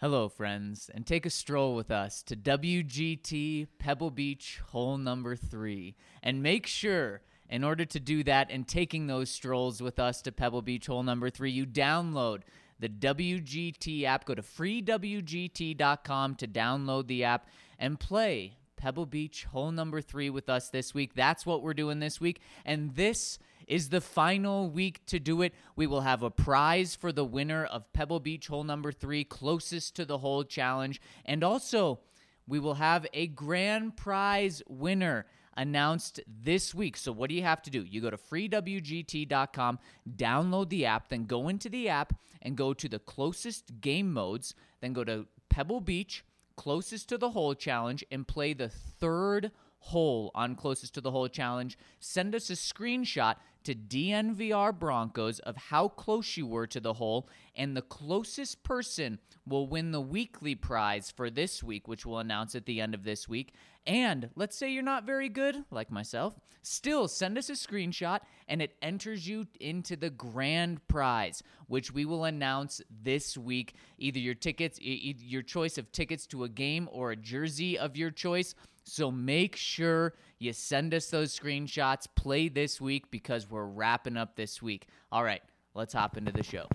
Hello, 0.00 0.28
friends, 0.28 0.90
and 0.92 1.06
take 1.06 1.24
a 1.24 1.30
stroll 1.30 1.74
with 1.74 1.90
us 1.90 2.22
to 2.24 2.36
WGT 2.36 3.66
Pebble 3.78 4.10
Beach 4.10 4.60
hole 4.66 4.98
number 4.98 5.36
three. 5.36 5.96
And 6.22 6.42
make 6.42 6.66
sure, 6.66 7.22
in 7.48 7.64
order 7.64 7.86
to 7.86 7.98
do 7.98 8.22
that 8.24 8.50
and 8.50 8.68
taking 8.68 9.06
those 9.06 9.30
strolls 9.30 9.80
with 9.80 9.98
us 9.98 10.20
to 10.20 10.32
Pebble 10.32 10.60
Beach 10.60 10.86
hole 10.88 11.02
number 11.02 11.30
three, 11.30 11.50
you 11.50 11.64
download 11.64 12.42
the 12.78 12.90
WGT 12.90 14.02
app. 14.02 14.26
Go 14.26 14.34
to 14.34 14.42
freewgt.com 14.42 16.34
to 16.34 16.46
download 16.46 17.06
the 17.06 17.24
app 17.24 17.48
and 17.78 17.98
play 17.98 18.58
Pebble 18.76 19.06
Beach 19.06 19.44
hole 19.44 19.72
number 19.72 20.02
three 20.02 20.28
with 20.28 20.50
us 20.50 20.68
this 20.68 20.92
week. 20.92 21.14
That's 21.14 21.46
what 21.46 21.62
we're 21.62 21.72
doing 21.72 22.00
this 22.00 22.20
week. 22.20 22.42
And 22.66 22.94
this 22.96 23.38
is 23.66 23.88
the 23.88 24.00
final 24.00 24.70
week 24.70 25.04
to 25.06 25.18
do 25.18 25.42
it. 25.42 25.54
We 25.74 25.86
will 25.86 26.02
have 26.02 26.22
a 26.22 26.30
prize 26.30 26.94
for 26.94 27.12
the 27.12 27.24
winner 27.24 27.64
of 27.64 27.92
Pebble 27.92 28.20
Beach 28.20 28.46
hole 28.46 28.64
number 28.64 28.92
three, 28.92 29.24
closest 29.24 29.96
to 29.96 30.04
the 30.04 30.18
hole 30.18 30.44
challenge. 30.44 31.00
And 31.24 31.42
also, 31.42 32.00
we 32.46 32.58
will 32.58 32.74
have 32.74 33.06
a 33.12 33.26
grand 33.26 33.96
prize 33.96 34.62
winner 34.68 35.26
announced 35.56 36.20
this 36.26 36.74
week. 36.74 36.96
So, 36.96 37.12
what 37.12 37.28
do 37.28 37.34
you 37.34 37.42
have 37.42 37.62
to 37.62 37.70
do? 37.70 37.82
You 37.82 38.00
go 38.00 38.10
to 38.10 38.16
freewgt.com, 38.16 39.78
download 40.16 40.68
the 40.68 40.86
app, 40.86 41.08
then 41.08 41.24
go 41.24 41.48
into 41.48 41.68
the 41.68 41.88
app 41.88 42.14
and 42.42 42.56
go 42.56 42.72
to 42.74 42.88
the 42.88 42.98
closest 42.98 43.80
game 43.80 44.12
modes, 44.12 44.54
then 44.80 44.92
go 44.92 45.02
to 45.04 45.26
Pebble 45.48 45.80
Beach, 45.80 46.24
closest 46.56 47.08
to 47.08 47.18
the 47.18 47.30
hole 47.30 47.54
challenge, 47.54 48.04
and 48.10 48.28
play 48.28 48.52
the 48.52 48.68
third 48.68 49.50
hole 49.78 50.30
on 50.34 50.54
closest 50.54 50.94
to 50.94 51.00
the 51.00 51.10
hole 51.10 51.28
challenge. 51.28 51.78
Send 52.00 52.34
us 52.34 52.50
a 52.50 52.54
screenshot 52.54 53.36
to 53.66 53.74
DNVR 53.74 54.78
Broncos 54.78 55.40
of 55.40 55.56
how 55.56 55.88
close 55.88 56.36
you 56.36 56.46
were 56.46 56.68
to 56.68 56.78
the 56.78 56.94
hole, 56.94 57.28
and 57.56 57.76
the 57.76 57.82
closest 57.82 58.62
person 58.62 59.18
will 59.44 59.66
win 59.66 59.90
the 59.90 60.00
weekly 60.00 60.54
prize 60.54 61.10
for 61.10 61.30
this 61.30 61.64
week, 61.64 61.88
which 61.88 62.06
we'll 62.06 62.20
announce 62.20 62.54
at 62.54 62.66
the 62.66 62.80
end 62.80 62.94
of 62.94 63.02
this 63.02 63.28
week. 63.28 63.52
And 63.84 64.30
let's 64.36 64.56
say 64.56 64.70
you're 64.70 64.84
not 64.84 65.04
very 65.04 65.28
good, 65.28 65.64
like 65.72 65.90
myself, 65.90 66.34
still 66.62 67.08
send 67.08 67.36
us 67.38 67.50
a 67.50 67.54
screenshot 67.54 68.20
and 68.46 68.62
it 68.62 68.76
enters 68.82 69.26
you 69.26 69.48
into 69.58 69.96
the 69.96 70.10
grand 70.10 70.86
prize, 70.86 71.42
which 71.66 71.92
we 71.92 72.04
will 72.04 72.24
announce 72.24 72.80
this 73.02 73.36
week. 73.36 73.74
Either 73.98 74.20
your 74.20 74.34
tickets, 74.34 74.78
your 74.80 75.42
choice 75.42 75.76
of 75.76 75.90
tickets 75.90 76.24
to 76.28 76.44
a 76.44 76.48
game 76.48 76.88
or 76.92 77.10
a 77.10 77.16
jersey 77.16 77.76
of 77.76 77.96
your 77.96 78.12
choice. 78.12 78.54
So 78.84 79.10
make 79.10 79.56
sure 79.56 80.14
you 80.38 80.52
send 80.52 80.94
us 80.94 81.06
those 81.06 81.38
screenshots, 81.38 82.06
play 82.14 82.48
this 82.48 82.80
week 82.80 83.10
because 83.10 83.50
we're 83.50 83.64
wrapping 83.64 84.16
up 84.16 84.36
this 84.36 84.60
week. 84.60 84.86
All 85.10 85.24
right, 85.24 85.42
let's 85.74 85.94
hop 85.94 86.16
into 86.16 86.32
the 86.32 86.42
show. 86.42 86.66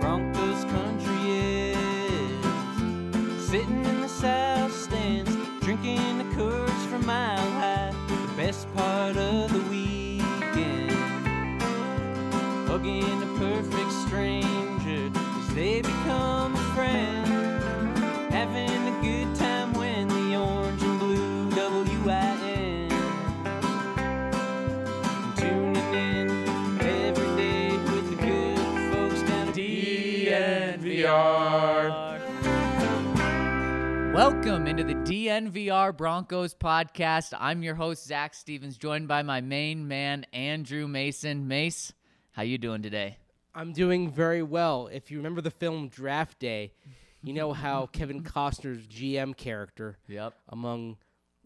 Broncos 0.00 0.64
country 0.64 1.30
is 1.30 3.48
sitting 3.48 3.85
Welcome 34.16 34.66
into 34.66 34.82
the 34.82 34.94
DNVR 34.94 35.94
Broncos 35.94 36.54
podcast. 36.54 37.34
I'm 37.38 37.62
your 37.62 37.74
host 37.74 38.06
Zach 38.06 38.32
Stevens, 38.32 38.78
joined 38.78 39.08
by 39.08 39.22
my 39.22 39.42
main 39.42 39.88
man 39.88 40.24
Andrew 40.32 40.88
Mason. 40.88 41.46
Mace, 41.46 41.92
how 42.32 42.40
you 42.40 42.56
doing 42.56 42.80
today? 42.80 43.18
I'm 43.54 43.74
doing 43.74 44.10
very 44.10 44.42
well. 44.42 44.88
If 44.90 45.10
you 45.10 45.18
remember 45.18 45.42
the 45.42 45.50
film 45.50 45.88
Draft 45.88 46.38
Day, 46.38 46.72
you 47.22 47.34
know 47.34 47.52
how 47.52 47.86
Kevin 47.92 48.22
Costner's 48.22 48.86
GM 48.86 49.36
character, 49.36 49.98
Yep. 50.08 50.32
among 50.48 50.96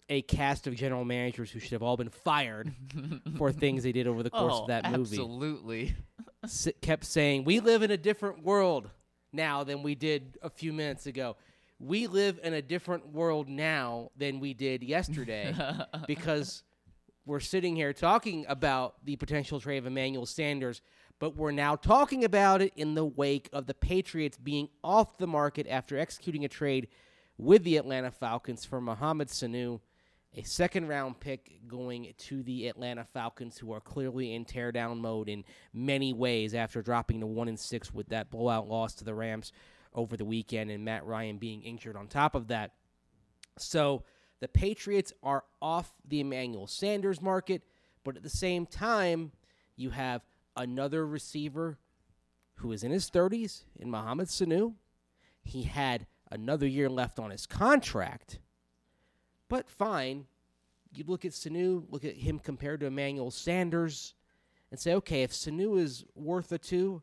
a 0.08 0.22
cast 0.22 0.68
of 0.68 0.76
general 0.76 1.04
managers 1.04 1.50
who 1.50 1.58
should 1.58 1.72
have 1.72 1.82
all 1.82 1.96
been 1.96 2.08
fired 2.08 2.72
for 3.36 3.50
things 3.50 3.82
they 3.82 3.90
did 3.90 4.06
over 4.06 4.22
the 4.22 4.30
course 4.30 4.54
oh, 4.54 4.62
of 4.62 4.68
that 4.68 4.84
movie, 4.92 5.16
absolutely. 5.16 5.94
s- 6.44 6.68
kept 6.80 7.04
saying, 7.04 7.42
"We 7.42 7.58
live 7.58 7.82
in 7.82 7.90
a 7.90 7.96
different 7.96 8.44
world 8.44 8.88
now 9.32 9.64
than 9.64 9.82
we 9.82 9.96
did 9.96 10.38
a 10.40 10.50
few 10.50 10.72
minutes 10.72 11.06
ago. 11.06 11.36
We 11.82 12.08
live 12.08 12.38
in 12.42 12.52
a 12.52 12.60
different 12.60 13.08
world 13.08 13.48
now 13.48 14.10
than 14.14 14.38
we 14.38 14.52
did 14.52 14.82
yesterday 14.82 15.54
because 16.06 16.62
we're 17.24 17.40
sitting 17.40 17.74
here 17.74 17.94
talking 17.94 18.44
about 18.50 18.96
the 19.06 19.16
potential 19.16 19.58
trade 19.58 19.78
of 19.78 19.86
Emmanuel 19.86 20.26
Sanders, 20.26 20.82
but 21.18 21.36
we're 21.36 21.52
now 21.52 21.76
talking 21.76 22.22
about 22.22 22.60
it 22.60 22.74
in 22.76 22.94
the 22.94 23.06
wake 23.06 23.48
of 23.54 23.66
the 23.66 23.72
Patriots 23.72 24.36
being 24.36 24.68
off 24.84 25.16
the 25.16 25.26
market 25.26 25.66
after 25.70 25.96
executing 25.96 26.44
a 26.44 26.48
trade 26.48 26.88
with 27.38 27.64
the 27.64 27.78
Atlanta 27.78 28.10
Falcons 28.10 28.66
for 28.66 28.82
Mohamed 28.82 29.28
Sanu, 29.28 29.80
a 30.36 30.42
second 30.42 30.86
round 30.86 31.18
pick 31.18 31.66
going 31.66 32.12
to 32.18 32.42
the 32.42 32.68
Atlanta 32.68 33.04
Falcons, 33.04 33.56
who 33.56 33.72
are 33.72 33.80
clearly 33.80 34.34
in 34.34 34.44
teardown 34.44 34.98
mode 34.98 35.30
in 35.30 35.44
many 35.72 36.12
ways 36.12 36.54
after 36.54 36.82
dropping 36.82 37.20
to 37.20 37.26
one 37.26 37.48
and 37.48 37.58
six 37.58 37.94
with 37.94 38.10
that 38.10 38.30
blowout 38.30 38.68
loss 38.68 38.92
to 38.96 39.04
the 39.04 39.14
Rams 39.14 39.50
over 39.94 40.16
the 40.16 40.24
weekend 40.24 40.70
and 40.70 40.84
Matt 40.84 41.04
Ryan 41.04 41.38
being 41.38 41.62
injured 41.62 41.96
on 41.96 42.06
top 42.06 42.34
of 42.34 42.48
that. 42.48 42.72
So 43.58 44.04
the 44.40 44.48
Patriots 44.48 45.12
are 45.22 45.44
off 45.60 45.92
the 46.06 46.20
Emmanuel 46.20 46.66
Sanders 46.66 47.20
market, 47.20 47.62
but 48.04 48.16
at 48.16 48.22
the 48.22 48.30
same 48.30 48.66
time, 48.66 49.32
you 49.76 49.90
have 49.90 50.22
another 50.56 51.06
receiver 51.06 51.78
who 52.56 52.72
is 52.72 52.82
in 52.84 52.92
his 52.92 53.10
30s 53.10 53.64
in 53.76 53.90
Mohamed 53.90 54.28
Sanu. 54.28 54.74
He 55.42 55.62
had 55.62 56.06
another 56.30 56.66
year 56.66 56.88
left 56.88 57.18
on 57.18 57.30
his 57.30 57.46
contract, 57.46 58.38
but 59.48 59.68
fine. 59.68 60.26
You 60.92 61.04
look 61.06 61.24
at 61.24 61.32
Sanu, 61.32 61.84
look 61.90 62.04
at 62.04 62.16
him 62.16 62.38
compared 62.38 62.80
to 62.80 62.86
Emmanuel 62.86 63.30
Sanders, 63.30 64.14
and 64.70 64.78
say, 64.78 64.94
okay, 64.94 65.22
if 65.22 65.32
Sanu 65.32 65.78
is 65.78 66.04
worth 66.14 66.52
a 66.52 66.58
two, 66.58 67.02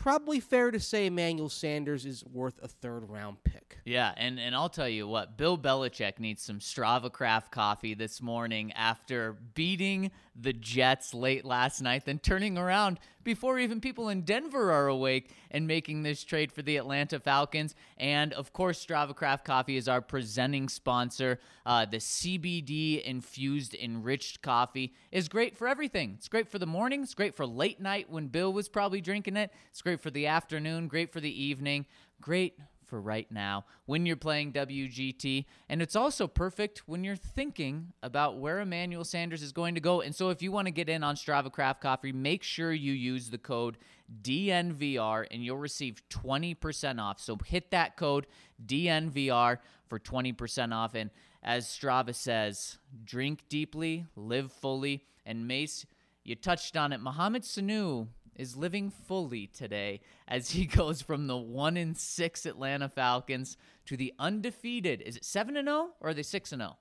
probably 0.00 0.40
fair 0.40 0.70
to 0.70 0.80
say 0.80 1.06
Emmanuel 1.06 1.50
Sanders 1.50 2.06
is 2.06 2.24
worth 2.24 2.58
a 2.62 2.68
third 2.68 3.08
round 3.10 3.44
pick. 3.44 3.78
Yeah, 3.84 4.14
and, 4.16 4.40
and 4.40 4.54
I'll 4.54 4.70
tell 4.70 4.88
you 4.88 5.06
what, 5.06 5.36
Bill 5.36 5.58
Belichick 5.58 6.18
needs 6.18 6.42
some 6.42 6.58
Strava 6.58 7.12
Craft 7.12 7.52
coffee 7.52 7.92
this 7.92 8.22
morning 8.22 8.72
after 8.72 9.36
beating 9.54 10.10
the 10.34 10.52
Jets 10.52 11.12
late 11.12 11.44
last 11.44 11.80
night, 11.80 12.04
then 12.04 12.18
turning 12.18 12.56
around 12.56 12.98
before 13.22 13.58
even 13.58 13.80
people 13.80 14.08
in 14.08 14.22
Denver 14.22 14.72
are 14.72 14.86
awake 14.86 15.34
and 15.50 15.66
making 15.66 16.02
this 16.02 16.24
trade 16.24 16.52
for 16.52 16.62
the 16.62 16.76
Atlanta 16.76 17.20
Falcons. 17.20 17.74
And 17.98 18.32
of 18.32 18.52
course, 18.52 18.84
Strava 18.84 19.14
Craft 19.14 19.44
Coffee 19.44 19.76
is 19.76 19.88
our 19.88 20.00
presenting 20.00 20.68
sponsor. 20.68 21.40
Uh, 21.66 21.84
the 21.84 21.98
CBD 21.98 23.02
infused 23.02 23.74
enriched 23.74 24.42
coffee 24.42 24.94
is 25.12 25.28
great 25.28 25.56
for 25.56 25.68
everything. 25.68 26.14
It's 26.16 26.28
great 26.28 26.48
for 26.48 26.58
the 26.58 26.66
morning, 26.66 27.02
it's 27.02 27.14
great 27.14 27.34
for 27.34 27.46
late 27.46 27.80
night 27.80 28.08
when 28.08 28.28
Bill 28.28 28.52
was 28.52 28.68
probably 28.68 29.00
drinking 29.00 29.36
it, 29.36 29.52
it's 29.70 29.82
great 29.82 30.00
for 30.00 30.10
the 30.10 30.26
afternoon, 30.26 30.88
great 30.88 31.12
for 31.12 31.20
the 31.20 31.42
evening, 31.42 31.86
great 32.20 32.58
for 32.90 33.00
right 33.00 33.30
now 33.30 33.64
when 33.86 34.04
you're 34.04 34.16
playing 34.16 34.52
WGT. 34.52 35.46
And 35.68 35.80
it's 35.80 35.96
also 35.96 36.26
perfect 36.26 36.82
when 36.86 37.04
you're 37.04 37.16
thinking 37.16 37.92
about 38.02 38.38
where 38.38 38.60
Emmanuel 38.60 39.04
Sanders 39.04 39.42
is 39.42 39.52
going 39.52 39.76
to 39.76 39.80
go. 39.80 40.00
And 40.02 40.14
so 40.14 40.28
if 40.30 40.42
you 40.42 40.52
want 40.52 40.66
to 40.66 40.72
get 40.72 40.88
in 40.88 41.02
on 41.02 41.14
Strava 41.14 41.50
Craft 41.50 41.80
Coffee, 41.80 42.12
make 42.12 42.42
sure 42.42 42.72
you 42.72 42.92
use 42.92 43.30
the 43.30 43.38
code 43.38 43.78
DNVR 44.22 45.26
and 45.30 45.44
you'll 45.44 45.56
receive 45.56 46.02
20% 46.10 47.00
off. 47.00 47.20
So 47.20 47.38
hit 47.46 47.70
that 47.70 47.96
code 47.96 48.26
DNVR 48.66 49.58
for 49.88 49.98
20% 49.98 50.74
off. 50.74 50.94
And 50.94 51.10
as 51.42 51.66
Strava 51.66 52.14
says, 52.14 52.78
drink 53.04 53.44
deeply, 53.48 54.06
live 54.16 54.52
fully. 54.52 55.04
And 55.24 55.46
Mace, 55.46 55.86
you 56.24 56.34
touched 56.34 56.76
on 56.76 56.92
it. 56.92 57.00
Mohamed 57.00 57.42
Sanu 57.42 58.08
is 58.36 58.56
living 58.56 58.90
fully 58.90 59.46
today 59.46 60.00
as 60.28 60.50
he 60.50 60.66
goes 60.66 61.02
from 61.02 61.26
the 61.26 61.36
1 61.36 61.76
and 61.76 61.96
6 61.96 62.46
Atlanta 62.46 62.88
Falcons 62.88 63.56
to 63.86 63.96
the 63.96 64.12
undefeated. 64.18 65.02
Is 65.02 65.16
it 65.16 65.24
7 65.24 65.56
and 65.56 65.68
0 65.68 65.90
or 66.00 66.10
are 66.10 66.14
they 66.14 66.22
6 66.22 66.52
and 66.52 66.62
0? 66.62 66.76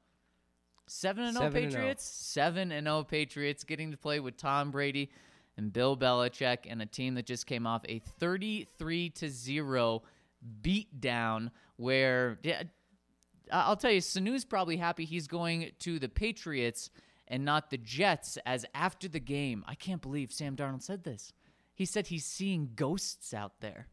7 0.87 1.23
and 1.23 1.33
0 1.33 1.45
7 1.45 1.63
and 1.63 1.71
0. 1.71 1.81
Patriots? 1.81 2.03
7 2.03 2.71
and 2.71 2.87
0 2.87 3.03
Patriots 3.03 3.63
getting 3.63 3.91
to 3.91 3.97
play 3.97 4.19
with 4.19 4.37
Tom 4.37 4.71
Brady 4.71 5.09
and 5.57 5.73
Bill 5.73 5.97
Belichick 5.97 6.59
and 6.67 6.81
a 6.81 6.85
team 6.85 7.15
that 7.15 7.25
just 7.25 7.45
came 7.45 7.67
off 7.67 7.83
a 7.87 7.99
33 8.19 9.09
to 9.09 9.29
0 9.29 10.03
beatdown 10.61 11.51
where 11.75 12.39
yeah, 12.43 12.63
I'll 13.51 13.75
tell 13.75 13.91
you 13.91 14.01
Sanu's 14.01 14.45
probably 14.45 14.77
happy 14.77 15.05
he's 15.05 15.27
going 15.27 15.71
to 15.79 15.99
the 15.99 16.09
Patriots 16.09 16.89
and 17.27 17.45
not 17.45 17.69
the 17.69 17.77
Jets 17.77 18.37
as 18.45 18.65
after 18.73 19.07
the 19.07 19.19
game. 19.19 19.63
I 19.67 19.75
can't 19.75 20.01
believe 20.01 20.31
Sam 20.31 20.55
Darnold 20.55 20.81
said 20.81 21.03
this. 21.03 21.33
He 21.79 21.85
said 21.85 22.07
he's 22.07 22.25
seeing 22.25 22.71
ghosts 22.75 23.33
out 23.33 23.53
there. 23.61 23.87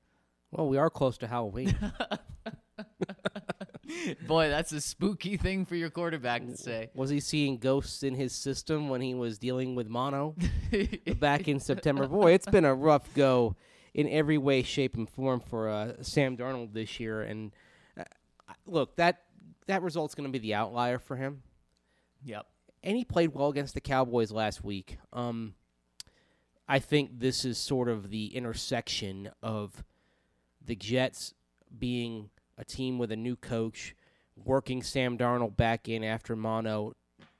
Well, 0.50 0.68
we 0.68 0.76
are 0.76 0.90
close 0.90 1.16
to 1.18 1.28
Halloween. 1.28 1.72
Boy, 4.26 4.48
that's 4.48 4.72
a 4.72 4.80
spooky 4.80 5.36
thing 5.36 5.64
for 5.64 5.76
your 5.76 5.88
quarterback 5.90 6.44
to 6.46 6.56
say. 6.56 6.90
was 6.94 7.10
he 7.10 7.20
seeing 7.20 7.58
ghosts 7.58 8.02
in 8.02 8.16
his 8.16 8.32
system 8.32 8.88
when 8.88 9.00
he 9.00 9.14
was 9.14 9.38
dealing 9.38 9.76
with 9.76 9.86
mono 9.86 10.34
back 11.20 11.46
in 11.46 11.60
September? 11.60 12.08
Boy, 12.08 12.32
it's 12.32 12.48
been 12.48 12.64
a 12.64 12.74
rough 12.74 13.14
go 13.14 13.54
in 13.94 14.08
every 14.08 14.36
way, 14.36 14.64
shape, 14.64 14.96
and 14.96 15.08
form 15.08 15.38
for 15.38 15.68
uh, 15.68 15.92
Sam 16.02 16.36
Darnold 16.36 16.72
this 16.72 16.98
year. 16.98 17.22
And 17.22 17.54
uh, 17.96 18.02
look, 18.66 18.96
that 18.96 19.22
that 19.68 19.82
result's 19.82 20.16
going 20.16 20.26
to 20.26 20.32
be 20.32 20.40
the 20.40 20.54
outlier 20.54 20.98
for 20.98 21.14
him. 21.14 21.44
Yep. 22.24 22.46
and 22.82 22.96
he 22.96 23.04
played 23.04 23.32
well 23.32 23.50
against 23.50 23.74
the 23.74 23.80
Cowboys 23.80 24.32
last 24.32 24.64
week. 24.64 24.98
Um, 25.12 25.54
I 26.68 26.78
think 26.78 27.20
this 27.20 27.44
is 27.44 27.58
sort 27.58 27.88
of 27.88 28.10
the 28.10 28.34
intersection 28.34 29.30
of 29.42 29.84
the 30.64 30.74
Jets 30.76 31.34
being 31.78 32.30
a 32.58 32.64
team 32.64 32.98
with 32.98 33.12
a 33.12 33.16
new 33.16 33.36
coach, 33.36 33.94
working 34.44 34.82
Sam 34.82 35.16
Darnold 35.16 35.56
back 35.56 35.88
in 35.88 36.02
after 36.02 36.34
Mono, 36.34 36.94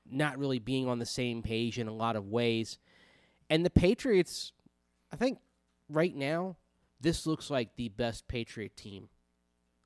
not 0.08 0.38
really 0.38 0.58
being 0.58 0.88
on 0.88 0.98
the 0.98 1.06
same 1.06 1.42
page 1.42 1.78
in 1.78 1.88
a 1.88 1.94
lot 1.94 2.16
of 2.16 2.28
ways, 2.28 2.78
and 3.50 3.64
the 3.64 3.70
Patriots. 3.70 4.52
I 5.12 5.16
think 5.16 5.38
right 5.88 6.14
now 6.14 6.56
this 7.00 7.26
looks 7.26 7.50
like 7.50 7.76
the 7.76 7.88
best 7.88 8.28
Patriot 8.28 8.76
team 8.76 9.08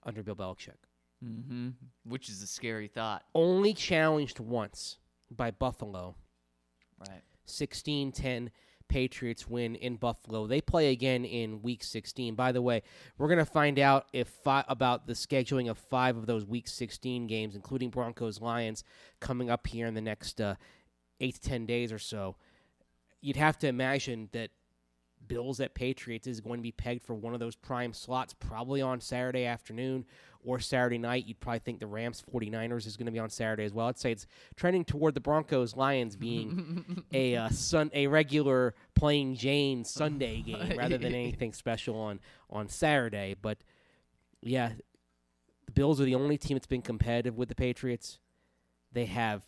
under 0.02 0.22
Bill 0.22 0.36
Belichick. 0.36 0.76
Mm-hmm. 1.24 1.70
Which 2.04 2.30
is 2.30 2.42
a 2.42 2.46
scary 2.46 2.88
thought. 2.88 3.24
Only 3.34 3.74
challenged 3.74 4.40
once 4.40 4.98
by 5.30 5.50
Buffalo. 5.50 6.14
Right. 6.98 7.22
16 7.44 8.12
10 8.12 8.50
Patriots 8.90 9.48
win 9.48 9.76
in 9.76 9.96
Buffalo. 9.96 10.46
They 10.46 10.60
play 10.60 10.90
again 10.90 11.24
in 11.24 11.62
week 11.62 11.82
16. 11.84 12.34
By 12.34 12.52
the 12.52 12.60
way, 12.60 12.82
we're 13.16 13.28
going 13.28 13.38
to 13.38 13.44
find 13.44 13.78
out 13.78 14.08
if 14.12 14.28
fi- 14.28 14.64
about 14.68 15.06
the 15.06 15.12
scheduling 15.14 15.70
of 15.70 15.78
5 15.78 16.18
of 16.18 16.26
those 16.26 16.44
week 16.44 16.68
16 16.68 17.26
games 17.26 17.54
including 17.54 17.90
Broncos 17.90 18.40
Lions 18.40 18.84
coming 19.20 19.48
up 19.48 19.66
here 19.66 19.86
in 19.86 19.94
the 19.94 20.00
next 20.00 20.40
uh, 20.40 20.56
8 21.20 21.34
to 21.34 21.40
10 21.40 21.66
days 21.66 21.92
or 21.92 21.98
so. 21.98 22.36
You'd 23.20 23.36
have 23.36 23.58
to 23.60 23.68
imagine 23.68 24.28
that 24.32 24.50
Bills 25.26 25.60
at 25.60 25.74
Patriots 25.74 26.26
is 26.26 26.40
going 26.40 26.58
to 26.58 26.62
be 26.62 26.72
pegged 26.72 27.04
for 27.04 27.14
one 27.14 27.34
of 27.34 27.40
those 27.40 27.54
prime 27.54 27.92
slots 27.92 28.34
probably 28.34 28.82
on 28.82 29.00
Saturday 29.00 29.44
afternoon 29.44 30.04
or 30.44 30.58
Saturday 30.58 30.98
night. 30.98 31.26
You'd 31.26 31.40
probably 31.40 31.60
think 31.60 31.80
the 31.80 31.86
Rams 31.86 32.22
49ers 32.32 32.86
is 32.86 32.96
going 32.96 33.06
to 33.06 33.12
be 33.12 33.18
on 33.18 33.30
Saturday 33.30 33.64
as 33.64 33.72
well. 33.72 33.88
I'd 33.88 33.98
say 33.98 34.12
it's 34.12 34.26
trending 34.56 34.84
toward 34.84 35.14
the 35.14 35.20
Broncos 35.20 35.76
Lions 35.76 36.16
being 36.16 37.04
a 37.12 37.36
uh, 37.36 37.48
sun 37.50 37.90
a 37.94 38.06
regular 38.06 38.74
playing 38.94 39.36
Jane 39.36 39.84
Sunday 39.84 40.40
game 40.46 40.76
rather 40.76 40.98
than 40.98 41.14
anything 41.14 41.52
special 41.52 41.96
on 41.96 42.20
on 42.48 42.68
Saturday. 42.68 43.34
But 43.40 43.58
yeah, 44.42 44.72
the 45.66 45.72
Bills 45.72 46.00
are 46.00 46.04
the 46.04 46.14
only 46.14 46.38
team 46.38 46.56
that's 46.56 46.66
been 46.66 46.82
competitive 46.82 47.36
with 47.36 47.48
the 47.48 47.54
Patriots. 47.54 48.18
They 48.92 49.06
have 49.06 49.42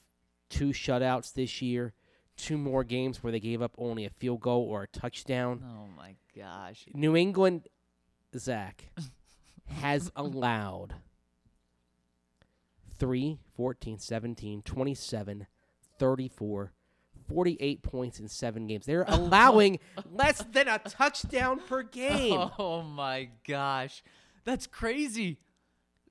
two 0.49 0.69
shutouts 0.69 1.33
this 1.33 1.61
year, 1.63 1.95
two 2.37 2.57
more 2.59 2.85
games 2.85 3.23
where 3.23 3.33
they 3.33 3.41
gave 3.41 3.63
up 3.63 3.75
only 3.79 4.05
a 4.05 4.11
field 4.11 4.41
goal 4.41 4.63
or 4.63 4.83
a 4.83 4.87
touchdown. 4.87 5.65
Oh 5.67 5.89
my 5.97 6.15
gosh. 6.37 6.87
New 6.95 7.17
England, 7.17 7.69
Zach, 8.37 8.91
has 9.67 10.11
allowed 10.17 10.95
3, 12.99 13.39
14, 13.57 13.99
17, 13.99 14.63
27, 14.63 15.47
34, 15.99 16.73
48 17.29 17.83
points 17.83 18.21
in 18.21 18.29
seven 18.29 18.67
games. 18.67 18.87
They're 18.87 19.05
allowing 19.09 19.79
less 20.11 20.43
than 20.53 20.69
a 20.69 20.79
touchdown 20.79 21.61
per 21.61 21.83
game. 21.83 22.51
Oh 22.59 22.83
my 22.83 23.29
gosh. 23.47 24.03
That's 24.45 24.67
crazy. 24.67 25.39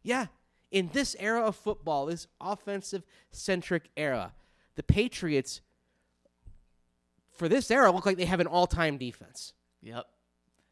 Yeah. 0.04 0.28
In 0.72 0.90
this 0.94 1.16
era 1.20 1.46
of 1.46 1.56
football, 1.56 2.06
this 2.06 2.28
offensive 2.40 3.04
centric 3.32 3.90
era, 3.98 4.34
the 4.76 4.84
Patriots, 4.84 5.62
for 7.34 7.50
this 7.50 7.70
era, 7.70 7.92
look 7.92 8.06
like 8.06 8.18
they 8.18 8.26
have 8.26 8.40
an 8.40 8.48
all 8.48 8.68
time 8.68 8.98
defense. 8.98 9.54
Yep. 9.82 10.06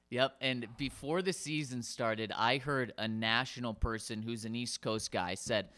Yep. 0.09 0.35
And 0.41 0.67
before 0.77 1.21
the 1.21 1.33
season 1.33 1.83
started, 1.83 2.31
I 2.35 2.57
heard 2.57 2.93
a 2.97 3.07
national 3.07 3.73
person 3.73 4.21
who's 4.23 4.45
an 4.45 4.55
East 4.55 4.81
Coast 4.81 5.11
guy 5.11 5.35
said 5.35 5.69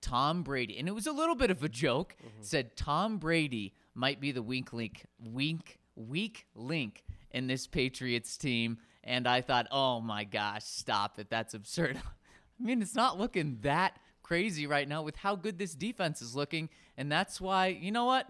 Tom 0.00 0.42
Brady, 0.42 0.78
and 0.78 0.88
it 0.88 0.92
was 0.92 1.06
a 1.06 1.12
little 1.12 1.34
bit 1.34 1.50
of 1.50 1.62
a 1.62 1.68
joke, 1.68 2.14
mm-hmm. 2.18 2.42
said 2.42 2.76
Tom 2.76 3.18
Brady 3.18 3.74
might 3.94 4.20
be 4.20 4.32
the 4.32 4.42
weak 4.42 4.72
link, 4.72 5.04
weak, 5.18 5.78
weak 5.96 6.46
link 6.54 7.04
in 7.32 7.46
this 7.46 7.66
Patriots 7.66 8.36
team. 8.36 8.78
And 9.02 9.26
I 9.26 9.40
thought, 9.40 9.66
oh 9.70 10.00
my 10.00 10.24
gosh, 10.24 10.64
stop 10.64 11.18
it. 11.18 11.28
That's 11.30 11.54
absurd. 11.54 12.00
I 12.60 12.62
mean, 12.62 12.82
it's 12.82 12.94
not 12.94 13.18
looking 13.18 13.58
that 13.62 13.98
crazy 14.22 14.66
right 14.66 14.86
now 14.86 15.02
with 15.02 15.16
how 15.16 15.34
good 15.34 15.58
this 15.58 15.74
defense 15.74 16.22
is 16.22 16.36
looking. 16.36 16.68
And 16.96 17.10
that's 17.10 17.40
why, 17.40 17.68
you 17.68 17.90
know 17.90 18.04
what? 18.04 18.28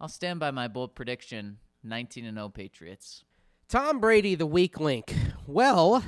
I'll 0.00 0.08
stand 0.08 0.38
by 0.38 0.50
my 0.50 0.68
bold 0.68 0.94
prediction 0.94 1.58
19 1.82 2.24
and 2.24 2.36
0 2.36 2.50
Patriots. 2.50 3.24
Tom 3.68 3.98
Brady, 4.00 4.34
the 4.34 4.46
weak 4.46 4.78
link. 4.78 5.14
Well, 5.46 6.00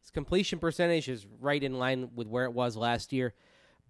his 0.00 0.10
completion 0.12 0.58
percentage 0.58 1.08
is 1.08 1.26
right 1.40 1.62
in 1.62 1.78
line 1.78 2.10
with 2.14 2.26
where 2.26 2.44
it 2.44 2.52
was 2.52 2.76
last 2.76 3.12
year, 3.12 3.34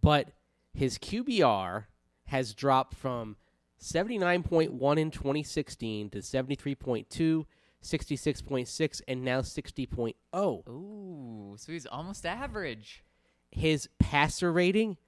but 0.03 0.31
his 0.75 0.99
QBR 0.99 1.85
has 2.27 2.55
dropped 2.55 2.95
from 2.95 3.37
79.1 3.81 4.99
in 4.99 5.11
2016 5.11 6.11
to 6.11 6.19
73.2, 6.19 7.47
66.6, 7.83 9.03
and 9.09 9.25
now 9.25 9.41
60.0. 9.41 10.69
Ooh, 10.69 11.57
so 11.59 11.73
he's 11.73 11.87
almost 11.87 12.25
average. 12.25 13.03
His 13.51 13.89
passer 13.99 14.53
rating 14.53 14.99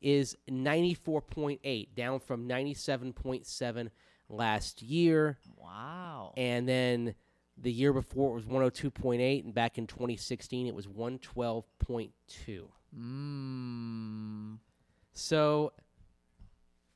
is 0.00 0.36
94.8, 0.50 1.94
down 1.94 2.20
from 2.20 2.48
97.7 2.48 3.90
last 4.28 4.82
year. 4.82 5.38
Wow. 5.56 6.32
And 6.36 6.68
then 6.68 7.14
the 7.56 7.72
year 7.72 7.92
before 7.92 8.32
it 8.32 8.34
was 8.34 8.44
102.8, 8.44 9.44
and 9.44 9.54
back 9.54 9.78
in 9.78 9.86
2016 9.86 10.66
it 10.66 10.74
was 10.74 10.86
112.2. 10.86 12.12
Mmm. 12.96 14.58
So 15.12 15.72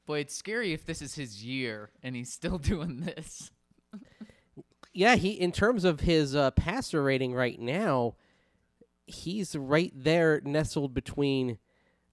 Boy, 0.08 0.20
it's 0.20 0.34
scary 0.34 0.72
if 0.72 0.86
this 0.86 1.02
is 1.02 1.16
his 1.16 1.44
year 1.44 1.90
and 2.02 2.16
he's 2.16 2.32
still 2.32 2.56
doing 2.58 3.00
this. 3.00 3.50
yeah, 4.94 5.16
he 5.16 5.32
in 5.32 5.52
terms 5.52 5.84
of 5.84 6.00
his 6.00 6.34
uh, 6.34 6.50
passer 6.52 7.02
rating 7.02 7.34
right 7.34 7.60
now, 7.60 8.14
he's 9.06 9.54
right 9.54 9.92
there, 9.94 10.40
nestled 10.44 10.94
between 10.94 11.58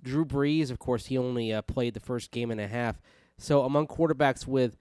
Drew 0.03 0.25
Brees. 0.25 0.71
Of 0.71 0.77
course, 0.77 1.05
he 1.05 1.17
only 1.17 1.53
uh, 1.53 1.61
played 1.61 1.93
the 1.93 2.01
first 2.01 2.31
game 2.31 2.51
and 2.51 2.59
a 2.59 2.67
half. 2.67 2.99
So 3.37 3.63
among 3.63 3.87
quarterbacks 3.87 4.45
with 4.45 4.75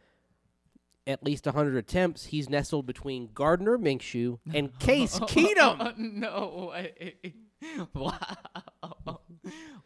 at 1.06 1.22
least 1.22 1.46
100 1.46 1.76
attempts, 1.76 2.26
he's 2.26 2.48
nestled 2.48 2.86
between 2.86 3.30
Gardner 3.34 3.78
Minshew 3.78 4.38
and 4.52 4.76
Case 4.78 5.18
Keenum. 5.20 5.96
no 5.98 6.70
way. 6.72 7.14
Wow. 7.94 9.20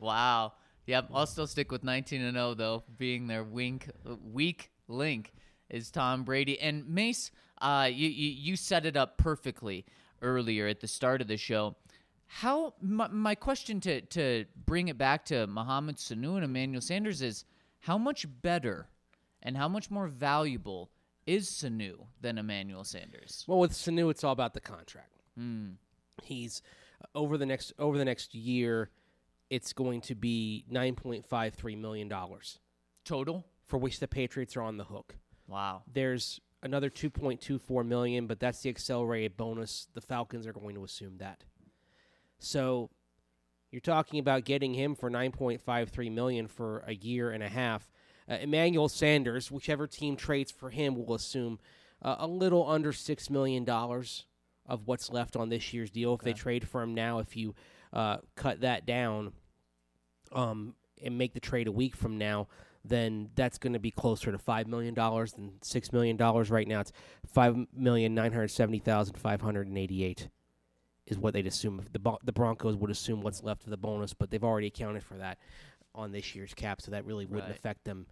Wow. 0.01 0.53
Yep, 0.87 1.11
I'll 1.15 1.27
still 1.27 1.47
stick 1.47 1.71
with 1.71 1.85
19 1.85 2.21
and 2.23 2.35
0 2.37 2.55
though, 2.55 2.83
being 2.97 3.29
their 3.29 3.45
wink 3.45 3.89
weak 4.21 4.73
link 4.89 5.33
is 5.71 5.91
Tom 5.93 6.25
Brady 6.25 6.59
and 6.61 6.89
Mace. 6.89 7.31
Uh, 7.61 7.89
you, 7.93 8.09
you 8.09 8.31
you 8.31 8.57
set 8.57 8.85
it 8.85 8.97
up 8.97 9.17
perfectly 9.17 9.85
earlier 10.23 10.67
at 10.67 10.81
the 10.81 10.89
start 10.89 11.21
of 11.21 11.29
the 11.29 11.37
show. 11.37 11.77
How 12.27 12.75
my, 12.81 13.07
my 13.09 13.35
question 13.35 13.81
to 13.83 14.01
to 14.01 14.47
bring 14.67 14.89
it 14.89 14.99
back 14.99 15.25
to 15.27 15.47
Mohamed 15.47 15.97
Sanu 15.99 16.35
and 16.35 16.45
Emmanuel 16.45 16.81
Sanders 16.81 17.23
is 17.23 17.45
how 17.81 17.97
much 17.97 18.27
better 18.43 18.89
and 19.43 19.57
how 19.57 19.69
much 19.69 19.91
more 19.91 20.09
valuable 20.09 20.91
is 21.29 21.49
Sanu 21.51 22.07
than 22.21 22.39
Emmanuel 22.39 22.85
Sanders? 22.85 23.45
Well, 23.47 23.59
with 23.59 23.73
Sanu, 23.73 24.11
it's 24.11 24.25
all 24.25 24.33
about 24.33 24.55
the 24.55 24.61
contract. 24.61 25.21
He's 26.23 26.63
uh, 27.03 27.07
over 27.17 27.37
the 27.39 27.47
next 27.47 27.73
over 27.79 27.99
the 27.99 28.05
next 28.05 28.35
year. 28.35 28.91
It's 29.51 29.73
going 29.73 30.01
to 30.03 30.15
be 30.15 30.65
nine 30.69 30.95
point 30.95 31.27
five 31.27 31.55
three 31.55 31.77
million 31.77 32.09
dollars, 32.09 32.59
Total? 33.05 33.47
for 33.67 33.79
which 33.79 34.01
the 34.01 34.09
Patriots 34.09 34.57
are 34.57 34.63
on 34.63 34.79
the 34.79 34.85
hook. 34.85 35.17
Wow. 35.47 35.83
There's 35.93 36.41
another 36.63 36.91
two 36.91 37.11
point 37.11 37.41
two 37.41 37.59
four 37.59 37.85
million, 37.85 38.27
but 38.27 38.41
that's 38.41 38.63
the 38.63 38.71
accelerated 38.71 39.37
bonus. 39.37 39.87
The 39.95 40.01
Falcons 40.01 40.47
are 40.47 40.53
going 40.53 40.75
to 40.75 40.85
assume 40.85 41.19
that. 41.19 41.45
So, 42.41 42.91
you're 43.71 43.81
talking 43.81 44.19
about 44.19 44.45
getting 44.45 44.75
him 44.75 44.95
for 44.95 45.09
nine 45.09 45.31
point 45.33 45.61
five 45.61 45.91
three 45.91 46.11
million 46.11 46.49
for 46.49 46.85
a 46.87 46.95
year 46.95 47.31
and 47.31 47.43
a 47.43 47.49
half. 47.49 47.89
Uh, 48.29 48.35
Emmanuel 48.35 48.89
Sanders, 48.89 49.51
whichever 49.51 49.87
team 49.87 50.17
trades 50.17 50.51
for 50.51 50.71
him, 50.71 50.95
will 50.95 51.15
assume 51.15 51.59
uh, 52.03 52.17
a 52.19 52.27
little 52.27 52.69
under 52.69 52.93
six 52.93 53.31
million 53.31 53.65
dollars 53.65 54.27
of 54.67 54.87
what's 54.87 55.11
left 55.11 55.37
on 55.37 55.49
this 55.49 55.73
year's 55.73 55.91
deal. 55.91 56.15
If 56.15 56.21
they 56.21 56.35
trade 56.35 56.69
for 56.69 56.83
him 56.83 56.95
now, 56.95 57.21
if 57.21 57.37
you 57.37 57.55
uh, 57.93 58.19
cut 58.37 58.61
that 58.61 58.85
down, 58.85 59.33
um, 60.33 60.75
and 61.03 61.17
make 61.17 61.33
the 61.33 61.41
trade 61.41 61.69
a 61.69 61.73
week 61.73 61.97
from 61.97 62.19
now, 62.19 62.49
then 62.85 63.31
that's 63.35 63.59
going 63.59 63.73
to 63.73 63.79
be 63.79 63.91
closer 63.91 64.33
to 64.33 64.39
five 64.39 64.67
million 64.67 64.95
dollars 64.95 65.33
than 65.33 65.53
six 65.63 65.93
million 65.93 66.17
dollars. 66.17 66.51
Right 66.51 66.69
now, 66.69 66.81
it's 66.81 66.93
five 67.27 67.57
million 67.75 68.15
nine 68.15 68.33
hundred 68.33 68.49
seventy 68.49 68.79
thousand 68.79 69.17
five 69.17 69.41
hundred 69.41 69.69
and 69.69 69.79
eighty-eight 69.79 70.29
is 71.07 71.19
what 71.19 71.33
they'd 71.35 71.47
assume. 71.47 71.83
The 71.93 72.19
the 72.25 72.33
Broncos 72.33 72.77
would 72.77 72.91
assume 72.91 73.23
what's 73.23 73.43
left 73.43 73.65
of 73.65 73.71
the 73.71 73.77
bonus, 73.77 74.13
but 74.13 74.31
they've 74.31 74.45
already 74.45 74.67
accounted 74.67 75.03
for 75.03 75.15
that 75.15 75.39
on 75.99 76.13
this 76.13 76.35
year's 76.35 76.55
cap, 76.55 76.81
so 76.81 76.91
that 76.93 77.05
really 77.05 77.27
wouldn't 77.27 77.49
Right. 77.49 77.57
affect 77.57 77.85
them 77.85 78.07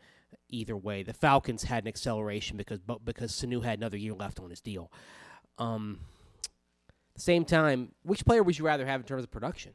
either 0.51 0.77
way. 0.77 1.03
The 1.03 1.15
Falcons 1.15 1.63
had 1.63 1.85
an 1.85 1.89
acceleration 1.89 2.57
because 2.57 2.81
bo- 2.81 2.99
because 3.03 3.33
Sanu 3.33 3.63
had 3.63 3.79
another 3.79 3.97
year 3.97 4.13
left 4.13 4.41
on 4.41 4.51
his 4.51 4.61
deal. 4.61 4.91
Um, 5.59 6.01
same 7.17 7.45
time, 7.45 7.93
which 8.03 8.25
player 8.27 8.43
would 8.43 8.59
you 8.59 8.67
rather 8.67 8.85
have 8.87 9.01
in 9.01 9.07
terms 9.07 9.25
of 9.25 9.31
production? 9.31 9.73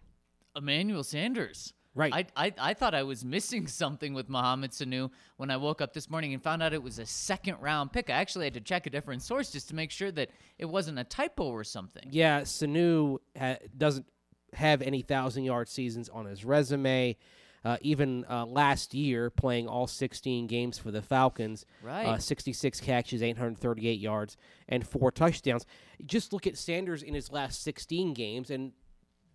Emmanuel 0.56 1.04
Sanders. 1.04 1.74
Right. 1.94 2.14
I, 2.14 2.26
I 2.48 2.54
I 2.58 2.74
thought 2.74 2.94
I 2.94 3.04
was 3.04 3.26
missing 3.26 3.68
something 3.82 4.14
with 4.14 4.30
Mohamed 4.30 4.72
Sanu 4.72 5.10
when 5.38 5.50
I 5.50 5.58
woke 5.58 5.82
up 5.82 5.94
this 5.94 6.10
morning 6.10 6.34
and 6.34 6.42
found 6.44 6.62
out 6.64 6.74
it 6.74 6.84
was 6.84 7.00
a 7.00 7.06
second 7.06 7.58
round 7.60 7.92
pick. 7.92 8.10
I 8.10 8.14
actually 8.14 8.46
had 8.46 8.54
to 8.54 8.62
check 8.62 8.86
a 8.88 8.90
different 8.90 9.22
source 9.22 9.52
just 9.52 9.70
to 9.70 9.76
make 9.76 9.92
sure 9.92 10.12
that 10.12 10.30
it 10.60 10.66
wasn't 10.66 11.00
a 11.00 11.04
typo 11.04 11.46
or 11.46 11.64
something. 11.64 12.04
Yeah, 12.12 12.42
Sanu 12.42 13.18
ha- 13.38 13.58
doesn't 13.78 14.06
have 14.54 14.82
any 14.82 15.02
thousand 15.02 15.44
yard 15.44 15.68
seasons 15.70 16.08
on 16.10 16.26
his 16.26 16.44
resume. 16.46 17.18
Uh, 17.64 17.78
even 17.82 18.26
uh, 18.28 18.44
last 18.46 18.94
year, 18.96 19.30
playing 19.30 19.68
all 19.68 19.86
16 19.86 20.48
games 20.48 20.80
for 20.80 20.90
the 20.90 21.02
Falcons, 21.02 21.64
Right. 21.84 22.06
uh, 22.08 22.18
66 22.18 22.80
catches, 22.82 23.22
838 23.22 24.00
yards, 24.00 24.36
and 24.68 24.88
four 24.88 25.12
touchdowns. 25.12 25.66
Just 26.04 26.34
look 26.34 26.48
at 26.48 26.58
Sanders 26.58 27.04
in 27.04 27.14
his 27.14 27.32
last 27.32 27.62
16 27.62 28.14
games, 28.16 28.50
and 28.50 28.72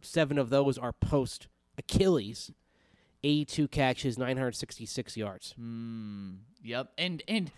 seven 0.01 0.39
of 0.39 0.51
those 0.51 0.77
are 0.77 0.93
post 0.93 1.47
Achilles. 1.79 2.51
82 3.23 3.69
catches, 3.69 4.19
966 4.19 5.17
yards. 5.17 5.55
Mm, 5.61 6.39
yep. 6.63 6.93
And 6.99 7.23
and 7.27 7.51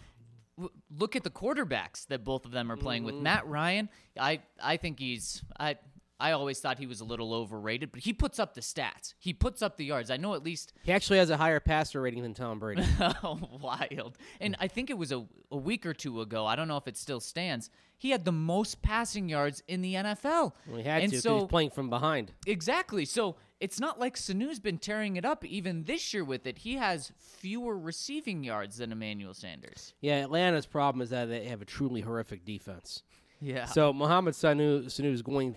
w- 0.56 0.72
look 0.96 1.14
at 1.16 1.24
the 1.24 1.30
quarterbacks 1.30 2.06
that 2.06 2.24
both 2.24 2.44
of 2.46 2.52
them 2.52 2.70
are 2.72 2.76
playing 2.76 3.04
with. 3.04 3.14
Matt 3.16 3.46
Ryan, 3.46 3.88
I 4.18 4.40
I 4.62 4.76
think 4.76 4.98
he's 4.98 5.42
I 5.58 5.76
I 6.20 6.32
always 6.32 6.58
thought 6.58 6.78
he 6.78 6.86
was 6.86 7.00
a 7.00 7.04
little 7.04 7.32
overrated, 7.32 7.92
but 7.92 8.00
he 8.00 8.12
puts 8.12 8.38
up 8.38 8.54
the 8.54 8.60
stats. 8.60 9.14
He 9.18 9.32
puts 9.32 9.62
up 9.62 9.76
the 9.76 9.84
yards. 9.84 10.10
I 10.10 10.16
know 10.16 10.34
at 10.34 10.42
least 10.42 10.72
He 10.82 10.92
actually 10.92 11.18
has 11.18 11.30
a 11.30 11.36
higher 11.36 11.60
passer 11.60 12.00
rating 12.00 12.22
than 12.22 12.34
Tom 12.34 12.58
Brady. 12.58 12.82
wild. 13.60 14.18
And 14.40 14.56
I 14.58 14.66
think 14.66 14.90
it 14.90 14.98
was 14.98 15.12
a, 15.12 15.24
a 15.52 15.56
week 15.56 15.86
or 15.86 15.94
two 15.94 16.20
ago. 16.20 16.44
I 16.44 16.56
don't 16.56 16.66
know 16.66 16.76
if 16.76 16.88
it 16.88 16.96
still 16.96 17.20
stands. 17.20 17.70
He 17.96 18.10
had 18.10 18.24
the 18.24 18.32
most 18.32 18.82
passing 18.82 19.28
yards 19.28 19.62
in 19.68 19.80
the 19.80 19.94
NFL. 19.94 20.52
Well, 20.66 20.76
he 20.76 20.82
had 20.82 21.02
and 21.02 21.10
to 21.10 21.16
because 21.16 21.22
so 21.22 21.38
he's 21.40 21.48
playing 21.48 21.70
from 21.70 21.90
behind. 21.90 22.32
Exactly. 22.46 23.04
So 23.04 23.36
it's 23.60 23.80
not 23.80 23.98
like 24.00 24.16
Sanu's 24.16 24.60
been 24.60 24.78
tearing 24.78 25.16
it 25.16 25.24
up 25.24 25.44
even 25.44 25.84
this 25.84 26.14
year 26.14 26.24
with 26.24 26.46
it. 26.46 26.58
He 26.58 26.76
has 26.76 27.12
fewer 27.18 27.78
receiving 27.78 28.44
yards 28.44 28.78
than 28.78 28.92
Emmanuel 28.92 29.34
Sanders. 29.34 29.94
Yeah, 30.00 30.22
Atlanta's 30.22 30.66
problem 30.66 31.02
is 31.02 31.10
that 31.10 31.26
they 31.26 31.44
have 31.46 31.62
a 31.62 31.64
truly 31.64 32.00
horrific 32.00 32.44
defense. 32.44 33.02
Yeah. 33.40 33.66
So 33.66 33.92
Mohamed 33.92 34.34
Sanu, 34.34 34.84
Sanu 34.86 35.12
is 35.12 35.22
going 35.22 35.56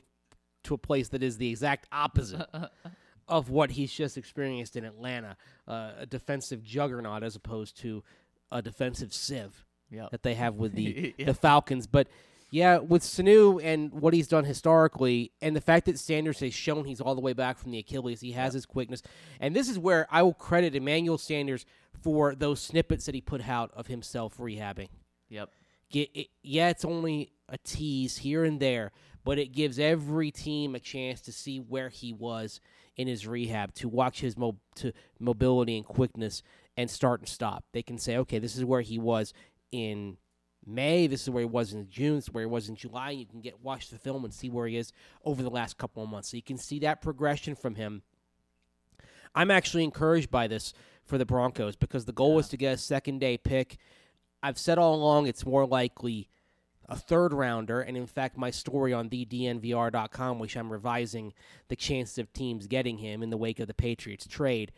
to 0.64 0.74
a 0.74 0.78
place 0.78 1.10
that 1.10 1.24
is 1.24 1.38
the 1.38 1.50
exact 1.50 1.88
opposite 1.92 2.48
of 3.28 3.50
what 3.50 3.72
he's 3.72 3.92
just 3.92 4.18
experienced 4.18 4.76
in 4.76 4.84
Atlanta, 4.86 5.38
uh, 5.68 5.92
a 6.00 6.06
defensive 6.06 6.64
juggernaut 6.64 7.24
as 7.24 7.36
opposed 7.36 7.78
to 7.82 8.04
a 8.52 8.62
defensive 8.62 9.14
sieve 9.14 9.66
Yep. 9.90 10.12
that 10.12 10.24
they 10.24 10.36
have 10.36 10.56
with 10.56 10.74
the 10.74 11.14
Yeah. 11.18 11.26
the 11.28 11.34
Falcons. 11.34 11.86
But 11.88 12.08
yeah, 12.50 12.78
with 12.80 13.02
Sanu 13.02 13.62
and 13.64 13.92
what 13.94 14.14
he's 14.14 14.28
done 14.28 14.44
historically, 14.46 15.32
and 15.42 15.56
the 15.56 15.62
fact 15.62 15.86
that 15.86 15.98
Sanders 16.00 16.40
has 16.42 16.54
shown 16.54 16.84
he's 16.86 17.00
all 17.02 17.16
the 17.16 17.22
way 17.22 17.34
back 17.34 17.58
from 17.58 17.72
the 17.72 17.80
Achilles, 17.80 18.20
he 18.22 18.32
has 18.34 18.54
his 18.54 18.66
quickness, 18.66 19.02
and 19.40 19.56
this 19.56 19.70
is 19.70 19.80
where 19.80 20.08
I 20.12 20.22
will 20.24 20.34
credit 20.34 20.76
Emmanuel 20.76 21.18
Sanders 21.18 21.66
for 22.02 22.36
those 22.36 22.60
snippets 22.62 23.06
that 23.06 23.16
he 23.16 23.22
put 23.22 23.48
out 23.48 23.72
of 23.74 23.88
himself 23.88 24.38
rehabbing. 24.38 24.90
Yep. 25.30 25.50
Get 25.92 26.10
it, 26.14 26.28
yeah, 26.42 26.70
it's 26.70 26.86
only 26.86 27.34
a 27.50 27.58
tease 27.58 28.18
here 28.18 28.44
and 28.44 28.60
there, 28.60 28.92
but 29.24 29.38
it 29.38 29.52
gives 29.52 29.78
every 29.78 30.32
team 30.32 30.74
a 30.74 30.80
chance 30.80 31.22
to 31.22 31.32
see 31.32 31.58
where 31.60 31.90
he 31.90 32.14
was 32.14 32.62
in 32.96 33.08
his 33.08 33.28
rehab, 33.28 33.74
to 33.76 33.90
watch 33.90 34.22
his 34.22 34.38
mo- 34.38 34.60
to 34.76 34.94
mobility 35.20 35.78
and 35.78 35.86
quickness 35.86 36.42
and 36.78 36.90
start 36.90 37.20
and 37.20 37.30
stop. 37.30 37.66
They 37.74 37.84
can 37.84 37.98
say, 37.98 38.18
okay, 38.18 38.40
this 38.40 38.56
is 38.56 38.66
where 38.66 38.82
he 38.82 38.98
was 38.98 39.34
in 39.72 40.18
May, 40.66 41.08
this 41.08 41.24
is 41.24 41.30
where 41.30 41.42
he 41.42 41.50
was 41.50 41.74
in 41.74 41.90
June, 41.90 42.16
this 42.16 42.26
is 42.26 42.34
where 42.34 42.44
he 42.44 42.50
was 42.50 42.70
in 42.70 42.76
July. 42.76 43.12
You 43.12 43.26
can 43.26 43.42
get 43.42 43.64
watch 43.64 43.90
the 43.90 43.98
film 43.98 44.24
and 44.24 44.34
see 44.34 44.50
where 44.50 44.68
he 44.68 44.78
is 44.78 44.92
over 45.26 45.42
the 45.42 45.50
last 45.50 45.78
couple 45.78 46.04
of 46.04 46.10
months. 46.10 46.30
So 46.30 46.38
you 46.38 46.44
can 46.44 46.58
see 46.58 46.80
that 46.80 47.02
progression 47.02 47.56
from 47.56 47.76
him. 47.76 48.04
I'm 49.34 49.52
actually 49.52 49.84
encouraged 49.84 50.30
by 50.30 50.48
this 50.48 50.74
for 51.04 51.18
the 51.18 51.26
Broncos 51.26 51.76
because 51.76 52.06
the 52.06 52.12
goal 52.12 52.36
was 52.36 52.50
to 52.50 52.58
get 52.58 52.74
a 52.76 52.78
second 52.78 53.20
day 53.20 53.38
pick. 53.38 53.78
I've 54.44 54.58
said 54.58 54.78
all 54.78 54.96
along 54.96 55.28
it's 55.28 55.46
more 55.46 55.66
likely 55.66 56.30
a 56.90 56.96
third 56.96 57.34
rounder, 57.34 57.82
and 57.82 57.96
in 57.96 58.08
fact, 58.08 58.38
my 58.38 58.52
story 58.52 58.92
on 58.92 59.10
thednvr.com, 59.10 60.40
which 60.40 60.58
I'm 60.58 60.72
revising 60.72 61.34
the 61.70 61.76
chances 61.76 62.18
of 62.18 62.34
teams 62.34 62.68
getting 62.68 62.98
him 62.98 63.24
in 63.24 63.30
the 63.30 63.38
wake 63.38 63.60
of 63.60 63.68
the 63.68 63.74
Patriots 63.74 64.28
trade, 64.28 64.74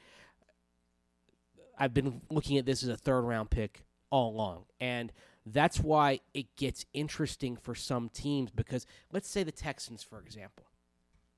I've 1.78 1.94
been 1.94 2.22
looking 2.30 2.58
at 2.58 2.66
this 2.66 2.84
as 2.84 2.90
a 2.90 2.98
third 2.98 3.22
round 3.22 3.50
pick 3.50 3.84
all 4.12 4.30
along. 4.32 4.66
And 4.80 5.12
that's 5.46 5.80
why 5.80 6.20
it 6.34 6.56
gets 6.56 6.86
interesting 6.94 7.58
for 7.58 7.76
some 7.76 8.10
teams 8.10 8.52
because 8.52 8.86
let's 9.12 9.28
say 9.28 9.44
the 9.44 9.52
Texans, 9.52 10.04
for 10.04 10.20
example, 10.20 10.66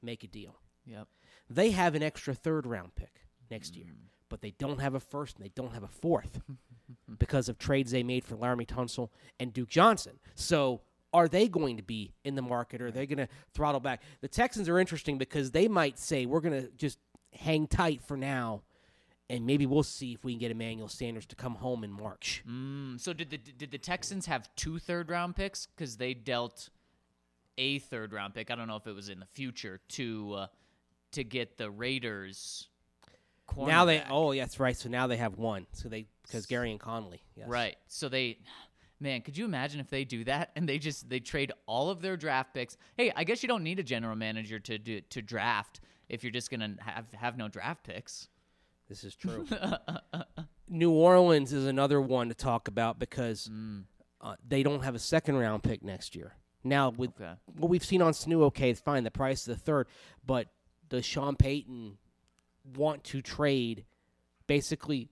make 0.02 0.24
a 0.24 0.28
deal 0.28 0.60
Yep. 0.86 1.08
they 1.50 1.72
have 1.72 1.96
an 1.96 2.04
extra 2.04 2.36
third 2.36 2.68
round 2.68 2.94
pick 2.96 3.22
next 3.50 3.76
year, 3.76 3.88
mm. 3.88 4.10
But 4.30 4.42
they 4.42 4.52
don't 4.52 4.80
have 4.80 4.96
a 4.96 5.00
first 5.00 5.38
and 5.38 5.46
they 5.46 5.52
don't 5.56 5.74
have 5.74 5.84
a 5.84 5.88
fourth 5.88 6.42
because 7.20 7.48
of 7.50 7.58
trades 7.58 7.92
they 7.92 8.04
made 8.04 8.24
for 8.24 8.36
Laremy 8.36 8.68
Tunsil 8.68 9.10
and 9.40 9.54
Duke 9.54 9.70
Johnson. 9.70 10.20
So 10.34 10.82
are 11.16 11.30
they 11.30 11.48
going 11.48 11.78
to 11.78 11.84
be 11.84 12.14
in 12.26 12.36
the 12.36 12.42
market 12.42 12.82
or 12.82 12.88
are 12.88 12.92
they 12.92 13.06
going 13.06 13.20
to 13.20 13.30
throttle 13.54 13.80
back? 13.80 14.02
The 14.20 14.28
Texans 14.28 14.68
are 14.68 14.78
interesting 14.78 15.18
because 15.18 15.52
they 15.52 15.70
might 15.70 15.98
say, 15.98 16.26
we're 16.26 16.42
going 16.42 16.62
to 16.62 16.70
just 16.72 17.00
hang 17.32 17.68
tight 17.68 18.02
for 18.02 18.18
now. 18.18 18.64
And 19.30 19.46
maybe 19.46 19.66
we'll 19.66 19.84
see 19.84 20.14
if 20.14 20.24
we 20.24 20.34
can 20.34 20.40
get 20.40 20.52
Emmanuel 20.52 20.90
Sanders 20.90 21.26
to 21.28 21.36
come 21.36 21.56
home 21.56 21.84
in 21.84 21.92
March. 21.92 22.44
Mm, 22.48 23.00
so 23.00 23.12
did 23.12 23.32
the 23.32 23.38
did 23.38 23.72
the 23.72 23.80
Texans 23.80 24.28
have 24.28 24.54
two 24.56 24.78
third 24.78 25.10
round 25.10 25.36
picks 25.36 25.66
because 25.66 25.98
they 25.98 26.14
dealt 26.14 26.70
a 27.58 27.80
third 27.80 28.14
round 28.14 28.36
pick? 28.36 28.52
I 28.52 28.56
don't 28.56 28.68
know 28.68 28.76
if 28.76 28.86
it 28.86 28.94
was 28.94 29.10
in 29.10 29.20
the 29.20 29.26
future 29.26 29.80
to 29.90 30.34
uh, 30.34 30.48
to 31.14 31.24
get 31.24 31.58
the 31.58 31.72
Raiders. 31.72 32.68
Now 33.58 33.86
they, 33.86 34.04
oh, 34.10 34.32
yeah, 34.32 34.44
that's 34.44 34.60
right. 34.60 34.76
So 34.76 34.90
now 34.90 35.08
they 35.08 35.18
have 35.18 35.38
one. 35.38 35.68
So 35.74 35.88
they, 35.90 36.08
because 36.24 36.46
Gareon 36.48 36.80
Conley. 36.80 37.22
Yes. 37.36 37.48
Right. 37.48 37.76
So 37.88 38.10
they 38.10 38.40
man, 39.00 39.22
could 39.22 39.38
you 39.38 39.46
imagine 39.46 39.80
if 39.80 39.90
they 39.90 40.04
do 40.06 40.24
that 40.24 40.52
and 40.56 40.68
they 40.68 40.80
just 40.80 41.10
they 41.10 41.20
trade 41.20 41.52
all 41.66 41.90
of 41.90 42.02
their 42.02 42.18
draft 42.18 42.54
picks? 42.54 42.78
Hey, 42.98 43.12
I 43.16 43.24
guess 43.24 43.44
you 43.44 43.48
don't 43.48 43.64
need 43.64 43.80
a 43.80 43.84
general 43.84 44.16
manager 44.16 44.60
to 44.60 44.78
do 44.78 45.02
to 45.02 45.22
draft 45.22 45.82
if 46.10 46.24
you're 46.24 46.32
just 46.32 46.50
going 46.50 46.62
to 46.62 46.76
have 46.84 47.06
have 47.14 47.38
no 47.38 47.48
draft 47.48 47.84
picks. 47.84 48.28
This 48.90 49.04
is 49.04 49.16
true. 49.16 49.46
New 50.68 50.92
Orleans 50.92 51.54
is 51.54 51.66
another 51.66 52.02
one 52.02 52.30
to 52.30 52.36
talk 52.36 52.68
about 52.68 53.00
because 53.00 53.50
uh, 54.22 54.36
they 54.48 54.64
don't 54.64 54.84
have 54.84 54.96
a 54.96 55.00
second 55.00 55.38
round 55.38 55.64
pick 55.64 55.84
next 55.84 56.16
year. 56.16 56.34
Now, 56.64 56.90
with 56.90 57.12
Okay. 57.22 57.34
what 57.60 57.70
we've 57.70 57.86
seen 57.86 58.02
on 58.02 58.14
Sanu, 58.14 58.42
okay, 58.46 58.72
it's 58.72 58.80
fine. 58.80 59.04
The 59.04 59.12
price 59.12 59.42
is 59.42 59.46
the 59.46 59.56
third, 59.56 59.88
but 60.26 60.48
does 60.90 61.06
Sean 61.06 61.36
Payton 61.36 61.98
want 62.76 63.04
to 63.06 63.22
trade 63.22 63.86
basically 64.48 65.10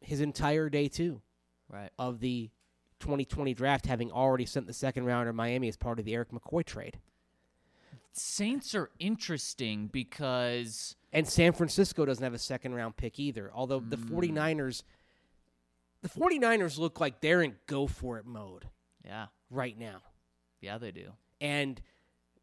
his 0.00 0.20
entire 0.20 0.68
day 0.68 0.88
two 0.88 1.20
Right. 1.68 1.90
of 1.98 2.20
the 2.20 2.50
2020 2.98 3.54
draft, 3.54 3.86
having 3.86 4.10
already 4.10 4.44
sent 4.44 4.66
the 4.66 4.72
second 4.72 5.04
rounder 5.04 5.32
Miami 5.32 5.68
as 5.68 5.76
part 5.76 5.98
of 5.98 6.04
the 6.04 6.14
Erik 6.14 6.30
McCoy 6.30 6.64
trade? 6.64 6.98
Saints 8.12 8.74
are 8.74 8.90
interesting 8.98 9.86
because 9.86 10.96
And 11.12 11.28
San 11.28 11.52
Francisco 11.52 12.04
doesn't 12.04 12.22
have 12.22 12.34
a 12.34 12.38
second 12.38 12.74
round 12.74 12.96
pick 12.96 13.18
either. 13.20 13.50
Although 13.54 13.80
the 13.80 13.96
mm. 13.96 14.10
49ers 14.10 14.82
the 16.02 16.08
49ers 16.08 16.78
look 16.78 16.98
like 16.98 17.20
they're 17.20 17.42
in 17.42 17.56
go 17.66 17.86
for 17.86 18.18
it 18.18 18.24
mode 18.26 18.66
yeah, 19.04 19.26
right 19.50 19.78
now. 19.78 20.00
yeah 20.60 20.78
they 20.78 20.90
do. 20.90 21.12
And 21.40 21.80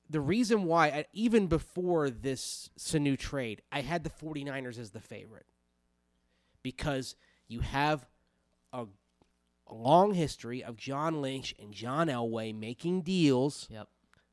the 0.10 0.22
reason 0.22 0.64
why 0.64 0.88
I, 0.88 1.06
even 1.14 1.48
before 1.48 2.10
this 2.10 2.70
Sanu 2.80 3.18
trade, 3.18 3.62
I 3.72 3.82
had 3.82 4.04
the 4.04 4.10
49ers 4.10 4.80
as 4.80 4.92
the 4.92 5.00
favorite. 5.02 5.46
Because 6.64 7.16
you 7.48 7.62
have 7.62 8.06
a, 8.74 8.86
a 9.68 9.74
long 9.74 10.14
history 10.14 10.64
of 10.64 10.76
John 10.78 11.22
Lynch 11.22 11.56
and 11.62 11.74
John 11.74 12.08
Elway 12.08 12.54
making 12.54 13.02
deals 13.02 13.68
Yep. 13.72 13.88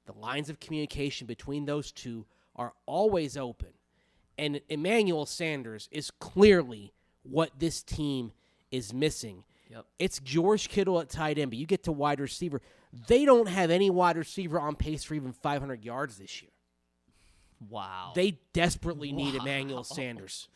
the 0.07 0.12
lines 0.14 0.50
of 0.50 0.59
communication 0.61 1.26
between 1.26 1.64
those 1.66 1.93
two 1.93 2.26
are 2.57 2.73
always 2.87 3.37
open. 3.37 3.69
And 4.37 4.61
Emmanuel 4.69 5.26
Sanders 5.26 5.88
is 5.93 6.11
clearly 6.11 6.93
what 7.23 7.50
this 7.59 7.83
team 7.83 8.33
is 8.73 8.93
missing. 8.93 9.45
Yep. 9.71 9.87
It's 9.99 10.19
George 10.19 10.69
Kittle 10.69 11.00
at 11.00 11.09
tight 11.09 11.38
end, 11.38 11.50
but 11.50 11.59
you 11.59 11.66
get 11.66 11.85
to 11.85 11.93
wide 11.93 12.21
receiver. 12.21 12.61
They 13.08 13.24
don't 13.24 13.48
have 13.48 13.70
any 13.70 13.90
wide 13.90 14.16
receiver 14.16 14.60
on 14.60 14.76
pace 14.76 15.04
for 15.04 15.14
even 15.14 15.32
500 15.32 15.84
yards 15.84 16.18
this 16.18 16.42
year. 16.42 16.50
Wow. 17.68 18.12
They 18.14 18.38
desperately 18.52 19.12
need 19.12 19.34
Emmanuel 19.34 19.84
Sanders. 19.84 20.48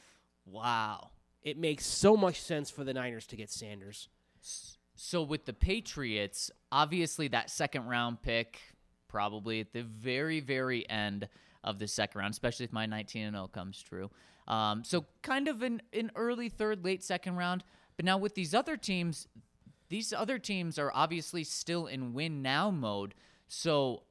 wow. 0.47 1.11
it 1.43 1.57
makes 1.57 1.87
so 1.87 2.17
much 2.17 2.41
sense 2.41 2.71
for 2.71 2.85
the 2.85 2.95
Niners 2.95 3.27
to 3.29 3.37
get 3.37 3.51
Sanders. 3.51 4.09
So 4.95 5.23
with 5.23 5.47
the 5.47 5.53
Patriots, 5.53 6.51
obviously 6.71 7.29
that 7.29 7.51
second 7.51 7.87
round 7.87 8.23
pick, 8.23 8.61
probably 9.09 9.61
at 9.61 9.73
the 9.73 9.83
very, 9.83 10.41
very 10.41 10.89
end 10.89 11.29
of 11.65 11.79
the 11.79 11.89
second 11.89 12.21
round, 12.21 12.33
especially 12.33 12.65
if 12.65 12.73
my 12.73 12.87
19 12.87 13.25
and 13.25 13.37
0 13.37 13.49
comes 13.49 13.83
true. 13.83 14.11
Um, 14.47 14.83
so 14.85 15.07
kind 15.23 15.49
of 15.49 15.63
an, 15.63 15.83
an 15.93 16.11
early 16.15 16.49
third, 16.49 16.85
late 16.85 17.03
second 17.03 17.37
round. 17.37 17.65
But 17.97 18.05
now 18.05 18.19
with 18.19 18.35
these 18.35 18.55
other 18.55 18.77
teams, 18.77 19.29
these 19.89 20.13
other 20.13 20.39
teams 20.39 20.79
are 20.79 20.93
obviously 20.95 21.45
still 21.45 21.87
in 21.87 22.13
win 22.13 22.43
now 22.43 22.71
mode. 22.71 23.15
So 23.47 24.03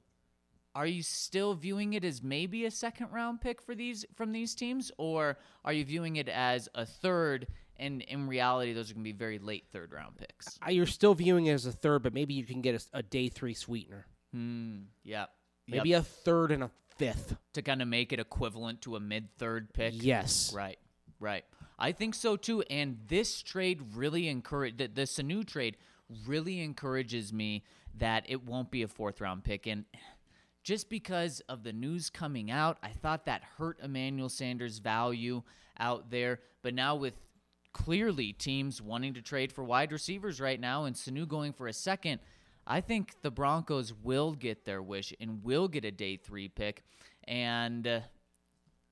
are 0.75 0.85
you 0.85 1.01
still 1.01 1.53
viewing 1.55 1.93
it 1.93 2.03
as 2.03 2.21
maybe 2.21 2.65
a 2.65 2.71
second 2.71 3.11
round 3.11 3.41
pick 3.41 3.61
for 3.61 3.73
these 3.75 4.05
from 4.15 4.31
these 4.31 4.53
teams, 4.55 4.91
or 4.97 5.37
are 5.65 5.73
you 5.73 5.83
viewing 5.85 6.17
it 6.17 6.29
as 6.29 6.69
a 6.75 6.85
third? 6.85 7.47
And 7.77 8.01
in 8.03 8.27
reality, 8.27 8.73
those 8.73 8.89
are 8.89 8.93
going 8.95 9.03
to 9.03 9.11
be 9.11 9.17
very 9.17 9.39
late 9.39 9.65
third 9.71 9.93
round 9.93 10.17
picks. 10.17 10.59
You're 10.67 10.85
still 10.87 11.13
viewing 11.13 11.45
it 11.45 11.53
as 11.53 11.65
a 11.65 11.71
third, 11.71 12.03
but 12.03 12.13
maybe 12.13 12.33
you 12.33 12.43
can 12.43 12.61
get 12.61 12.75
a, 12.75 12.97
a 12.99 13.03
day 13.03 13.27
three 13.29 13.53
sweetener. 13.53 14.07
Hmm. 14.33 14.77
Yeah. 15.03 15.25
Maybe 15.67 15.93
a 15.93 16.01
third 16.01 16.51
and 16.51 16.63
a 16.63 16.71
fifth. 16.95 17.35
to 17.53 17.61
kind 17.61 17.81
of 17.81 17.87
make 17.87 18.13
it 18.13 18.19
equivalent 18.19 18.81
to 18.83 18.95
a 18.95 18.99
mid 18.99 19.29
third 19.37 19.73
pick. 19.73 19.93
Yes. 19.95 20.51
Right. 20.53 20.79
Right. 21.19 21.45
I 21.79 21.91
think 21.91 22.15
so 22.15 22.35
too. 22.35 22.63
And 22.69 22.97
this 23.07 23.41
trade 23.41 23.81
really 23.95 24.27
encourage 24.27 24.77
the, 24.77 24.87
the 24.87 25.03
Sanu 25.03 25.45
trade 25.45 25.77
really 26.25 26.61
encourages 26.61 27.33
me 27.33 27.63
that 27.95 28.25
it 28.27 28.43
won't 28.43 28.71
be 28.71 28.83
a 28.83 28.87
fourth 28.87 29.21
round 29.21 29.43
pick. 29.43 29.67
And 29.67 29.85
just 30.63 30.89
because 30.89 31.39
of 31.47 31.63
the 31.63 31.73
news 31.73 32.09
coming 32.09 32.51
out, 32.51 32.77
I 32.83 32.89
thought 32.89 33.25
that 33.25 33.43
hurt 33.57 33.79
Emmanuel 33.81 34.29
Sanders' 34.29 34.79
value 34.79 35.43
out 35.79 36.09
there. 36.09 36.39
But 36.61 36.73
now 36.73 36.95
with 36.95 37.13
clearly 37.73 38.33
teams 38.33 38.81
wanting 38.81 39.13
to 39.13 39.21
trade 39.21 39.51
for 39.51 39.63
wide 39.63 39.91
receivers 39.91 40.41
right 40.41 40.59
now 40.59 40.85
and 40.85 40.95
Sanu 40.95 41.27
going 41.27 41.53
for 41.53 41.67
a 41.67 41.73
second, 41.73 42.19
I 42.65 42.81
think 42.81 43.13
the 43.21 43.31
Broncos 43.31 43.93
will 44.03 44.33
get 44.33 44.65
their 44.65 44.81
wish 44.81 45.13
and 45.19 45.43
will 45.43 45.67
get 45.67 45.85
a 45.85 45.91
day 45.91 46.17
three 46.17 46.49
pick. 46.49 46.83
And 47.27 47.87
uh, 47.87 47.99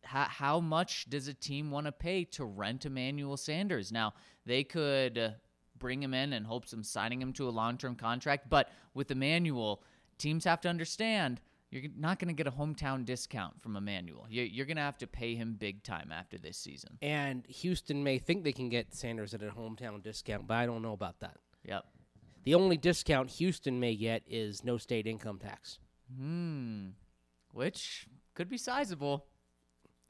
how, 0.06 0.26
how 0.26 0.60
much 0.60 1.10
does 1.10 1.28
a 1.28 1.34
team 1.34 1.72
want 1.72 1.86
to 1.86 1.92
pay 1.92 2.24
to 2.26 2.46
rent 2.46 2.86
Emmanuel 2.86 3.38
Sanders? 3.38 3.92
Now, 3.92 4.14
they 4.46 4.64
could 4.64 5.18
uh, 5.18 5.30
bring 5.78 6.02
him 6.02 6.14
in 6.14 6.34
in 6.34 6.44
hopes 6.44 6.74
of 6.74 6.86
signing 6.86 7.22
him 7.22 7.34
to 7.34 7.48
a 7.48 7.52
long 7.52 7.78
term 7.78 7.96
contract, 7.96 8.50
but 8.50 8.70
with 8.94 9.12
Emmanuel, 9.12 9.84
teams 10.18 10.46
have 10.46 10.62
to 10.62 10.70
understand 10.70 11.42
you're 11.72 11.92
not 11.98 12.20
going 12.20 12.28
to 12.30 12.34
get 12.34 12.48
a 12.48 12.56
hometown 12.56 13.04
discount 13.04 13.62
from 13.62 13.76
Emmanuel. 13.76 14.26
You're, 14.30 14.46
you're 14.46 14.66
going 14.66 14.78
to 14.78 14.84
have 14.84 14.98
to 15.00 15.08
pay 15.08 15.36
him 15.36 15.56
big 15.60 15.84
time 15.84 16.12
after 16.12 16.38
this 16.38 16.58
season. 16.58 16.98
And 17.02 17.46
Houston 17.48 18.04
may 18.04 18.18
think 18.18 18.44
they 18.44 18.54
can 18.54 18.70
get 18.70 18.94
Sanders 18.94 19.34
at 19.34 19.44
a 19.44 19.48
hometown 19.48 20.02
discount, 20.02 20.48
but 20.48 20.56
I 20.56 20.66
don't 20.66 20.82
know 20.82 20.94
about 20.94 21.20
that. 21.20 21.38
Yep. 21.66 21.86
The 22.44 22.56
only 22.56 22.78
discount 22.78 23.30
Houston 23.32 23.80
may 23.80 23.96
get 23.96 24.24
is 24.30 24.64
no 24.64 24.78
state 24.78 25.08
income 25.08 25.40
tax. 25.40 25.80
Hmm. 26.18 26.90
Which 27.52 28.08
could 28.36 28.48
be 28.48 28.58
sizable. 28.58 29.26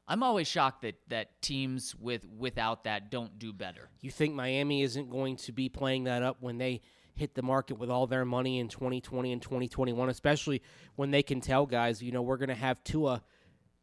I'm 0.08 0.22
always 0.22 0.46
shocked 0.46 0.82
that, 0.82 0.94
that 1.08 1.42
teams 1.42 1.94
with 1.96 2.24
without 2.26 2.84
that 2.84 3.10
don't 3.10 3.38
do 3.38 3.52
better. 3.52 3.88
You 4.00 4.10
think 4.10 4.34
Miami 4.34 4.82
isn't 4.82 5.10
going 5.10 5.36
to 5.38 5.52
be 5.52 5.68
playing 5.68 6.04
that 6.04 6.22
up 6.22 6.36
when 6.40 6.58
they 6.58 6.80
hit 7.14 7.34
the 7.34 7.42
market 7.42 7.78
with 7.78 7.90
all 7.90 8.06
their 8.06 8.24
money 8.24 8.58
in 8.58 8.68
2020 8.68 9.32
and 9.32 9.42
2021, 9.42 10.08
especially 10.08 10.62
when 10.94 11.10
they 11.10 11.22
can 11.22 11.40
tell 11.40 11.66
guys, 11.66 12.02
you 12.02 12.12
know, 12.12 12.22
we're 12.22 12.36
going 12.36 12.50
to 12.50 12.54
have 12.54 12.84
Tua 12.84 13.22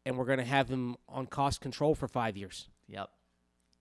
and 0.06 0.16
we're 0.16 0.24
going 0.24 0.38
to 0.38 0.44
have 0.44 0.68
him 0.68 0.96
on 1.08 1.26
cost 1.26 1.60
control 1.60 1.94
for 1.94 2.08
five 2.08 2.36
years. 2.36 2.68
Yep. 2.88 3.10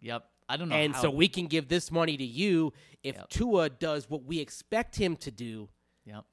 Yep. 0.01 0.25
I 0.49 0.57
don't 0.57 0.69
know. 0.69 0.75
And 0.75 0.93
how- 0.93 1.01
so 1.03 1.11
we 1.11 1.27
can 1.29 1.47
give 1.47 1.69
this 1.69 1.91
money 1.91 2.17
to 2.17 2.25
you 2.25 2.73
if 3.03 3.15
Yep. 3.15 3.29
Tua 3.29 3.69
does 3.69 4.09
what 4.09 4.23
we 4.25 4.39
expect 4.39 4.95
him 4.97 5.15
to 5.17 5.31
do. 5.31 5.69
Yep. 6.05 6.25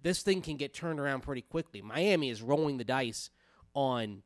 This 0.00 0.22
thing 0.22 0.40
can 0.40 0.56
get 0.56 0.72
turned 0.72 1.00
around 1.00 1.22
pretty 1.22 1.42
quickly. 1.42 1.82
Miami 1.82 2.30
is 2.30 2.40
rolling 2.40 2.78
the 2.78 2.84
dice 2.84 3.30
on 3.74 4.22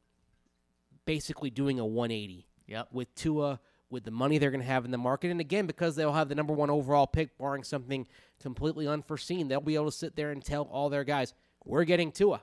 basically 1.08 1.48
doing 1.48 1.80
a 1.80 1.86
180 1.86 2.46
Yep. 2.66 2.88
with 2.92 3.14
Tua, 3.14 3.60
with 3.88 4.04
the 4.04 4.10
money 4.10 4.36
they're 4.36 4.50
going 4.50 4.60
to 4.60 4.66
have 4.66 4.84
in 4.84 4.90
the 4.90 4.98
market. 4.98 5.30
And 5.30 5.40
again, 5.40 5.66
because 5.66 5.96
they'll 5.96 6.12
have 6.12 6.28
the 6.28 6.34
number 6.34 6.52
one 6.52 6.68
overall 6.68 7.06
pick, 7.06 7.38
barring 7.38 7.64
something 7.64 8.06
completely 8.42 8.86
unforeseen, 8.86 9.48
they'll 9.48 9.62
be 9.62 9.74
able 9.74 9.86
to 9.86 9.96
sit 9.96 10.16
there 10.16 10.30
and 10.32 10.44
tell 10.44 10.64
all 10.64 10.90
their 10.90 11.04
guys, 11.04 11.32
we're 11.64 11.84
getting 11.84 12.12
Tua. 12.12 12.42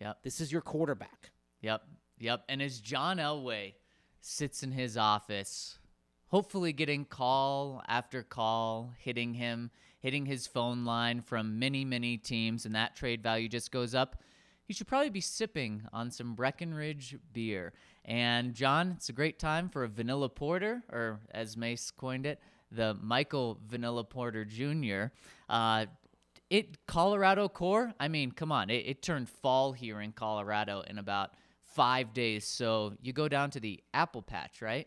Yep. 0.00 0.18
This 0.22 0.40
is 0.40 0.52
your 0.52 0.60
quarterback. 0.60 1.32
Yep. 1.60 1.82
Yep. 2.20 2.44
And 2.48 2.62
as 2.62 2.80
John 2.80 3.16
Elway 3.16 3.74
sits 4.20 4.62
in 4.62 4.70
his 4.70 4.96
office, 4.96 5.80
hopefully 6.28 6.72
getting 6.72 7.04
call 7.04 7.82
after 7.88 8.22
call, 8.22 8.94
hitting 8.96 9.34
him, 9.34 9.72
hitting 9.98 10.26
his 10.26 10.46
phone 10.46 10.84
line 10.84 11.20
from 11.20 11.58
many, 11.58 11.84
many 11.84 12.16
teams, 12.16 12.64
and 12.64 12.76
that 12.76 12.94
trade 12.94 13.24
value 13.24 13.48
just 13.48 13.72
goes 13.72 13.92
up, 13.92 14.22
he 14.68 14.74
should 14.74 14.86
probably 14.86 15.08
be 15.08 15.22
sipping 15.22 15.82
on 15.94 16.10
some 16.10 16.34
Breckenridge 16.34 17.16
beer. 17.32 17.72
And 18.04 18.52
John, 18.52 18.92
it's 18.96 19.08
a 19.08 19.14
great 19.14 19.38
time 19.38 19.70
for 19.70 19.82
a 19.82 19.88
vanilla 19.88 20.28
porter, 20.28 20.82
or 20.92 21.20
as 21.30 21.56
Mace 21.56 21.90
coined 21.90 22.26
it, 22.26 22.38
the 22.70 22.94
Michael 23.00 23.58
Vanilla 23.66 24.04
Porter 24.04 24.44
Jr. 24.44 25.06
Uh, 25.48 25.86
it 26.50 26.86
Colorado 26.86 27.48
core. 27.48 27.94
I 27.98 28.08
mean, 28.08 28.30
come 28.30 28.52
on, 28.52 28.68
it, 28.68 28.84
it 28.86 29.02
turned 29.02 29.30
fall 29.30 29.72
here 29.72 30.02
in 30.02 30.12
Colorado 30.12 30.82
in 30.86 30.98
about 30.98 31.30
five 31.74 32.12
days. 32.12 32.46
So 32.46 32.92
you 33.00 33.14
go 33.14 33.26
down 33.26 33.50
to 33.52 33.60
the 33.60 33.82
apple 33.94 34.20
patch, 34.20 34.60
right? 34.60 34.86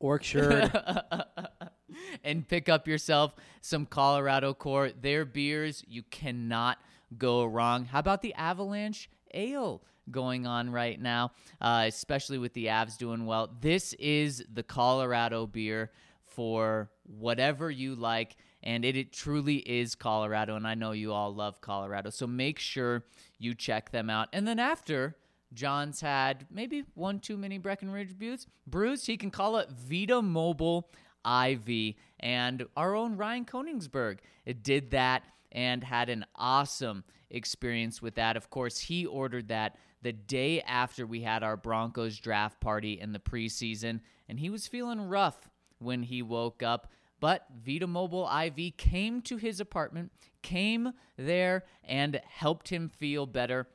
Orchard. 0.00 0.72
and 2.24 2.48
pick 2.48 2.68
up 2.68 2.88
yourself 2.88 3.32
some 3.60 3.86
Colorado 3.86 4.54
core. 4.54 4.90
Their 5.00 5.24
beers, 5.24 5.84
you 5.86 6.02
cannot 6.02 6.78
go 7.16 7.44
wrong. 7.44 7.84
How 7.84 7.98
about 7.98 8.22
the 8.22 8.34
Avalanche 8.34 9.10
Ale 9.34 9.82
going 10.10 10.46
on 10.46 10.70
right 10.70 11.00
now, 11.00 11.32
uh, 11.60 11.84
especially 11.86 12.38
with 12.38 12.52
the 12.54 12.66
Avs 12.66 12.96
doing 12.96 13.26
well? 13.26 13.50
This 13.60 13.92
is 13.94 14.44
the 14.52 14.62
Colorado 14.62 15.46
beer 15.46 15.90
for 16.24 16.90
whatever 17.04 17.70
you 17.70 17.94
like. 17.94 18.36
And 18.62 18.84
it, 18.84 18.96
it 18.96 19.12
truly 19.12 19.56
is 19.56 19.94
Colorado. 19.94 20.56
And 20.56 20.66
I 20.66 20.74
know 20.74 20.92
you 20.92 21.12
all 21.12 21.34
love 21.34 21.60
Colorado. 21.60 22.10
So 22.10 22.26
make 22.26 22.58
sure 22.58 23.04
you 23.38 23.54
check 23.54 23.90
them 23.90 24.10
out. 24.10 24.28
And 24.32 24.46
then 24.46 24.58
after 24.58 25.16
John's 25.52 26.00
had 26.00 26.46
maybe 26.50 26.84
one 26.94 27.18
too 27.18 27.36
many 27.36 27.58
Breckenridge 27.58 28.16
brews. 28.16 28.46
Brews, 28.66 29.06
he 29.06 29.16
can 29.16 29.30
call 29.30 29.56
it 29.56 29.70
Vita 29.70 30.22
Mobile 30.22 30.90
IV. 31.26 31.94
And 32.20 32.66
our 32.76 32.94
own 32.94 33.16
Ryan 33.16 33.44
Koenigsberg 33.44 34.18
did 34.62 34.90
that 34.92 35.24
and 35.52 35.84
had 35.84 36.08
an 36.08 36.24
awesome 36.36 37.04
experience 37.30 38.00
with 38.00 38.14
that. 38.16 38.36
Of 38.36 38.50
course, 38.50 38.78
he 38.78 39.06
ordered 39.06 39.48
that 39.48 39.76
the 40.02 40.12
day 40.12 40.62
after 40.62 41.06
we 41.06 41.22
had 41.22 41.42
our 41.42 41.56
Broncos 41.56 42.18
draft 42.18 42.60
party 42.60 42.98
in 42.98 43.12
the 43.12 43.18
preseason, 43.18 44.00
and 44.28 44.40
he 44.40 44.50
was 44.50 44.66
feeling 44.66 45.02
rough 45.02 45.48
when 45.78 46.02
he 46.02 46.22
woke 46.22 46.62
up. 46.62 46.90
But 47.20 47.46
Vita 47.54 47.86
Mobile 47.86 48.28
IV 48.28 48.76
came 48.78 49.20
to 49.22 49.36
his 49.36 49.60
apartment, 49.60 50.10
came 50.42 50.92
there, 51.18 51.64
and 51.84 52.20
helped 52.26 52.70
him 52.70 52.88
feel 52.88 53.26
better 53.26 53.68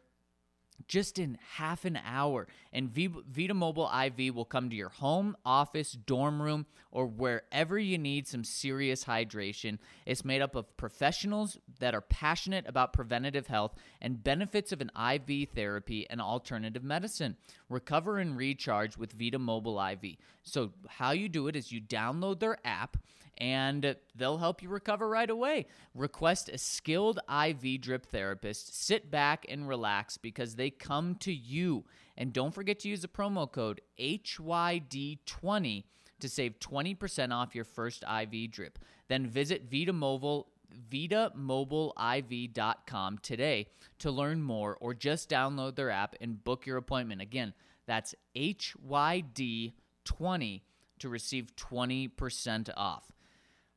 just 0.88 1.20
in 1.20 1.38
half 1.56 1.86
an 1.86 2.00
hour. 2.06 2.48
And 2.72 2.90
Vita 2.90 3.54
Mobile 3.54 3.90
IV 3.90 4.36
will 4.36 4.46
come 4.46 4.70
to 4.70 4.76
your 4.76 4.90
home, 4.90 5.36
office, 5.46 5.94
dorm 5.94 6.42
room, 6.42 6.66
or 6.92 7.08
wherever 7.08 7.78
you 7.78 7.98
need 7.98 8.28
some 8.28 8.44
serious 8.44 9.04
hydration. 9.06 9.80
It's 10.06 10.26
made 10.26 10.42
up 10.42 10.56
of 10.56 10.76
professionals 10.78 11.58
that 11.80 11.96
are 11.96 12.02
passionate 12.02 12.66
about 12.68 12.94
preventative 12.94 13.48
health 13.48 13.76
and 14.02 14.24
benefits 14.24 14.72
of 14.72 14.82
an 14.82 14.92
IV 14.98 15.50
therapy 15.50 16.08
and 16.10 16.22
alternative 16.22 16.84
medicine. 16.84 17.38
Recover 17.70 18.20
and 18.20 18.38
recharge 18.38 18.98
with 18.98 19.14
Vita 19.14 19.40
Mobile 19.40 19.82
IV. 19.82 20.18
So, 20.44 20.72
how 20.88 21.12
you 21.12 21.30
do 21.30 21.48
it 21.48 21.56
is 21.56 21.72
you 21.72 21.82
download 21.82 22.40
their 22.40 22.58
app 22.64 22.98
and 23.38 23.96
they'll 24.16 24.38
help 24.38 24.62
you 24.62 24.70
recover 24.70 25.10
right 25.10 25.30
away. 25.30 25.66
Request 25.94 26.50
a 26.50 26.58
skilled 26.58 27.20
IV 27.30 27.82
drip 27.82 28.06
therapist. 28.06 28.82
Sit 28.82 29.12
back 29.12 29.46
and 29.50 29.68
relax 29.68 30.18
because 30.18 30.56
they 30.56 30.70
come 30.70 31.16
to 31.16 31.34
you. 31.34 31.84
And 32.18 32.32
don't 32.32 32.54
forget 32.54 32.80
to 32.80 32.90
use 32.90 33.02
the 33.02 33.08
promo 33.08 33.52
code 33.52 33.82
HYD20 34.00 35.84
to 36.20 36.30
save 36.30 36.60
20% 36.60 37.34
off 37.34 37.56
your 37.56 37.66
first 37.66 38.04
IV 38.04 38.52
drip. 38.52 38.80
Then 39.08 39.28
visit 39.28 39.70
Vita 39.70 39.94
Mobile 39.94 40.48
VitaMobileIV.com 40.90 43.18
today 43.20 43.68
to 44.00 44.12
learn 44.12 44.42
more 44.42 44.78
or 44.82 44.94
just 44.94 45.30
download 45.30 45.76
their 45.76 45.90
app 45.90 46.16
and 46.20 46.44
book 46.44 46.66
your 46.66 46.76
appointment. 46.78 47.22
Again, 47.22 47.54
that's 47.86 48.14
HYD20 48.36 50.62
to 51.00 51.10
receive 51.10 51.56
20% 51.56 52.70
off. 52.76 53.12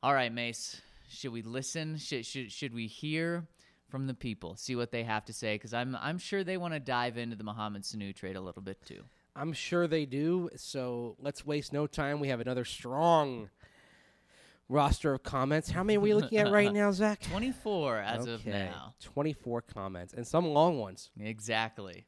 All 0.01 0.13
right, 0.13 0.31
Mace. 0.31 0.81
Should 1.09 1.33
we 1.33 1.41
listen? 1.41 1.97
Should 1.97 2.25
should 2.25 2.51
should 2.51 2.73
we 2.73 2.87
hear 2.87 3.45
from 3.89 4.07
the 4.07 4.13
people? 4.13 4.55
See 4.55 4.75
what 4.75 4.91
they 4.91 5.03
have 5.03 5.25
to 5.25 5.33
say 5.33 5.55
because 5.55 5.73
I'm 5.73 5.97
I'm 5.99 6.17
sure 6.17 6.43
they 6.43 6.57
want 6.57 6.73
to 6.73 6.79
dive 6.79 7.17
into 7.17 7.35
the 7.35 7.43
Mohamed 7.43 7.81
Sanu 7.83 8.15
trade 8.15 8.35
a 8.35 8.41
little 8.41 8.61
bit 8.61 8.81
too. 8.85 9.03
I'm 9.35 9.51
sure 9.51 9.87
they 9.87 10.05
do. 10.05 10.49
So 10.55 11.15
let's 11.19 11.45
waste 11.45 11.73
no 11.73 11.87
time. 11.87 12.19
We 12.19 12.29
have 12.29 12.39
another 12.39 12.63
strong 12.65 13.49
roster 14.69 15.13
of 15.13 15.23
comments. 15.23 15.69
How 15.69 15.83
many 15.83 15.97
are 15.97 16.01
we 16.01 16.13
looking 16.13 16.37
at 16.37 16.51
right 16.51 16.71
now, 16.71 16.91
Zach? 16.91 17.19
24 17.29 17.97
as 17.97 18.25
of 18.25 18.45
now. 18.45 18.93
24 19.01 19.61
comments 19.63 20.13
and 20.13 20.25
some 20.25 20.45
long 20.45 20.79
ones. 20.79 21.09
Exactly. 21.19 22.05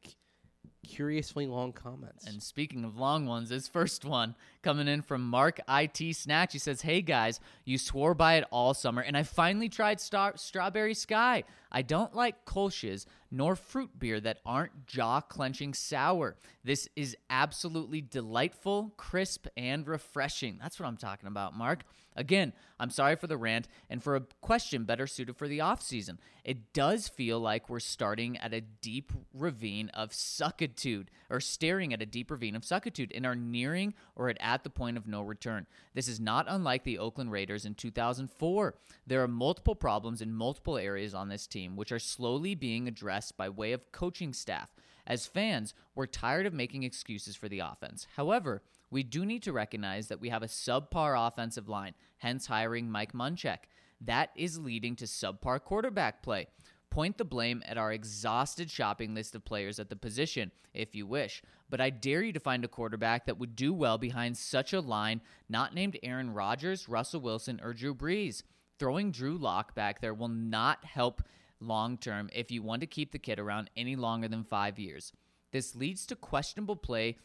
Curiously 0.86 1.46
long 1.46 1.72
comments. 1.72 2.26
And 2.26 2.42
speaking 2.42 2.84
of 2.84 2.96
long 2.96 3.26
ones, 3.26 3.50
this 3.50 3.68
first 3.68 4.04
one 4.04 4.34
coming 4.62 4.88
in 4.88 5.02
from 5.02 5.28
Mark 5.28 5.60
IT 5.68 6.16
Snatch. 6.16 6.52
He 6.52 6.58
says, 6.58 6.82
Hey 6.82 7.02
guys, 7.02 7.40
you 7.64 7.78
swore 7.78 8.14
by 8.14 8.34
it 8.34 8.44
all 8.50 8.74
summer, 8.74 9.02
and 9.02 9.16
I 9.16 9.22
finally 9.22 9.68
tried 9.68 10.00
star- 10.00 10.36
Strawberry 10.36 10.94
Sky. 10.94 11.44
I 11.70 11.82
don't 11.82 12.14
like 12.14 12.44
Kolsch's 12.44 13.06
nor 13.30 13.56
fruit 13.56 13.98
beer 13.98 14.20
that 14.20 14.38
aren't 14.44 14.86
jaw 14.86 15.20
clenching 15.20 15.72
sour. 15.72 16.36
This 16.62 16.86
is 16.94 17.16
absolutely 17.30 18.02
delightful, 18.02 18.92
crisp, 18.98 19.46
and 19.56 19.88
refreshing. 19.88 20.58
That's 20.60 20.78
what 20.78 20.86
I'm 20.86 20.98
talking 20.98 21.28
about, 21.28 21.56
Mark. 21.56 21.84
Again, 22.14 22.52
I'm 22.78 22.90
sorry 22.90 23.16
for 23.16 23.26
the 23.26 23.38
rant 23.38 23.68
and 23.88 24.02
for 24.02 24.16
a 24.16 24.26
question 24.42 24.84
better 24.84 25.06
suited 25.06 25.36
for 25.36 25.48
the 25.48 25.62
off 25.62 25.80
season. 25.80 26.18
It 26.44 26.74
does 26.74 27.08
feel 27.08 27.40
like 27.40 27.70
we're 27.70 27.80
starting 27.80 28.36
at 28.36 28.52
a 28.52 28.60
deep 28.60 29.12
ravine 29.32 29.88
of 29.94 30.10
suckitude, 30.10 31.06
or 31.30 31.40
staring 31.40 31.94
at 31.94 32.02
a 32.02 32.06
deep 32.06 32.30
ravine 32.30 32.54
of 32.54 32.62
suckitude, 32.62 33.12
and 33.14 33.24
are 33.24 33.34
nearing 33.34 33.94
or 34.14 34.28
at, 34.28 34.36
at 34.52 34.64
the 34.64 34.70
point 34.70 34.98
of 34.98 35.06
no 35.06 35.22
return. 35.22 35.66
This 35.94 36.08
is 36.08 36.20
not 36.20 36.44
unlike 36.46 36.84
the 36.84 36.98
Oakland 36.98 37.32
Raiders 37.32 37.64
in 37.64 37.74
2004. 37.74 38.74
There 39.06 39.22
are 39.22 39.28
multiple 39.28 39.74
problems 39.74 40.20
in 40.20 40.32
multiple 40.32 40.76
areas 40.76 41.14
on 41.14 41.28
this 41.28 41.46
team, 41.46 41.74
which 41.74 41.90
are 41.90 41.98
slowly 41.98 42.54
being 42.54 42.86
addressed 42.86 43.36
by 43.36 43.48
way 43.48 43.72
of 43.72 43.90
coaching 43.92 44.34
staff. 44.34 44.68
As 45.06 45.26
fans, 45.26 45.72
we're 45.94 46.06
tired 46.06 46.44
of 46.44 46.52
making 46.52 46.82
excuses 46.82 47.34
for 47.34 47.48
the 47.48 47.60
offense. 47.60 48.06
However, 48.16 48.62
we 48.90 49.02
do 49.02 49.24
need 49.24 49.42
to 49.44 49.52
recognize 49.52 50.08
that 50.08 50.20
we 50.20 50.28
have 50.28 50.42
a 50.42 50.48
subpar 50.48 51.26
offensive 51.26 51.68
line, 51.68 51.94
hence 52.18 52.46
hiring 52.46 52.90
Mike 52.90 53.14
Munchak. 53.14 53.58
That 54.00 54.30
is 54.36 54.58
leading 54.58 54.96
to 54.96 55.06
subpar 55.06 55.62
quarterback 55.62 56.22
play. 56.22 56.48
Point 56.92 57.16
the 57.16 57.24
blame 57.24 57.62
at 57.64 57.78
our 57.78 57.90
exhausted 57.90 58.70
shopping 58.70 59.14
list 59.14 59.34
of 59.34 59.46
players 59.46 59.78
at 59.78 59.88
the 59.88 59.96
position, 59.96 60.50
if 60.74 60.94
you 60.94 61.06
wish, 61.06 61.42
but 61.70 61.80
I 61.80 61.88
dare 61.88 62.22
you 62.22 62.34
to 62.34 62.38
find 62.38 62.66
a 62.66 62.68
quarterback 62.68 63.24
that 63.24 63.38
would 63.38 63.56
do 63.56 63.72
well 63.72 63.96
behind 63.96 64.36
such 64.36 64.74
a 64.74 64.80
line 64.80 65.22
not 65.48 65.74
named 65.74 65.98
Aaron 66.02 66.34
Rodgers, 66.34 66.90
Russell 66.90 67.22
Wilson, 67.22 67.62
or 67.64 67.72
Drew 67.72 67.94
Brees. 67.94 68.42
Throwing 68.78 69.10
Drew 69.10 69.38
Lock 69.38 69.74
back 69.74 70.02
there 70.02 70.12
will 70.12 70.28
not 70.28 70.84
help 70.84 71.22
long 71.60 71.96
term 71.96 72.28
if 72.30 72.50
you 72.50 72.62
want 72.62 72.82
to 72.82 72.86
keep 72.86 73.10
the 73.10 73.18
kid 73.18 73.38
around 73.38 73.70
any 73.74 73.96
longer 73.96 74.28
than 74.28 74.44
five 74.44 74.78
years. 74.78 75.14
This 75.50 75.74
leads 75.74 76.04
to 76.08 76.14
questionable 76.14 76.76
play 76.76 77.16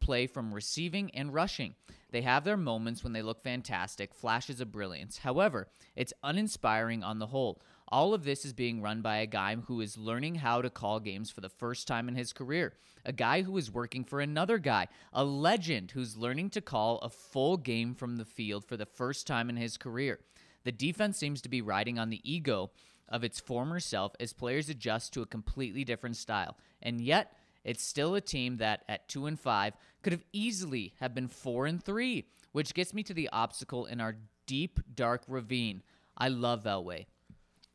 play 0.00 0.26
from 0.26 0.52
receiving 0.52 1.10
and 1.14 1.32
rushing. 1.32 1.74
They 2.10 2.22
have 2.22 2.44
their 2.44 2.56
moments 2.56 3.04
when 3.04 3.12
they 3.12 3.22
look 3.22 3.42
fantastic, 3.42 4.12
flashes 4.12 4.60
of 4.60 4.72
brilliance. 4.72 5.18
However, 5.18 5.68
it's 5.94 6.12
uninspiring 6.22 7.02
on 7.02 7.18
the 7.18 7.28
whole. 7.28 7.62
All 7.92 8.14
of 8.14 8.22
this 8.22 8.44
is 8.44 8.52
being 8.52 8.80
run 8.80 9.02
by 9.02 9.16
a 9.16 9.26
guy 9.26 9.56
who 9.56 9.80
is 9.80 9.98
learning 9.98 10.36
how 10.36 10.62
to 10.62 10.70
call 10.70 11.00
games 11.00 11.28
for 11.28 11.40
the 11.40 11.48
first 11.48 11.88
time 11.88 12.08
in 12.08 12.14
his 12.14 12.32
career. 12.32 12.74
A 13.04 13.12
guy 13.12 13.42
who 13.42 13.56
is 13.56 13.72
working 13.72 14.04
for 14.04 14.20
another 14.20 14.58
guy, 14.58 14.86
a 15.12 15.24
legend 15.24 15.90
who's 15.90 16.16
learning 16.16 16.50
to 16.50 16.60
call 16.60 16.98
a 16.98 17.10
full 17.10 17.56
game 17.56 17.96
from 17.96 18.16
the 18.16 18.24
field 18.24 18.64
for 18.64 18.76
the 18.76 18.86
first 18.86 19.26
time 19.26 19.50
in 19.50 19.56
his 19.56 19.76
career. 19.76 20.20
The 20.62 20.70
defense 20.70 21.18
seems 21.18 21.42
to 21.42 21.48
be 21.48 21.62
riding 21.62 21.98
on 21.98 22.10
the 22.10 22.20
ego 22.22 22.70
of 23.08 23.24
its 23.24 23.40
former 23.40 23.80
self 23.80 24.12
as 24.20 24.32
players 24.32 24.68
adjust 24.68 25.12
to 25.14 25.22
a 25.22 25.26
completely 25.26 25.82
different 25.82 26.16
style. 26.16 26.56
And 26.80 27.00
yet, 27.00 27.32
it's 27.64 27.82
still 27.82 28.14
a 28.14 28.20
team 28.20 28.58
that 28.58 28.84
at 28.88 29.08
2 29.08 29.26
and 29.26 29.38
5 29.38 29.74
could 30.02 30.12
have 30.12 30.24
easily 30.32 30.94
have 31.00 31.12
been 31.12 31.26
4 31.26 31.66
and 31.66 31.82
3, 31.82 32.24
which 32.52 32.72
gets 32.72 32.94
me 32.94 33.02
to 33.02 33.14
the 33.14 33.28
obstacle 33.32 33.86
in 33.86 34.00
our 34.00 34.14
deep 34.46 34.78
dark 34.94 35.22
ravine. 35.26 35.82
I 36.16 36.28
love 36.28 36.62
Elway. 36.64 37.06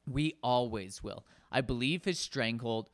We 0.10 0.36
always 0.44 1.04
will. 1.04 1.26
I 1.52 1.62
believe 1.62 2.06
his 2.06 2.20
stranglehold 2.20 2.90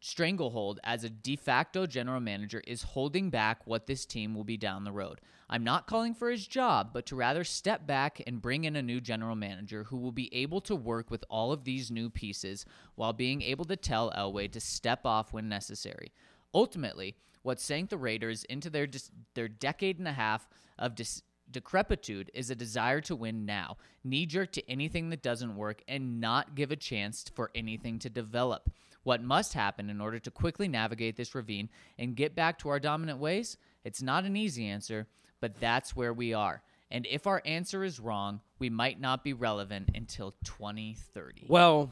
stranglehold 0.00 0.80
as 0.82 1.04
a 1.04 1.08
de 1.08 1.36
facto 1.36 1.86
general 1.86 2.18
manager 2.18 2.60
is 2.66 2.82
holding 2.82 3.30
back 3.30 3.64
what 3.66 3.86
this 3.86 4.04
team 4.04 4.34
will 4.34 4.42
be 4.42 4.56
down 4.56 4.82
the 4.82 4.90
road. 4.90 5.20
I'm 5.48 5.62
not 5.62 5.86
calling 5.86 6.12
for 6.12 6.28
his 6.28 6.46
job, 6.46 6.90
but 6.92 7.06
to 7.06 7.16
rather 7.16 7.44
step 7.44 7.86
back 7.86 8.20
and 8.26 8.42
bring 8.42 8.64
in 8.64 8.74
a 8.74 8.82
new 8.82 9.00
general 9.00 9.36
manager 9.36 9.84
who 9.84 9.98
will 9.98 10.10
be 10.10 10.34
able 10.34 10.60
to 10.62 10.74
work 10.74 11.10
with 11.10 11.24
all 11.30 11.52
of 11.52 11.62
these 11.62 11.90
new 11.90 12.10
pieces 12.10 12.66
while 12.96 13.12
being 13.12 13.42
able 13.42 13.64
to 13.66 13.76
tell 13.76 14.10
Elway 14.10 14.50
to 14.50 14.60
step 14.60 15.06
off 15.06 15.32
when 15.32 15.48
necessary. 15.48 16.10
Ultimately, 16.52 17.14
what 17.42 17.60
sank 17.60 17.90
the 17.90 17.96
Raiders 17.96 18.44
into 18.44 18.70
their 18.70 18.86
dis- 18.86 19.10
their 19.34 19.48
decade 19.48 19.98
and 19.98 20.08
a 20.08 20.12
half 20.12 20.48
of 20.78 20.94
dis- 20.94 21.22
decrepitude 21.52 22.30
is 22.34 22.50
a 22.50 22.54
desire 22.54 23.00
to 23.02 23.16
win 23.16 23.44
now, 23.44 23.76
knee 24.02 24.26
jerk 24.26 24.52
to 24.52 24.70
anything 24.70 25.10
that 25.10 25.22
doesn't 25.22 25.56
work, 25.56 25.82
and 25.86 26.20
not 26.20 26.54
give 26.54 26.70
a 26.70 26.76
chance 26.76 27.24
for 27.34 27.50
anything 27.54 27.98
to 28.00 28.10
develop. 28.10 28.70
What 29.04 29.22
must 29.22 29.54
happen 29.54 29.90
in 29.90 30.00
order 30.00 30.18
to 30.20 30.30
quickly 30.30 30.68
navigate 30.68 31.16
this 31.16 31.34
ravine 31.34 31.68
and 31.98 32.16
get 32.16 32.34
back 32.34 32.58
to 32.60 32.68
our 32.68 32.78
dominant 32.80 33.18
ways? 33.18 33.56
It's 33.84 34.02
not 34.02 34.24
an 34.24 34.36
easy 34.36 34.66
answer, 34.66 35.06
but 35.40 35.58
that's 35.58 35.96
where 35.96 36.12
we 36.12 36.32
are. 36.32 36.62
And 36.90 37.06
if 37.06 37.26
our 37.26 37.42
answer 37.44 37.84
is 37.84 37.98
wrong, 37.98 38.40
we 38.58 38.70
might 38.70 39.00
not 39.00 39.24
be 39.24 39.32
relevant 39.32 39.90
until 39.94 40.34
2030. 40.44 41.46
Well, 41.48 41.90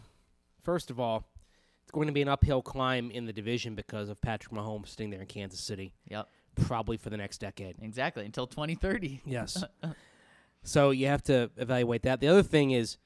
first 0.62 0.90
of 0.90 1.00
all, 1.00 1.26
it's 1.82 1.90
going 1.90 2.06
to 2.06 2.12
be 2.12 2.22
an 2.22 2.28
uphill 2.28 2.62
climb 2.62 3.10
in 3.10 3.26
the 3.26 3.32
division 3.32 3.74
because 3.74 4.08
of 4.08 4.20
Patrick 4.20 4.54
Mahomes 4.54 4.88
sitting 4.88 5.10
there 5.10 5.20
in 5.20 5.26
Kansas 5.26 5.58
City, 5.58 5.92
Yep, 6.08 6.28
probably 6.54 6.96
for 6.96 7.10
the 7.10 7.16
next 7.16 7.38
decade. 7.38 7.76
exactly, 7.80 8.24
until 8.24 8.46
2030. 8.46 9.22
Yes. 9.24 9.62
so 10.62 10.90
you 10.90 11.06
have 11.06 11.22
to 11.24 11.50
evaluate 11.56 12.02
that. 12.02 12.20
The 12.20 12.28
other 12.28 12.42
thing 12.42 12.70
is, 12.72 12.96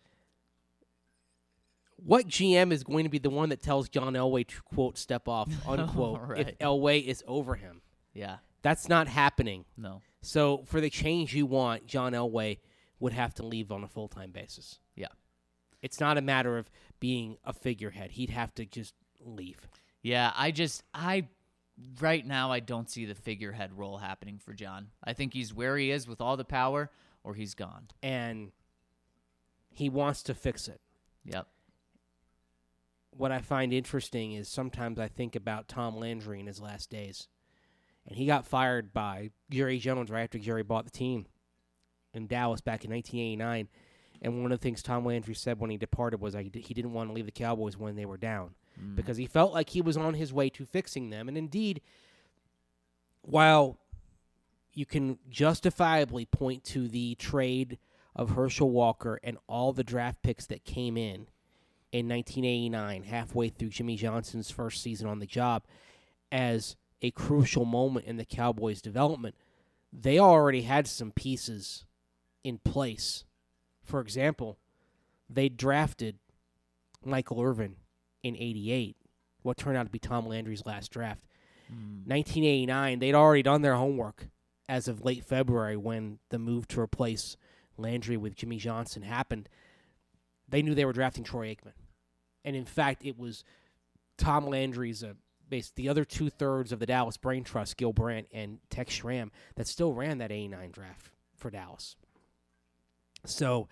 what 1.97 2.27
GM 2.27 2.73
is 2.73 2.85
going 2.85 3.05
to 3.05 3.11
be 3.11 3.19
the 3.19 3.31
one 3.31 3.49
that 3.51 3.63
tells 3.63 3.89
John 3.89 4.15
Elway 4.15 4.47
to 4.49 4.61
quote 4.63 4.99
step 4.99 5.29
off 5.29 5.49
unquote 5.67 6.39
if 6.39 6.59
Elway 6.59 7.05
is 7.05 7.23
over 7.27 7.55
him? 7.55 7.81
Yeah, 8.13 8.37
That's 8.63 8.89
not 8.89 9.09
happening. 9.09 9.65
no. 9.77 10.03
So 10.23 10.63
for 10.65 10.81
the 10.81 10.89
change 10.89 11.35
you 11.35 11.45
want, 11.45 11.87
John 11.87 12.13
Elway 12.13 12.61
would 12.99 13.13
have 13.13 13.35
to 13.35 13.45
leave 13.45 13.71
on 13.71 13.85
a 13.85 13.89
full 13.89 14.09
time 14.09 14.31
basis. 14.31 14.79
Yeah. 14.97 15.09
It's 15.83 16.01
not 16.01 16.17
a 16.17 16.23
matter 16.23 16.57
of 16.57 16.71
being 16.99 17.37
a 17.45 17.53
figurehead. 17.53 18.13
He'd 18.13 18.31
have 18.31 18.55
to 18.55 18.65
just 18.65 18.95
leave. 19.21 19.69
Yeah, 20.03 20.33
I 20.35 20.51
just 20.51 20.83
I 20.95 21.29
right 22.01 22.25
now 22.25 22.53
I 22.53 22.61
don't 22.61 22.91
see 22.91 23.05
the 23.05 23.15
figurehead 23.15 23.73
role 23.73 23.99
happening 23.99 24.39
for 24.39 24.53
John. 24.53 24.89
I 25.03 25.13
think 25.13 25.33
he's 25.33 25.53
where 25.53 25.77
he 25.77 25.91
is 25.91 26.09
with 26.09 26.21
all 26.21 26.37
the 26.37 26.45
power 26.45 26.91
or 27.23 27.35
he's 27.35 27.55
gone. 27.55 27.89
And 28.03 28.53
he 29.71 29.89
wants 29.89 30.23
to 30.25 30.35
fix 30.35 30.69
it. 30.69 30.81
Yep. 31.25 31.49
What 33.11 33.33
I 33.33 33.39
find 33.39 33.73
interesting 33.73 34.33
is 34.33 34.49
sometimes 34.49 34.99
I 34.99 35.09
think 35.09 35.37
about 35.37 35.69
Tom 35.69 35.97
Landry 35.97 36.41
in 36.41 36.47
his 36.47 36.61
last 36.61 36.91
days. 36.91 37.29
And 38.07 38.17
he 38.17 38.27
got 38.27 38.47
fired 38.47 38.93
by 38.93 39.31
Jerry 39.51 39.79
Jones 39.79 40.11
right 40.11 40.23
after 40.23 40.39
Jerry 40.39 40.63
bought 40.63 40.85
the 40.85 40.91
team 40.91 41.27
in 42.13 42.27
Dallas 42.27 42.61
back 42.61 42.85
in 42.85 42.91
1989. 42.91 43.69
And 44.23 44.43
one 44.43 44.53
of 44.53 44.61
the 44.61 44.63
things 44.63 44.83
Tom 44.83 45.05
Landry 45.05 45.35
said 45.35 45.59
when 45.59 45.71
he 45.71 45.77
departed 45.77 46.21
was 46.21 46.35
he 46.35 46.51
he 46.55 46.75
didn't 46.75 46.93
want 46.93 47.09
to 47.09 47.15
leave 47.15 47.27
the 47.27 47.33
Cowboys 47.33 47.77
when 47.77 47.97
they 47.97 48.05
were 48.05 48.17
down 48.17 48.55
Mm. 48.81 48.97
because 48.97 49.17
he 49.17 49.27
felt 49.27 49.53
like 49.53 49.71
he 49.71 49.81
was 49.81 49.97
on 49.97 50.15
his 50.15 50.33
way 50.33 50.51
to 50.51 50.65
fixing 50.65 51.11
them. 51.11 51.29
And 51.29 51.39
indeed, 51.39 51.81
while 53.23 53.79
you 54.73 54.87
can 54.87 55.19
justifiably 55.31 56.25
point 56.27 56.65
to 56.65 56.89
the 56.89 57.15
trade 57.15 57.79
of 58.17 58.31
Herschel 58.31 58.71
Walker 58.71 59.21
and 59.23 59.39
all 59.47 59.73
the 59.73 59.85
draft 59.85 60.23
picks 60.23 60.47
that 60.47 60.65
came 60.65 60.97
in 60.97 61.29
in 61.93 62.09
1989, 62.09 63.05
halfway 63.05 63.49
through 63.49 63.69
Jimmy 63.69 63.97
Johnson's 63.97 64.51
first 64.51 64.83
season 64.83 65.09
on 65.09 65.21
the 65.21 65.27
job, 65.27 65.65
as 66.33 66.77
a 67.01 67.11
crucial 67.13 67.65
moment 67.65 68.07
in 68.07 68.17
the 68.17 68.25
Cowboys' 68.25 68.83
development, 68.83 69.37
they 69.93 70.19
already 70.19 70.63
had 70.63 70.89
some 70.89 71.13
pieces 71.13 71.85
in 72.43 72.59
place. 72.59 73.25
For 73.85 74.01
example, 74.01 74.59
they 75.31 75.49
drafted 75.49 76.19
Michael 77.05 77.41
Irvin 77.41 77.77
in 78.25 78.35
88, 78.37 78.97
what 79.43 79.57
turned 79.57 79.77
out 79.77 79.85
to 79.85 79.91
be 79.91 79.99
Tom 80.01 80.27
Landry's 80.27 80.67
last 80.67 80.91
draft. 80.91 81.23
Mm. 81.71 82.07
1989, 82.07 82.99
they'd 82.99 83.15
already 83.15 83.43
done 83.43 83.63
their 83.63 83.75
homework 83.75 84.29
as 84.69 84.89
of 84.89 85.05
late 85.05 85.25
February 85.25 85.77
when 85.77 86.19
the 86.31 86.39
move 86.39 86.67
to 86.69 86.81
replace 86.81 87.37
Landry 87.77 88.17
with 88.17 88.35
Jimmy 88.35 88.57
Johnson 88.57 89.03
happened. 89.03 89.49
They 90.49 90.63
knew 90.63 90.75
they 90.75 90.85
were 90.85 90.93
drafting 90.93 91.25
Troy 91.25 91.55
Aikman. 91.55 91.73
And 92.45 92.57
in 92.57 92.65
fact, 92.65 93.05
it 93.05 93.19
was 93.19 93.45
Tom 94.17 94.47
Landry's 94.47 95.05
uh, 95.05 95.15
base, 95.49 95.73
the 95.75 95.89
other 95.89 96.05
two 96.05 96.31
thirds 96.31 96.73
of 96.73 96.79
the 96.79 96.87
Dallas 96.87 97.17
Brain 97.17 97.45
Trust, 97.45 97.77
Gil 97.77 97.93
Brandt 97.93 98.29
and 98.33 98.59
Tex 98.71 98.95
Schramm, 98.95 99.31
that 99.57 99.69
still 99.69 99.93
ran 99.93 100.19
that 100.19 100.33
89 100.33 100.71
draft 100.71 101.11
for 101.37 101.51
Dallas. 101.51 101.97
So 103.27 103.69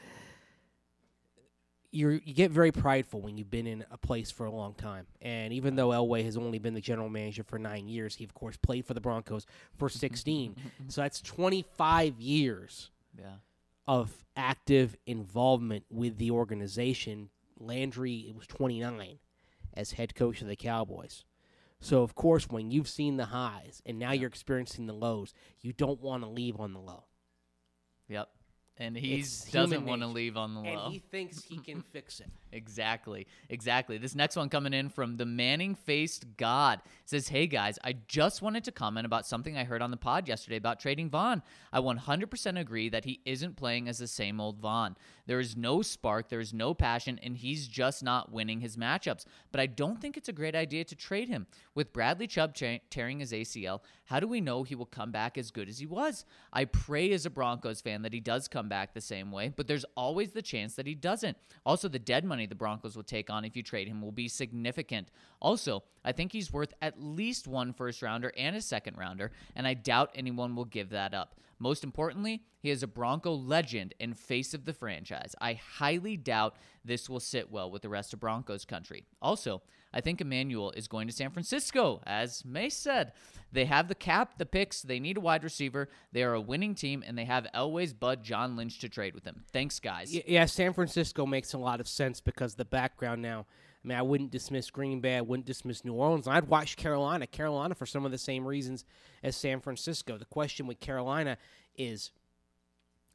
you're, 1.92 2.12
you 2.14 2.32
get 2.34 2.50
very 2.50 2.72
prideful 2.72 3.20
when 3.20 3.36
you've 3.36 3.50
been 3.50 3.66
in 3.66 3.84
a 3.90 3.98
place 3.98 4.30
for 4.30 4.46
a 4.46 4.50
long 4.50 4.74
time. 4.74 5.06
And 5.20 5.52
even 5.52 5.76
though 5.76 5.90
Elway 5.90 6.24
has 6.24 6.36
only 6.36 6.58
been 6.58 6.74
the 6.74 6.80
general 6.80 7.08
manager 7.10 7.42
for 7.44 7.58
nine 7.58 7.86
years, 7.86 8.16
he 8.16 8.24
of 8.24 8.32
course 8.34 8.56
played 8.56 8.86
for 8.86 8.94
the 8.94 9.00
Broncos 9.00 9.46
for 9.76 9.88
16. 9.90 10.56
so 10.88 11.00
that's 11.02 11.20
25 11.20 12.18
years 12.20 12.90
Yeah. 13.18 13.36
of 13.86 14.24
active 14.36 14.96
involvement 15.06 15.84
with 15.90 16.18
the 16.18 16.30
organization. 16.30 17.28
Landry 17.58 18.14
it 18.28 18.34
was 18.34 18.46
29 18.46 19.18
as 19.74 19.92
head 19.92 20.14
coach 20.14 20.40
of 20.42 20.48
the 20.48 20.56
Cowboys. 20.56 21.24
So 21.80 22.02
of 22.02 22.14
course, 22.14 22.48
when 22.48 22.70
you've 22.70 22.88
seen 22.88 23.16
the 23.18 23.26
highs 23.26 23.82
and 23.84 23.98
now 23.98 24.12
you're 24.12 24.28
experiencing 24.28 24.86
the 24.86 24.92
lows, 24.94 25.34
you 25.60 25.72
don't 25.72 26.00
want 26.00 26.22
to 26.22 26.28
leave 26.28 26.58
on 26.58 26.72
the 26.72 26.80
low. 26.80 27.04
Yep. 28.08 28.28
And 28.78 28.96
he 28.96 29.24
doesn't 29.50 29.84
want 29.86 30.02
to 30.02 30.08
leave 30.08 30.36
on 30.36 30.54
the 30.54 30.60
low. 30.60 30.84
And 30.86 30.92
he 30.92 30.98
thinks 30.98 31.44
he 31.44 31.58
can 31.58 31.82
fix 31.82 32.20
it. 32.20 32.30
Exactly. 32.52 33.26
Exactly. 33.48 33.98
This 33.98 34.14
next 34.14 34.36
one 34.36 34.48
coming 34.48 34.74
in 34.74 34.88
from 34.90 35.16
the 35.16 35.24
Manning 35.24 35.74
faced 35.74 36.36
God 36.36 36.80
says, 37.06 37.28
Hey 37.28 37.46
guys, 37.46 37.78
I 37.82 37.94
just 38.08 38.42
wanted 38.42 38.64
to 38.64 38.72
comment 38.72 39.06
about 39.06 39.26
something 39.26 39.56
I 39.56 39.64
heard 39.64 39.82
on 39.82 39.90
the 39.90 39.96
pod 39.96 40.28
yesterday 40.28 40.56
about 40.56 40.78
trading 40.78 41.08
Von. 41.08 41.42
I 41.72 41.80
100% 41.80 42.60
agree 42.60 42.88
that 42.90 43.04
he 43.04 43.20
isn't 43.24 43.56
playing 43.56 43.88
as 43.88 43.98
the 43.98 44.06
same 44.06 44.40
old 44.40 44.58
Von. 44.58 44.96
There 45.26 45.40
is 45.40 45.56
no 45.56 45.82
spark, 45.82 46.28
there 46.28 46.40
is 46.40 46.52
no 46.52 46.74
passion, 46.74 47.18
and 47.22 47.36
he's 47.36 47.68
just 47.68 48.02
not 48.02 48.32
winning 48.32 48.60
his 48.60 48.76
matchups. 48.76 49.24
But 49.50 49.60
I 49.60 49.66
don't 49.66 50.00
think 50.00 50.16
it's 50.16 50.28
a 50.28 50.32
great 50.32 50.54
idea 50.54 50.84
to 50.84 50.96
trade 50.96 51.28
him. 51.28 51.46
With 51.74 51.92
Bradley 51.92 52.26
Chubb 52.26 52.54
cha- 52.54 52.80
tearing 52.90 53.20
his 53.20 53.32
ACL, 53.32 53.80
how 54.06 54.20
do 54.20 54.26
we 54.26 54.40
know 54.40 54.62
he 54.62 54.74
will 54.74 54.84
come 54.84 55.10
back 55.10 55.38
as 55.38 55.50
good 55.50 55.68
as 55.68 55.78
he 55.78 55.86
was? 55.86 56.24
I 56.52 56.64
pray 56.64 57.12
as 57.12 57.24
a 57.24 57.30
Broncos 57.30 57.80
fan 57.80 58.02
that 58.02 58.12
he 58.12 58.20
does 58.20 58.48
come 58.48 58.68
back 58.68 58.92
the 58.92 59.00
same 59.00 59.30
way, 59.30 59.52
but 59.54 59.66
there's 59.68 59.86
always 59.96 60.32
the 60.32 60.42
chance 60.42 60.74
that 60.74 60.86
he 60.86 60.94
doesn't. 60.94 61.36
Also, 61.64 61.88
the 61.88 61.98
dead 61.98 62.24
money 62.24 62.41
the 62.46 62.54
Broncos 62.54 62.96
will 62.96 63.02
take 63.02 63.30
on 63.30 63.44
if 63.44 63.56
you 63.56 63.62
trade 63.62 63.88
him 63.88 64.00
will 64.00 64.12
be 64.12 64.28
significant. 64.28 65.08
Also, 65.40 65.82
I 66.04 66.12
think 66.12 66.32
he's 66.32 66.52
worth 66.52 66.74
at 66.80 67.02
least 67.02 67.46
one 67.46 67.72
first 67.72 68.02
rounder 68.02 68.32
and 68.36 68.56
a 68.56 68.62
second 68.62 68.96
rounder, 68.96 69.32
and 69.56 69.66
I 69.66 69.74
doubt 69.74 70.10
anyone 70.14 70.54
will 70.54 70.64
give 70.64 70.90
that 70.90 71.14
up. 71.14 71.36
Most 71.58 71.84
importantly, 71.84 72.42
he 72.58 72.70
is 72.70 72.82
a 72.82 72.88
Bronco 72.88 73.32
legend 73.32 73.94
and 74.00 74.18
face 74.18 74.52
of 74.52 74.64
the 74.64 74.72
franchise. 74.72 75.34
I 75.40 75.54
highly 75.54 76.16
doubt 76.16 76.56
this 76.84 77.08
will 77.08 77.20
sit 77.20 77.52
well 77.52 77.70
with 77.70 77.82
the 77.82 77.88
rest 77.88 78.12
of 78.12 78.18
Broncos 78.18 78.64
country. 78.64 79.04
Also, 79.20 79.62
I 79.92 80.00
think 80.00 80.20
Emmanuel 80.20 80.72
is 80.72 80.88
going 80.88 81.06
to 81.08 81.12
San 81.12 81.30
Francisco, 81.30 82.02
as 82.06 82.44
Mace 82.44 82.76
said. 82.76 83.12
They 83.52 83.66
have 83.66 83.88
the 83.88 83.94
cap, 83.94 84.38
the 84.38 84.46
picks, 84.46 84.80
they 84.80 84.98
need 84.98 85.18
a 85.18 85.20
wide 85.20 85.44
receiver, 85.44 85.90
they 86.12 86.22
are 86.22 86.32
a 86.32 86.40
winning 86.40 86.74
team, 86.74 87.04
and 87.06 87.18
they 87.18 87.26
have 87.26 87.46
Elway's 87.54 87.92
bud 87.92 88.22
John 88.22 88.56
Lynch 88.56 88.78
to 88.78 88.88
trade 88.88 89.14
with 89.14 89.24
them. 89.24 89.44
Thanks, 89.52 89.78
guys. 89.78 90.12
Yeah, 90.12 90.46
San 90.46 90.72
Francisco 90.72 91.26
makes 91.26 91.52
a 91.52 91.58
lot 91.58 91.80
of 91.80 91.86
sense 91.86 92.20
because 92.20 92.54
the 92.54 92.64
background 92.64 93.20
now. 93.20 93.46
I 93.84 93.88
mean, 93.88 93.98
I 93.98 94.02
wouldn't 94.02 94.30
dismiss 94.30 94.70
Green 94.70 95.00
Bay. 95.00 95.16
I 95.16 95.22
wouldn't 95.22 95.44
dismiss 95.44 95.84
New 95.84 95.94
Orleans. 95.94 96.28
I'd 96.28 96.46
watch 96.46 96.76
Carolina. 96.76 97.26
Carolina 97.26 97.74
for 97.74 97.84
some 97.84 98.06
of 98.06 98.12
the 98.12 98.18
same 98.18 98.46
reasons 98.46 98.84
as 99.24 99.34
San 99.34 99.60
Francisco. 99.60 100.16
The 100.16 100.24
question 100.24 100.68
with 100.68 100.78
Carolina 100.78 101.36
is 101.76 102.12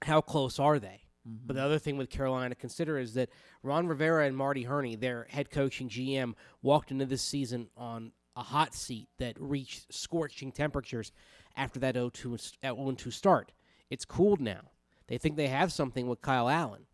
how 0.02 0.20
close 0.20 0.60
are 0.60 0.78
they? 0.78 1.07
But 1.28 1.54
the 1.54 1.60
mm-hmm. 1.60 1.66
other 1.66 1.80
thing 1.80 1.98
with 1.98 2.10
Carolina 2.10 2.50
to 2.50 2.56
consider 2.56 2.98
is 2.98 3.14
that 3.16 3.30
Ron 3.64 3.88
Rivera 3.88 4.26
and 4.26 4.38
Marty 4.38 4.64
Hurney, 4.64 4.96
their 4.96 5.28
head 5.30 5.50
coaching 5.50 5.90
GM, 5.90 6.34
walked 6.62 6.92
into 6.92 7.06
this 7.06 7.22
season 7.22 7.68
on 7.76 8.12
a 8.36 8.44
hot 8.44 8.74
seat 8.74 9.10
that 9.18 9.36
reached 9.40 9.94
scorching 9.94 10.52
temperatures 10.52 11.12
after 11.56 11.80
that 11.80 11.96
0-2 11.96 12.36
s- 12.36 12.54
at 12.64 12.76
0-2 12.76 13.12
start. 13.12 13.52
It's 13.90 14.06
cooled 14.06 14.40
now. 14.40 14.72
They 15.08 15.18
think 15.18 15.36
they 15.36 15.48
have 15.48 15.72
something 15.72 16.08
with 16.08 16.22
Kyle 16.22 16.50
Allen. 16.50 16.86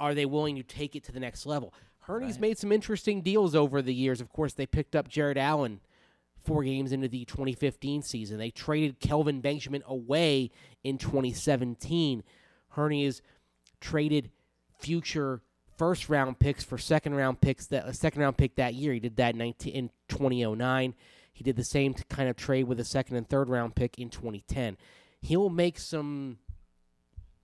Are 0.00 0.14
they 0.14 0.24
willing 0.24 0.56
to 0.56 0.62
take 0.62 0.96
it 0.96 1.04
to 1.04 1.12
the 1.12 1.20
next 1.20 1.46
level? 1.46 1.72
Hurney's 2.00 2.38
made 2.38 2.58
some 2.58 2.72
interesting 2.72 3.22
deals 3.22 3.54
over 3.54 3.80
the 3.80 3.94
years. 3.94 4.20
Of 4.20 4.28
course, 4.28 4.52
they 4.52 4.66
picked 4.66 4.94
up 4.94 5.08
Jared 5.08 5.38
Allen 5.38 5.80
four 6.44 6.62
games 6.62 6.92
into 6.92 7.08
the 7.08 7.24
2015 7.24 8.02
season. 8.02 8.38
They 8.38 8.50
traded 8.50 9.00
Kelvin 9.00 9.40
Benjamin 9.40 9.82
away 9.86 10.50
in 10.82 10.98
2017. 10.98 12.22
Herney 12.70 13.04
has 13.06 13.22
traded 13.84 14.30
future 14.78 15.42
first 15.76 16.08
round 16.08 16.38
picks 16.38 16.64
for 16.64 16.78
second 16.78 17.14
round 17.14 17.40
picks 17.40 17.66
that 17.66 17.86
a 17.86 17.92
second 17.92 18.22
round 18.22 18.36
pick 18.36 18.56
that 18.56 18.74
year. 18.74 18.92
He 18.92 19.00
did 19.00 19.16
that 19.16 19.34
in 19.34 19.38
19, 19.38 19.72
in 19.74 19.90
2009. 20.08 20.94
He 21.32 21.44
did 21.44 21.56
the 21.56 21.64
same 21.64 21.94
kind 22.08 22.28
of 22.28 22.36
trade 22.36 22.64
with 22.64 22.80
a 22.80 22.84
second 22.84 23.16
and 23.16 23.28
third 23.28 23.48
round 23.48 23.74
pick 23.74 23.98
in 23.98 24.08
2010. 24.08 24.76
He'll 25.20 25.50
make 25.50 25.78
some 25.78 26.38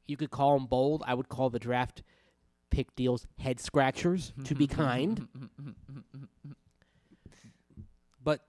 you 0.06 0.16
could 0.16 0.30
call 0.30 0.58
them 0.58 0.66
bold. 0.66 1.02
I 1.06 1.14
would 1.14 1.28
call 1.28 1.50
the 1.50 1.58
draft 1.58 2.02
pick 2.70 2.94
deals 2.94 3.26
head 3.38 3.60
scratchers 3.60 4.32
to 4.44 4.54
be 4.54 4.66
kind. 4.66 5.28
but 8.22 8.40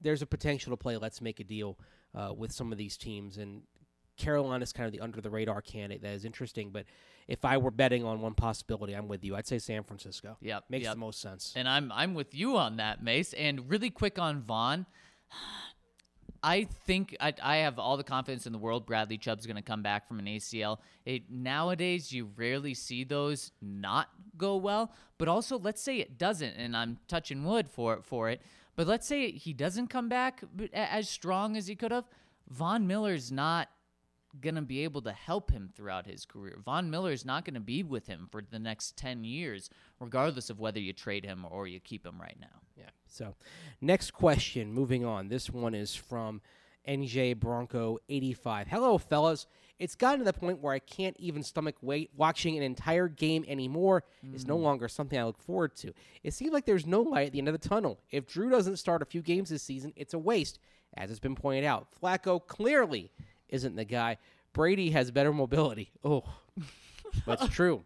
there's 0.00 0.22
a 0.22 0.26
potential 0.26 0.70
to 0.70 0.76
play 0.76 0.96
let's 0.96 1.20
make 1.20 1.40
a 1.40 1.44
deal 1.44 1.76
uh, 2.14 2.32
with 2.36 2.52
some 2.52 2.70
of 2.70 2.78
these 2.78 2.96
teams 2.96 3.36
and 3.38 3.62
Carolina's 4.20 4.72
kind 4.72 4.86
of 4.86 4.92
the 4.92 5.00
under 5.00 5.20
the 5.20 5.30
radar 5.30 5.62
candidate 5.62 6.02
that 6.02 6.12
is 6.12 6.24
interesting 6.24 6.70
but 6.70 6.84
if 7.28 7.44
I 7.44 7.56
were 7.58 7.70
betting 7.70 8.04
on 8.04 8.20
one 8.20 8.34
possibility 8.34 8.94
I'm 8.94 9.08
with 9.08 9.24
you 9.24 9.36
I'd 9.36 9.46
say 9.46 9.58
San 9.58 9.82
Francisco 9.84 10.36
Yep. 10.40 10.64
makes 10.68 10.84
yep. 10.84 10.94
the 10.94 11.00
most 11.00 11.20
sense 11.20 11.52
And 11.56 11.68
I'm 11.68 11.90
I'm 11.92 12.14
with 12.14 12.34
you 12.34 12.56
on 12.56 12.76
that, 12.76 13.02
Mace. 13.02 13.32
And 13.34 13.68
really 13.70 13.90
quick 13.90 14.18
on 14.18 14.42
Von. 14.42 14.86
I 16.42 16.64
think 16.86 17.16
I, 17.20 17.34
I 17.42 17.56
have 17.58 17.78
all 17.78 17.96
the 17.96 18.04
confidence 18.04 18.46
in 18.46 18.52
the 18.52 18.58
world. 18.58 18.86
Bradley 18.86 19.18
Chubb's 19.18 19.46
going 19.46 19.56
to 19.56 19.62
come 19.62 19.82
back 19.82 20.08
from 20.08 20.18
an 20.18 20.24
ACL. 20.24 20.78
It, 21.04 21.30
nowadays, 21.30 22.12
you 22.12 22.30
rarely 22.36 22.72
see 22.72 23.04
those 23.04 23.52
not 23.60 24.08
go 24.38 24.56
well. 24.56 24.92
But 25.18 25.28
also, 25.28 25.58
let's 25.58 25.82
say 25.82 25.98
it 25.98 26.18
doesn't, 26.18 26.54
and 26.54 26.74
I'm 26.76 26.98
touching 27.08 27.44
wood 27.44 27.68
for 27.68 28.00
for 28.02 28.30
it. 28.30 28.40
But 28.74 28.86
let's 28.86 29.06
say 29.06 29.32
he 29.32 29.52
doesn't 29.52 29.88
come 29.88 30.08
back 30.08 30.42
as 30.72 31.08
strong 31.10 31.56
as 31.56 31.66
he 31.66 31.76
could 31.76 31.92
have. 31.92 32.06
Von 32.48 32.86
Miller's 32.86 33.30
not 33.30 33.68
going 34.40 34.54
to 34.54 34.62
be 34.62 34.84
able 34.84 35.02
to 35.02 35.12
help 35.12 35.50
him 35.50 35.70
throughout 35.74 36.06
his 36.06 36.24
career. 36.24 36.58
Von 36.64 36.90
Miller 36.90 37.12
is 37.12 37.24
not 37.24 37.44
going 37.44 37.54
to 37.54 37.60
be 37.60 37.82
with 37.82 38.06
him 38.06 38.28
for 38.30 38.42
the 38.48 38.58
next 38.58 38.96
10 38.96 39.24
years, 39.24 39.70
regardless 39.98 40.50
of 40.50 40.60
whether 40.60 40.80
you 40.80 40.92
trade 40.92 41.24
him 41.24 41.46
or 41.50 41.66
you 41.66 41.80
keep 41.80 42.06
him 42.06 42.20
right 42.20 42.36
now. 42.40 42.60
Yeah. 42.76 42.90
So, 43.06 43.34
next 43.80 44.12
question. 44.12 44.72
Moving 44.72 45.04
on. 45.04 45.28
This 45.28 45.50
one 45.50 45.74
is 45.74 45.94
from 45.94 46.40
NJ 46.88 47.38
Bronco 47.38 47.98
85. 48.08 48.68
Hello, 48.68 48.98
fellas. 48.98 49.46
It's 49.78 49.94
gotten 49.94 50.18
to 50.18 50.24
the 50.24 50.32
point 50.32 50.60
where 50.60 50.74
I 50.74 50.78
can't 50.78 51.16
even 51.18 51.42
stomach 51.42 51.76
wait 51.80 52.10
watching 52.14 52.56
an 52.56 52.62
entire 52.62 53.08
game 53.08 53.46
anymore. 53.48 54.04
It's 54.34 54.46
no 54.46 54.58
mm. 54.58 54.62
longer 54.62 54.88
something 54.88 55.18
I 55.18 55.24
look 55.24 55.40
forward 55.40 55.74
to. 55.76 55.94
It 56.22 56.34
seems 56.34 56.52
like 56.52 56.66
there's 56.66 56.86
no 56.86 57.00
light 57.00 57.28
at 57.28 57.32
the 57.32 57.38
end 57.38 57.48
of 57.48 57.58
the 57.58 57.68
tunnel. 57.68 57.98
If 58.10 58.26
Drew 58.26 58.50
doesn't 58.50 58.76
start 58.76 59.00
a 59.00 59.06
few 59.06 59.22
games 59.22 59.48
this 59.48 59.62
season, 59.62 59.94
it's 59.96 60.12
a 60.12 60.18
waste, 60.18 60.58
as 60.98 61.08
has 61.08 61.18
been 61.18 61.34
pointed 61.34 61.64
out. 61.64 61.88
Flacco 61.98 62.46
clearly 62.46 63.10
isn't 63.50 63.76
the 63.76 63.84
guy. 63.84 64.18
Brady 64.52 64.90
has 64.90 65.10
better 65.10 65.32
mobility. 65.32 65.90
Oh, 66.04 66.24
that's 67.26 67.48
true. 67.54 67.84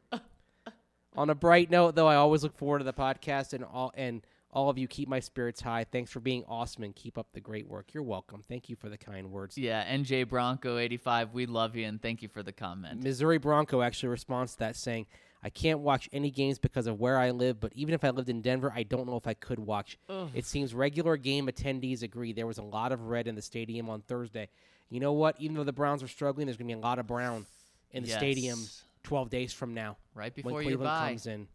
On 1.17 1.31
a 1.31 1.35
bright 1.35 1.71
note, 1.71 1.95
though, 1.95 2.09
I 2.09 2.17
always 2.17 2.43
look 2.43 2.57
forward 2.57 2.79
to 2.79 2.85
the 2.85 2.93
podcast 2.93 3.53
and 3.53 3.65
all 3.65 3.93
and 3.97 4.23
all 4.51 4.71
of 4.71 4.79
you 4.79 4.87
keep 4.87 5.09
my 5.09 5.19
spirits 5.21 5.61
high. 5.61 5.85
Thanks 5.85 6.13
for 6.13 6.21
being 6.21 6.45
awesome 6.47 6.85
and 6.85 6.95
keep 6.95 7.19
up 7.19 7.27
the 7.33 7.41
great 7.41 7.69
work. 7.69 7.93
You're 7.93 8.05
welcome. 8.05 8.41
Thank 8.47 8.69
you 8.69 8.77
for 8.77 8.89
the 8.89 8.97
kind 8.97 9.33
words. 9.33 9.59
Yeah, 9.59 9.85
NJ 9.85 10.29
Bronco 10.29 10.79
85, 10.79 11.35
we 11.35 11.47
love 11.47 11.75
you 11.75 11.87
and 11.87 12.01
thank 12.01 12.23
you 12.23 12.29
for 12.29 12.43
the 12.43 12.53
comment. 12.53 13.03
Missouri 13.03 13.39
Bronco 13.39 13.83
actually 13.83 14.11
responds 14.11 14.53
to 14.53 14.59
that 14.61 14.77
saying, 14.77 15.07
I 15.43 15.51
can't 15.51 15.81
watch 15.81 16.09
any 16.13 16.31
games 16.31 16.61
because 16.61 16.87
of 16.87 17.01
where 17.01 17.19
I 17.19 17.33
live, 17.33 17.59
but 17.61 17.73
even 17.75 17.95
if 17.95 18.05
I 18.05 18.11
lived 18.11 18.29
in 18.31 18.41
Denver, 18.43 18.73
I 18.75 18.85
don't 18.85 19.07
know 19.07 19.17
if 19.17 19.27
I 19.27 19.35
could 19.35 19.59
watch. 19.59 19.99
It 20.35 20.47
seems 20.47 20.73
regular 20.73 21.17
game 21.17 21.49
attendees 21.49 22.03
agree. 22.03 22.33
There 22.33 22.47
was 22.47 22.59
a 22.59 22.63
lot 22.63 22.93
of 22.93 23.09
red 23.09 23.27
in 23.27 23.35
the 23.35 23.43
stadium 23.43 23.91
on 23.91 24.03
Thursday. 24.03 24.49
You 24.95 25.01
know 25.01 25.13
what? 25.13 25.35
Even 25.41 25.57
though 25.57 25.65
the 25.65 25.73
Browns 25.73 26.05
are 26.05 26.09
struggling, 26.09 26.47
there's 26.47 26.57
going 26.57 26.69
to 26.69 26.75
be 26.77 26.81
a 26.81 26.83
lot 26.83 27.01
of 27.01 27.09
brown 27.09 27.47
in 27.91 28.05
the 28.05 28.11
stadium 28.11 28.61
12 29.03 29.29
days 29.29 29.53
from 29.53 29.75
now. 29.75 29.97
Right 30.15 30.33
when 30.37 30.45
before 30.45 30.63
you 30.63 30.69
Cleveland 30.69 31.09
comes 31.09 31.27
in. 31.27 31.49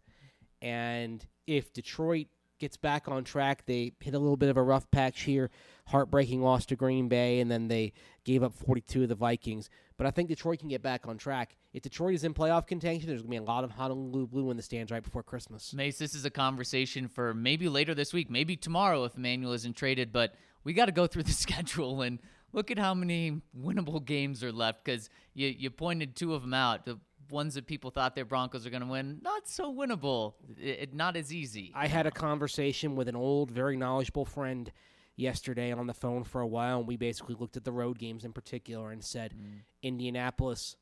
And 0.61 1.25
if 1.47 1.71
Detroit 1.71 2.27
gets 2.59 2.75
back 2.75 3.07
on 3.07 3.23
track, 3.23 3.65
they 3.65 3.93
hit 4.01 4.13
a 4.13 4.19
little 4.19 4.35
bit 4.35 4.49
of 4.49 4.57
a 4.57 4.61
rough 4.61 4.91
patch 4.91 5.21
here, 5.21 5.49
heartbreaking 5.87 6.41
loss 6.41 6.65
to 6.65 6.75
Green 6.75 7.07
Bay, 7.07 7.39
and 7.39 7.49
then 7.49 7.69
they 7.69 7.93
gave 8.25 8.43
up 8.43 8.53
42 8.53 9.03
of 9.03 9.09
the 9.09 9.15
Vikings. 9.15 9.69
But 9.95 10.05
I 10.05 10.11
think 10.11 10.27
Detroit 10.27 10.59
can 10.59 10.67
get 10.67 10.81
back 10.81 11.07
on 11.07 11.17
track. 11.17 11.55
If 11.71 11.83
Detroit 11.83 12.15
is 12.15 12.25
in 12.25 12.33
playoff 12.33 12.67
contention, 12.67 13.07
there's 13.07 13.21
going 13.21 13.31
to 13.31 13.41
be 13.41 13.45
a 13.45 13.49
lot 13.49 13.63
of 13.63 13.71
Honolulu 13.71 14.27
blue 14.27 14.51
in 14.51 14.57
the 14.57 14.63
stands 14.63 14.91
right 14.91 15.03
before 15.03 15.23
Christmas. 15.23 15.73
Mace, 15.73 15.97
this 15.97 16.13
is 16.13 16.25
a 16.25 16.29
conversation 16.29 17.07
for 17.07 17.33
maybe 17.33 17.69
later 17.69 17.95
this 17.95 18.11
week, 18.11 18.29
maybe 18.29 18.57
tomorrow 18.57 19.05
if 19.05 19.15
Emmanuel 19.15 19.53
isn't 19.53 19.77
traded, 19.77 20.11
but 20.11 20.35
we 20.65 20.73
got 20.73 20.87
to 20.87 20.91
go 20.91 21.07
through 21.07 21.23
the 21.23 21.31
schedule 21.45 22.01
and 22.01 22.19
look 22.53 22.71
at 22.71 22.79
how 22.79 22.93
many 22.93 23.41
winnable 23.57 24.03
games 24.03 24.43
are 24.43 24.51
left 24.51 24.83
because 24.83 25.09
you, 25.33 25.47
you 25.47 25.69
pointed 25.69 26.15
two 26.15 26.33
of 26.33 26.41
them 26.41 26.53
out. 26.53 26.85
The 26.85 26.99
ones 27.29 27.55
that 27.55 27.67
people 27.67 27.91
thought 27.91 28.15
their 28.15 28.25
Broncos 28.25 28.65
are 28.65 28.69
going 28.69 28.81
to 28.81 28.87
win, 28.87 29.19
not 29.21 29.47
so 29.47 29.73
winnable, 29.73 30.33
it, 30.59 30.79
it- 30.81 30.93
not 30.93 31.15
as 31.15 31.33
easy. 31.33 31.71
I 31.75 31.87
had 31.87 32.07
a 32.07 32.11
conversation 32.11 32.95
with 32.95 33.07
an 33.07 33.15
old, 33.15 33.51
very 33.51 33.77
knowledgeable 33.77 34.25
friend 34.25 34.71
yesterday 35.15 35.71
on 35.71 35.85
the 35.87 35.93
phone 35.93 36.23
for 36.23 36.41
a 36.41 36.47
while, 36.47 36.79
and 36.79 36.87
we 36.87 36.95
basically 36.95 37.35
looked 37.37 37.57
at 37.57 37.63
the 37.63 37.71
road 37.71 37.99
games 37.99 38.23
in 38.23 38.33
particular 38.33 38.91
and 38.91 39.03
said 39.03 39.33
mm. 39.33 39.59
Indianapolis, 39.83 40.75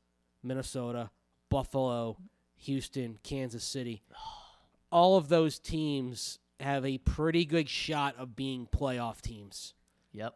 Minnesota, 0.43 1.09
Buffalo, 1.49 2.17
Houston, 2.57 3.17
Kansas 3.23 3.63
City. 3.63 4.03
All 4.91 5.17
of 5.17 5.27
those 5.27 5.59
teams 5.59 6.39
have 6.59 6.85
a 6.85 6.97
pretty 6.99 7.45
good 7.45 7.69
shot 7.69 8.15
of 8.17 8.35
being 8.35 8.67
playoff 8.67 9.21
teams. 9.21 9.73
Yep. 10.13 10.35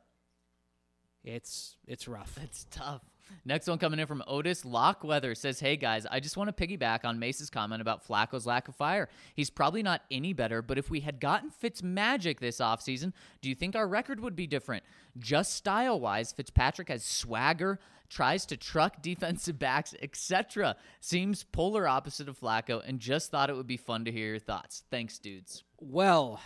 It's 1.24 1.76
it's 1.88 2.08
rough. 2.08 2.38
It's 2.42 2.66
tough. 2.72 3.02
Next 3.46 3.68
one 3.68 3.78
coming 3.78 4.00
in 4.00 4.08
from 4.08 4.24
Otis 4.28 4.66
Lockweather 4.66 5.36
says, 5.36 5.60
Hey 5.60 5.78
guys, 5.78 6.06
I 6.06 6.20
just 6.20 6.38
want 6.38 6.56
to 6.56 6.68
piggyback 6.68 7.06
on 7.06 7.20
Mace's 7.20 7.50
comment 7.50 7.82
about 7.82 8.06
Flacco's 8.06 8.46
lack 8.46 8.68
of 8.68 8.76
fire. 8.76 9.10
He's 9.36 9.50
probably 9.50 9.84
not 9.84 10.02
any 10.12 10.34
better, 10.34 10.62
but 10.62 10.78
if 10.78 10.90
we 10.90 11.02
had 11.02 11.20
gotten 11.20 11.50
Fitz 11.50 11.82
magic 11.82 12.40
this 12.40 12.58
offseason, 12.58 13.14
do 13.42 13.50
you 13.50 13.56
think 13.56 13.76
our 13.76 13.88
record 13.88 14.20
would 14.20 14.36
be 14.36 14.48
different? 14.48 14.84
Just 15.18 15.54
style 15.54 16.00
wise, 16.00 16.32
Fitzpatrick 16.32 16.90
has 16.90 17.04
swagger, 17.04 17.80
tries 18.10 18.46
to 18.48 18.58
truck 18.58 19.02
defensive 19.02 19.58
backs, 19.58 19.96
etc. 20.02 20.76
Seems 21.00 21.44
polar 21.44 21.88
opposite 21.88 22.28
of 22.28 22.40
Flacco, 22.40 22.82
and 22.86 23.00
just 23.00 23.32
thought 23.32 23.50
it 23.50 23.56
would 23.56 23.68
be 23.68 23.78
fun 23.78 24.06
to 24.06 24.12
hear 24.12 24.28
your 24.28 24.40
thoughts. 24.40 24.84
Thanks, 24.92 25.18
dudes. 25.18 25.64
Well, 25.80 26.40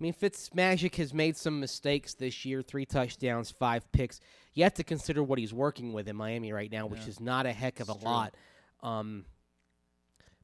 I 0.00 0.02
mean, 0.02 0.14
Fitzmagic 0.14 0.94
has 0.96 1.12
made 1.12 1.36
some 1.36 1.60
mistakes 1.60 2.14
this 2.14 2.44
year 2.46 2.62
three 2.62 2.86
touchdowns, 2.86 3.50
five 3.50 3.90
picks. 3.92 4.18
You 4.54 4.64
have 4.64 4.72
to 4.74 4.84
consider 4.84 5.22
what 5.22 5.38
he's 5.38 5.52
working 5.52 5.92
with 5.92 6.08
in 6.08 6.16
Miami 6.16 6.52
right 6.52 6.72
now, 6.72 6.86
which 6.86 7.02
Yeah. 7.02 7.08
is 7.08 7.20
not 7.20 7.44
a 7.44 7.52
heck 7.52 7.80
of 7.80 7.90
a 7.90 7.94
true. 7.94 8.02
lot. 8.04 8.34
Um, 8.82 9.26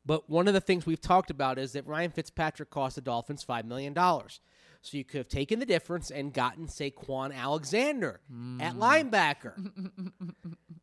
but 0.05 0.29
one 0.29 0.47
of 0.47 0.53
the 0.55 0.61
things 0.61 0.85
we've 0.85 1.01
talked 1.01 1.31
about 1.31 1.59
is 1.59 1.73
that 1.73 1.87
Ryan 1.87 2.11
Fitzpatrick 2.11 2.69
cost 2.71 2.97
the 2.97 3.01
Dolphins 3.01 3.45
$5 3.45 3.65
million. 3.65 3.95
So 3.95 4.97
you 4.97 5.05
could 5.05 5.19
have 5.19 5.29
taken 5.29 5.59
the 5.59 5.67
difference 5.67 6.11
and 6.11 6.33
gotten 6.35 6.67
Saquon 6.69 7.35
Alexander 7.35 8.21
at 8.61 8.75
linebacker. 8.77 9.55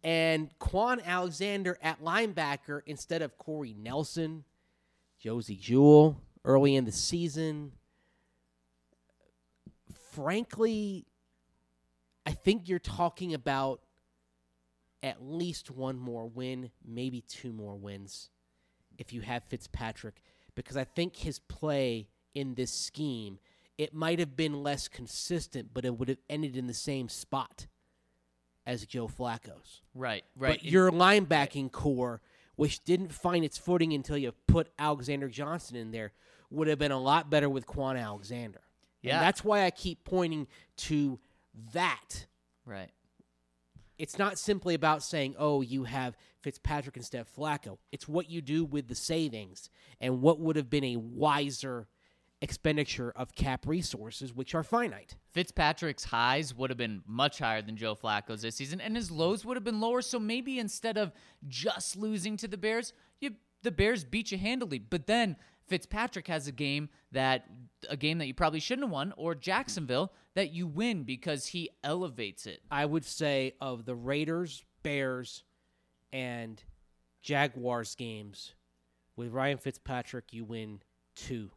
and 0.03 0.49
Kwon 0.59 1.01
Alexander 1.05 1.77
at 1.81 2.01
linebacker 2.03 2.81
instead 2.85 3.21
of 3.21 3.37
Corey 3.37 3.73
Nelson, 3.77 4.43
Josey 5.23 5.55
Jewell 5.55 6.19
early 6.43 6.75
in 6.75 6.83
the 6.85 6.91
season. 6.91 7.73
Frankly, 10.15 11.05
I 12.25 12.31
think 12.31 12.67
you're 12.69 12.79
talking 12.79 13.33
about 13.33 13.81
at 15.01 15.21
least 15.21 15.69
one 15.69 15.97
more 15.97 16.25
win, 16.25 16.71
maybe 16.85 17.21
two 17.21 17.51
more 17.51 17.75
wins 17.75 18.29
if 18.97 19.11
you 19.11 19.21
have 19.21 19.43
Fitzpatrick 19.45 20.21
because 20.55 20.77
I 20.77 20.83
think 20.83 21.15
his 21.15 21.39
play 21.39 22.07
in 22.33 22.55
this 22.55 22.71
scheme 22.71 23.39
it 23.77 23.93
might 23.93 24.19
have 24.19 24.35
been 24.35 24.61
less 24.61 24.87
consistent, 24.87 25.69
but 25.73 25.83
it 25.85 25.97
would 25.97 26.07
have 26.07 26.19
ended 26.29 26.55
in 26.55 26.67
the 26.67 26.73
same 26.73 27.09
spot 27.09 27.67
as 28.65 28.85
Joe 28.85 29.07
Flacco's. 29.07 29.81
Right, 29.95 30.23
right. 30.37 30.59
But 30.59 30.63
your 30.63 30.91
linebacking 30.91 31.71
corps, 31.71 32.21
which 32.55 32.83
didn't 32.83 33.11
find 33.11 33.43
its 33.43 33.57
footing 33.57 33.93
until 33.93 34.17
you 34.17 34.31
put 34.47 34.69
Alexander 34.77 35.27
Johnson 35.27 35.75
in 35.75 35.91
there, 35.91 36.13
would 36.49 36.67
have 36.67 36.77
been 36.77 36.91
a 36.91 36.99
lot 36.99 37.29
better 37.29 37.49
with 37.49 37.65
Kwon 37.65 37.99
Alexander. 37.99 38.61
Yeah. 39.03 39.15
And 39.15 39.21
that's 39.21 39.43
why 39.43 39.65
I 39.65 39.69
keep 39.69 40.03
pointing 40.03 40.47
to 40.77 41.19
that. 41.73 42.25
right. 42.65 42.89
It's 43.99 44.17
not 44.17 44.39
simply 44.39 44.73
about 44.73 45.03
saying, 45.03 45.35
oh, 45.37 45.61
you 45.61 45.83
have 45.83 46.17
Fitzpatrick 46.41 46.97
and 46.97 47.05
Steph 47.05 47.27
Flacco. 47.33 47.77
It's 47.91 48.07
what 48.07 48.27
you 48.27 48.41
do 48.41 48.65
with 48.65 48.87
the 48.87 48.95
savings 48.95 49.69
and 50.01 50.19
what 50.19 50.39
would 50.39 50.55
have 50.55 50.69
been 50.69 50.83
a 50.83 50.95
wiser 50.95 51.87
expenditure 52.41 53.13
of 53.15 53.35
cap 53.35 53.65
resources, 53.67 54.33
which 54.33 54.53
are 54.55 54.63
finite. 54.63 55.15
Fitzpatrick's 55.31 56.03
highs 56.03 56.53
would 56.53 56.69
have 56.69 56.77
been 56.77 57.01
much 57.07 57.39
higher 57.39 57.61
than 57.61 57.77
Joe 57.77 57.95
Flacco's 57.95 58.41
this 58.41 58.55
season, 58.55 58.81
and 58.81 58.95
his 58.95 59.09
lows 59.09 59.45
would 59.45 59.55
have 59.55 59.63
been 59.63 59.79
lower. 59.79 60.01
So 60.01 60.19
maybe 60.19 60.59
instead 60.59 60.97
of 60.97 61.13
just 61.47 61.95
losing 61.95 62.35
to 62.37 62.47
the 62.47 62.57
Bears, 62.57 62.93
you 63.21 63.35
the 63.61 63.71
Bears 63.71 64.03
beat 64.03 64.31
you 64.31 64.37
handily. 64.37 64.77
But 64.77 65.07
then 65.07 65.37
Fitzpatrick 65.73 66.27
has 66.27 66.47
a 66.47 66.51
game 66.51 66.87
that 67.13 67.45
a 67.89 67.97
game 67.97 68.19
that 68.19 68.27
you 68.27 68.35
probably 68.35 68.59
shouldn't 68.59 68.85
have 68.85 68.91
won, 68.91 69.11
or 69.17 69.33
Jacksonville 69.33 70.13
that 70.35 70.51
you 70.51 70.67
win 70.67 71.01
because 71.03 71.47
he 71.47 71.67
elevates 71.83 72.45
it. 72.45 72.61
I 72.69 72.85
would 72.85 73.03
say 73.03 73.53
of 73.59 73.85
the 73.85 73.95
Raiders, 73.95 74.63
Bears, 74.83 75.43
and 76.11 76.61
Jaguars 77.23 77.95
games, 77.95 78.53
with 79.15 79.29
Ryan 79.31 79.57
Fitzpatrick, 79.57 80.25
you 80.31 80.43
win 80.45 80.81
two 81.15 81.49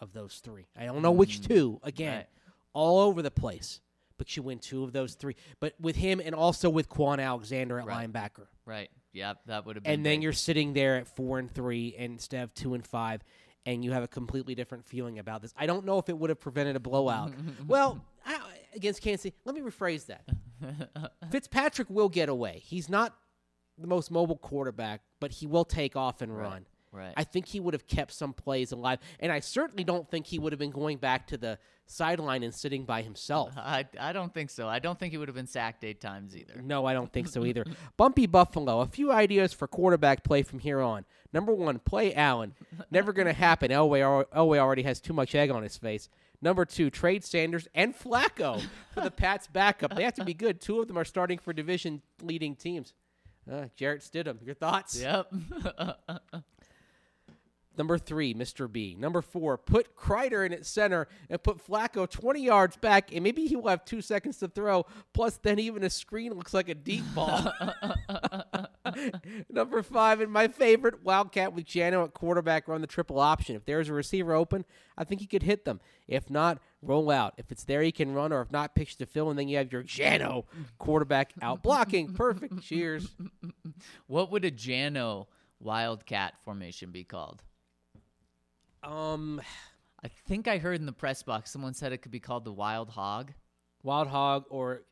of 0.00 0.12
those 0.12 0.40
three. 0.44 0.66
I 0.78 0.84
don't 0.84 1.00
know 1.00 1.12
which 1.12 1.40
mm. 1.40 1.48
two. 1.48 1.80
Again, 1.82 2.16
Right. 2.18 2.26
all 2.74 2.98
over 3.00 3.22
the 3.22 3.30
place, 3.30 3.80
but 4.18 4.36
you 4.36 4.42
win 4.42 4.58
two 4.58 4.84
of 4.84 4.92
those 4.92 5.14
three. 5.14 5.34
But 5.60 5.74
with 5.80 5.96
him 5.96 6.20
and 6.22 6.34
also 6.34 6.68
with 6.68 6.90
Kwon 6.90 7.24
Alexander 7.24 7.78
at 7.80 7.86
Right. 7.86 8.12
linebacker, 8.12 8.48
Right? 8.66 8.90
Yeah, 9.14 9.32
that 9.46 9.64
would 9.64 9.76
have 9.76 9.84
been. 9.84 9.94
and 9.94 10.04
then 10.04 10.20
you're 10.20 10.34
sitting 10.34 10.74
there 10.74 10.96
at 10.96 11.08
four 11.08 11.38
and 11.38 11.50
three 11.50 11.94
instead 11.96 12.44
of 12.44 12.52
two 12.52 12.74
and 12.74 12.86
five. 12.86 13.22
And 13.66 13.84
you 13.84 13.92
have 13.92 14.02
a 14.04 14.08
completely 14.08 14.54
different 14.54 14.86
feeling 14.86 15.18
about 15.18 15.42
this. 15.42 15.52
I 15.56 15.66
don't 15.66 15.84
know 15.84 15.98
if 15.98 16.08
it 16.08 16.16
would 16.16 16.30
have 16.30 16.40
prevented 16.40 16.76
a 16.76 16.80
blowout. 16.80 17.32
well, 17.66 18.04
I, 18.24 18.38
against 18.74 19.02
Kansas 19.02 19.22
City, 19.22 19.36
let 19.44 19.54
me 19.54 19.60
rephrase 19.60 20.06
that. 20.06 20.24
Fitzpatrick 21.30 21.90
will 21.90 22.08
get 22.08 22.28
away. 22.28 22.62
He's 22.64 22.88
not 22.88 23.16
the 23.78 23.86
most 23.86 24.10
mobile 24.10 24.38
quarterback, 24.38 25.02
but 25.20 25.32
he 25.32 25.46
will 25.46 25.64
take 25.64 25.96
off 25.96 26.22
and 26.22 26.34
Right. 26.34 26.44
run. 26.44 26.66
Right. 26.96 27.14
I 27.16 27.24
think 27.24 27.46
he 27.46 27.60
would 27.60 27.74
have 27.74 27.86
kept 27.86 28.12
some 28.12 28.32
plays 28.32 28.72
alive, 28.72 28.98
and 29.20 29.30
I 29.30 29.40
certainly 29.40 29.84
don't 29.84 30.08
think 30.10 30.26
he 30.26 30.38
would 30.38 30.52
have 30.52 30.58
been 30.58 30.70
going 30.70 30.98
back 30.98 31.26
to 31.28 31.36
the 31.36 31.58
sideline 31.86 32.42
and 32.42 32.52
sitting 32.54 32.84
by 32.84 33.02
himself. 33.02 33.52
I, 33.56 33.86
I 33.98 34.12
don't 34.12 34.32
think 34.32 34.50
so. 34.50 34.68
I 34.68 34.78
don't 34.78 34.98
think 34.98 35.12
he 35.12 35.18
would 35.18 35.28
have 35.28 35.34
been 35.34 35.46
sacked 35.46 35.84
eight 35.84 36.00
times 36.00 36.36
either. 36.36 36.60
No, 36.62 36.84
I 36.86 36.92
don't 36.92 37.12
think 37.12 37.28
so 37.28 37.44
either. 37.44 37.64
Bumpy 37.96 38.26
Buffalo. 38.26 38.80
A 38.80 38.86
few 38.86 39.12
ideas 39.12 39.52
for 39.52 39.68
quarterback 39.68 40.24
play 40.24 40.42
from 40.42 40.58
here 40.58 40.80
on. 40.80 41.04
Number 41.32 41.54
one, 41.54 41.78
play 41.78 42.14
Allen. 42.14 42.54
Never 42.90 43.12
going 43.12 43.26
to 43.32 43.32
happen. 43.32 43.70
Elway, 43.70 44.24
Elway 44.34 44.58
already 44.58 44.82
has 44.82 45.00
too 45.00 45.12
much 45.12 45.34
egg 45.34 45.50
on 45.50 45.62
his 45.62 45.76
face. 45.76 46.08
Number 46.42 46.64
two, 46.64 46.90
trade 46.90 47.24
Sanders 47.24 47.66
and 47.74 47.98
Flacco 47.98 48.62
for 48.92 49.00
the 49.00 49.10
Pats' 49.10 49.46
backup. 49.46 49.96
They 49.96 50.02
have 50.02 50.14
to 50.14 50.24
be 50.24 50.34
good. 50.34 50.60
Two 50.60 50.80
of 50.80 50.88
them 50.88 50.98
are 50.98 51.04
starting 51.04 51.38
for 51.38 51.52
division 51.52 52.02
leading 52.20 52.56
teams. 52.56 52.92
Uh, 53.50 53.66
Jarrett 53.76 54.02
Stidham, 54.02 54.44
your 54.44 54.54
thoughts? 54.54 55.00
Yep. 55.00 55.32
Number 57.78 57.98
three, 57.98 58.32
Mr. 58.32 58.70
B. 58.70 58.96
Number 58.98 59.20
four, 59.20 59.58
put 59.58 59.96
Kreiter 59.96 60.44
in 60.46 60.52
at 60.52 60.64
center 60.64 61.08
and 61.28 61.42
put 61.42 61.64
Flacco 61.64 62.08
20 62.08 62.42
yards 62.42 62.76
back, 62.76 63.12
and 63.12 63.22
maybe 63.22 63.46
he 63.46 63.56
will 63.56 63.68
have 63.68 63.84
two 63.84 64.00
seconds 64.00 64.38
to 64.38 64.48
throw. 64.48 64.86
Plus, 65.12 65.36
then 65.38 65.58
even 65.58 65.84
a 65.84 65.90
screen 65.90 66.32
looks 66.32 66.54
like 66.54 66.68
a 66.68 66.74
deep 66.74 67.04
ball. 67.14 67.52
Number 69.50 69.82
five, 69.82 70.20
and 70.20 70.32
my 70.32 70.48
favorite, 70.48 71.04
Wildcat 71.04 71.52
with 71.52 71.66
Jano 71.66 72.04
at 72.04 72.14
quarterback, 72.14 72.68
run 72.68 72.80
the 72.80 72.86
triple 72.86 73.18
option. 73.18 73.56
If 73.56 73.64
there's 73.64 73.88
a 73.88 73.92
receiver 73.92 74.32
open, 74.32 74.64
I 74.96 75.04
think 75.04 75.20
he 75.20 75.26
could 75.26 75.42
hit 75.42 75.64
them. 75.64 75.80
If 76.08 76.30
not, 76.30 76.58
roll 76.80 77.10
out. 77.10 77.34
If 77.36 77.50
it's 77.52 77.64
there, 77.64 77.82
he 77.82 77.92
can 77.92 78.14
run, 78.14 78.32
or 78.32 78.40
if 78.40 78.50
not, 78.50 78.74
pitch 78.74 78.96
to 78.96 79.06
Phil, 79.06 79.28
and 79.28 79.38
then 79.38 79.48
you 79.48 79.58
have 79.58 79.72
your 79.72 79.82
Jano 79.82 80.44
quarterback 80.78 81.32
out 81.42 81.62
blocking. 81.62 82.14
Perfect. 82.14 82.62
Cheers. 82.62 83.08
what 84.06 84.30
would 84.30 84.44
a 84.44 84.50
Jano 84.50 85.26
Wildcat 85.60 86.34
formation 86.44 86.90
be 86.90 87.04
called? 87.04 87.42
Um, 88.86 89.40
I 90.02 90.08
think 90.28 90.48
I 90.48 90.58
heard 90.58 90.78
in 90.80 90.86
the 90.86 90.92
press 90.92 91.22
box 91.22 91.50
someone 91.50 91.74
said 91.74 91.92
it 91.92 91.98
could 91.98 92.12
be 92.12 92.20
called 92.20 92.44
the 92.44 92.52
Wild 92.52 92.90
Hog. 92.90 93.32
Wild 93.82 94.08
Hog, 94.08 94.44
or 94.48 94.82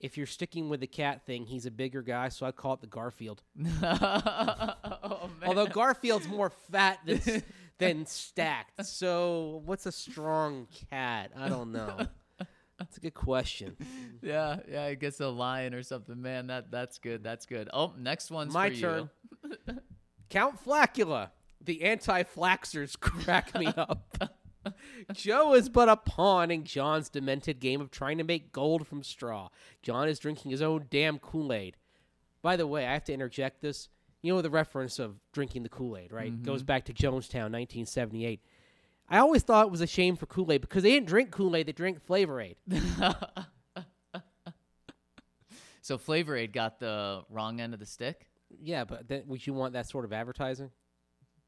if 0.00 0.16
you're 0.16 0.26
sticking 0.26 0.68
with 0.68 0.80
the 0.80 0.86
cat 0.86 1.26
thing, 1.26 1.44
he's 1.46 1.66
a 1.66 1.70
bigger 1.70 2.02
guy, 2.02 2.28
so 2.30 2.46
I 2.46 2.52
call 2.52 2.74
it 2.74 2.80
the 2.80 2.86
Garfield. 2.86 3.42
oh. 3.82 5.30
Although 5.44 5.66
Garfield's 5.66 6.28
more 6.28 6.50
fat 6.70 7.00
than, 7.04 7.16
s- 7.16 7.42
than 7.78 8.06
stacked. 8.06 8.84
So 8.86 9.62
what's 9.66 9.86
a 9.86 9.92
strong 9.92 10.68
cat? 10.90 11.32
I 11.36 11.48
don't 11.48 11.72
know. 11.72 12.06
That's 12.78 12.96
a 12.96 13.00
good 13.00 13.14
question. 13.14 13.76
yeah, 14.22 14.60
yeah, 14.70 14.84
I 14.84 14.94
guess 14.94 15.20
a 15.20 15.28
lion 15.28 15.74
or 15.74 15.82
something. 15.82 16.20
Man, 16.20 16.46
that 16.46 16.70
that's 16.70 16.96
good. 16.98 17.22
That's 17.22 17.44
good. 17.44 17.68
Oh, 17.74 17.92
next 17.98 18.30
one's 18.30 18.54
My 18.54 18.70
for 18.70 18.74
you. 18.74 18.80
turn. 18.80 19.10
Count 20.30 20.64
Flacula. 20.64 21.30
The 21.60 21.82
anti-flaxers 21.82 22.96
crack 23.00 23.58
me 23.58 23.66
up. 23.66 24.36
Joe 25.12 25.54
is 25.54 25.68
but 25.68 25.88
a 25.88 25.96
pawn 25.96 26.50
in 26.50 26.64
John's 26.64 27.08
demented 27.08 27.60
game 27.60 27.80
of 27.80 27.90
trying 27.90 28.18
to 28.18 28.24
make 28.24 28.52
gold 28.52 28.86
from 28.86 29.02
straw. 29.02 29.48
John 29.82 30.08
is 30.08 30.18
drinking 30.18 30.50
his 30.50 30.62
own 30.62 30.86
damn 30.90 31.18
Kool-Aid. 31.18 31.76
By 32.42 32.56
the 32.56 32.66
way, 32.66 32.86
I 32.86 32.92
have 32.92 33.04
to 33.04 33.12
interject 33.12 33.62
this. 33.62 33.88
You 34.22 34.34
know 34.34 34.42
the 34.42 34.50
reference 34.50 34.98
of 34.98 35.16
drinking 35.32 35.62
the 35.62 35.68
Kool-Aid, 35.70 36.12
right? 36.12 36.32
Mm-hmm. 36.32 36.44
Goes 36.44 36.62
back 36.62 36.84
to 36.86 36.92
Jonestown, 36.92 37.52
1978. 37.52 38.40
I 39.08 39.18
always 39.18 39.42
thought 39.42 39.66
it 39.66 39.72
was 39.72 39.80
a 39.80 39.86
shame 39.86 40.16
for 40.16 40.26
Kool-Aid 40.26 40.60
because 40.60 40.82
they 40.82 40.90
didn't 40.90 41.08
drink 41.08 41.30
Kool-Aid; 41.30 41.66
they 41.66 41.72
drank 41.72 42.04
Flavor 42.04 42.40
Aid. 42.40 42.56
So 45.82 45.98
Flavor 45.98 46.36
Aid 46.36 46.52
got 46.52 46.78
the 46.78 47.24
wrong 47.30 47.60
end 47.60 47.74
of 47.74 47.80
the 47.80 47.86
stick. 47.86 48.28
Yeah, 48.62 48.84
but 48.84 49.08
then, 49.08 49.22
would 49.26 49.46
you 49.46 49.54
want 49.54 49.72
that 49.72 49.88
sort 49.88 50.04
of 50.04 50.12
advertising? 50.12 50.70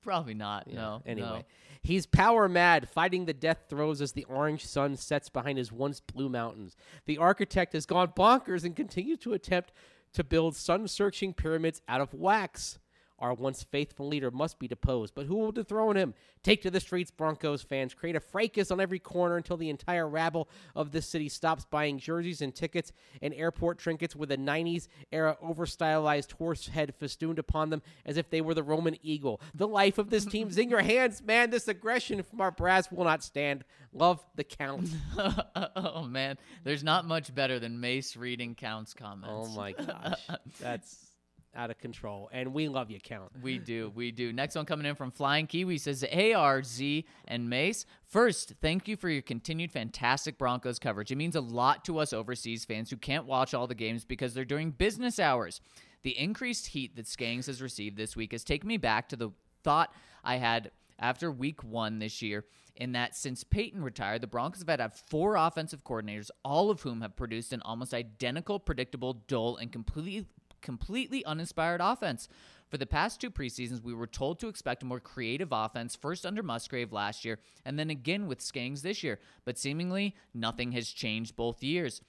Probably 0.02 0.34
not. 0.34 0.64
Yeah, 0.66 0.74
No. 0.74 1.02
Anyway, 1.06 1.28
no. 1.28 1.44
he's 1.82 2.06
power 2.06 2.48
mad, 2.48 2.88
fighting 2.88 3.24
the 3.24 3.32
death 3.32 3.64
throes 3.68 4.00
as 4.00 4.12
the 4.12 4.24
orange 4.24 4.66
sun 4.66 4.96
sets 4.96 5.28
behind 5.28 5.58
his 5.58 5.70
once 5.72 6.00
blue 6.00 6.28
mountains. 6.28 6.76
The 7.06 7.18
architect 7.18 7.72
has 7.72 7.86
gone 7.86 8.08
bonkers 8.08 8.64
and 8.64 8.74
continues 8.74 9.18
to 9.20 9.32
attempt 9.32 9.72
to 10.14 10.24
build 10.24 10.56
sun 10.56 10.88
searching 10.88 11.32
pyramids 11.32 11.80
out 11.88 12.00
of 12.00 12.12
wax. 12.12 12.78
Our 13.22 13.34
once 13.34 13.62
faithful 13.62 14.08
leader 14.08 14.32
must 14.32 14.58
be 14.58 14.66
deposed, 14.66 15.14
but 15.14 15.26
who 15.26 15.36
will 15.36 15.52
dethrone 15.52 15.96
him? 15.96 16.12
Take 16.42 16.60
to 16.62 16.72
the 16.72 16.80
streets, 16.80 17.12
Broncos 17.12 17.62
fans. 17.62 17.94
Create 17.94 18.16
a 18.16 18.20
fracas 18.20 18.72
on 18.72 18.80
every 18.80 18.98
corner 18.98 19.36
until 19.36 19.56
the 19.56 19.70
entire 19.70 20.08
rabble 20.08 20.48
of 20.74 20.90
this 20.90 21.06
city 21.06 21.28
stops 21.28 21.64
buying 21.64 22.00
jerseys 22.00 22.42
and 22.42 22.52
tickets 22.52 22.90
and 23.22 23.32
airport 23.34 23.78
trinkets 23.78 24.16
with 24.16 24.32
a 24.32 24.36
90s 24.36 24.88
era 25.12 25.38
over-stylized 25.40 26.32
horse 26.32 26.66
head 26.66 26.96
festooned 26.98 27.38
upon 27.38 27.70
them 27.70 27.80
as 28.04 28.16
if 28.16 28.28
they 28.28 28.40
were 28.40 28.54
the 28.54 28.62
Roman 28.64 28.96
eagle. 29.04 29.40
The 29.54 29.68
life 29.68 29.98
of 29.98 30.10
this 30.10 30.24
team's 30.24 30.58
in 30.58 30.68
your 30.68 30.82
hands, 30.82 31.22
man. 31.22 31.50
This 31.50 31.68
aggression 31.68 32.24
from 32.24 32.40
our 32.40 32.50
brass 32.50 32.90
will 32.90 33.04
not 33.04 33.22
stand. 33.22 33.62
Love 33.92 34.20
the 34.34 34.42
count. 34.42 34.88
oh 35.76 36.02
man, 36.02 36.38
there's 36.64 36.82
not 36.82 37.06
much 37.06 37.32
better 37.32 37.60
than 37.60 37.78
Mace 37.78 38.16
reading 38.16 38.56
Count's 38.56 38.94
comments. 38.94 39.50
Oh 39.52 39.54
my 39.56 39.72
gosh. 39.72 40.18
That's 40.58 41.11
out 41.54 41.70
of 41.70 41.78
control. 41.78 42.30
And 42.32 42.52
we 42.52 42.68
love 42.68 42.90
you, 42.90 43.00
Count. 43.00 43.30
We 43.42 43.58
do, 43.58 43.92
we 43.94 44.10
do. 44.10 44.32
Next 44.32 44.54
one 44.54 44.66
coming 44.66 44.86
in 44.86 44.94
from 44.94 45.10
Flying 45.10 45.46
Kiwi 45.46 45.78
says, 45.78 46.04
ARZ 46.10 47.04
and 47.26 47.48
Mace. 47.48 47.86
First, 48.04 48.54
thank 48.60 48.88
you 48.88 48.96
for 48.96 49.08
your 49.08 49.22
continued 49.22 49.70
fantastic 49.70 50.38
Broncos 50.38 50.78
coverage. 50.78 51.10
It 51.10 51.16
means 51.16 51.36
a 51.36 51.40
lot 51.40 51.84
to 51.84 51.98
us 51.98 52.12
overseas 52.12 52.64
fans 52.64 52.90
who 52.90 52.96
can't 52.96 53.26
watch 53.26 53.54
all 53.54 53.66
the 53.66 53.74
games 53.74 54.04
because 54.04 54.34
they're 54.34 54.44
during 54.44 54.70
business 54.70 55.18
hours. 55.18 55.60
The 56.02 56.18
increased 56.18 56.68
heat 56.68 56.96
that 56.96 57.06
Skangs 57.06 57.46
has 57.46 57.62
received 57.62 57.96
this 57.96 58.16
week 58.16 58.32
has 58.32 58.44
taken 58.44 58.66
me 58.68 58.76
back 58.76 59.08
to 59.10 59.16
the 59.16 59.30
thought 59.62 59.94
I 60.24 60.36
had 60.36 60.70
after 60.98 61.30
week 61.30 61.62
one 61.64 61.98
this 61.98 62.22
year, 62.22 62.44
in 62.76 62.92
that 62.92 63.14
since 63.14 63.44
Peyton 63.44 63.82
retired, 63.82 64.22
the 64.22 64.26
Broncos 64.26 64.60
have 64.60 64.68
had, 64.68 64.80
had 64.80 64.94
four 64.94 65.36
offensive 65.36 65.84
coordinators, 65.84 66.30
all 66.44 66.70
of 66.70 66.82
whom 66.82 67.02
have 67.02 67.16
produced 67.16 67.52
an 67.52 67.60
almost 67.62 67.92
identical, 67.92 68.58
predictable, 68.58 69.14
dull, 69.26 69.56
and 69.56 69.70
completely 69.72 70.26
completely 70.62 71.24
uninspired 71.24 71.80
offense. 71.82 72.28
For 72.70 72.78
the 72.78 72.86
past 72.86 73.20
two 73.20 73.30
preseasons, 73.30 73.82
we 73.82 73.92
were 73.92 74.06
told 74.06 74.40
to 74.40 74.48
expect 74.48 74.82
a 74.82 74.86
more 74.86 75.00
creative 75.00 75.48
offense, 75.52 75.94
first 75.94 76.24
under 76.24 76.42
Musgrave 76.42 76.90
last 76.90 77.24
year, 77.24 77.38
and 77.66 77.78
then 77.78 77.90
again 77.90 78.26
with 78.26 78.38
Skangs 78.38 78.80
this 78.80 79.02
year, 79.02 79.18
but 79.44 79.58
seemingly 79.58 80.16
nothing 80.32 80.72
has 80.72 80.88
changed 80.88 81.36
both 81.36 81.62
years. 81.62 82.00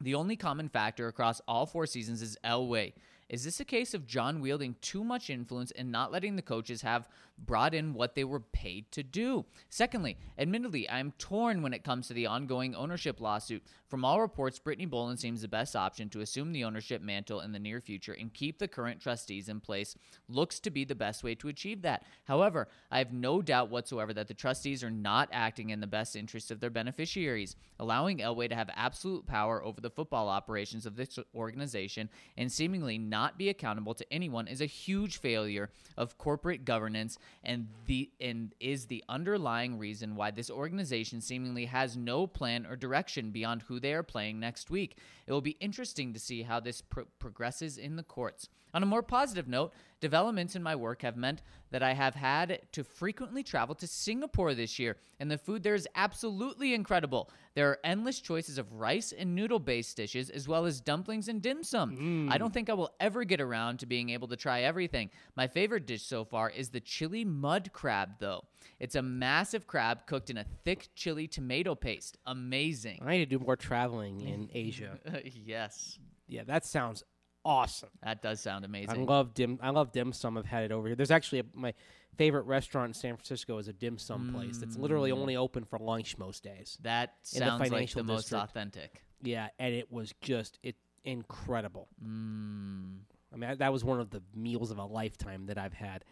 The 0.00 0.14
only 0.14 0.36
common 0.36 0.68
factor 0.68 1.08
across 1.08 1.40
all 1.48 1.64
four 1.64 1.86
seasons 1.86 2.20
is 2.20 2.36
Elway. 2.44 2.92
Is 3.28 3.44
this 3.44 3.60
a 3.60 3.64
case 3.64 3.94
of 3.94 4.06
John 4.06 4.40
wielding 4.40 4.76
too 4.80 5.04
much 5.04 5.28
influence 5.28 5.70
and 5.72 5.90
not 5.90 6.12
letting 6.12 6.36
the 6.36 6.42
coaches 6.42 6.82
have 6.82 7.08
brought 7.38 7.74
in 7.74 7.94
what 7.94 8.14
they 8.14 8.24
were 8.24 8.40
paid 8.40 8.90
to 8.92 9.02
do? 9.02 9.44
Secondly, 9.68 10.18
admittedly, 10.38 10.88
I'm 10.90 11.12
torn 11.18 11.62
when 11.62 11.72
it 11.72 11.84
comes 11.84 12.08
to 12.08 12.14
the 12.14 12.26
ongoing 12.26 12.74
ownership 12.74 13.20
lawsuit. 13.20 13.62
From 13.88 14.04
all 14.04 14.20
reports, 14.20 14.58
Brittany 14.58 14.86
Bowlen 14.86 15.16
seems 15.16 15.40
the 15.40 15.48
best 15.48 15.74
option 15.74 16.10
to 16.10 16.20
assume 16.20 16.52
the 16.52 16.64
ownership 16.64 17.00
mantle 17.00 17.40
in 17.40 17.52
the 17.52 17.58
near 17.58 17.80
future 17.80 18.12
and 18.12 18.34
keep 18.34 18.58
the 18.58 18.68
current 18.68 19.00
trustees 19.00 19.48
in 19.48 19.60
place. 19.60 19.96
Looks 20.28 20.60
to 20.60 20.70
be 20.70 20.84
the 20.84 20.94
best 20.94 21.24
way 21.24 21.34
to 21.36 21.48
achieve 21.48 21.82
that. 21.82 22.04
However, 22.24 22.68
I 22.90 22.98
have 22.98 23.12
no 23.12 23.40
doubt 23.40 23.70
whatsoever 23.70 24.12
that 24.12 24.28
the 24.28 24.34
trustees 24.34 24.84
are 24.84 24.90
not 24.90 25.28
acting 25.32 25.70
in 25.70 25.80
the 25.80 25.86
best 25.86 26.16
interest 26.16 26.50
of 26.50 26.60
their 26.60 26.70
beneficiaries, 26.70 27.56
allowing 27.78 28.18
Elway 28.18 28.48
to 28.48 28.54
have 28.54 28.70
absolute 28.74 29.26
power 29.26 29.64
over 29.64 29.80
the 29.80 29.90
football 29.90 30.28
operations 30.28 30.84
of 30.84 30.96
this 30.96 31.18
organization 31.34 32.10
and 32.36 32.52
seemingly 32.52 32.98
not 32.98 33.38
be 33.38 33.48
accountable 33.48 33.94
to 33.94 34.12
anyone 34.12 34.48
is 34.48 34.60
a 34.60 34.66
huge 34.66 35.18
failure 35.18 35.70
of 35.96 36.18
corporate 36.18 36.64
governance 36.64 37.18
and 37.44 37.68
the 37.86 38.10
and 38.20 38.54
is 38.60 38.86
the 38.86 39.04
underlying 39.08 39.78
reason 39.78 40.16
why 40.16 40.30
this 40.30 40.50
organization 40.50 41.20
seemingly 41.20 41.66
has 41.66 41.96
no 41.96 42.26
plan 42.26 42.66
or 42.66 42.76
direction 42.76 43.30
beyond 43.30 43.62
who 43.62 43.80
they 43.80 43.92
are 43.92 44.02
playing 44.02 44.40
next 44.40 44.70
week. 44.70 44.96
It 45.26 45.32
will 45.32 45.40
be 45.40 45.56
interesting 45.60 46.12
to 46.12 46.18
see 46.18 46.42
how 46.42 46.60
this 46.60 46.80
pro- 46.80 47.06
progresses 47.18 47.78
in 47.78 47.96
the 47.96 48.02
courts. 48.02 48.48
On 48.74 48.82
a 48.82 48.86
more 48.86 49.02
positive 49.02 49.48
note, 49.48 49.72
developments 50.00 50.56
in 50.56 50.62
my 50.62 50.76
work 50.76 51.02
have 51.02 51.16
meant 51.16 51.42
that 51.70 51.82
I 51.82 51.92
have 51.92 52.14
had 52.14 52.60
to 52.72 52.84
frequently 52.84 53.42
travel 53.42 53.74
to 53.76 53.86
Singapore 53.86 54.54
this 54.54 54.78
year, 54.78 54.96
and 55.20 55.30
the 55.30 55.38
food 55.38 55.62
there 55.62 55.74
is 55.74 55.88
absolutely 55.94 56.74
incredible. 56.74 57.30
There 57.54 57.68
are 57.68 57.78
endless 57.84 58.20
choices 58.20 58.58
of 58.58 58.72
rice 58.72 59.12
and 59.12 59.34
noodle 59.34 59.58
based 59.58 59.96
dishes, 59.96 60.30
as 60.30 60.48
well 60.48 60.64
as 60.64 60.80
dumplings 60.80 61.28
and 61.28 61.42
dim 61.42 61.62
sum. 61.62 62.28
I 62.30 62.36
mm. 62.36 62.38
don't 62.38 62.54
think 62.54 62.70
I 62.70 62.74
will 62.74 62.94
ever 63.00 63.24
get 63.24 63.40
around 63.40 63.78
to 63.80 63.86
being 63.86 64.10
able 64.10 64.28
to 64.28 64.36
try 64.36 64.62
everything. 64.62 65.10
My 65.36 65.46
favorite 65.46 65.86
dish 65.86 66.02
so 66.02 66.24
far 66.24 66.50
is 66.50 66.70
the 66.70 66.80
chili 66.80 67.24
mud 67.24 67.70
crab, 67.72 68.10
though. 68.18 68.44
It's 68.78 68.94
a 68.94 69.02
massive 69.02 69.66
crab 69.66 70.06
cooked 70.06 70.30
in 70.30 70.38
a 70.38 70.46
thick 70.64 70.88
chili 70.94 71.26
tomato 71.26 71.74
paste. 71.74 72.16
Amazing. 72.26 73.00
I 73.04 73.12
need 73.12 73.30
to 73.30 73.38
do 73.38 73.44
more 73.44 73.56
traveling 73.56 74.20
in 74.20 74.48
Asia. 74.54 74.98
yes, 75.24 75.98
Yeah, 76.28 76.44
that 76.44 76.64
sounds 76.64 77.02
awesome. 77.48 77.88
that 78.02 78.22
does 78.22 78.40
sound 78.40 78.64
amazing. 78.64 78.90
I 78.90 79.04
love 79.04 79.34
dim. 79.34 79.58
I 79.62 79.70
love 79.70 79.92
dim 79.92 80.12
sum. 80.12 80.36
I've 80.36 80.46
had 80.46 80.64
it 80.64 80.72
over 80.72 80.86
here. 80.88 80.96
There's 80.96 81.10
actually 81.10 81.40
a, 81.40 81.44
my 81.54 81.74
favorite 82.16 82.42
restaurant 82.42 82.90
in 82.90 82.94
San 82.94 83.16
Francisco 83.16 83.58
is 83.58 83.68
a 83.68 83.72
dim 83.72 83.96
sum 83.96 84.32
place 84.34 84.58
that's 84.58 84.76
literally 84.76 85.12
only 85.12 85.36
open 85.36 85.64
for 85.64 85.78
lunch 85.78 86.18
most 86.18 86.42
days. 86.42 86.76
that 86.82 87.14
in 87.32 87.40
the 87.40 87.46
sounds 87.46 87.70
like 87.70 87.92
the 87.92 88.02
most 88.02 88.24
district. 88.24 88.44
authentic. 88.44 89.02
Yeah, 89.22 89.48
and 89.58 89.74
it 89.74 89.90
was 89.90 90.14
just 90.20 90.58
it 90.62 90.76
incredible. 91.04 91.88
Mm. 92.04 92.98
I 93.32 93.36
mean, 93.36 93.58
that 93.58 93.72
was 93.72 93.84
one 93.84 94.00
of 94.00 94.10
the 94.10 94.22
meals 94.34 94.70
of 94.70 94.78
a 94.78 94.84
lifetime 94.84 95.46
that 95.46 95.58
I've 95.58 95.74
had. 95.74 96.04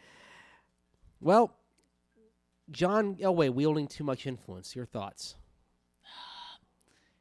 Well, 1.20 1.55
John 2.70 3.16
Elway 3.16 3.51
wielding 3.53 3.87
too 3.87 4.05
much 4.05 4.26
influence. 4.26 4.74
Your 4.74 4.87
thoughts? 4.87 5.37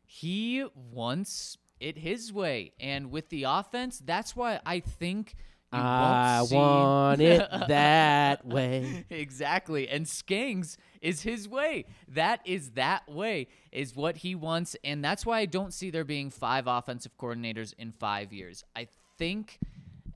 He 0.08 0.66
wants 0.94 1.58
it 1.80 1.98
his 1.98 2.32
way, 2.32 2.74
and 2.80 3.12
with 3.12 3.30
the 3.30 3.44
offense, 3.44 4.00
that's 4.04 4.36
why 4.36 4.60
I 4.66 4.80
think 4.80 5.36
you 5.74 5.80
I 5.80 6.46
want 6.50 7.22
it 7.22 7.48
that 7.68 8.46
way. 8.46 9.06
exactly. 9.10 9.90
And 9.90 10.06
Skangs 10.06 10.78
is 11.02 11.22
his 11.22 11.50
way. 11.50 11.86
That 12.08 12.40
is 12.46 12.72
that 12.72 13.10
way 13.10 13.48
is 13.72 13.96
what 13.96 14.18
he 14.18 14.36
wants, 14.36 14.76
and 14.84 15.04
that's 15.04 15.26
why 15.26 15.40
I 15.40 15.46
don't 15.46 15.74
see 15.74 15.90
there 15.90 16.04
being 16.04 16.30
five 16.30 16.68
offensive 16.68 17.18
coordinators 17.18 17.74
in 17.78 17.92
five 17.92 18.32
years. 18.32 18.64
I 18.76 18.88
think 19.18 19.60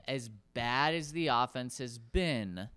as 0.07 0.29
bad 0.53 0.93
as 0.93 1.11
the 1.11 1.27
offense 1.27 1.77
has 1.79 1.97
been, 1.97 2.69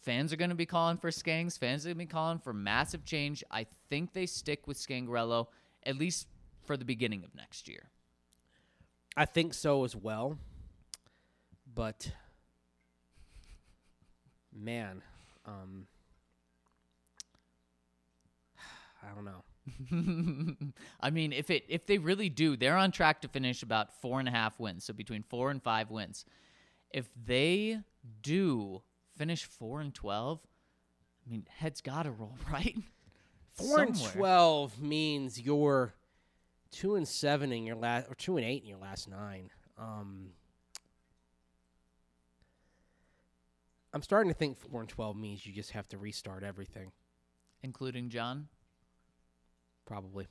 fans 0.00 0.32
are 0.32 0.36
going 0.36 0.50
to 0.50 0.56
be 0.56 0.66
calling 0.66 0.96
for 0.96 1.10
Skangs. 1.10 1.58
Fans 1.58 1.84
are 1.84 1.90
going 1.90 1.96
to 1.96 2.04
be 2.04 2.06
calling 2.06 2.38
for 2.38 2.52
massive 2.52 3.04
change. 3.04 3.42
I 3.50 3.66
think 3.88 4.12
they 4.12 4.26
stick 4.26 4.66
with 4.66 4.78
Scangarello 4.78 5.46
at 5.84 5.96
least 5.96 6.26
for 6.66 6.76
the 6.76 6.84
beginning 6.84 7.24
of 7.24 7.34
next 7.34 7.68
year. 7.68 7.90
I 9.16 9.24
think 9.24 9.54
so 9.54 9.84
as 9.84 9.96
well. 9.96 10.38
But 11.72 12.10
man, 14.52 15.02
um 15.44 15.86
I 19.02 19.14
don't 19.14 19.24
know. 19.24 19.44
I 21.00 21.10
mean, 21.10 21.32
if 21.32 21.50
it 21.50 21.64
if 21.68 21.86
they 21.86 21.98
really 21.98 22.28
do, 22.28 22.56
they're 22.56 22.76
on 22.76 22.90
track 22.90 23.20
to 23.22 23.28
finish 23.28 23.62
about 23.62 23.92
four 24.00 24.18
and 24.20 24.28
a 24.28 24.32
half 24.32 24.58
wins, 24.58 24.84
so 24.84 24.92
between 24.92 25.22
four 25.22 25.50
and 25.50 25.62
five 25.62 25.90
wins. 25.90 26.24
If 26.90 27.08
they 27.26 27.80
do 28.22 28.82
finish 29.16 29.44
four 29.44 29.80
and 29.80 29.94
twelve, 29.94 30.40
I 31.26 31.30
mean, 31.30 31.46
heads 31.48 31.80
gotta 31.80 32.10
roll, 32.10 32.36
right? 32.52 32.76
Four 33.54 33.80
and 33.82 34.04
twelve 34.12 34.80
means 34.80 35.40
you're 35.40 35.94
two 36.70 36.94
and 36.96 37.06
seven 37.06 37.52
in 37.52 37.64
your 37.64 37.76
last 37.76 38.06
or 38.08 38.14
two 38.14 38.36
and 38.36 38.46
eight 38.46 38.62
in 38.62 38.68
your 38.68 38.78
last 38.78 39.08
nine. 39.08 39.50
Um 39.78 40.30
I'm 43.92 44.02
starting 44.02 44.30
to 44.30 44.38
think 44.38 44.58
four 44.58 44.80
and 44.80 44.88
twelve 44.88 45.16
means 45.16 45.46
you 45.46 45.52
just 45.52 45.70
have 45.70 45.88
to 45.88 45.98
restart 45.98 46.42
everything. 46.42 46.92
including 47.62 48.10
John. 48.10 48.48
Probably. 49.86 50.26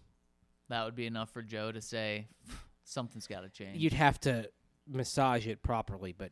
That 0.70 0.86
would 0.86 0.96
be 0.96 1.06
enough 1.06 1.32
for 1.32 1.42
Joe 1.42 1.72
to 1.72 1.82
say 1.82 2.28
something's 2.84 3.28
got 3.28 3.42
to 3.42 3.50
change. 3.50 3.78
You'd 3.82 3.94
have 3.94 4.20
to 4.22 4.50
massage 4.88 5.48
it 5.48 5.64
properly, 5.64 6.14
but 6.18 6.32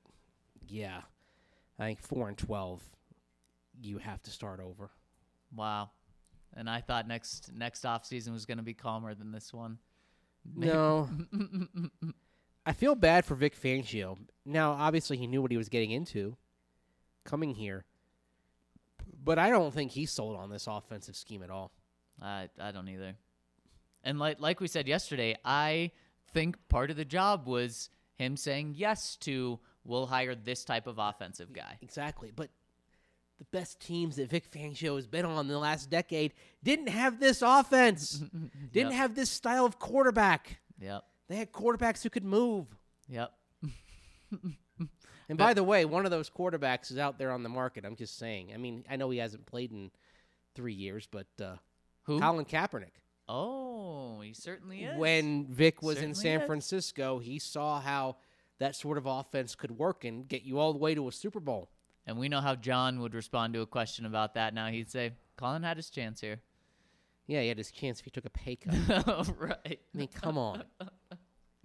yeah. 0.68 1.01
I 1.80 1.86
think 1.86 2.01
four 2.01 2.28
and 2.28 2.38
twelve 2.38 2.82
you 3.82 3.97
have 3.97 4.22
to 4.24 4.32
start 4.32 4.60
over. 4.60 4.91
wow. 5.56 5.89
And 6.56 6.70
I 6.70 6.82
thought 6.82 7.08
next 7.08 7.51
next 7.56 7.84
off 7.84 8.06
season 8.06 8.32
was 8.32 8.45
going 8.45 8.60
to 8.60 8.64
be 8.64 8.76
calmer 8.76 9.16
than 9.16 9.32
this 9.32 9.51
one. 9.51 9.80
No. 10.56 11.10
I 12.66 12.74
feel 12.74 12.96
bad 12.96 13.26
for 13.26 13.36
Vic 13.36 13.60
Fangio. 13.60 14.18
Now, 14.46 14.72
obviously, 14.72 15.18
he 15.18 15.28
knew 15.28 15.41
what 15.41 15.52
he 15.52 15.58
was 15.58 15.70
getting 15.70 15.91
into 15.91 16.38
coming 17.26 17.54
here, 17.56 17.86
but 19.24 19.39
I 19.39 19.50
don't 19.50 19.74
think 19.74 19.91
he 19.91 20.06
sold 20.06 20.38
on 20.38 20.50
this 20.50 20.68
offensive 20.68 21.16
scheme 21.16 21.44
at 21.44 21.50
all. 21.50 21.72
I 22.22 22.50
I 22.60 22.72
don't 22.72 22.88
either. 22.88 23.16
And 24.04 24.20
like 24.20 24.39
like 24.39 24.60
we 24.60 24.68
said 24.68 24.88
yesterday, 24.88 25.36
I 25.44 25.91
think 26.34 26.58
part 26.70 26.89
of 26.89 26.98
the 26.98 27.06
job 27.06 27.48
was 27.48 27.89
him 28.16 28.38
saying 28.38 28.76
yes 28.78 29.16
to 29.18 29.60
we'll 29.84 30.08
hire 30.08 30.36
this 30.36 30.64
type 30.64 30.88
of 30.88 31.00
offensive 31.00 31.54
guy. 31.54 31.78
Exactly, 31.82 32.32
but 32.34 32.50
the 33.52 33.58
best 33.58 33.80
teams 33.80 34.16
that 34.16 34.30
Vic 34.30 34.50
Fangio 34.52 34.96
has 34.96 35.08
been 35.08 35.26
on 35.26 35.39
in 35.46 35.48
the 35.48 35.60
last 35.60 35.89
decade 35.89 36.34
didn't 36.64 36.88
have 36.89 37.20
this 37.20 37.41
offense, 37.41 38.12
didn't 38.72 38.91
Yep. 38.91 38.94
have 38.94 39.16
this 39.16 39.30
style 39.30 39.66
of 39.66 39.80
quarterback. 39.80 40.60
Yep. 40.80 41.04
They 41.30 41.36
had 41.36 41.52
quarterbacks 41.52 42.04
who 42.04 42.10
could 42.10 42.26
move. 42.26 42.68
Yep. 43.08 43.32
And 45.30 45.38
by 45.38 45.54
the 45.54 45.64
way, 45.64 45.86
one 45.86 46.04
of 46.04 46.12
those 46.12 46.30
quarterbacks 46.30 46.91
is 46.91 46.98
out 46.98 47.18
there 47.18 47.32
on 47.32 47.44
the 47.44 47.50
market. 47.50 47.86
I'm 47.86 47.96
just 47.96 48.18
saying. 48.18 48.52
I 48.54 48.58
mean, 48.58 48.84
I 48.89 48.98
know 48.98 49.10
he 49.10 49.20
hasn't 49.20 49.46
played 49.46 49.72
in 49.72 49.89
three 50.54 50.74
years, 50.74 51.08
but 51.10 51.28
uh, 51.41 51.56
Who? 52.04 52.20
Colin 52.20 52.44
Kaepernick. 52.44 52.91
Oh, 53.30 54.20
he 54.20 54.34
certainly 54.34 54.84
is. 54.84 54.98
When 54.98 55.48
Vic 55.48 55.82
was 55.82 56.02
in 56.02 56.14
San 56.14 56.41
is. 56.41 56.46
Francisco, 56.46 57.20
he 57.20 57.39
saw 57.39 57.80
how 57.80 58.18
that 58.60 58.76
sort 58.76 58.98
of 58.98 59.06
offense 59.06 59.56
could 59.56 59.72
work 59.72 60.04
and 60.04 60.28
get 60.28 60.44
you 60.44 60.60
all 60.60 60.74
the 60.74 60.78
way 60.80 60.94
to 60.94 61.08
a 61.08 61.12
Super 61.12 61.39
Bowl. 61.39 61.70
And 62.06 62.18
we 62.18 62.30
know 62.30 62.41
how 62.41 62.56
John 62.56 62.99
would 62.99 63.14
respond 63.14 63.54
to 63.54 63.62
a 63.62 63.66
question 63.66 64.06
about 64.06 64.34
that. 64.36 64.54
Now 64.54 64.68
he'd 64.68 64.89
say, 64.89 65.12
"Colin 65.38 65.64
had 65.64 65.78
his 65.78 65.89
chance 65.89 66.22
here." 66.22 66.41
Yeah, 67.28 67.41
he 67.41 67.47
had 67.47 67.58
his 67.58 67.72
chance 67.72 67.99
if 67.99 68.06
he 68.06 68.12
took 68.12 68.26
a 68.26 68.30
pay 68.30 68.58
cut. 68.58 68.76
right. 69.38 69.80
I 69.93 69.97
mean, 69.97 70.10
come 70.10 70.38
on. 70.38 70.64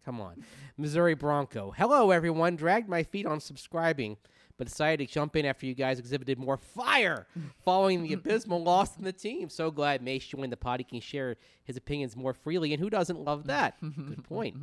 Come 0.04 0.20
on. 0.20 0.44
Missouri 0.76 1.14
Bronco. 1.14 1.74
Hello, 1.76 2.10
everyone. 2.12 2.56
Dragged 2.56 2.88
my 2.88 3.02
feet 3.02 3.26
on 3.26 3.40
subscribing, 3.40 4.16
but 4.56 4.68
decided 4.68 5.06
to 5.06 5.12
jump 5.12 5.36
in 5.36 5.44
after 5.44 5.66
you 5.66 5.74
guys 5.74 5.98
exhibited 5.98 6.38
more 6.38 6.56
fire 6.56 7.26
following 7.64 8.02
the 8.02 8.12
abysmal 8.14 8.62
loss 8.62 8.96
in 8.96 9.04
the 9.04 9.12
team. 9.12 9.50
So 9.50 9.70
glad 9.70 10.00
Mace 10.00 10.24
joined 10.24 10.52
the 10.52 10.56
pod. 10.56 10.80
He 10.80 10.84
can 10.84 11.00
share 11.00 11.36
his 11.64 11.76
opinions 11.76 12.16
more 12.16 12.32
freely, 12.32 12.72
and 12.72 12.80
who 12.80 12.88
doesn't 12.88 13.18
love 13.18 13.48
that? 13.48 13.74
Good 13.80 14.24
point. 14.24 14.56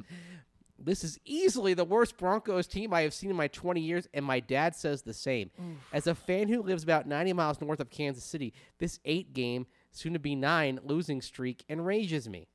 This 0.77 1.03
is 1.03 1.17
easily 1.25 1.73
the 1.73 1.85
worst 1.85 2.17
Broncos 2.17 2.67
team 2.67 2.93
I 2.93 3.01
have 3.01 3.13
seen 3.13 3.29
in 3.29 3.35
my 3.35 3.47
20 3.47 3.79
years, 3.81 4.07
and 4.13 4.25
my 4.25 4.39
dad 4.39 4.75
says 4.75 5.01
the 5.01 5.13
same. 5.13 5.49
As 5.93 6.05
a 6.05 6.13
fan 6.15 6.47
who 6.49 6.61
lives 6.61 6.83
about 6.83 7.07
90 7.07 7.33
miles 7.33 7.61
north 7.61 7.79
of 7.79 7.89
Kansas 7.89 8.23
City, 8.23 8.53
this 8.77 8.99
eight 9.05 9.33
game, 9.33 9.67
soon 9.91 10.13
to 10.13 10.19
be 10.19 10.35
nine, 10.35 10.79
losing 10.83 11.21
streak 11.21 11.63
enrages 11.69 12.27
me. 12.27 12.47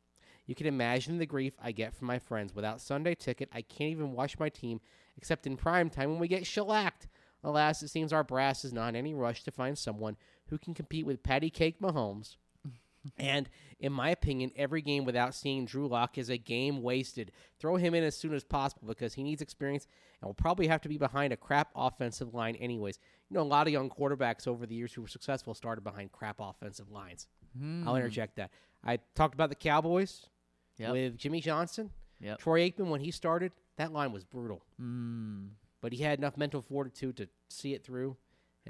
You 0.47 0.55
can 0.55 0.67
imagine 0.67 1.19
the 1.19 1.27
grief 1.27 1.55
I 1.63 1.73
get 1.73 1.95
from 1.95 2.09
my 2.09 2.19
friends. 2.19 2.55
Without 2.55 2.81
Sunday 2.81 3.15
ticket, 3.15 3.49
I 3.53 3.63
can't 3.63 3.91
even 3.91 4.13
watch 4.13 4.39
my 4.39 4.49
team 4.49 4.81
except 5.17 5.47
in 5.47 5.57
prime 5.57 5.89
time 5.91 6.11
when 6.11 6.19
we 6.19 6.29
get 6.29 6.47
shellacked. 6.47 7.09
Alas, 7.43 7.83
it 7.83 7.89
seems 7.89 8.13
our 8.13 8.25
brass 8.25 8.65
is 8.65 8.73
not 8.73 8.91
in 8.91 8.97
any 8.97 9.15
rush 9.15 9.45
to 9.45 9.51
find 9.51 9.79
someone 9.79 10.17
who 10.47 10.59
can 10.59 10.75
compete 10.75 11.07
with 11.07 11.23
Patty 11.23 11.51
Cake 11.51 11.81
Mahomes. 11.81 12.37
And 13.19 13.49
in 13.79 13.93
my 13.93 14.11
opinion, 14.11 14.51
every 14.57 14.83
game 14.83 15.05
without 15.05 15.35
seeing 15.35 15.65
Drew 15.65 15.89
Lock 15.89 16.19
is 16.19 16.29
a 16.29 16.37
game 16.37 16.83
wasted. 16.83 17.33
Throw 17.59 17.77
him 17.77 17.95
in 17.95 18.05
as 18.05 18.15
soon 18.17 18.35
as 18.35 18.45
possible 18.45 18.87
because 18.89 19.15
he 19.15 19.23
needs 19.23 19.41
experience 19.41 19.87
and 20.21 20.29
will 20.29 20.35
probably 20.35 20.67
have 20.67 20.83
to 20.83 20.89
be 20.89 20.99
behind 20.99 21.33
a 21.33 21.37
crap 21.37 21.71
offensive 21.75 22.35
line 22.35 22.57
anyways. 22.57 22.99
You 23.31 23.37
know, 23.37 23.43
a 23.43 23.45
lot 23.45 23.67
of 23.67 23.73
young 23.73 23.89
quarterbacks 23.89 24.47
over 24.47 24.67
the 24.67 24.75
years 24.75 24.93
who 24.93 25.01
were 25.03 25.09
successful 25.09 25.55
started 25.55 25.83
behind 25.83 26.13
crap 26.13 26.37
offensive 26.41 26.91
lines. 26.91 27.27
I'll 27.87 27.97
interject 27.97 28.37
that. 28.37 28.51
I 28.85 28.99
talked 29.15 29.35
about 29.35 29.49
the 29.49 29.55
Cowboys 29.57 30.27
Yep. 30.79 30.93
with 30.93 31.17
Jimmy 31.19 31.41
Johnson. 31.41 31.91
Yep. 32.21 32.39
Troy 32.39 32.71
Aikman, 32.71 32.89
when 32.91 33.01
he 33.01 33.11
started, 33.11 33.53
that 33.77 33.93
line 33.93 34.13
was 34.13 34.25
brutal. 34.25 34.63
Mm. 34.81 35.49
But 35.81 35.93
he 35.93 36.03
had 36.03 36.19
enough 36.19 36.37
mental 36.37 36.61
fortitude 36.63 37.17
to 37.17 37.29
see 37.49 37.73
it 37.75 37.83
through 37.85 38.17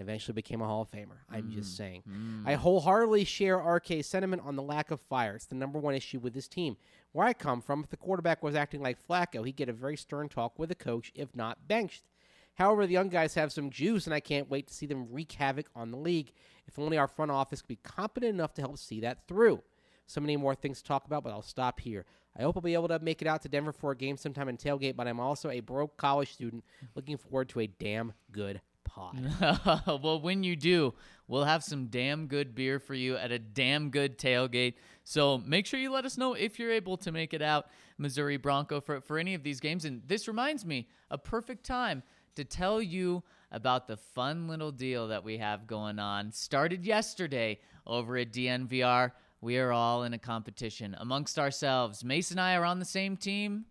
eventually 0.01 0.34
became 0.34 0.61
a 0.61 0.66
Hall 0.66 0.82
of 0.82 0.90
Famer. 0.90 1.18
I'm 1.30 1.51
just 1.51 1.74
mm. 1.74 1.76
saying. 1.76 2.03
Mm. 2.09 2.46
I 2.46 2.55
wholeheartedly 2.55 3.24
share 3.24 3.59
RK's 3.59 4.07
sentiment 4.07 4.42
on 4.44 4.57
the 4.57 4.62
lack 4.62 4.90
of 4.90 5.01
fire. 5.01 5.34
It's 5.34 5.46
the 5.46 5.55
number 5.55 5.78
one 5.78 5.94
issue 5.94 6.18
with 6.18 6.34
this 6.34 6.48
team. 6.48 6.76
Where 7.12 7.26
I 7.26 7.32
come 7.32 7.61
from, 7.61 7.82
if 7.82 7.90
the 7.90 7.96
quarterback 7.96 8.42
was 8.42 8.55
acting 8.55 8.82
like 8.82 8.98
Flacco, 9.07 9.44
he'd 9.44 9.57
get 9.57 9.68
a 9.68 9.72
very 9.72 9.96
stern 9.96 10.28
talk 10.28 10.59
with 10.59 10.68
the 10.68 10.74
coach, 10.74 11.12
if 11.14 11.34
not 11.34 11.66
benched. 11.66 12.05
However, 12.55 12.86
the 12.86 12.92
young 12.92 13.09
guys 13.09 13.34
have 13.34 13.53
some 13.53 13.70
juice, 13.70 14.07
and 14.07 14.14
I 14.14 14.20
can't 14.20 14.51
wait 14.51 14.68
to 14.68 14.74
see 14.74 14.86
them 14.86 15.09
wreak 15.11 15.32
havoc 15.32 15.66
on 15.74 15.90
the 15.90 15.96
league. 15.96 16.32
If 16.66 16.78
only 16.78 16.98
our 16.98 17.09
front 17.09 17.30
office 17.30 17.62
could 17.62 17.68
be 17.68 17.76
competent 17.76 18.34
enough 18.34 18.55
to 18.55 18.62
help 18.62 18.78
see 18.78 19.01
that 19.01 19.26
through. 19.26 19.62
So 20.07 20.20
many 20.20 20.36
more 20.36 20.55
things 20.55 20.78
to 20.78 20.84
talk 20.84 21.07
about, 21.07 21.24
but 21.24 21.30
I'll 21.30 21.42
stop 21.42 21.80
here. 21.80 22.05
I 22.36 22.42
hope 22.42 22.57
I'll 22.57 22.62
be 22.62 22.74
able 22.74 22.88
to 22.88 22.98
make 22.98 23.22
it 23.22 23.28
out 23.28 23.42
to 23.42 23.48
Denver 23.48 23.72
for 23.72 23.92
a 23.92 23.96
game 23.96 24.16
sometime 24.16 24.48
in 24.48 24.57
tailgate, 24.57 24.96
but 24.96 25.09
I'm 25.09 25.20
also 25.20 25.51
a 25.51 25.61
broke 25.61 25.96
college 25.96 26.32
student 26.32 26.64
looking 26.94 27.16
forward 27.16 27.48
to 27.51 27.61
a 27.61 27.66
damn 27.66 28.12
good 28.30 28.61
pod. 28.95 29.82
well, 30.03 30.20
when 30.20 30.43
you 30.43 30.57
do, 30.57 30.95
we'll 31.28 31.45
have 31.45 31.62
some 31.62 31.86
damn 31.86 32.26
good 32.26 32.55
beer 32.55 32.78
for 32.78 32.95
you 32.95 33.16
at 33.16 33.30
a 33.32 33.38
damn 33.38 33.91
good 33.91 34.18
tailgate. 34.18 34.74
So 35.05 35.38
make 35.38 35.66
sure 35.66 35.80
you 35.80 35.91
let 35.91 36.05
us 36.05 36.18
know 36.18 36.34
if 36.34 36.59
you're 36.59 36.72
able 36.72 36.97
to 36.99 37.12
make 37.12 37.32
it 37.32 37.43
out, 37.43 37.66
Missouri 37.99 38.36
Bronco, 38.36 38.80
for, 38.80 39.01
for 39.01 39.18
any 39.18 39.34
of 39.34 39.43
these 39.43 39.61
games. 39.61 39.84
And 39.84 40.03
this 40.07 40.28
reminds 40.28 40.64
me, 40.64 40.88
a 41.11 41.18
perfect 41.18 41.64
time 41.64 42.03
to 42.36 42.45
tell 42.45 42.80
you 42.80 43.22
about 43.53 43.88
the 43.88 43.97
fun 43.97 44.49
little 44.49 44.72
deal 44.72 45.09
that 45.09 45.24
we 45.24 45.38
have 45.38 45.66
going 45.66 45.99
on. 45.99 46.32
Started 46.32 46.84
yesterday 46.84 47.59
over 47.86 48.16
at 48.16 48.32
DNVR. 48.32 49.12
We 49.41 49.59
are 49.59 49.72
all 49.72 50.05
in 50.05 50.12
a 50.12 50.18
competition 50.18 50.95
amongst 50.99 51.38
ourselves. 51.38 52.05
Mace 52.05 52.30
and 52.30 52.41
I 52.41 52.55
are 52.55 52.64
on 52.64 52.78
the 52.78 52.84
same 52.84 53.16
team. 53.16 53.64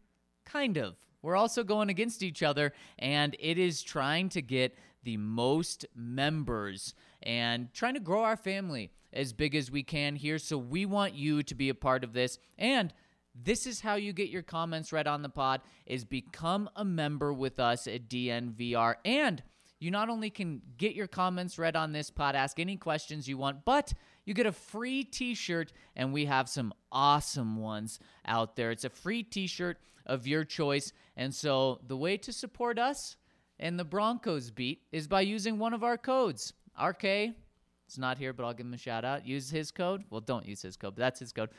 Kind 0.45 0.77
of. 0.77 0.95
We're 1.21 1.35
also 1.35 1.63
going 1.63 1.89
against 1.89 2.23
each 2.23 2.43
other, 2.43 2.73
and 2.97 3.35
it 3.39 3.57
is 3.57 3.81
trying 3.81 4.29
to 4.29 4.41
get 4.41 4.75
the 5.03 5.17
most 5.17 5.85
members 5.95 6.93
and 7.23 7.73
trying 7.73 7.93
to 7.93 7.99
grow 7.99 8.23
our 8.23 8.37
family 8.37 8.91
as 9.13 9.33
big 9.33 9.55
as 9.55 9.71
we 9.71 9.83
can 9.83 10.15
here. 10.15 10.37
So 10.37 10.57
we 10.57 10.85
want 10.85 11.13
you 11.13 11.43
to 11.43 11.55
be 11.55 11.69
a 11.69 11.75
part 11.75 12.03
of 12.03 12.13
this. 12.13 12.37
And 12.57 12.93
this 13.35 13.65
is 13.65 13.81
how 13.81 13.95
you 13.95 14.13
get 14.13 14.29
your 14.29 14.41
comments 14.41 14.91
read 14.91 15.07
on 15.07 15.21
the 15.21 15.29
pod 15.29 15.61
is 15.85 16.03
become 16.03 16.69
a 16.75 16.85
member 16.85 17.33
with 17.33 17.59
us 17.59 17.87
at 17.87 18.09
DNVR. 18.09 18.95
And 19.05 19.41
you 19.79 19.91
not 19.91 20.09
only 20.09 20.29
can 20.29 20.61
get 20.77 20.93
your 20.93 21.07
comments 21.07 21.57
read 21.57 21.75
on 21.75 21.93
this 21.93 22.09
pod, 22.11 22.35
ask 22.35 22.59
any 22.59 22.75
questions 22.75 23.27
you 23.27 23.37
want, 23.37 23.63
but 23.63 23.93
you 24.25 24.33
get 24.33 24.45
a 24.45 24.51
free 24.51 25.03
t 25.03 25.33
shirt, 25.33 25.71
and 25.95 26.11
we 26.11 26.25
have 26.25 26.49
some 26.49 26.73
awesome 26.91 27.55
ones 27.55 27.99
out 28.25 28.55
there. 28.55 28.71
It's 28.71 28.83
a 28.83 28.89
free 28.89 29.23
t 29.23 29.47
shirt 29.47 29.77
of 30.05 30.27
your 30.27 30.43
choice. 30.43 30.91
And 31.15 31.33
so 31.33 31.79
the 31.87 31.95
way 31.95 32.17
to 32.17 32.33
support 32.33 32.77
us 32.77 33.15
and 33.59 33.79
the 33.79 33.83
Broncos 33.83 34.51
beat 34.51 34.81
is 34.91 35.07
by 35.07 35.21
using 35.21 35.59
one 35.59 35.73
of 35.73 35.83
our 35.83 35.97
codes. 35.97 36.53
RK, 36.81 37.03
it's 37.03 37.97
not 37.97 38.17
here, 38.17 38.33
but 38.33 38.45
I'll 38.45 38.53
give 38.53 38.65
him 38.65 38.73
a 38.73 38.77
shout 38.77 39.03
out. 39.03 39.25
Use 39.25 39.49
his 39.49 39.71
code. 39.71 40.03
Well, 40.09 40.21
don't 40.21 40.45
use 40.45 40.61
his 40.61 40.77
code, 40.77 40.95
but 40.95 41.01
that's 41.01 41.19
his 41.19 41.33
code. 41.33 41.49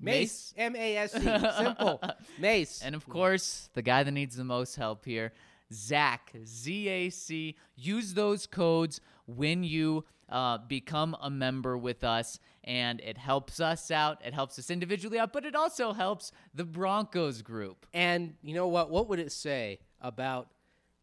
Mace, 0.00 0.54
M 0.56 0.74
A 0.76 0.96
S 0.96 1.14
E, 1.14 1.20
simple. 1.58 2.02
Mace. 2.38 2.82
And 2.82 2.94
of 2.94 3.06
course, 3.08 3.68
the 3.74 3.82
guy 3.82 4.02
that 4.02 4.10
needs 4.12 4.36
the 4.36 4.44
most 4.44 4.76
help 4.76 5.04
here, 5.04 5.32
Zach, 5.72 6.32
Z 6.44 6.88
A 6.88 7.10
C. 7.10 7.56
Use 7.76 8.14
those 8.14 8.46
codes 8.46 9.00
when 9.26 9.62
you 9.62 10.04
uh, 10.28 10.58
become 10.58 11.16
a 11.20 11.30
member 11.30 11.76
with 11.76 12.02
us, 12.02 12.38
and 12.64 13.00
it 13.00 13.18
helps 13.18 13.60
us 13.60 13.90
out. 13.90 14.20
It 14.24 14.34
helps 14.34 14.58
us 14.58 14.70
individually 14.70 15.18
out, 15.18 15.32
but 15.32 15.44
it 15.44 15.54
also 15.54 15.92
helps 15.92 16.32
the 16.54 16.64
Broncos 16.64 17.42
group. 17.42 17.86
And 17.92 18.34
you 18.42 18.54
know 18.54 18.68
what? 18.68 18.90
What 18.90 19.08
would 19.08 19.18
it 19.18 19.32
say 19.32 19.80
about 20.00 20.48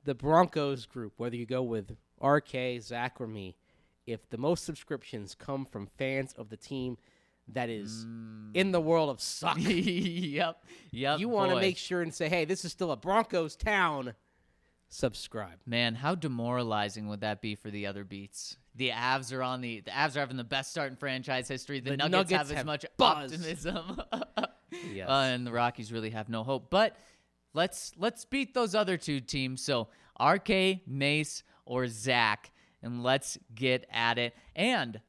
the 0.08 0.16
Broncos 0.16 0.86
group, 0.86 1.14
whether 1.18 1.36
you 1.36 1.46
go 1.46 1.62
with 1.62 1.96
RK, 2.24 2.82
Zach, 2.82 3.20
or 3.20 3.28
me, 3.28 3.58
if 4.08 4.28
the 4.30 4.38
most 4.38 4.64
subscriptions 4.64 5.36
come 5.36 5.66
from 5.66 5.90
fans 5.98 6.34
of 6.38 6.50
the 6.50 6.56
team 6.56 6.98
that 7.50 7.70
is 7.70 8.06
in 8.54 8.72
the 8.72 8.80
world 8.80 9.10
of 9.10 9.22
suck? 9.22 9.58
yep, 9.60 10.64
yep. 10.92 11.20
you 11.20 11.28
want 11.28 11.52
to 11.52 11.58
make 11.58 11.78
sure 11.78 12.02
and 12.02 12.14
say, 12.14 12.30
hey, 12.30 12.46
this 12.46 12.64
is 12.64 12.72
still 12.72 12.92
a 12.92 12.96
Broncos 12.96 13.58
town. 13.58 14.14
Subscribe. 14.88 15.60
Man, 15.66 15.96
how 15.96 16.16
demoralizing 16.16 17.10
would 17.10 17.20
that 17.20 17.42
be 17.42 17.56
for 17.56 17.70
the 17.70 17.86
other 17.86 18.06
beats? 18.06 18.56
The 18.76 18.92
Avs 18.92 19.36
are 19.36 19.44
on 19.44 19.60
the 19.60 19.82
the 19.82 19.92
Avs 19.92 20.16
are 20.16 20.22
having 20.22 20.38
the 20.38 20.46
best 20.46 20.72
start 20.72 20.90
in 20.90 20.96
franchise 20.96 21.50
history. 21.50 21.82
The, 21.82 21.92
The 21.92 21.98
Nuggets, 21.98 22.32
Nuggets 22.32 22.50
have 22.50 22.60
as 22.60 22.66
much 22.66 22.86
buzz. 22.96 23.34
optimism. 23.34 24.02
Yes. 24.94 25.08
Uh, 25.08 25.30
and 25.34 25.48
the 25.48 25.52
Rockies 25.54 25.94
really 25.94 26.10
have 26.10 26.28
no 26.28 26.44
hope. 26.44 26.70
But 26.70 26.98
let's 27.58 27.92
let's 27.98 28.24
beat 28.24 28.54
those 28.54 28.76
other 28.76 28.96
two 28.98 29.20
teams. 29.20 29.62
So 29.62 29.88
RK, 30.24 30.88
Mace, 30.88 31.44
or 31.66 31.88
Zach, 31.88 32.52
and 32.84 33.04
let's 33.04 33.38
get 33.54 33.86
at 33.92 34.20
it. 34.20 34.36
And 34.56 35.02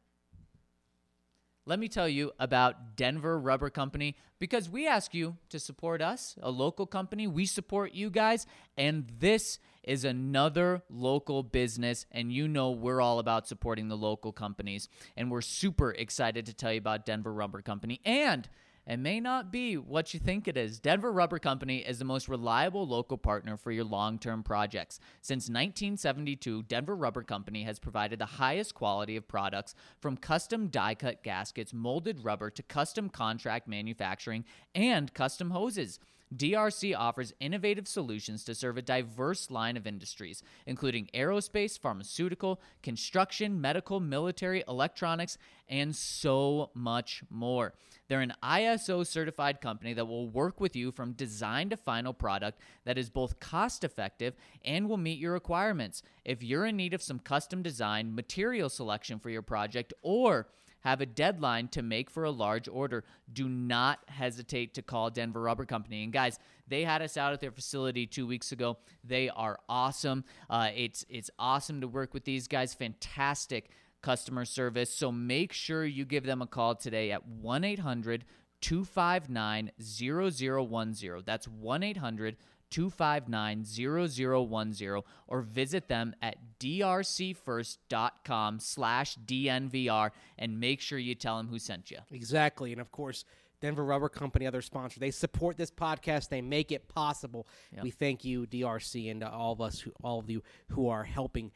let 1.66 1.78
me 1.78 1.88
tell 1.88 2.08
you 2.08 2.32
about 2.40 2.96
Denver 2.96 3.38
Rubber 3.38 3.68
Company 3.68 4.16
because 4.38 4.70
we 4.70 4.88
ask 4.88 5.12
you 5.12 5.36
to 5.50 5.58
support 5.58 6.00
us, 6.00 6.36
a 6.42 6.50
local 6.50 6.86
company. 6.86 7.26
We 7.26 7.44
support 7.44 7.92
you 7.92 8.08
guys, 8.08 8.46
and 8.78 9.12
this 9.18 9.58
is 9.82 10.04
another 10.04 10.82
local 10.88 11.42
business. 11.42 12.06
And 12.10 12.32
you 12.32 12.48
know, 12.48 12.70
we're 12.70 13.02
all 13.02 13.18
about 13.18 13.46
supporting 13.46 13.88
the 13.88 13.96
local 13.96 14.32
companies. 14.32 14.88
And 15.18 15.30
we're 15.30 15.42
super 15.42 15.90
excited 15.90 16.46
to 16.46 16.54
tell 16.54 16.72
you 16.72 16.78
about 16.78 17.04
Denver 17.04 17.32
Rubber 17.32 17.60
Company. 17.60 18.00
And 18.06 18.48
it 18.88 18.98
may 18.98 19.20
not 19.20 19.52
be 19.52 19.76
what 19.76 20.14
you 20.14 20.20
think 20.20 20.48
it 20.48 20.56
is. 20.56 20.80
Denver 20.80 21.12
Rubber 21.12 21.38
Company 21.38 21.78
is 21.78 21.98
the 21.98 22.06
most 22.06 22.26
reliable 22.26 22.88
local 22.88 23.18
partner 23.18 23.58
for 23.58 23.70
your 23.70 23.84
long 23.84 24.18
term 24.18 24.42
projects. 24.42 24.98
Since 25.20 25.44
1972, 25.44 26.62
Denver 26.62 26.96
Rubber 26.96 27.22
Company 27.22 27.64
has 27.64 27.78
provided 27.78 28.18
the 28.18 28.24
highest 28.24 28.74
quality 28.74 29.14
of 29.16 29.28
products 29.28 29.74
from 30.00 30.16
custom 30.16 30.68
die 30.68 30.94
cut 30.94 31.22
gaskets, 31.22 31.74
molded 31.74 32.24
rubber 32.24 32.48
to 32.48 32.62
custom 32.62 33.10
contract 33.10 33.68
manufacturing 33.68 34.46
and 34.74 35.12
custom 35.12 35.50
hoses. 35.50 36.00
DRC 36.34 36.94
offers 36.96 37.32
innovative 37.40 37.88
solutions 37.88 38.44
to 38.44 38.54
serve 38.54 38.76
a 38.76 38.82
diverse 38.82 39.50
line 39.50 39.76
of 39.76 39.86
industries, 39.86 40.42
including 40.66 41.08
aerospace, 41.14 41.78
pharmaceutical, 41.78 42.60
construction, 42.82 43.60
medical, 43.60 44.00
military, 44.00 44.62
electronics, 44.68 45.38
and 45.68 45.94
so 45.94 46.70
much 46.74 47.22
more. 47.30 47.74
They're 48.08 48.20
an 48.20 48.34
ISO 48.42 49.06
certified 49.06 49.60
company 49.60 49.92
that 49.92 50.06
will 50.06 50.28
work 50.28 50.60
with 50.60 50.74
you 50.74 50.90
from 50.92 51.12
design 51.12 51.70
to 51.70 51.76
final 51.76 52.14
product 52.14 52.60
that 52.84 52.96
is 52.96 53.10
both 53.10 53.38
cost 53.38 53.84
effective 53.84 54.34
and 54.64 54.88
will 54.88 54.96
meet 54.96 55.18
your 55.18 55.32
requirements. 55.32 56.02
If 56.24 56.42
you're 56.42 56.66
in 56.66 56.76
need 56.76 56.94
of 56.94 57.02
some 57.02 57.18
custom 57.18 57.62
design, 57.62 58.14
material 58.14 58.70
selection 58.70 59.18
for 59.18 59.28
your 59.28 59.42
project, 59.42 59.92
or 60.00 60.48
have 60.80 61.00
a 61.00 61.06
deadline 61.06 61.68
to 61.68 61.82
make 61.82 62.10
for 62.10 62.24
a 62.24 62.30
large 62.30 62.68
order, 62.68 63.04
do 63.32 63.48
not 63.48 64.00
hesitate 64.08 64.74
to 64.74 64.82
call 64.82 65.10
Denver 65.10 65.42
Rubber 65.42 65.64
Company. 65.64 66.04
And 66.04 66.12
guys, 66.12 66.38
they 66.66 66.84
had 66.84 67.02
us 67.02 67.16
out 67.16 67.32
at 67.32 67.40
their 67.40 67.50
facility 67.50 68.06
two 68.06 68.26
weeks 68.26 68.52
ago. 68.52 68.78
They 69.02 69.28
are 69.28 69.58
awesome. 69.68 70.24
Uh, 70.48 70.70
it's 70.74 71.04
it's 71.08 71.30
awesome 71.38 71.80
to 71.80 71.88
work 71.88 72.14
with 72.14 72.24
these 72.24 72.48
guys. 72.48 72.74
Fantastic 72.74 73.70
customer 74.02 74.44
service. 74.44 74.92
So 74.92 75.10
make 75.10 75.52
sure 75.52 75.84
you 75.84 76.04
give 76.04 76.24
them 76.24 76.42
a 76.42 76.46
call 76.46 76.74
today 76.74 77.10
at 77.10 77.26
1 77.26 77.64
800 77.64 78.24
259 78.60 79.70
0010. 79.80 81.22
That's 81.24 81.48
1 81.48 81.82
800 81.82 82.36
259 82.70 83.64
0010 83.64 85.02
or 85.26 85.42
visit 85.42 85.88
them 85.88 86.14
at 86.20 86.36
drcfirst.com 86.60 88.60
slash 88.60 89.16
DNVR 89.24 90.10
and 90.38 90.60
make 90.60 90.80
sure 90.80 90.98
you 90.98 91.14
tell 91.14 91.36
them 91.36 91.48
who 91.48 91.58
sent 91.58 91.90
you. 91.90 91.98
Exactly. 92.10 92.72
And 92.72 92.80
of 92.80 92.92
course, 92.92 93.24
Denver 93.60 93.84
Rubber 93.84 94.08
Company, 94.08 94.46
other 94.46 94.62
sponsor, 94.62 95.00
they 95.00 95.10
support 95.10 95.56
this 95.56 95.70
podcast. 95.70 96.28
They 96.28 96.40
make 96.40 96.70
it 96.70 96.88
possible. 96.88 97.46
Yep. 97.74 97.84
We 97.84 97.90
thank 97.90 98.24
you, 98.24 98.46
DRC, 98.46 99.10
and 99.10 99.20
to 99.20 99.30
all 99.30 99.52
of 99.52 99.60
us, 99.60 99.80
who, 99.80 99.92
all 100.02 100.20
of 100.20 100.30
you 100.30 100.42
who 100.68 100.88
are 100.88 101.04
helping 101.04 101.50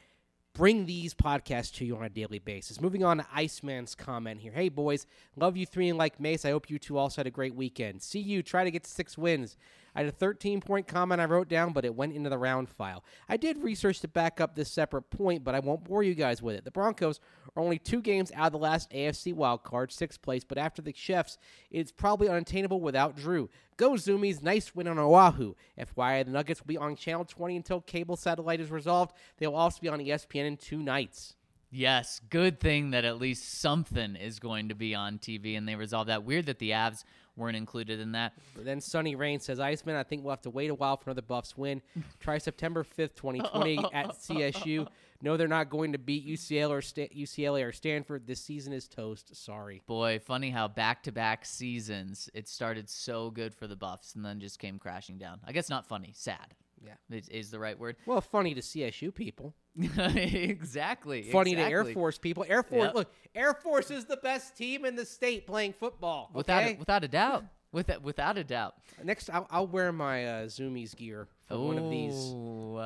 bring 0.54 0.86
these 0.86 1.14
podcasts 1.14 1.72
to 1.74 1.84
you 1.84 1.96
on 1.96 2.04
a 2.04 2.10
daily 2.10 2.38
basis. 2.38 2.80
Moving 2.80 3.04
on 3.04 3.18
to 3.18 3.26
Iceman's 3.34 3.94
comment 3.94 4.40
here. 4.40 4.52
Hey, 4.52 4.68
boys, 4.68 5.06
love 5.36 5.56
you 5.56 5.64
three 5.64 5.88
and 5.88 5.98
like 5.98 6.20
Mace. 6.20 6.44
I 6.44 6.50
hope 6.50 6.68
you 6.68 6.78
two 6.78 6.98
also 6.98 7.20
had 7.20 7.26
a 7.26 7.30
great 7.30 7.54
weekend. 7.54 8.02
See 8.02 8.20
you. 8.20 8.42
Try 8.42 8.64
to 8.64 8.70
get 8.70 8.86
six 8.86 9.16
wins. 9.16 9.56
I 9.94 10.00
had 10.00 10.08
a 10.08 10.12
13 10.12 10.60
point 10.60 10.86
comment 10.86 11.20
I 11.20 11.26
wrote 11.26 11.48
down, 11.48 11.72
but 11.72 11.84
it 11.84 11.94
went 11.94 12.14
into 12.14 12.30
the 12.30 12.38
round 12.38 12.68
file. 12.68 13.04
I 13.28 13.36
did 13.36 13.62
research 13.62 14.00
to 14.00 14.08
back 14.08 14.40
up 14.40 14.54
this 14.54 14.70
separate 14.70 15.10
point, 15.10 15.44
but 15.44 15.54
I 15.54 15.60
won't 15.60 15.84
bore 15.84 16.02
you 16.02 16.14
guys 16.14 16.42
with 16.42 16.56
it. 16.56 16.64
The 16.64 16.70
Broncos 16.70 17.20
are 17.56 17.62
only 17.62 17.78
two 17.78 18.00
games 18.00 18.32
out 18.34 18.46
of 18.46 18.52
the 18.52 18.58
last 18.58 18.90
AFC 18.90 19.34
wildcard, 19.34 19.92
sixth 19.92 20.22
place, 20.22 20.44
but 20.44 20.58
after 20.58 20.80
the 20.80 20.94
Chefs, 20.96 21.38
it's 21.70 21.92
probably 21.92 22.28
unattainable 22.28 22.80
without 22.80 23.16
Drew. 23.16 23.50
Go 23.76 23.92
Zoomies, 23.92 24.42
nice 24.42 24.74
win 24.74 24.88
on 24.88 24.98
Oahu. 24.98 25.54
FYI, 25.78 26.24
the 26.24 26.30
Nuggets 26.30 26.60
will 26.60 26.68
be 26.68 26.78
on 26.78 26.96
Channel 26.96 27.24
20 27.24 27.56
until 27.56 27.80
cable 27.80 28.16
satellite 28.16 28.60
is 28.60 28.70
resolved. 28.70 29.14
They 29.38 29.46
will 29.46 29.56
also 29.56 29.80
be 29.80 29.88
on 29.88 29.98
ESPN 29.98 30.46
in 30.46 30.56
two 30.56 30.82
nights. 30.82 31.36
Yes, 31.74 32.20
good 32.28 32.60
thing 32.60 32.90
that 32.90 33.06
at 33.06 33.18
least 33.18 33.60
something 33.60 34.14
is 34.14 34.38
going 34.38 34.68
to 34.68 34.74
be 34.74 34.94
on 34.94 35.18
TV 35.18 35.56
and 35.56 35.66
they 35.66 35.74
resolve 35.74 36.08
that. 36.08 36.22
Weird 36.22 36.44
that 36.46 36.58
the 36.58 36.72
Avs 36.72 37.02
weren't 37.36 37.56
included 37.56 38.00
in 38.00 38.12
that. 38.12 38.32
But 38.54 38.64
then 38.64 38.80
Sonny 38.80 39.14
Rain 39.14 39.40
says, 39.40 39.60
Iceman, 39.60 39.96
I 39.96 40.02
think 40.02 40.22
we'll 40.22 40.32
have 40.32 40.42
to 40.42 40.50
wait 40.50 40.70
a 40.70 40.74
while 40.74 40.96
for 40.96 41.10
another 41.10 41.22
Buffs 41.22 41.56
win. 41.56 41.82
Try 42.20 42.38
September 42.38 42.84
5th, 42.84 43.14
2020 43.14 43.78
at 43.92 44.10
CSU. 44.10 44.86
No, 45.22 45.36
they're 45.36 45.46
not 45.48 45.70
going 45.70 45.92
to 45.92 45.98
beat 45.98 46.26
UCL 46.26 46.70
or 46.70 46.82
Sta- 46.82 47.08
UCLA 47.16 47.66
or 47.66 47.72
Stanford. 47.72 48.26
This 48.26 48.40
season 48.40 48.72
is 48.72 48.88
toast. 48.88 49.34
Sorry. 49.36 49.82
Boy, 49.86 50.18
funny 50.18 50.50
how 50.50 50.66
back 50.66 51.04
to 51.04 51.12
back 51.12 51.44
seasons 51.44 52.28
it 52.34 52.48
started 52.48 52.90
so 52.90 53.30
good 53.30 53.54
for 53.54 53.68
the 53.68 53.76
Buffs 53.76 54.14
and 54.14 54.24
then 54.24 54.40
just 54.40 54.58
came 54.58 54.78
crashing 54.78 55.18
down. 55.18 55.38
I 55.46 55.52
guess 55.52 55.70
not 55.70 55.86
funny, 55.86 56.12
sad. 56.16 56.54
Yeah. 56.84 56.94
Is, 57.16 57.28
is 57.28 57.50
the 57.50 57.60
right 57.60 57.78
word. 57.78 57.96
Well, 58.06 58.20
funny 58.20 58.54
to 58.54 58.60
CSU 58.60 59.14
people. 59.14 59.54
exactly. 60.16 61.22
Funny 61.22 61.54
to 61.54 61.62
Air. 61.62 61.84
Force 61.84 62.18
people. 62.18 62.44
Air 62.48 62.62
Force, 62.62 62.86
Yep. 62.86 62.94
look, 62.94 63.12
Air 63.34 63.54
Force 63.54 63.90
is 63.90 64.04
the 64.04 64.18
best 64.18 64.56
team 64.56 64.84
in 64.84 64.96
the 64.96 65.06
state 65.06 65.46
playing 65.46 65.72
football. 65.72 66.30
Without 66.34 66.62
okay? 66.62 66.74
a, 66.74 66.78
without 66.78 67.04
a 67.04 67.08
doubt. 67.08 67.44
With 67.72 67.90
without 68.02 68.36
a 68.36 68.44
doubt. 68.44 68.74
Next, 69.02 69.30
I'll, 69.30 69.46
I'll 69.50 69.66
wear 69.66 69.92
my 69.92 70.26
uh, 70.26 70.46
Zoomies 70.46 70.94
gear 70.94 71.26
for 71.48 71.58
one 71.58 71.78
of 71.78 71.90
these 71.90 72.12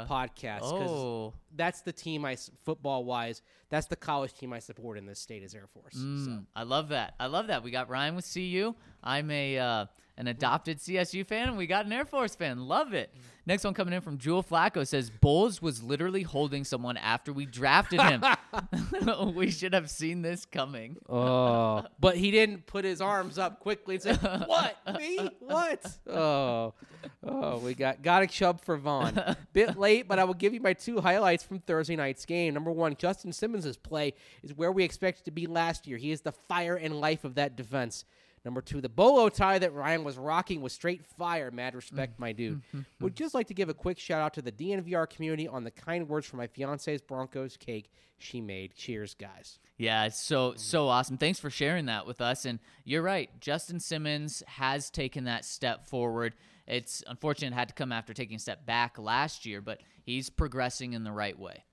podcasts 0.08 0.58
because 0.60 0.90
Oh, 0.90 1.34
that's 1.56 1.80
the 1.80 1.92
team 1.92 2.24
I 2.24 2.36
football 2.64 3.04
wise. 3.04 3.42
That's 3.68 3.88
the 3.88 3.96
college 3.96 4.32
team 4.34 4.52
I 4.52 4.60
support 4.60 4.96
in 4.96 5.04
this 5.06 5.18
state 5.18 5.42
is 5.42 5.56
Air 5.56 5.66
Force. 5.74 5.94
So. 5.94 5.98
mm, 5.98 6.44
I 6.54 6.62
love 6.62 6.90
that. 6.90 7.14
I 7.18 7.26
love 7.26 7.48
that. 7.48 7.64
We 7.64 7.72
got 7.72 7.88
Ryan 7.90 8.14
with 8.14 8.32
CU. 8.32 8.76
I'm 9.02 9.28
a 9.32 9.58
uh, 9.58 9.86
an 10.16 10.24
mm-hmm. 10.24 10.30
adopted 10.30 10.78
CSU 10.78 11.26
fan, 11.26 11.48
and 11.48 11.56
we 11.56 11.66
got 11.66 11.86
an 11.86 11.92
Air 11.92 12.04
Force 12.04 12.34
fan. 12.34 12.66
Love 12.66 12.94
it. 12.94 13.10
Mm-hmm. 13.12 13.36
Next 13.46 13.62
one 13.62 13.74
coming 13.74 13.94
in 13.94 14.00
from 14.00 14.18
Jewel 14.18 14.42
Flacco 14.42 14.84
says 14.84 15.08
Bolles 15.08 15.62
was 15.62 15.80
literally 15.80 16.22
holding 16.22 16.64
someone 16.64 16.96
after 16.96 17.32
we 17.32 17.46
drafted 17.46 18.00
him. 18.00 18.24
we 19.34 19.52
should 19.52 19.72
have 19.72 19.88
seen 19.88 20.22
this 20.22 20.44
coming. 20.44 20.96
Oh, 21.08 21.84
but 22.00 22.16
he 22.16 22.32
didn't 22.32 22.66
put 22.66 22.84
his 22.84 23.00
arms 23.00 23.38
up 23.38 23.60
quickly 23.60 23.94
and 23.94 24.02
say, 24.02 24.14
"What 24.46 24.76
me? 24.98 25.30
What?" 25.38 25.98
Oh, 26.10 26.74
oh, 27.22 27.58
we 27.58 27.74
got 27.74 28.02
got 28.02 28.24
a 28.24 28.26
chub 28.26 28.64
for 28.64 28.76
Von. 28.76 29.36
Bit 29.52 29.78
late, 29.78 30.08
but 30.08 30.18
I 30.18 30.24
will 30.24 30.34
give 30.34 30.52
you 30.52 30.60
my 30.60 30.72
two 30.72 31.00
highlights 31.00 31.44
from 31.44 31.60
Thursday 31.60 31.94
night's 31.94 32.24
game. 32.26 32.52
Number 32.52 32.72
one, 32.72 32.96
Justin 32.96 33.32
Simmons' 33.32 33.76
play 33.76 34.14
is 34.42 34.54
where 34.54 34.72
we 34.72 34.82
expected 34.82 35.24
to 35.26 35.30
be 35.30 35.46
last 35.46 35.86
year. 35.86 35.98
He 35.98 36.10
is 36.10 36.22
the 36.22 36.32
fire 36.32 36.74
and 36.74 37.00
life 37.00 37.24
of 37.24 37.36
that 37.36 37.54
defense. 37.54 38.04
Number 38.46 38.62
two, 38.62 38.80
the 38.80 38.88
bolo 38.88 39.28
tie 39.28 39.58
that 39.58 39.74
Ryan 39.74 40.04
was 40.04 40.16
rocking 40.16 40.60
was 40.60 40.72
straight 40.72 41.04
fire. 41.04 41.50
Mad 41.50 41.74
respect, 41.74 42.16
mm. 42.16 42.20
my 42.20 42.30
dude. 42.30 42.58
Mm-hmm, 42.68 42.78
Would 43.00 43.14
mm-hmm. 43.14 43.24
just 43.24 43.34
like 43.34 43.48
to 43.48 43.54
give 43.54 43.68
a 43.68 43.74
quick 43.74 43.98
shout 43.98 44.22
out 44.22 44.34
to 44.34 44.42
the 44.42 44.52
DNVR 44.52 45.10
community 45.10 45.48
on 45.48 45.64
the 45.64 45.72
kind 45.72 46.08
words 46.08 46.28
for 46.28 46.36
my 46.36 46.46
fiance's 46.46 47.02
Broncos 47.02 47.56
cake 47.56 47.90
she 48.18 48.40
made. 48.40 48.72
Cheers, 48.76 49.14
guys. 49.14 49.58
Yeah, 49.78 50.04
it's 50.04 50.20
so 50.20 50.54
so 50.56 50.86
awesome. 50.86 51.18
Thanks 51.18 51.40
for 51.40 51.50
sharing 51.50 51.86
that 51.86 52.06
with 52.06 52.20
us. 52.20 52.44
And 52.44 52.60
you're 52.84 53.02
right, 53.02 53.28
Justin 53.40 53.80
Simmons 53.80 54.44
has 54.46 54.90
taken 54.90 55.24
that 55.24 55.44
step 55.44 55.88
forward. 55.88 56.34
It's 56.68 57.02
unfortunate 57.08 57.52
it 57.52 57.54
had 57.54 57.68
to 57.68 57.74
come 57.74 57.90
after 57.90 58.14
taking 58.14 58.36
a 58.36 58.38
step 58.38 58.64
back 58.64 58.96
last 58.96 59.44
year, 59.44 59.60
but 59.60 59.80
he's 60.04 60.30
progressing 60.30 60.92
in 60.92 61.02
the 61.02 61.12
right 61.12 61.36
way. 61.36 61.64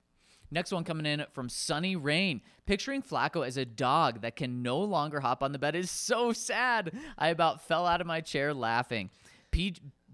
Next 0.53 0.71
one 0.71 0.83
coming 0.83 1.07
in 1.07 1.25
from 1.33 1.49
Sunny 1.49 1.95
Rain. 1.95 2.39
Picturing 2.67 3.01
Flacco 3.01 3.45
as 3.45 3.57
a 3.57 3.65
dog 3.65 4.21
that 4.21 4.35
can 4.35 4.61
no 4.61 4.77
longer 4.79 5.19
hop 5.19 5.41
on 5.41 5.51
the 5.51 5.57
bed 5.57 5.75
is 5.75 5.89
so 5.89 6.31
sad. 6.31 6.95
I 7.17 7.29
about 7.29 7.63
fell 7.67 7.87
out 7.87 8.01
of 8.01 8.07
my 8.07 8.21
chair 8.21 8.53
laughing. 8.53 9.09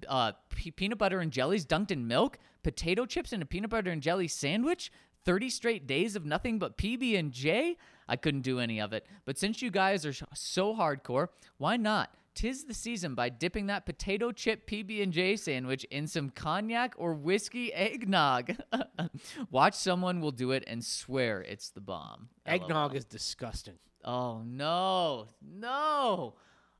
Uh, 0.07 0.31
pe- 0.55 0.71
peanut 0.71 0.97
butter 0.97 1.19
and 1.19 1.29
jellies 1.29 1.65
dunked 1.65 1.91
in 1.91 2.07
milk, 2.07 2.39
potato 2.63 3.05
chips 3.05 3.33
in 3.33 3.41
a 3.41 3.45
peanut 3.45 3.69
butter 3.69 3.91
and 3.91 4.01
jelly 4.01 4.29
sandwich, 4.29 4.93
30 5.25 5.49
straight 5.49 5.87
days 5.87 6.15
of 6.15 6.25
nothing 6.25 6.57
but 6.57 6.77
PB 6.77 7.19
and 7.19 7.33
J. 7.33 7.75
I 8.07 8.15
couldn't 8.15 8.41
do 8.41 8.59
any 8.59 8.79
of 8.79 8.93
it. 8.93 9.05
But 9.25 9.37
since 9.37 9.61
you 9.61 9.69
guys 9.69 10.05
are 10.05 10.13
so 10.33 10.73
hardcore, 10.73 11.27
why 11.57 11.75
not? 11.75 12.15
Tis 12.35 12.65
the 12.65 12.73
season 12.73 13.15
by 13.15 13.29
dipping 13.29 13.67
that 13.67 13.85
potato 13.85 14.31
chip 14.31 14.67
PB 14.69 15.03
and 15.03 15.11
J 15.11 15.35
sandwich 15.35 15.83
in 15.85 16.07
some 16.07 16.29
cognac 16.29 16.93
or 16.97 17.13
whiskey 17.13 17.73
eggnog. 17.73 18.55
Watch 19.51 19.73
someone 19.75 20.21
will 20.21 20.31
do 20.31 20.51
it 20.51 20.63
and 20.67 20.83
swear 20.83 21.41
it's 21.41 21.69
the 21.69 21.81
bomb. 21.81 22.29
Eggnog 22.45 22.91
LOL. 22.91 22.97
is 22.97 23.05
disgusting. 23.05 23.75
Oh 24.05 24.41
no, 24.45 25.27
no. 25.41 26.35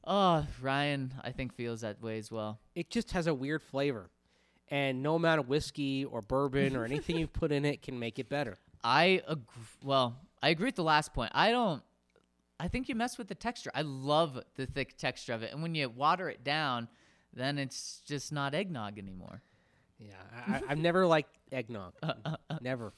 Oh, 0.05 0.45
Ryan, 0.61 1.13
I 1.23 1.31
think 1.31 1.53
feels 1.53 1.81
that 1.81 2.01
way 2.01 2.17
as 2.17 2.31
well. 2.31 2.59
It 2.73 2.89
just 2.89 3.11
has 3.11 3.27
a 3.27 3.33
weird 3.33 3.61
flavor. 3.61 4.09
And 4.71 5.01
no 5.03 5.15
amount 5.15 5.39
of 5.39 5.49
whiskey 5.49 6.05
or 6.05 6.21
bourbon 6.21 6.75
or 6.75 6.85
anything 6.85 7.17
you 7.17 7.27
put 7.41 7.51
in 7.51 7.65
it 7.65 7.81
can 7.81 7.99
make 7.99 8.19
it 8.19 8.29
better. 8.29 8.55
I 8.83 9.21
agree. 9.27 9.43
Well, 9.83 10.15
I 10.41 10.49
agree 10.49 10.67
with 10.67 10.75
the 10.75 10.83
last 10.83 11.13
point. 11.13 11.31
I 11.35 11.51
don't. 11.51 11.83
I 12.59 12.67
think 12.67 12.89
you 12.89 12.95
mess 12.95 13.17
with 13.17 13.27
the 13.27 13.35
texture. 13.35 13.71
I 13.73 13.83
love 13.83 14.39
the 14.55 14.65
thick 14.65 14.97
texture 14.97 15.33
of 15.33 15.43
it, 15.43 15.53
and 15.53 15.61
when 15.61 15.75
you 15.75 15.89
water 15.89 16.29
it 16.29 16.43
down, 16.43 16.87
then 17.33 17.57
it's 17.57 18.01
just 18.05 18.31
not 18.31 18.53
eggnog 18.53 18.97
anymore. 18.97 19.41
Yeah, 19.97 20.13
I, 20.47 20.61
I've 20.69 20.77
never 20.77 21.05
liked 21.05 21.37
eggnog. 21.51 21.93
never. 22.61 22.93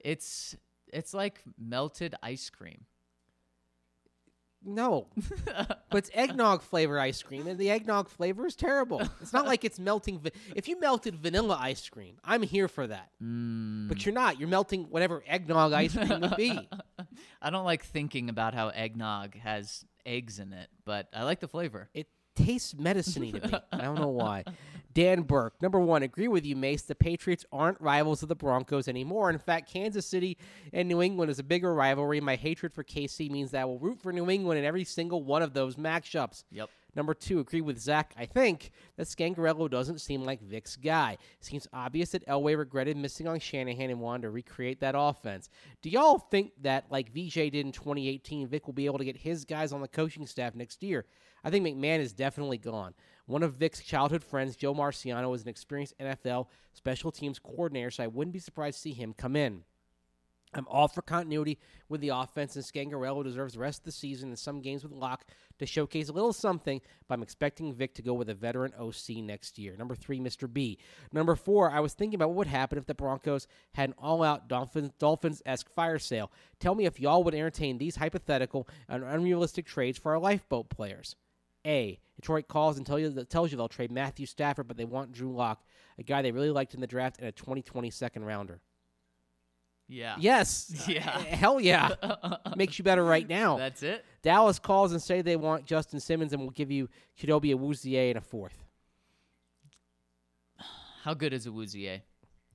It's 0.00 0.56
it's 0.92 1.14
like 1.14 1.42
melted 1.58 2.14
ice 2.22 2.50
cream. 2.50 2.86
No, 4.64 5.08
but 5.44 5.80
it's 5.92 6.10
eggnog 6.14 6.62
flavor 6.62 6.98
ice 6.98 7.20
cream, 7.22 7.48
and 7.48 7.58
the 7.58 7.70
eggnog 7.70 8.08
flavor 8.08 8.46
is 8.46 8.54
terrible. 8.54 9.02
It's 9.20 9.32
not 9.32 9.44
like 9.44 9.64
it's 9.64 9.80
melting. 9.80 10.20
Va- 10.20 10.30
if 10.54 10.68
you 10.68 10.78
melted 10.78 11.16
vanilla 11.16 11.58
ice 11.60 11.88
cream, 11.88 12.16
I'm 12.24 12.42
here 12.42 12.68
for 12.68 12.86
that. 12.86 13.10
Mm. 13.22 13.88
But 13.88 14.06
you're 14.06 14.14
not. 14.14 14.38
You're 14.38 14.48
melting 14.48 14.84
whatever 14.84 15.24
eggnog 15.26 15.72
ice 15.72 15.96
cream 15.96 16.20
would 16.20 16.36
be. 16.36 16.68
I 17.40 17.50
don't 17.50 17.64
like 17.64 17.84
thinking 17.84 18.28
about 18.28 18.54
how 18.54 18.68
eggnog 18.68 19.36
has 19.36 19.84
eggs 20.04 20.38
in 20.38 20.52
it, 20.52 20.68
but 20.84 21.08
I 21.14 21.24
like 21.24 21.40
the 21.40 21.48
flavor. 21.48 21.88
It 21.94 22.08
tastes 22.34 22.74
medicine 22.74 23.32
to 23.32 23.48
me. 23.48 23.58
I 23.72 23.82
don't 23.82 23.98
know 23.98 24.08
why. 24.08 24.44
Dan 24.94 25.22
Burke, 25.22 25.60
number 25.62 25.80
one, 25.80 26.02
agree 26.02 26.28
with 26.28 26.44
you, 26.44 26.54
Mace. 26.54 26.82
The 26.82 26.94
Patriots 26.94 27.46
aren't 27.50 27.80
rivals 27.80 28.22
of 28.22 28.28
the 28.28 28.34
Broncos 28.34 28.88
anymore. 28.88 29.30
In 29.30 29.38
fact, 29.38 29.72
Kansas 29.72 30.06
City 30.06 30.36
and 30.72 30.86
New 30.86 31.00
England 31.00 31.30
is 31.30 31.38
a 31.38 31.42
bigger 31.42 31.74
rivalry. 31.74 32.20
My 32.20 32.36
hatred 32.36 32.74
for 32.74 32.84
KC 32.84 33.30
means 33.30 33.52
that 33.52 33.62
I 33.62 33.64
will 33.64 33.78
root 33.78 34.00
for 34.02 34.12
New 34.12 34.28
England 34.28 34.58
in 34.58 34.64
every 34.66 34.84
single 34.84 35.22
one 35.22 35.42
of 35.42 35.54
those 35.54 35.76
matchups. 35.76 36.44
Yep. 36.50 36.68
Number 36.94 37.14
two, 37.14 37.40
agree 37.40 37.62
with 37.62 37.78
Zach. 37.78 38.14
I 38.18 38.26
think 38.26 38.70
that 38.96 39.06
Scangarello 39.06 39.70
doesn't 39.70 40.00
seem 40.00 40.24
like 40.24 40.42
Vic's 40.42 40.76
guy. 40.76 41.16
Seems 41.40 41.66
obvious 41.72 42.10
that 42.10 42.26
Elway 42.26 42.56
regretted 42.56 42.96
missing 42.96 43.26
on 43.26 43.40
Shanahan 43.40 43.90
and 43.90 44.00
wanted 44.00 44.22
to 44.22 44.30
recreate 44.30 44.80
that 44.80 44.94
offense. 44.96 45.48
Do 45.80 45.88
y'all 45.88 46.18
think 46.18 46.52
that, 46.62 46.84
like 46.90 47.10
VJ 47.10 47.34
did 47.34 47.54
in 47.54 47.72
2018, 47.72 48.46
Vic 48.48 48.66
will 48.66 48.74
be 48.74 48.86
able 48.86 48.98
to 48.98 49.04
get 49.04 49.16
his 49.16 49.44
guys 49.44 49.72
on 49.72 49.80
the 49.80 49.88
coaching 49.88 50.26
staff 50.26 50.54
next 50.54 50.82
year? 50.82 51.06
I 51.44 51.50
think 51.50 51.66
McMahon 51.66 51.98
is 51.98 52.12
definitely 52.12 52.58
gone. 52.58 52.94
One 53.26 53.42
of 53.42 53.54
Vic's 53.54 53.82
childhood 53.82 54.22
friends, 54.22 54.54
Joe 54.54 54.74
Marciano, 54.74 55.34
is 55.34 55.42
an 55.42 55.48
experienced 55.48 55.94
NFL 55.98 56.48
special 56.72 57.10
teams 57.10 57.38
coordinator, 57.38 57.90
so 57.90 58.04
I 58.04 58.08
wouldn't 58.08 58.34
be 58.34 58.38
surprised 58.38 58.76
to 58.76 58.82
see 58.82 58.92
him 58.92 59.14
come 59.14 59.36
in. 59.36 59.64
I'm 60.54 60.68
all 60.68 60.88
for 60.88 61.02
continuity 61.02 61.58
with 61.88 62.00
the 62.00 62.10
offense, 62.10 62.56
and 62.56 62.64
Scangarello 62.64 63.24
deserves 63.24 63.54
the 63.54 63.60
rest 63.60 63.80
of 63.80 63.84
the 63.84 63.92
season 63.92 64.28
and 64.28 64.38
some 64.38 64.60
games 64.60 64.82
with 64.82 64.92
Lock 64.92 65.24
to 65.58 65.66
showcase 65.66 66.08
a 66.08 66.12
little 66.12 66.32
something, 66.32 66.80
but 67.08 67.14
I'm 67.14 67.22
expecting 67.22 67.72
Vic 67.72 67.94
to 67.94 68.02
go 68.02 68.12
with 68.12 68.28
a 68.28 68.34
veteran 68.34 68.72
OC 68.78 69.16
next 69.22 69.58
year. 69.58 69.76
Number 69.78 69.94
three, 69.94 70.20
Mr. 70.20 70.52
B. 70.52 70.78
Number 71.12 71.36
four, 71.36 71.70
I 71.70 71.80
was 71.80 71.94
thinking 71.94 72.16
about 72.16 72.28
what 72.30 72.38
would 72.38 72.46
happen 72.48 72.78
if 72.78 72.86
the 72.86 72.94
Broncos 72.94 73.46
had 73.74 73.90
an 73.90 73.94
all 73.98 74.22
out 74.22 74.48
Dolphins 74.48 75.42
esque 75.46 75.70
fire 75.70 75.98
sale. 75.98 76.30
Tell 76.60 76.74
me 76.74 76.84
if 76.84 77.00
y'all 77.00 77.24
would 77.24 77.34
entertain 77.34 77.78
these 77.78 77.96
hypothetical 77.96 78.68
and 78.88 79.04
unrealistic 79.04 79.66
trades 79.66 79.98
for 79.98 80.12
our 80.12 80.18
lifeboat 80.18 80.68
players. 80.68 81.16
A. 81.66 81.98
Detroit 82.16 82.48
calls 82.48 82.76
and 82.76 82.84
tell 82.84 82.98
you, 82.98 83.10
tells 83.24 83.50
you 83.50 83.56
they'll 83.56 83.68
trade 83.68 83.92
Matthew 83.92 84.26
Stafford, 84.26 84.68
but 84.68 84.76
they 84.76 84.84
want 84.84 85.12
Drew 85.12 85.32
Lock, 85.32 85.64
a 85.98 86.02
guy 86.02 86.20
they 86.20 86.32
really 86.32 86.50
liked 86.50 86.74
in 86.74 86.80
the 86.80 86.86
draft, 86.86 87.18
and 87.18 87.28
a 87.28 87.32
2020 87.32 87.88
second 87.90 88.24
rounder. 88.24 88.60
Yeah. 89.88 90.16
Yes. 90.18 90.84
Yeah. 90.88 91.10
Uh, 91.14 91.22
hell 91.24 91.60
yeah. 91.60 91.90
Makes 92.56 92.78
you 92.78 92.84
better 92.84 93.04
right 93.04 93.28
now. 93.28 93.56
That's 93.58 93.82
it. 93.82 94.04
Dallas 94.22 94.58
calls 94.58 94.92
and 94.92 95.02
say 95.02 95.22
they 95.22 95.36
want 95.36 95.64
Justin 95.64 96.00
Simmons 96.00 96.32
and 96.32 96.42
will 96.42 96.50
give 96.50 96.70
you 96.70 96.88
Chidobe 97.18 97.54
Awuzie 97.54 98.08
and 98.10 98.18
a 98.18 98.20
fourth. 98.20 98.64
How 101.02 101.14
good 101.14 101.32
is 101.32 101.46
Awuzie? 101.46 102.00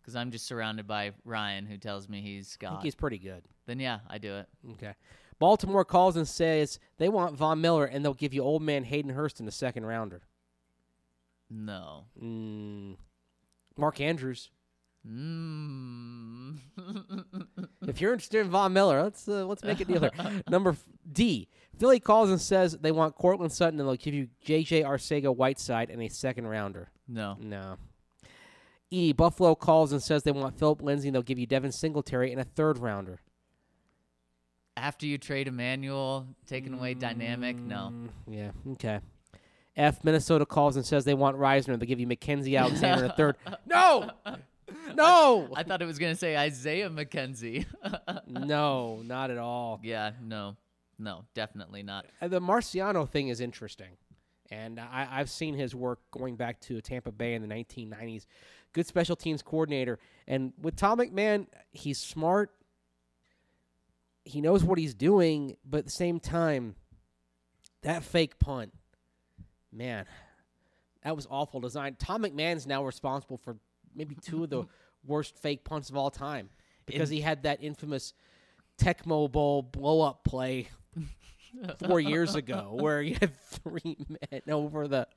Because 0.01 0.15
I'm 0.15 0.31
just 0.31 0.45
surrounded 0.45 0.87
by 0.87 1.11
Ryan, 1.25 1.65
who 1.65 1.77
tells 1.77 2.07
me 2.07 2.21
he's 2.21 2.57
I 2.63 2.69
think 2.69 2.83
he's 2.83 2.95
pretty 2.95 3.17
good. 3.17 3.43
Then 3.65 3.79
yeah, 3.79 3.99
I 4.09 4.17
do 4.17 4.35
it. 4.35 4.47
Okay. 4.71 4.93
Baltimore 5.39 5.85
calls 5.85 6.15
and 6.15 6.27
says 6.27 6.79
they 6.97 7.09
want 7.09 7.35
Von 7.35 7.61
Miller 7.61 7.85
and 7.85 8.03
they'll 8.03 8.13
give 8.13 8.33
you 8.33 8.41
old 8.41 8.61
man 8.61 8.83
Hayden 8.83 9.11
Hurst 9.11 9.39
in 9.39 9.45
the 9.45 9.51
second 9.51 9.85
rounder. 9.85 10.21
No. 11.49 12.05
Mm. 12.21 12.97
Mark 13.77 14.01
Andrews. 14.01 14.49
Mm. 15.07 16.57
If 17.87 18.01
you're 18.01 18.11
interested 18.11 18.41
in 18.41 18.49
Von 18.49 18.73
Miller, 18.73 19.01
let's 19.01 19.27
uh, 19.29 19.45
let's 19.45 19.63
make 19.63 19.79
a 19.79 19.85
deal 19.85 20.01
here. 20.01 20.11
Number 20.49 20.71
f- 20.71 20.83
D. 21.09 21.47
Philly 21.79 21.99
calls 22.01 22.29
and 22.29 22.39
says 22.41 22.73
they 22.81 22.91
want 22.91 23.15
Courtland 23.15 23.51
Sutton 23.53 23.79
and 23.79 23.87
they'll 23.87 23.95
give 23.95 24.13
you 24.13 24.27
J.J. 24.43 24.83
Arcega 24.83 25.33
Whiteside 25.33 25.89
and 25.89 26.01
a 26.01 26.09
second 26.09 26.47
rounder. 26.47 26.91
no. 27.07 27.37
No. 27.39 27.77
E. 28.89 29.11
Buffalo 29.13 29.53
calls 29.55 29.91
and 29.91 30.01
says 30.03 30.23
they 30.23 30.31
want 30.31 30.57
Philip 30.59 30.81
Lindsay 30.81 31.07
and 31.09 31.15
they'll 31.15 31.21
give 31.21 31.39
you 31.39 31.45
Devin 31.45 31.71
Singletary 31.71 32.31
and 32.31 32.39
a 32.41 32.45
third 32.45 32.77
rounder. 32.77 33.19
After 34.77 35.05
you 35.05 35.17
trade 35.17 35.47
Emmanuel, 35.47 36.27
taking 36.45 36.73
away 36.73 36.93
dynamic, 36.93 37.57
no. 37.57 37.91
Mm, 37.93 38.09
Yeah. 38.29 38.51
Okay. 38.73 38.99
F. 39.75 40.03
Minnesota 40.03 40.45
calls 40.45 40.75
and 40.75 40.85
says 40.85 41.03
they 41.05 41.13
want 41.13 41.37
Risner. 41.37 41.77
They'll 41.79 41.87
give 41.87 41.99
you 41.99 42.07
Mackensie 42.07 42.57
Alexander 42.59 43.03
and 43.03 43.11
a 43.13 43.15
third. 43.15 43.37
No. 43.65 44.11
No. 44.95 45.49
I 45.55 45.63
thought 45.63 45.81
it 45.81 45.85
was 45.85 45.99
gonna 45.99 46.15
say 46.15 46.35
Isaiah 46.35 46.89
McKenzie. 46.89 47.65
no, 48.27 49.01
not 49.03 49.31
at 49.31 49.37
all. 49.37 49.79
yeah, 49.83 50.11
no, 50.21 50.55
no, 50.99 51.23
definitely 51.33 51.83
not. 51.83 52.05
Uh, 52.21 52.27
the 52.27 52.41
Marciano 52.41 53.07
thing 53.07 53.29
is 53.29 53.39
interesting, 53.39 53.97
and 54.51 54.79
I, 54.79 55.07
I've 55.09 55.29
seen 55.29 55.53
his 55.53 55.75
work 55.75 55.99
going 56.11 56.35
back 56.35 56.59
to 56.61 56.81
Tampa 56.81 57.11
Bay 57.11 57.33
in 57.33 57.41
the 57.41 57.47
1990s. 57.47 58.25
Good 58.73 58.87
special 58.87 59.15
teams 59.15 59.41
coordinator, 59.41 59.99
and 60.27 60.53
with 60.61 60.75
Tom 60.75 60.99
McMahon, 60.99 61.47
he's 61.71 61.99
smart. 61.99 62.51
He 64.25 64.41
knows 64.41 64.63
what 64.63 64.77
he's 64.77 64.93
doing, 64.93 65.55
but 65.63 65.79
at 65.79 65.85
the 65.85 65.91
same 65.91 66.19
time, 66.19 66.75
that 67.83 68.03
fake 68.03 68.39
punt, 68.39 68.73
man, 69.71 70.05
that 71.03 71.15
was 71.15 71.25
awful 71.29 71.61
design. 71.61 71.95
Tom 71.97 72.23
McMahon's 72.23 72.67
now 72.67 72.83
responsible 72.83 73.37
for 73.37 73.55
maybe 73.97 74.15
two 74.15 74.43
of 74.43 74.49
the 74.49 74.65
worst 75.05 75.37
fake 75.37 75.63
punts 75.63 75.89
of 75.89 75.97
all 75.97 76.11
time 76.11 76.49
because 76.85 77.09
he 77.09 77.21
had 77.21 77.43
that 77.43 77.61
infamous 77.61 78.13
Tecmo 78.77 79.31
Bowl 79.31 79.61
blow 79.61 80.01
up 80.01 80.23
play 80.23 80.69
four 81.77 81.99
years 81.99 82.35
ago 82.41 82.77
where 82.79 83.01
you 83.01 83.15
had 83.19 83.35
three 83.39 83.97
men 84.31 84.41
over 84.49 84.87
the 84.87 85.07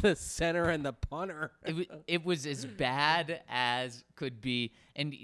the 0.00 0.16
center 0.16 0.64
and 0.70 0.84
the 0.84 0.92
punter. 0.92 1.52
It, 1.64 1.90
it 2.06 2.24
was 2.24 2.46
as 2.46 2.64
bad 2.64 3.42
as 3.48 4.04
could 4.16 4.40
be, 4.40 4.72
and 4.96 5.14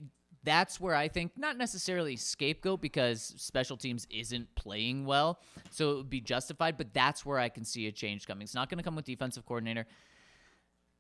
that's 0.43 0.81
where 0.81 0.95
I 0.95 1.09
think 1.09 1.33
not 1.37 1.57
necessarily 1.57 2.17
scapegoat 2.17 2.81
because 2.81 3.35
special 3.37 3.77
teams 3.77 4.07
isn't 4.11 4.55
playing 4.55 5.05
well, 5.05 5.41
so 5.71 5.93
it 5.93 5.97
would 5.97 6.11
be 6.11 6.21
justified. 6.21 6.77
But 6.77 6.95
that's 6.95 7.27
where 7.27 7.39
I 7.39 7.49
can 7.49 7.65
see 7.65 7.87
a 7.87 7.93
change 7.93 8.27
coming. 8.27 8.45
It's 8.45 8.55
not 8.55 8.69
going 8.71 8.79
to 8.79 8.85
come 8.85 8.97
with 8.97 9.05
defensive 9.05 9.45
coordinator, 9.47 9.87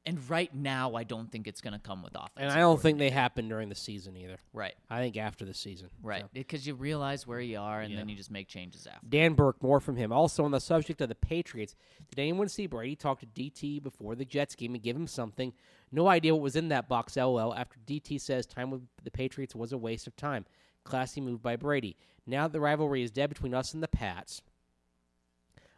and 0.06 0.18
right 0.30 0.52
now 0.54 0.94
I 0.94 1.04
don't 1.04 1.30
think 1.30 1.46
it's 1.46 1.60
going 1.60 1.74
to 1.74 1.78
come 1.78 2.02
with 2.02 2.14
offense. 2.14 2.30
And 2.38 2.50
I 2.50 2.58
don't 2.60 2.80
think 2.80 2.98
they 2.98 3.10
happen 3.10 3.48
during 3.48 3.68
the 3.68 3.74
season 3.74 4.16
either. 4.16 4.38
right, 4.52 4.74
I 4.88 4.98
think 5.00 5.16
after 5.16 5.44
the 5.44 5.54
season. 5.54 5.90
right, 6.02 6.22
So. 6.22 6.28
because 6.32 6.66
you 6.66 6.74
realize 6.74 7.26
where 7.26 7.40
you 7.40 7.58
are, 7.58 7.80
and 7.80 7.92
Yeah. 7.92 7.98
then 7.98 8.08
you 8.08 8.16
just 8.16 8.30
make 8.30 8.48
changes 8.48 8.86
after. 8.86 9.06
Dan 9.06 9.34
Burke, 9.34 9.62
more 9.62 9.78
from 9.80 9.96
him. 9.96 10.10
Also, 10.12 10.44
on 10.44 10.50
the 10.50 10.60
subject 10.60 11.00
of 11.00 11.08
the 11.08 11.14
Patriots, 11.14 11.74
did 12.10 12.18
anyone 12.20 12.48
see 12.48 12.66
Brady 12.66 12.96
talk 12.96 13.20
to 13.20 13.26
DT 13.26 13.78
before 13.82 14.14
the 14.14 14.24
Jets 14.24 14.54
game 14.54 14.74
and 14.74 14.82
give 14.82 14.96
him 14.96 15.06
something? 15.06 15.52
No 15.92 16.08
idea 16.08 16.34
what 16.34 16.42
was 16.42 16.56
in 16.56 16.68
that 16.68 16.88
box, 16.88 17.16
lol. 17.16 17.52
After 17.54 17.78
DT 17.86 18.18
says 18.20 18.46
time 18.46 18.70
with 18.70 18.82
the 19.02 19.10
Patriots 19.10 19.54
was 19.54 19.72
a 19.72 19.78
waste 19.78 20.06
of 20.06 20.16
time. 20.16 20.46
Classy 20.84 21.20
move 21.20 21.42
by 21.42 21.56
Brady. 21.56 21.96
Now 22.26 22.46
that 22.46 22.52
the 22.52 22.60
rivalry 22.60 23.02
is 23.02 23.10
dead 23.10 23.28
between 23.28 23.52
us 23.54 23.74
and 23.74 23.82
the 23.82 23.88
Pats, 23.88 24.40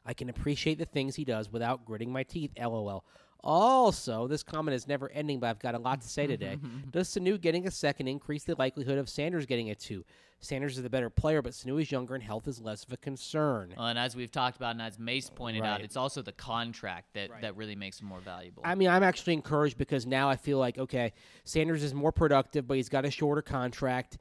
I 0.04 0.14
can 0.14 0.28
appreciate 0.28 0.78
the 0.78 0.84
things 0.84 1.16
he 1.16 1.24
does 1.24 1.50
without 1.52 1.84
gritting 1.84 2.12
my 2.12 2.22
teeth, 2.24 2.52
lol. 2.58 3.04
Also, 3.44 4.28
this 4.28 4.42
comment 4.42 4.74
is 4.74 4.86
never 4.86 5.10
ending, 5.10 5.40
but 5.40 5.48
I've 5.48 5.58
got 5.58 5.74
a 5.74 5.78
lot 5.78 6.00
to 6.02 6.08
say 6.08 6.26
today. 6.26 6.58
Does 6.90 7.08
Sanu 7.08 7.40
getting 7.40 7.66
a 7.66 7.70
second 7.70 8.06
increase 8.08 8.44
the 8.44 8.54
likelihood 8.58 8.98
of 8.98 9.08
Sanders 9.08 9.46
getting 9.46 9.70
a 9.70 9.74
two? 9.74 10.04
Sanders 10.38 10.76
is 10.76 10.82
the 10.82 10.90
better 10.90 11.08
player, 11.10 11.40
but 11.40 11.52
Sanu 11.52 11.80
is 11.80 11.90
younger 11.92 12.14
and 12.14 12.22
health 12.22 12.48
is 12.48 12.60
less 12.60 12.84
of 12.84 12.92
a 12.92 12.96
concern. 12.96 13.74
Uh, 13.78 13.82
and 13.84 13.98
as 13.98 14.16
we've 14.16 14.30
talked 14.32 14.56
about, 14.56 14.72
and 14.72 14.82
as 14.82 14.98
Mace 14.98 15.30
pointed 15.30 15.64
out, 15.64 15.80
it's 15.80 15.96
also 15.96 16.20
the 16.20 16.32
contract 16.32 17.14
that, 17.14 17.30
Right. 17.30 17.40
that 17.42 17.56
really 17.56 17.76
makes 17.76 18.00
him 18.00 18.08
more 18.08 18.18
valuable. 18.20 18.62
I 18.64 18.74
mean, 18.74 18.88
I'm 18.88 19.04
actually 19.04 19.34
encouraged 19.34 19.78
because 19.78 20.04
now 20.04 20.28
I 20.28 20.36
feel 20.36 20.58
like, 20.58 20.78
okay, 20.78 21.12
Sanders 21.44 21.82
is 21.84 21.94
more 21.94 22.10
productive, 22.10 22.66
but 22.66 22.76
he's 22.76 22.88
got 22.88 23.04
a 23.04 23.10
shorter 23.10 23.42
contract. 23.42 24.18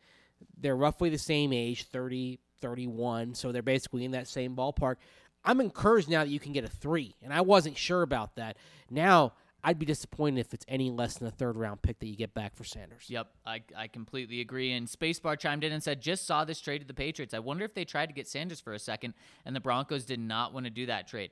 They're 0.57 0.75
roughly 0.75 1.09
the 1.09 1.17
same 1.17 1.53
age, 1.53 1.83
30, 1.85 2.39
31, 2.59 3.33
so 3.33 3.51
they're 3.51 3.63
basically 3.63 4.05
in 4.05 4.11
that 4.11 4.27
same 4.27 4.55
ballpark. 4.55 4.97
I'm 5.43 5.59
encouraged 5.61 6.09
now 6.09 6.23
that 6.23 6.29
you 6.29 6.39
can 6.39 6.53
get 6.53 6.63
a 6.63 6.69
three, 6.69 7.15
and 7.21 7.33
I 7.33 7.41
wasn't 7.41 7.77
sure 7.77 8.01
about 8.01 8.35
that. 8.35 8.57
Now, 8.89 9.33
I'd 9.63 9.79
be 9.79 9.85
disappointed 9.85 10.39
if 10.39 10.53
it's 10.53 10.65
any 10.67 10.89
less 10.89 11.17
than 11.17 11.27
a 11.27 11.31
third 11.31 11.55
round 11.55 11.81
pick 11.81 11.99
that 11.99 12.07
you 12.07 12.15
get 12.15 12.33
back 12.33 12.55
for 12.55 12.63
Sanders. 12.63 13.05
Yep, 13.07 13.27
I, 13.45 13.61
I 13.75 13.87
completely 13.87 14.41
agree. 14.41 14.71
And 14.71 14.87
Spacebar 14.87 15.37
chimed 15.37 15.63
in 15.63 15.71
and 15.71 15.83
said, 15.83 16.01
just 16.01 16.25
saw 16.25 16.45
this 16.45 16.59
trade 16.59 16.79
to 16.79 16.87
the 16.87 16.93
Patriots. 16.93 17.33
I 17.33 17.39
wonder 17.39 17.63
if 17.63 17.73
they 17.73 17.85
tried 17.85 18.07
to 18.07 18.13
get 18.13 18.27
Sanders 18.27 18.59
for 18.59 18.73
a 18.73 18.79
second, 18.79 19.13
and 19.45 19.55
the 19.55 19.59
Broncos 19.59 20.05
did 20.05 20.19
not 20.19 20.53
want 20.53 20.65
to 20.65 20.71
do 20.71 20.87
that 20.87 21.07
trade. 21.07 21.31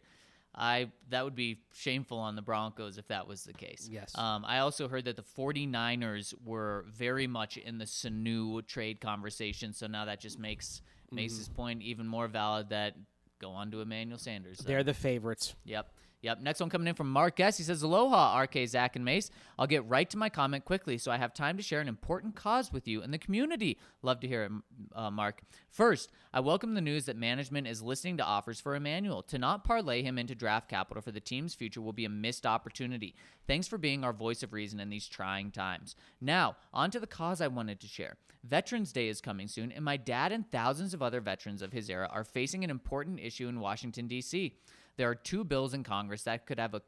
I 0.56 0.92
that 1.10 1.24
would 1.24 1.36
be 1.36 1.60
shameful 1.74 2.18
on 2.18 2.36
the 2.36 2.42
Broncos 2.42 2.98
if 2.98 3.08
that 3.10 3.28
was 3.28 3.44
the 3.44 3.54
case. 3.54 3.88
Yes. 3.90 4.12
Um, 4.16 4.44
I 4.46 4.60
also 4.60 4.88
heard 4.88 5.06
that 5.06 5.16
the 5.16 5.22
49ers 5.22 6.34
were 6.44 6.86
very 6.90 7.28
much 7.28 7.58
in 7.58 7.78
the 7.78 7.86
Sanu 7.86 8.66
trade 8.66 9.00
conversation, 9.00 9.74
so 9.74 9.86
now 9.86 10.06
that 10.06 10.20
just 10.20 10.40
makes 10.40 10.82
Mace's 11.12 11.50
point 11.50 11.82
even 11.84 12.08
more 12.08 12.28
valid 12.28 12.70
that 12.70 12.96
go 13.40 13.52
on 13.52 13.72
to 13.72 13.82
Emmanuel 13.82 14.18
Sanders. 14.20 14.60
So- 14.60 14.64
They're 14.68 14.84
the 14.84 14.94
favorites. 14.94 15.56
Yep. 15.66 15.92
Yep. 16.22 16.42
Next 16.42 16.60
one 16.60 16.70
coming 16.70 16.88
in 16.88 16.96
from 16.96 17.10
Mark 17.10 17.40
S. 17.40 17.58
He 17.58 17.64
says, 17.64 17.82
Aloha, 17.82 18.38
RK, 18.42 18.68
Zach, 18.68 18.98
and 18.98 19.06
Mace. 19.06 19.32
I'll 19.58 19.68
get 19.68 19.88
right 19.88 20.10
to 20.10 20.18
my 20.18 20.28
comment 20.28 20.66
quickly 20.66 20.98
so 20.98 21.12
I 21.12 21.18
have 21.18 21.34
time 21.34 21.56
to 21.56 21.64
share 21.64 21.80
an 21.80 21.88
important 21.88 22.36
cause 22.36 22.74
with 22.74 22.88
you 22.90 23.02
and 23.02 23.14
the 23.14 23.18
community. 23.18 23.80
Love 24.02 24.20
to 24.20 24.28
hear 24.28 24.44
it, 24.44 24.52
uh, 24.94 25.10
Mark. 25.10 25.44
First, 25.70 26.12
I 26.34 26.42
welcome 26.42 26.74
the 26.74 26.82
news 26.82 27.06
that 27.06 27.16
management 27.16 27.68
is 27.68 27.82
listening 27.82 28.18
to 28.18 28.26
offers 28.26 28.60
for 28.60 28.76
Emmanuel. 28.76 29.24
To 29.24 29.38
not 29.38 29.64
parlay 29.64 30.04
him 30.04 30.18
into 30.18 30.36
draft 30.36 30.70
capital 30.70 31.02
for 31.02 31.12
the 31.12 31.22
team's 31.22 31.56
future 31.56 31.82
will 31.82 31.94
be 31.94 32.06
a 32.06 32.10
missed 32.10 32.46
opportunity. 32.46 33.16
Thanks 33.48 33.68
for 33.68 33.78
being 33.78 34.04
our 34.04 34.14
voice 34.14 34.44
of 34.44 34.52
reason 34.52 34.82
in 34.82 34.90
these 34.90 35.08
trying 35.08 35.52
times. 35.52 35.96
Now, 36.20 36.58
on 36.74 36.92
to 36.92 37.00
the 37.00 37.08
cause 37.08 37.40
I 37.40 37.48
wanted 37.48 37.80
to 37.80 37.88
share. 37.88 38.18
Veterans 38.44 38.94
Day 38.94 39.10
is 39.10 39.22
coming 39.22 39.48
soon, 39.48 39.72
and 39.72 39.84
my 39.84 39.98
dad 39.98 40.32
and 40.32 40.50
thousands 40.50 40.94
of 40.94 41.02
other 41.02 41.20
veterans 41.20 41.62
of 41.62 41.74
his 41.74 41.90
era 41.90 42.10
are 42.12 42.24
facing 42.24 42.64
an 42.64 42.70
important 42.70 43.20
issue 43.20 43.48
in 43.48 43.60
Washington, 43.60 44.08
D.C. 44.08 44.56
There 45.00 45.10
are 45.10 45.16
two 45.16 45.46
bills 45.46 45.74
in 45.74 45.86
Congress 45.86 46.24
that 46.24 46.46
could 46.46 46.60
have 46.60 46.74
a 46.74 46.82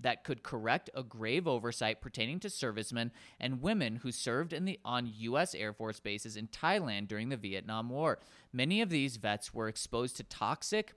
that 0.00 0.24
could 0.24 0.42
correct 0.42 0.88
a 0.94 1.02
grave 1.02 1.46
oversight 1.46 2.00
pertaining 2.00 2.40
to 2.40 2.48
servicemen 2.48 3.12
and 3.38 3.60
women 3.60 3.96
who 3.96 4.10
served 4.10 4.54
in 4.54 4.64
the 4.64 4.80
on 4.86 5.12
US 5.14 5.54
Air 5.54 5.74
Force 5.74 6.00
bases 6.00 6.38
in 6.38 6.48
Thailand 6.48 7.08
during 7.08 7.28
the 7.28 7.36
Vietnam 7.36 7.90
War. 7.90 8.20
Many 8.54 8.80
of 8.80 8.88
these 8.88 9.18
vets 9.18 9.52
were 9.52 9.68
exposed 9.68 10.16
to 10.16 10.22
toxic 10.22 10.94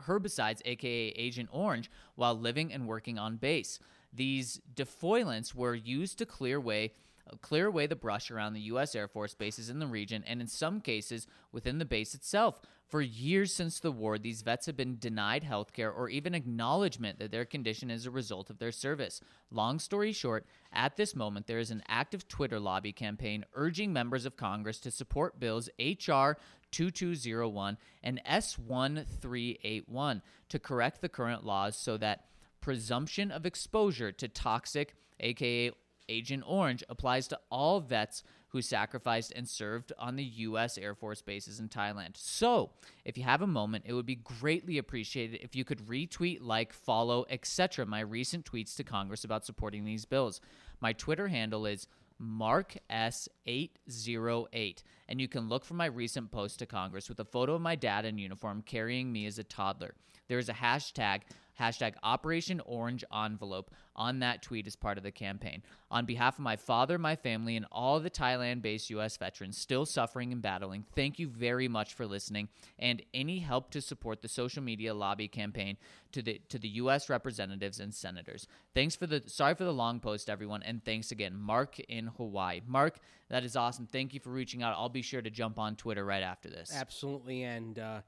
herbicides, 0.00 0.62
aka 0.64 1.10
Agent 1.10 1.50
Orange, 1.52 1.92
while 2.16 2.34
living 2.34 2.72
and 2.72 2.88
working 2.88 3.16
on 3.16 3.36
base. 3.36 3.78
These 4.12 4.60
defoliants 4.74 5.54
were 5.54 5.76
used 5.76 6.18
to 6.18 6.26
clear 6.26 6.56
away 6.56 6.92
clear 7.40 7.66
away 7.66 7.86
the 7.86 7.94
brush 7.94 8.32
around 8.32 8.54
the 8.54 8.60
U.S. 8.62 8.96
Air 8.96 9.06
Force 9.06 9.32
bases 9.32 9.70
in 9.70 9.78
the 9.78 9.86
region 9.86 10.24
and 10.26 10.40
in 10.40 10.48
some 10.48 10.80
cases 10.80 11.28
within 11.52 11.78
the 11.78 11.84
base 11.84 12.14
itself. 12.16 12.60
For 12.92 13.00
years 13.00 13.54
since 13.54 13.80
the 13.80 13.90
war, 13.90 14.18
these 14.18 14.42
vets 14.42 14.66
have 14.66 14.76
been 14.76 14.98
denied 14.98 15.44
health 15.44 15.72
care 15.72 15.90
or 15.90 16.10
even 16.10 16.34
acknowledgement 16.34 17.18
that 17.20 17.30
their 17.30 17.46
condition 17.46 17.90
is 17.90 18.04
a 18.04 18.10
result 18.10 18.50
of 18.50 18.58
their 18.58 18.70
service. 18.70 19.22
Long 19.50 19.78
story 19.78 20.12
short, 20.12 20.44
at 20.74 20.98
this 20.98 21.16
moment, 21.16 21.46
there 21.46 21.58
is 21.58 21.70
an 21.70 21.82
active 21.88 22.28
Twitter 22.28 22.60
lobby 22.60 22.92
campaign 22.92 23.46
urging 23.54 23.94
members 23.94 24.26
of 24.26 24.36
Congress 24.36 24.78
to 24.80 24.90
support 24.90 25.40
bills 25.40 25.70
H.R. 25.78 26.36
2201 26.70 27.78
and 28.02 28.20
S1381 28.28 30.20
to 30.50 30.58
correct 30.58 31.00
the 31.00 31.08
current 31.08 31.46
laws 31.46 31.78
so 31.78 31.96
that 31.96 32.26
presumption 32.60 33.30
of 33.30 33.46
exposure 33.46 34.12
to 34.12 34.28
toxic, 34.28 34.96
aka 35.18 35.70
Agent 36.10 36.44
Orange, 36.46 36.84
applies 36.90 37.26
to 37.28 37.40
all 37.50 37.80
vets 37.80 38.22
who 38.52 38.62
sacrificed 38.62 39.32
and 39.34 39.48
served 39.48 39.92
on 39.98 40.16
the 40.16 40.24
U.S. 40.24 40.76
Air 40.76 40.94
Force 40.94 41.22
bases 41.22 41.58
in 41.58 41.68
Thailand. 41.68 42.16
So, 42.16 42.70
if 43.04 43.16
you 43.16 43.24
have 43.24 43.40
a 43.40 43.46
moment, 43.46 43.84
it 43.86 43.94
would 43.94 44.06
be 44.06 44.16
greatly 44.16 44.76
appreciated 44.78 45.40
if 45.42 45.56
you 45.56 45.64
could 45.64 45.86
retweet, 45.86 46.38
like, 46.42 46.72
follow, 46.74 47.24
etc. 47.30 47.86
my 47.86 48.00
recent 48.00 48.44
tweets 48.44 48.76
to 48.76 48.84
Congress 48.84 49.24
about 49.24 49.46
supporting 49.46 49.84
these 49.84 50.04
bills. 50.04 50.40
My 50.80 50.92
Twitter 50.92 51.28
handle 51.28 51.64
is 51.64 51.86
Mark 52.18 52.76
S808, 52.90 54.82
and 55.08 55.20
you 55.20 55.28
can 55.28 55.48
look 55.48 55.64
for 55.64 55.74
my 55.74 55.86
recent 55.86 56.30
post 56.30 56.58
to 56.58 56.66
Congress 56.66 57.08
with 57.08 57.20
a 57.20 57.24
photo 57.24 57.54
of 57.54 57.62
my 57.62 57.74
dad 57.74 58.04
in 58.04 58.18
uniform 58.18 58.62
carrying 58.62 59.10
me 59.10 59.24
as 59.26 59.38
a 59.38 59.44
toddler. 59.44 59.94
There 60.28 60.38
is 60.38 60.48
a 60.48 60.54
hashtag 60.54 61.22
hashtag 61.58 61.94
Operation 62.02 62.60
Orange 62.64 63.04
Envelope 63.14 63.70
on 63.94 64.20
that 64.20 64.42
tweet 64.42 64.66
as 64.66 64.76
part 64.76 64.98
of 64.98 65.04
the 65.04 65.10
campaign. 65.10 65.62
On 65.90 66.04
behalf 66.04 66.38
of 66.38 66.44
my 66.44 66.56
father, 66.56 66.98
my 66.98 67.16
family, 67.16 67.56
and 67.56 67.66
all 67.70 68.00
the 68.00 68.10
Thailand 68.10 68.62
based 68.62 68.90
U.S. 68.90 69.16
veterans 69.16 69.58
still 69.58 69.84
suffering 69.84 70.32
and 70.32 70.40
battling, 70.40 70.84
thank 70.94 71.18
you 71.18 71.28
very 71.28 71.68
much 71.68 71.94
for 71.94 72.06
listening 72.06 72.48
and 72.78 73.02
any 73.12 73.40
help 73.40 73.70
to 73.70 73.80
support 73.80 74.22
the 74.22 74.28
social 74.28 74.62
media 74.62 74.94
lobby 74.94 75.28
campaign 75.28 75.76
to 76.12 76.22
the 76.22 76.40
to 76.48 76.58
the 76.58 76.68
U.S. 76.68 77.08
representatives 77.08 77.80
and 77.80 77.94
senators. 77.94 78.46
Thanks 78.74 78.96
for 78.96 79.06
the 79.06 79.22
sorry 79.26 79.54
for 79.54 79.64
the 79.64 79.72
long 79.72 80.00
post, 80.00 80.30
everyone, 80.30 80.62
and 80.62 80.84
thanks 80.84 81.10
again, 81.10 81.36
Mark 81.36 81.78
in 81.80 82.06
Hawaii. 82.06 82.60
Mark, 82.66 82.98
that 83.28 83.44
is 83.44 83.56
awesome. 83.56 83.86
Thank 83.86 84.14
you 84.14 84.20
for 84.20 84.30
reaching 84.30 84.62
out. 84.62 84.74
I'll 84.76 84.88
be 84.88 85.02
sure 85.02 85.22
to 85.22 85.30
jump 85.30 85.58
on 85.58 85.76
Twitter 85.76 86.04
right 86.04 86.22
after 86.22 86.48
this. 86.48 86.72
Absolutely, 86.74 87.42
and 87.42 87.78
uh, 87.78 88.00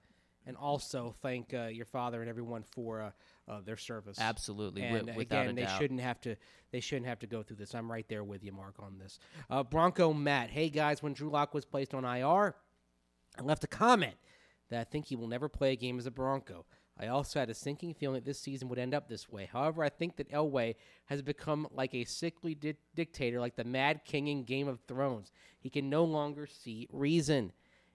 and 0.46 0.56
also 0.56 1.14
thank 1.22 1.54
uh, 1.54 1.66
your 1.66 1.86
father 1.86 2.20
and 2.20 2.28
everyone 2.28 2.62
for 2.62 3.02
uh, 3.02 3.10
uh, 3.48 3.60
their 3.60 3.76
service. 3.76 4.18
Absolutely, 4.20 4.82
And 4.82 5.08
again, 5.10 5.54
they 5.54 5.62
doubt. 5.62 5.78
shouldn't 5.78 6.00
have 6.00 6.20
to. 6.22 6.36
They 6.72 6.80
shouldn't 6.80 7.06
have 7.06 7.18
to 7.20 7.26
go 7.26 7.42
through 7.42 7.56
this. 7.56 7.74
I'm 7.74 7.90
right 7.90 8.06
there 8.08 8.24
with 8.24 8.42
you, 8.42 8.52
Mark, 8.52 8.74
on 8.78 8.98
this. 8.98 9.18
Uh, 9.50 9.62
Bronco 9.62 10.12
Matt, 10.12 10.50
hey 10.50 10.68
guys, 10.70 11.02
when 11.02 11.12
Drew 11.12 11.30
Lock 11.30 11.54
was 11.54 11.64
placed 11.64 11.94
on 11.94 12.04
IR, 12.04 12.54
I 13.38 13.42
left 13.42 13.62
a 13.64 13.68
comment 13.68 14.14
that 14.70 14.80
I 14.80 14.84
think 14.84 15.06
he 15.06 15.16
will 15.16 15.28
never 15.28 15.48
play 15.48 15.72
a 15.72 15.76
game 15.76 15.98
as 15.98 16.06
a 16.06 16.10
Bronco. 16.10 16.64
I 16.98 17.08
also 17.08 17.40
had 17.40 17.50
a 17.50 17.54
sinking 17.54 17.94
feeling 17.94 18.14
that 18.14 18.24
this 18.24 18.38
season 18.38 18.68
would 18.68 18.78
end 18.78 18.94
up 18.94 19.08
this 19.08 19.28
way. 19.28 19.48
However, 19.52 19.82
I 19.82 19.88
think 19.88 20.16
that 20.16 20.30
Elway 20.30 20.76
has 21.06 21.22
become 21.22 21.66
like 21.72 21.92
a 21.92 22.04
sickly 22.04 22.54
di- 22.54 22.76
dictator, 22.94 23.40
like 23.40 23.56
the 23.56 23.64
Mad 23.64 24.02
King 24.04 24.28
in 24.28 24.44
Game 24.44 24.68
of 24.68 24.78
Thrones. 24.86 25.32
He 25.58 25.70
can 25.70 25.90
no 25.90 26.04
longer 26.04 26.46
see 26.46 26.88
reason. 26.92 27.52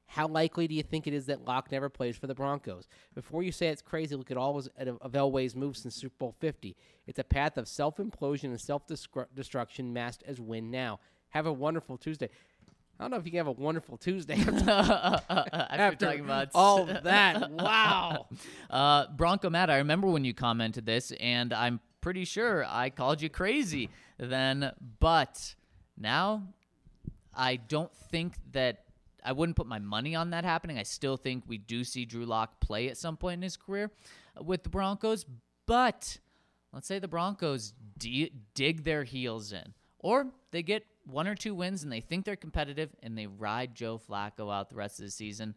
How 0.10 0.28
likely 0.28 0.68
do 0.68 0.74
you 0.74 0.82
think 0.82 1.06
it 1.06 1.14
is 1.14 1.28
that 1.28 1.46
Lock 1.46 1.72
never 1.72 1.88
plays 1.88 2.18
for 2.18 2.26
the 2.26 2.34
Broncos? 2.34 2.88
Before 3.14 3.44
you 3.44 3.52
say 3.52 3.68
it's 3.68 3.84
crazy, 3.84 4.16
look 4.16 4.32
at 4.32 4.38
all 4.38 4.58
of, 4.58 4.68
of 4.78 5.12
Elway's 5.12 5.56
moves 5.56 5.84
since 5.84 5.94
Super 5.94 6.16
Bowl 6.18 6.36
50. 6.40 6.76
It's 7.06 7.20
a 7.20 7.24
path 7.24 7.58
of 7.58 7.68
self 7.68 7.98
implosion 7.98 8.46
and 8.46 8.60
self 8.60 8.84
destruction 9.36 9.94
masked 9.94 10.24
as 10.26 10.42
win 10.42 10.72
now. 10.72 11.00
Have 11.30 11.46
a 11.46 11.54
wonderful 11.54 11.96
Tuesday. 11.96 12.28
I 13.00 13.04
don't 13.04 13.12
know 13.12 13.18
if 13.18 13.26
you 13.26 13.32
can 13.32 13.38
have 13.38 13.48
a 13.48 13.52
wonderful 13.52 13.98
Tuesday 13.98 14.34
after, 14.68 16.06
talking 16.06 16.26
about 16.26 16.50
all 16.56 16.86
that. 16.86 17.52
Wow. 17.52 18.28
Uh, 18.70 19.08
Bronco 19.16 19.50
Matt, 19.50 19.72
I 19.72 19.78
remember 19.78 20.08
when 20.08 20.24
you 20.24 20.34
commented 20.34 20.86
this, 20.86 21.12
and 21.20 21.52
I'm 21.54 21.80
pretty 22.02 22.24
sure 22.24 22.64
I 22.68 22.92
called 22.92 23.20
you 23.20 23.30
crazy 23.30 23.90
then, 24.20 24.72
but 25.00 25.56
now 25.98 26.44
I 27.34 27.56
don't 27.56 27.92
think 28.12 28.34
that 28.52 28.84
I 29.24 29.32
wouldn't 29.32 29.56
put 29.56 29.68
my 29.68 29.80
money 29.80 30.16
on 30.16 30.32
that 30.32 30.44
happening. 30.44 30.78
I 30.78 30.84
still 30.84 31.18
think 31.18 31.44
we 31.48 31.58
do 31.58 31.84
see 31.84 32.06
Drew 32.06 32.26
Lock 32.26 32.60
play 32.60 32.90
at 32.90 32.98
some 32.98 33.18
point 33.18 33.40
in 33.40 33.42
his 33.42 33.58
career 33.58 33.92
with 34.42 34.64
the 34.64 34.70
Broncos, 34.70 35.26
but 35.66 36.20
let's 36.74 36.88
say 36.88 37.00
the 37.00 37.08
Broncos 37.08 37.74
d- 37.98 38.32
dig 38.54 38.84
their 38.84 39.04
heels 39.04 39.52
in, 39.52 39.74
or 40.00 40.28
they 40.52 40.64
get 40.64 40.86
one 41.06 41.28
or 41.28 41.36
two 41.36 41.56
wins 41.56 41.84
and 41.84 41.92
they 41.92 42.02
think 42.02 42.26
they're 42.26 42.36
competitive 42.36 42.90
and 43.02 43.18
they 43.18 43.28
ride 43.28 43.76
Joe 43.76 44.00
Flacco 44.00 44.54
out 44.54 44.70
the 44.70 44.76
rest 44.76 45.00
of 45.00 45.06
the 45.06 45.12
season. 45.12 45.56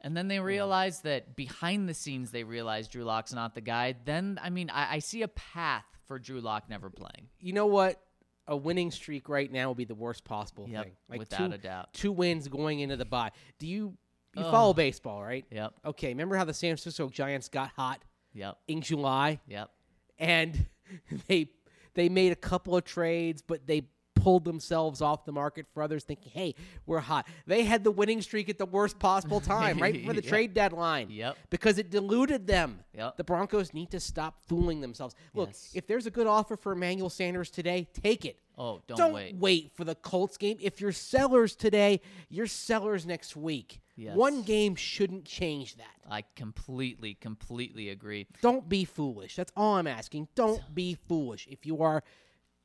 And 0.00 0.16
then 0.16 0.28
they 0.28 0.38
realize 0.38 1.00
that 1.00 1.34
behind 1.34 1.88
the 1.88 1.94
scenes, 1.94 2.30
they 2.30 2.44
realize 2.44 2.86
Drew 2.86 3.02
Lock's 3.02 3.32
not 3.32 3.54
the 3.54 3.60
guy. 3.60 3.96
Then, 4.04 4.38
I 4.42 4.48
mean, 4.48 4.70
I, 4.70 4.94
I 4.94 4.98
see 5.00 5.22
a 5.22 5.28
path 5.28 5.84
for 6.06 6.18
Drew 6.18 6.40
Lock 6.40 6.70
never 6.70 6.88
playing. 6.88 7.28
You 7.40 7.52
know 7.52 7.66
what? 7.66 8.00
A 8.48 8.56
winning 8.56 8.90
streak 8.90 9.28
right 9.28 9.50
now 9.50 9.68
would 9.68 9.76
be 9.76 9.84
the 9.84 9.94
worst 9.94 10.24
possible 10.24 10.66
Yep, 10.68 10.84
thing. 10.84 10.92
Like 11.08 11.18
without 11.20 11.48
two, 11.50 11.54
a 11.54 11.58
doubt. 11.58 11.92
Two 11.92 12.12
wins 12.12 12.48
going 12.48 12.80
into 12.80 12.96
the 12.96 13.04
bye. 13.04 13.30
Do 13.58 13.66
you 13.66 13.96
you 14.34 14.44
Ugh. 14.44 14.50
follow 14.50 14.74
baseball, 14.74 15.22
right? 15.22 15.44
Yep, 15.50 15.74
Okay, 15.86 16.08
remember 16.08 16.36
how 16.36 16.44
the 16.44 16.54
San 16.54 16.70
Francisco 16.70 17.08
Giants 17.08 17.48
got 17.48 17.70
hot 17.76 18.02
yep, 18.34 18.58
in 18.68 18.80
July 18.82 19.40
yep. 19.46 19.70
and 20.18 20.66
they 21.28 21.50
they 21.94 22.08
made 22.08 22.32
a 22.32 22.36
couple 22.36 22.76
of 22.76 22.84
trades, 22.84 23.42
but 23.42 23.66
they 23.66 23.82
pulled 24.20 24.44
themselves 24.44 25.00
off 25.00 25.24
the 25.24 25.32
market 25.32 25.66
for 25.72 25.82
others 25.82 26.04
thinking, 26.04 26.30
"Hey, 26.32 26.54
we're 26.86 27.00
hot." 27.00 27.26
They 27.46 27.64
had 27.64 27.84
the 27.84 27.90
winning 27.90 28.20
streak 28.22 28.48
at 28.48 28.58
the 28.58 28.66
worst 28.66 28.98
possible 28.98 29.40
time, 29.40 29.78
right 29.78 29.92
before 29.94 30.12
the 30.14 30.22
Yep. 30.22 30.28
trade 30.30 30.54
deadline. 30.54 31.10
Yep. 31.10 31.36
Because 31.50 31.78
it 31.78 31.90
diluted 31.90 32.46
them. 32.46 32.80
Yep. 32.94 33.16
The 33.16 33.24
Broncos 33.24 33.72
need 33.74 33.90
to 33.92 34.00
stop 34.00 34.40
fooling 34.46 34.80
themselves. 34.80 35.14
Look, 35.34 35.48
Yes. 35.50 35.70
if 35.74 35.86
there's 35.86 36.06
a 36.06 36.10
good 36.10 36.26
offer 36.26 36.56
for 36.56 36.72
Emmanuel 36.72 37.10
Sanders 37.10 37.50
today, 37.50 37.88
take 37.92 38.24
it. 38.24 38.38
Oh, 38.60 38.82
don't, 38.88 39.12
wait. 39.12 39.30
Don't 39.30 39.40
wait. 39.40 39.70
for 39.76 39.84
the 39.84 39.94
Colts 39.94 40.36
game. 40.36 40.56
If 40.60 40.80
you're 40.80 40.90
sellers 40.90 41.54
today, 41.54 42.00
you're 42.28 42.48
sellers 42.48 43.06
next 43.06 43.36
week. 43.36 43.80
Yes. 43.94 44.16
One 44.16 44.42
game 44.42 44.74
shouldn't 44.74 45.24
change 45.24 45.76
that. 45.76 45.94
I 46.10 46.22
completely, 46.34 47.14
completely 47.14 47.90
agree. 47.90 48.26
Don't 48.42 48.68
be 48.68 48.84
foolish. 48.84 49.36
That's 49.36 49.52
all 49.56 49.76
I'm 49.76 49.86
asking. 49.86 50.26
Don't 50.34 50.62
be 50.74 50.94
foolish. 51.08 51.46
If 51.48 51.66
you 51.66 51.82
are 51.82 52.02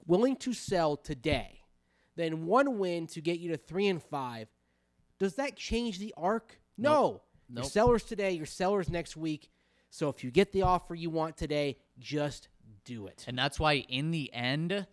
willing 0.06 0.36
to 0.38 0.54
sell 0.54 0.97
today, 0.97 1.62
then 2.16 2.45
one 2.45 2.78
win 2.78 3.08
to 3.08 3.22
get 3.22 3.39
you 3.39 3.51
to 3.51 3.58
three 3.58 3.88
and 3.88 4.01
five, 4.01 4.47
does 5.20 5.36
that 5.36 5.56
change 5.56 5.99
the 5.99 6.14
arc? 6.18 6.60
No. 6.78 7.22
Nope. 7.49 7.66
sellers 7.66 8.04
today, 8.04 8.32
you're 8.32 8.45
sellers 8.45 8.89
next 8.89 9.16
week. 9.16 9.49
So 9.89 10.10
if 10.10 10.24
you 10.24 10.32
get 10.32 10.51
the 10.51 10.64
offer 10.64 10.95
you 10.95 11.10
want 11.10 11.38
today, 11.38 11.78
just 11.99 12.47
do 12.84 13.06
it. 13.08 13.26
And 13.28 13.38
that's 13.38 13.60
why, 13.60 13.86
in 13.89 14.12
the 14.12 14.34
end, 14.34 14.88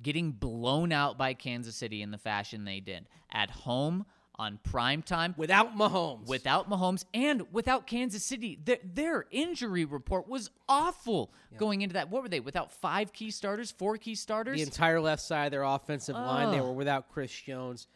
getting 0.00 0.32
blown 0.32 0.92
out 0.92 1.18
by 1.18 1.34
Kansas 1.34 1.76
City 1.76 2.00
in 2.00 2.10
the 2.10 2.18
fashion 2.18 2.64
they 2.64 2.80
did 2.80 3.06
at 3.30 3.50
home 3.50 4.06
on 4.40 4.58
prime 4.62 5.02
time 5.02 5.34
Without 5.36 5.76
Mahomes. 5.76 6.26
without 6.26 6.70
Mahomes 6.70 7.04
and 7.12 7.42
without 7.52 7.86
Kansas 7.86 8.24
City, 8.24 8.58
their, 8.64 8.78
their 8.82 9.26
injury 9.30 9.84
report 9.84 10.26
was 10.28 10.50
awful 10.66 11.32
going 11.58 11.82
into 11.82 11.92
that. 11.92 12.10
What 12.10 12.22
were 12.22 12.28
they? 12.28 12.40
Without 12.40 12.72
five 12.72 13.12
key 13.12 13.30
starters, 13.30 13.70
four 13.70 13.98
key 13.98 14.14
starters? 14.14 14.56
the 14.56 14.62
entire 14.62 15.00
left 15.00 15.20
side 15.20 15.46
of 15.46 15.50
their 15.52 15.62
offensive 15.62 16.16
line, 16.16 16.50
they 16.52 16.60
were 16.60 16.72
without 16.72 17.10
Chris 17.10 17.30
Jones. 17.30 17.86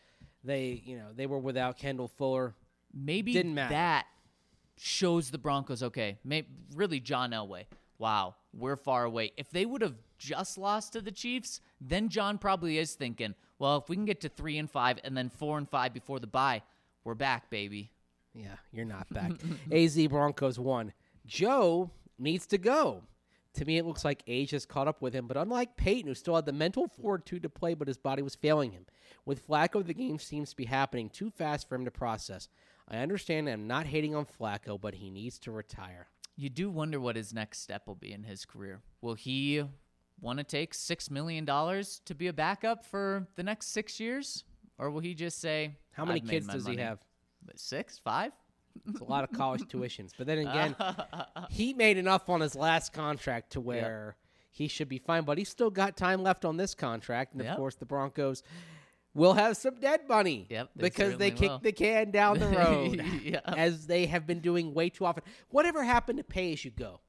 They, 0.44 0.82
you 0.84 0.98
know, 0.98 1.06
they 1.14 1.26
were 1.26 1.38
without 1.38 1.78
Kendall 1.78 2.08
Fuller. 2.08 2.54
Maybe 2.92 3.32
Didn't 3.32 3.54
matter. 3.54 3.72
that 3.72 4.06
shows 4.76 5.30
the 5.30 5.38
Broncos 5.38 5.82
okay. 5.82 6.18
May 6.24 6.46
really 6.74 7.00
John 7.00 7.30
Elway. 7.30 7.64
Wow, 7.96 8.34
we're 8.52 8.76
far 8.76 9.04
away. 9.04 9.32
If 9.38 9.50
they 9.50 9.64
would 9.64 9.80
have 9.80 9.94
just 10.18 10.58
lost 10.58 10.92
to 10.92 11.00
the 11.00 11.12
Chiefs, 11.12 11.60
then 11.80 12.08
John 12.08 12.38
probably 12.38 12.78
is 12.78 12.94
thinking, 12.94 13.34
well, 13.58 13.76
if 13.78 13.88
we 13.88 13.96
can 13.96 14.04
get 14.04 14.20
to 14.22 14.28
three 14.28 14.58
and 14.58 14.70
five 14.70 14.98
and 15.04 15.16
then 15.16 15.28
four 15.30 15.58
and 15.58 15.68
five 15.68 15.92
before 15.92 16.20
the 16.20 16.26
bye, 16.26 16.62
we're 17.04 17.14
back, 17.14 17.50
baby. 17.50 17.90
Yeah, 18.34 18.56
you're 18.72 18.84
not 18.84 19.08
back. 19.12 19.32
AZ 19.72 19.96
Broncos 20.08 20.58
won. 20.58 20.92
Joe 21.26 21.90
needs 22.18 22.46
to 22.48 22.58
go. 22.58 23.02
To 23.54 23.64
me, 23.64 23.78
it 23.78 23.86
looks 23.86 24.04
like 24.04 24.24
age 24.26 24.50
has 24.50 24.66
caught 24.66 24.88
up 24.88 25.00
with 25.00 25.14
him, 25.14 25.28
but 25.28 25.36
unlike 25.36 25.76
Peyton, 25.76 26.08
who 26.08 26.14
still 26.14 26.34
had 26.34 26.44
the 26.44 26.52
mental 26.52 26.88
fortitude 26.88 27.44
to 27.44 27.48
play, 27.48 27.74
but 27.74 27.86
his 27.86 27.96
body 27.96 28.20
was 28.20 28.34
failing 28.34 28.72
him. 28.72 28.84
With 29.24 29.46
Flacco, 29.46 29.86
the 29.86 29.94
game 29.94 30.18
seems 30.18 30.50
to 30.50 30.56
be 30.56 30.64
happening 30.64 31.08
too 31.08 31.30
fast 31.30 31.68
for 31.68 31.76
him 31.76 31.84
to 31.84 31.90
process. 31.92 32.48
I 32.88 32.98
understand 32.98 33.48
I'm 33.48 33.68
not 33.68 33.86
hating 33.86 34.14
on 34.14 34.26
Flacco, 34.26 34.80
but 34.80 34.96
he 34.96 35.08
needs 35.08 35.38
to 35.40 35.52
retire. 35.52 36.08
You 36.36 36.50
do 36.50 36.68
wonder 36.68 36.98
what 36.98 37.14
his 37.14 37.32
next 37.32 37.60
step 37.60 37.86
will 37.86 37.94
be 37.94 38.12
in 38.12 38.24
his 38.24 38.44
career. 38.44 38.80
Will 39.00 39.14
he 39.14 39.62
want 40.20 40.38
to 40.38 40.44
take 40.44 40.74
six 40.74 41.10
million 41.10 41.44
dollars 41.44 42.00
to 42.06 42.14
be 42.14 42.28
a 42.28 42.32
backup 42.32 42.84
for 42.84 43.26
the 43.36 43.42
next 43.42 43.68
six 43.68 43.98
years, 44.00 44.44
or 44.78 44.90
will 44.90 45.00
he 45.00 45.14
just 45.14 45.40
say, 45.40 45.76
How 45.92 46.04
many 46.04 46.20
"I've 46.20 46.26
made 46.26 46.30
kids 46.32 46.46
does 46.48 46.64
money"? 46.64 46.76
he 46.76 46.82
have? 46.82 46.98
Six, 47.56 47.98
five? 47.98 48.32
It's 48.88 49.00
a 49.00 49.04
lot 49.04 49.22
of 49.22 49.30
college 49.36 49.62
tuitions. 49.62 50.10
But 50.16 50.26
then 50.26 50.38
again, 50.38 50.74
he 51.50 51.74
made 51.74 51.96
enough 51.96 52.28
on 52.28 52.40
his 52.40 52.56
last 52.56 52.92
contract 52.92 53.52
to 53.52 53.60
where 53.60 54.16
he 54.50 54.66
should 54.66 54.88
be 54.88 54.98
fine. 54.98 55.24
But 55.24 55.38
he's 55.38 55.48
still 55.48 55.70
got 55.70 55.96
time 55.96 56.22
left 56.22 56.44
on 56.44 56.56
this 56.56 56.74
contract, 56.74 57.34
and 57.34 57.42
Yep. 57.42 57.52
of 57.52 57.56
course, 57.56 57.74
the 57.76 57.84
Broncos 57.86 58.42
will 59.12 59.34
have 59.34 59.56
some 59.56 59.78
dead 59.78 60.08
money. 60.08 60.46
Yep, 60.50 60.70
they 60.74 60.82
because 60.82 61.16
they 61.18 61.30
kicked 61.30 61.62
the 61.62 61.70
can 61.70 62.10
down 62.10 62.38
the 62.40 62.48
road, 62.58 63.04
Yeah. 63.22 63.40
as 63.46 63.86
they 63.86 64.06
have 64.06 64.26
been 64.26 64.40
doing 64.40 64.74
way 64.74 64.88
too 64.90 65.04
often. 65.04 65.22
Whatever 65.50 65.84
happened 65.84 66.18
to 66.18 66.24
pay 66.24 66.52
as 66.52 66.64
you 66.64 66.70
go? 66.72 67.00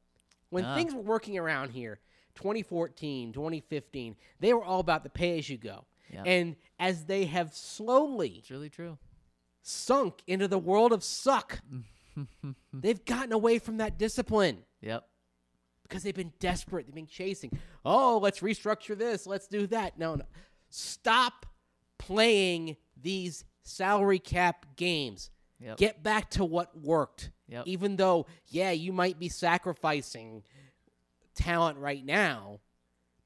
When 0.49 0.65
Ah. 0.65 0.75
things 0.75 0.93
were 0.93 1.01
working 1.01 1.35
around 1.37 1.71
here, 1.71 1.99
2014, 2.35 3.33
2015, 3.33 4.15
they 4.39 4.53
were 4.53 4.63
all 4.63 4.79
about 4.79 5.03
the 5.03 5.09
pay 5.09 5.37
as 5.39 5.49
you 5.49 5.57
go. 5.57 5.85
And 6.25 6.55
as 6.79 7.05
they 7.05 7.25
have 7.25 7.53
slowly 7.53 8.35
It's 8.39 8.49
really 8.51 8.69
true. 8.69 8.97
sunk 9.63 10.21
into 10.27 10.47
the 10.47 10.57
world 10.59 10.93
of 10.93 11.03
suck, 11.03 11.59
they've 12.73 13.03
gotten 13.03 13.33
away 13.33 13.59
from 13.59 13.77
that 13.77 13.97
discipline 13.97 14.59
Yep. 14.81 15.05
because 15.83 16.03
they've 16.03 16.15
been 16.15 16.31
desperate. 16.39 16.85
They've 16.85 16.95
been 16.95 17.07
chasing. 17.07 17.51
Oh, 17.83 18.19
let's 18.19 18.39
restructure 18.39 18.97
this. 18.97 19.27
Let's 19.27 19.47
do 19.47 19.67
that. 19.67 19.97
No, 19.99 20.15
no. 20.15 20.23
Stop 20.69 21.45
playing 21.97 22.77
these 23.01 23.43
salary 23.63 24.19
cap 24.19 24.65
games. 24.75 25.29
Yep. 25.59 25.77
Get 25.77 26.03
back 26.03 26.29
to 26.31 26.45
what 26.45 26.79
worked. 26.79 27.31
Yep. 27.47 27.63
Even 27.67 27.95
though, 27.95 28.25
yeah, 28.47 28.71
you 28.71 28.93
might 28.93 29.19
be 29.19 29.29
sacrificing 29.29 30.43
talent 31.35 31.77
right 31.77 32.03
now, 32.05 32.59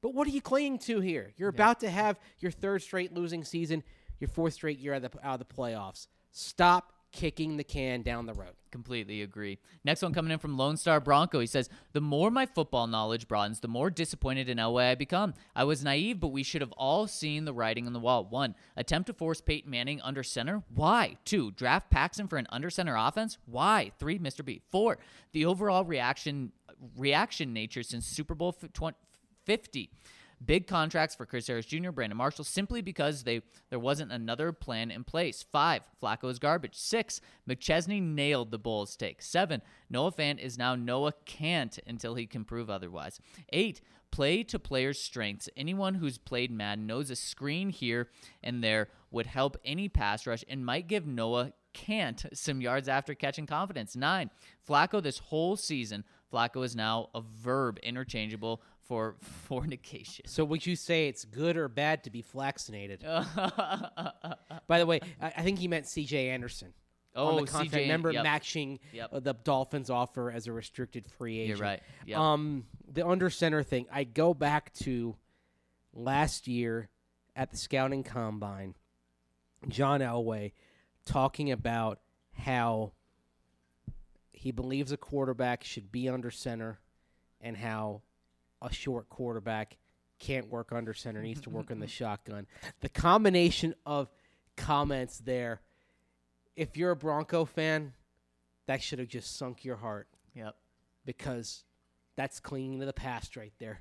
but 0.02 0.14
what 0.14 0.26
are 0.26 0.30
you 0.30 0.40
clinging 0.40 0.78
to 0.80 1.00
here? 1.00 1.32
You're 1.36 1.48
about 1.48 1.80
to 1.80 1.90
have 1.90 2.18
your 2.38 2.50
third 2.50 2.82
straight 2.82 3.12
losing 3.12 3.44
season, 3.44 3.82
your 4.18 4.28
fourth 4.28 4.54
straight 4.54 4.78
year 4.78 4.94
out 4.94 5.04
of 5.04 5.12
the, 5.12 5.26
out 5.26 5.40
of 5.40 5.48
the 5.48 5.54
playoffs. 5.54 6.06
Stop 6.32 6.92
kicking 7.12 7.56
the 7.56 7.64
can 7.64 8.02
down 8.02 8.26
the 8.26 8.34
road. 8.34 8.54
Completely 8.70 9.22
agree. 9.22 9.58
Next 9.84 10.00
one 10.00 10.14
coming 10.14 10.30
in 10.30 10.38
from 10.38 10.56
Lone 10.56 10.76
Star 10.76 11.00
Bronco. 11.00 11.40
He 11.40 11.46
says, 11.46 11.68
The 11.92 12.00
more 12.00 12.30
my 12.30 12.46
football 12.46 12.86
knowledge 12.86 13.26
broadens, 13.26 13.60
the 13.60 13.68
more 13.68 13.90
disappointed 13.90 14.48
in 14.48 14.58
Elway 14.58 14.90
I 14.90 14.94
become. 14.94 15.34
I 15.56 15.64
was 15.64 15.82
naive, 15.82 16.20
but 16.20 16.28
we 16.28 16.44
should 16.44 16.60
have 16.60 16.72
all 16.72 17.08
seen 17.08 17.44
the 17.44 17.52
writing 17.52 17.86
on 17.86 17.92
the 17.92 17.98
wall. 17.98 18.24
One, 18.24 18.54
attempt 18.76 19.08
to 19.08 19.12
force 19.12 19.40
Peyton 19.40 19.70
Manning 19.70 20.00
under 20.02 20.22
center. 20.22 20.62
Why? 20.72 21.16
Two, 21.24 21.50
draft 21.50 21.90
Paxton 21.90 22.28
for 22.28 22.36
an 22.36 22.46
under 22.50 22.70
center 22.70 22.94
offense. 22.96 23.38
Why? 23.44 23.90
Three, 23.98 24.18
Mr. 24.18 24.44
B. 24.44 24.62
Four, 24.70 24.98
the 25.32 25.46
overall 25.46 25.84
reaction 25.84 26.52
reaction 26.96 27.52
nature 27.52 27.82
since 27.82 28.06
Super 28.06 28.34
Bowl 28.34 28.54
f- 28.62 28.72
20 28.72 28.96
50. 29.46 29.90
Big 30.44 30.66
contracts 30.66 31.14
for 31.14 31.26
Chris 31.26 31.48
Harris 31.48 31.66
Jr., 31.66 31.90
Brandon 31.90 32.16
Marshall, 32.16 32.44
simply 32.44 32.80
because 32.80 33.24
they 33.24 33.42
there 33.68 33.78
wasn't 33.78 34.10
another 34.10 34.52
plan 34.52 34.90
in 34.90 35.04
place. 35.04 35.42
Five, 35.42 35.82
Flacco's 36.02 36.38
garbage. 36.38 36.74
Six, 36.76 37.20
McChesney 37.48 38.00
nailed 38.00 38.50
the 38.50 38.58
Bulls 38.58 38.96
take. 38.96 39.20
Seven, 39.20 39.60
Noah 39.90 40.12
Fant 40.12 40.38
is 40.38 40.56
now 40.56 40.74
Noah 40.74 41.12
can't 41.26 41.78
until 41.86 42.14
he 42.14 42.26
can 42.26 42.46
prove 42.46 42.70
otherwise. 42.70 43.20
Eight, 43.52 43.82
play 44.10 44.42
to 44.44 44.58
players' 44.58 44.98
strengths. 44.98 45.50
Anyone 45.58 45.96
who's 45.96 46.16
played 46.16 46.50
Madden 46.50 46.86
knows 46.86 47.10
a 47.10 47.16
screen 47.16 47.68
here 47.68 48.08
and 48.42 48.64
there 48.64 48.88
would 49.10 49.26
help 49.26 49.58
any 49.62 49.90
pass 49.90 50.26
rush 50.26 50.44
and 50.48 50.64
might 50.64 50.86
give 50.86 51.06
Noah 51.06 51.52
can't 51.72 52.24
some 52.32 52.60
yards 52.60 52.88
after 52.88 53.14
catching 53.14 53.46
confidence. 53.46 53.94
Nine, 53.94 54.30
Flacco 54.66 55.02
this 55.02 55.18
whole 55.18 55.56
season. 55.56 56.04
Flacco 56.32 56.64
is 56.64 56.76
now 56.76 57.08
a 57.14 57.20
verb 57.20 57.78
interchangeable 57.82 58.62
for 58.86 59.16
fornication. 59.20 60.26
So 60.26 60.44
would 60.44 60.64
you 60.66 60.76
say 60.76 61.08
it's 61.08 61.24
good 61.24 61.56
or 61.56 61.68
bad 61.68 62.04
to 62.04 62.10
be 62.10 62.22
flaccinated? 62.22 63.02
By 64.66 64.78
the 64.78 64.86
way, 64.86 65.00
I, 65.20 65.26
I 65.36 65.42
think 65.42 65.58
he 65.58 65.68
meant 65.68 65.86
C.J. 65.86 66.28
Anderson. 66.30 66.72
on 67.14 67.34
Oh, 67.34 67.40
the 67.40 67.46
contract. 67.46 67.74
CJ, 67.74 67.80
Remember 67.82 68.12
yep. 68.12 68.22
matching 68.22 68.78
Yep. 68.92 69.10
uh, 69.12 69.20
the 69.20 69.32
Dolphins' 69.34 69.90
offer 69.90 70.30
as 70.30 70.46
a 70.46 70.52
restricted 70.52 71.06
free 71.06 71.38
agent. 71.40 71.58
You're 71.58 71.66
right. 71.66 71.80
Yep. 72.06 72.18
Um, 72.18 72.64
the 72.92 73.06
under 73.06 73.30
center 73.30 73.62
thing. 73.62 73.86
I 73.92 74.04
go 74.04 74.34
back 74.34 74.72
to 74.74 75.16
last 75.92 76.46
year 76.48 76.88
at 77.36 77.50
the 77.50 77.56
scouting 77.56 78.02
combine. 78.04 78.74
John 79.68 80.00
Elway 80.00 80.52
talking 81.04 81.50
about 81.50 81.98
how 82.32 82.92
he 84.40 84.52
believes 84.52 84.90
a 84.90 84.96
quarterback 84.96 85.62
should 85.64 85.92
be 85.92 86.08
under 86.08 86.30
center, 86.30 86.78
and 87.42 87.54
how 87.58 88.00
a 88.62 88.72
short 88.72 89.10
quarterback 89.10 89.76
can't 90.18 90.48
work 90.48 90.72
under 90.72 90.94
center, 90.94 91.20
needs 91.20 91.42
to 91.42 91.50
work 91.50 91.70
in 91.70 91.78
the 91.78 91.86
shotgun. 92.00 92.46
The 92.80 92.88
combination 92.88 93.74
of 93.84 94.08
comments 94.56 95.18
there, 95.18 95.60
if 96.56 96.78
you're 96.78 96.92
a 96.92 96.96
Bronco 96.96 97.44
fan, 97.44 97.92
that 98.66 98.82
should 98.82 98.98
have 98.98 99.08
just 99.08 99.36
sunk 99.36 99.62
your 99.62 99.76
heart 99.76 100.08
Yep. 100.34 100.54
because 101.04 101.64
that's 102.16 102.40
clinging 102.40 102.80
to 102.80 102.86
the 102.86 102.94
past 102.94 103.36
right 103.36 103.52
there. 103.58 103.80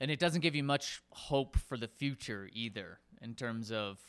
And 0.00 0.10
it 0.10 0.18
doesn't 0.18 0.40
give 0.40 0.56
you 0.56 0.64
much 0.64 1.02
hope 1.10 1.56
for 1.56 1.76
the 1.76 1.86
future 1.88 2.48
either 2.52 2.98
in 3.22 3.34
terms 3.34 3.70
of 3.70 4.00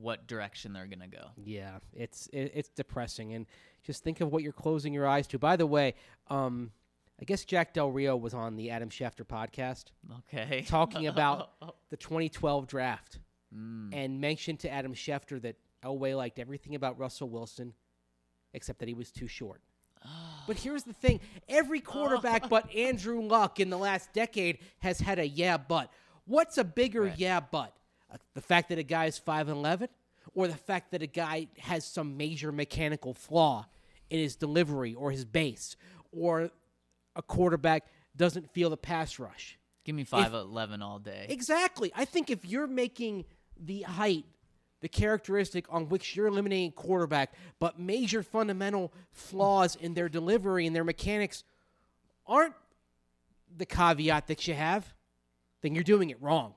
what 0.00 0.26
direction 0.26 0.72
they're 0.72 0.86
going 0.86 1.00
to 1.00 1.06
go. 1.08 1.28
Yeah, 1.36 1.78
it's 1.92 2.28
it, 2.32 2.52
it's 2.54 2.68
depressing, 2.70 3.34
and 3.34 3.46
just 3.82 4.02
think 4.04 4.20
of 4.20 4.30
what 4.32 4.42
you're 4.42 4.52
closing 4.52 4.92
your 4.94 5.06
eyes 5.06 5.26
to. 5.28 5.38
By 5.38 5.56
the 5.56 5.66
way, 5.66 5.94
um, 6.28 6.70
I 7.20 7.24
guess 7.24 7.44
Jack 7.44 7.74
Del 7.74 7.90
Rio 7.90 8.16
was 8.16 8.34
on 8.34 8.56
the 8.56 8.70
Adam 8.70 8.90
Schefter 8.90 9.24
podcast 9.26 9.86
Okay. 10.32 10.62
talking 10.68 11.06
about 11.06 11.50
the 11.90 11.96
2012 11.96 12.66
draft 12.66 13.18
Mm. 13.56 13.94
and 13.94 14.20
mentioned 14.20 14.60
to 14.60 14.70
Adam 14.70 14.92
Schefter 14.92 15.40
that 15.40 15.56
Elway 15.82 16.14
liked 16.14 16.38
everything 16.38 16.74
about 16.74 16.98
Russell 16.98 17.30
Wilson 17.30 17.72
except 18.52 18.78
that 18.80 18.88
he 18.88 18.94
was 18.94 19.10
too 19.10 19.26
short. 19.26 19.62
But 20.46 20.58
here's 20.58 20.82
the 20.82 20.92
thing 20.92 21.20
every 21.48 21.80
quarterback 21.80 22.48
but 22.50 22.70
Andrew 22.74 23.22
Luck 23.22 23.58
in 23.58 23.70
the 23.70 23.78
last 23.78 24.12
decade 24.12 24.58
has 24.80 25.00
had 25.00 25.18
a 25.18 25.26
yeah, 25.26 25.56
but. 25.56 25.90
What's 26.26 26.58
a 26.58 26.64
bigger 26.64 27.04
Right. 27.04 27.18
yeah, 27.18 27.40
but? 27.40 27.72
Uh, 28.12 28.16
the 28.34 28.40
fact 28.40 28.68
that 28.70 28.78
a 28.78 28.82
guy 28.82 29.06
is 29.06 29.20
5'11 29.20 29.88
or 30.34 30.48
the 30.48 30.54
fact 30.54 30.92
that 30.92 31.02
a 31.02 31.06
guy 31.06 31.48
has 31.58 31.84
some 31.84 32.16
major 32.16 32.52
mechanical 32.52 33.14
flaw 33.14 33.66
in 34.10 34.18
his 34.18 34.36
delivery 34.36 34.94
or 34.94 35.10
his 35.10 35.24
base 35.24 35.76
or 36.12 36.50
a 37.16 37.22
quarterback 37.22 37.86
doesn't 38.16 38.50
feel 38.52 38.70
the 38.70 38.76
pass 38.76 39.18
rush? 39.18 39.58
Give 39.84 39.94
me 39.94 40.04
5'11 40.04 40.82
all 40.82 40.98
day. 40.98 41.26
Exactly. 41.28 41.92
I 41.94 42.04
think 42.04 42.30
if 42.30 42.44
you're 42.44 42.66
making 42.66 43.24
the 43.58 43.82
height 43.82 44.24
the 44.80 44.88
characteristic 44.88 45.64
on 45.70 45.88
which 45.88 46.14
you're 46.14 46.28
eliminating 46.28 46.72
quarterback, 46.72 47.32
but 47.58 47.78
major 47.78 48.22
fundamental 48.22 48.92
flaws 49.10 49.74
in 49.76 49.94
their 49.94 50.08
delivery 50.08 50.66
and 50.66 50.76
their 50.76 50.84
mechanics 50.84 51.42
aren't 52.26 52.54
the 53.56 53.66
caveat 53.66 54.26
that 54.28 54.46
you 54.46 54.54
have, 54.54 54.94
then 55.62 55.74
you're 55.74 55.84
doing 55.84 56.10
it 56.10 56.22
wrong. 56.22 56.54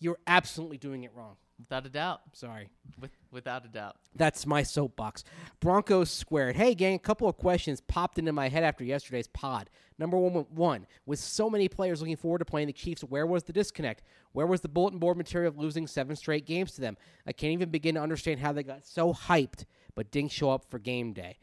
You're 0.00 0.18
absolutely 0.26 0.78
doing 0.78 1.04
it 1.04 1.12
wrong. 1.14 1.36
Without 1.58 1.86
a 1.86 1.88
doubt. 1.88 2.20
Sorry. 2.34 2.68
With, 3.00 3.10
without 3.32 3.64
a 3.64 3.68
doubt. 3.68 3.96
That's 4.14 4.46
my 4.46 4.62
soapbox. 4.62 5.24
Broncos 5.58 6.08
squared. 6.08 6.54
Hey, 6.54 6.74
gang, 6.74 6.94
a 6.94 7.00
couple 7.00 7.28
of 7.28 7.36
questions 7.36 7.80
popped 7.80 8.18
into 8.18 8.32
my 8.32 8.48
head 8.48 8.62
after 8.62 8.84
yesterday's 8.84 9.26
pod. 9.26 9.68
Number 9.98 10.16
one, 10.16 10.46
one, 10.50 10.86
with 11.04 11.18
so 11.18 11.50
many 11.50 11.68
players 11.68 12.00
looking 12.00 12.16
forward 12.16 12.38
to 12.38 12.44
playing 12.44 12.68
the 12.68 12.72
Chiefs, 12.72 13.02
where 13.02 13.26
was 13.26 13.42
the 13.42 13.52
disconnect? 13.52 14.04
Where 14.32 14.46
was 14.46 14.60
the 14.60 14.68
bulletin 14.68 15.00
board 15.00 15.16
material 15.16 15.48
of 15.48 15.58
losing 15.58 15.88
seven 15.88 16.14
straight 16.14 16.46
games 16.46 16.72
to 16.72 16.80
them? 16.80 16.96
I 17.26 17.32
can't 17.32 17.52
even 17.52 17.70
begin 17.70 17.96
to 17.96 18.00
understand 18.00 18.38
how 18.38 18.52
they 18.52 18.62
got 18.62 18.86
so 18.86 19.12
hyped, 19.12 19.64
but 19.96 20.12
didn't 20.12 20.30
show 20.30 20.50
up 20.50 20.70
for 20.70 20.78
game 20.78 21.12
day. 21.12 21.38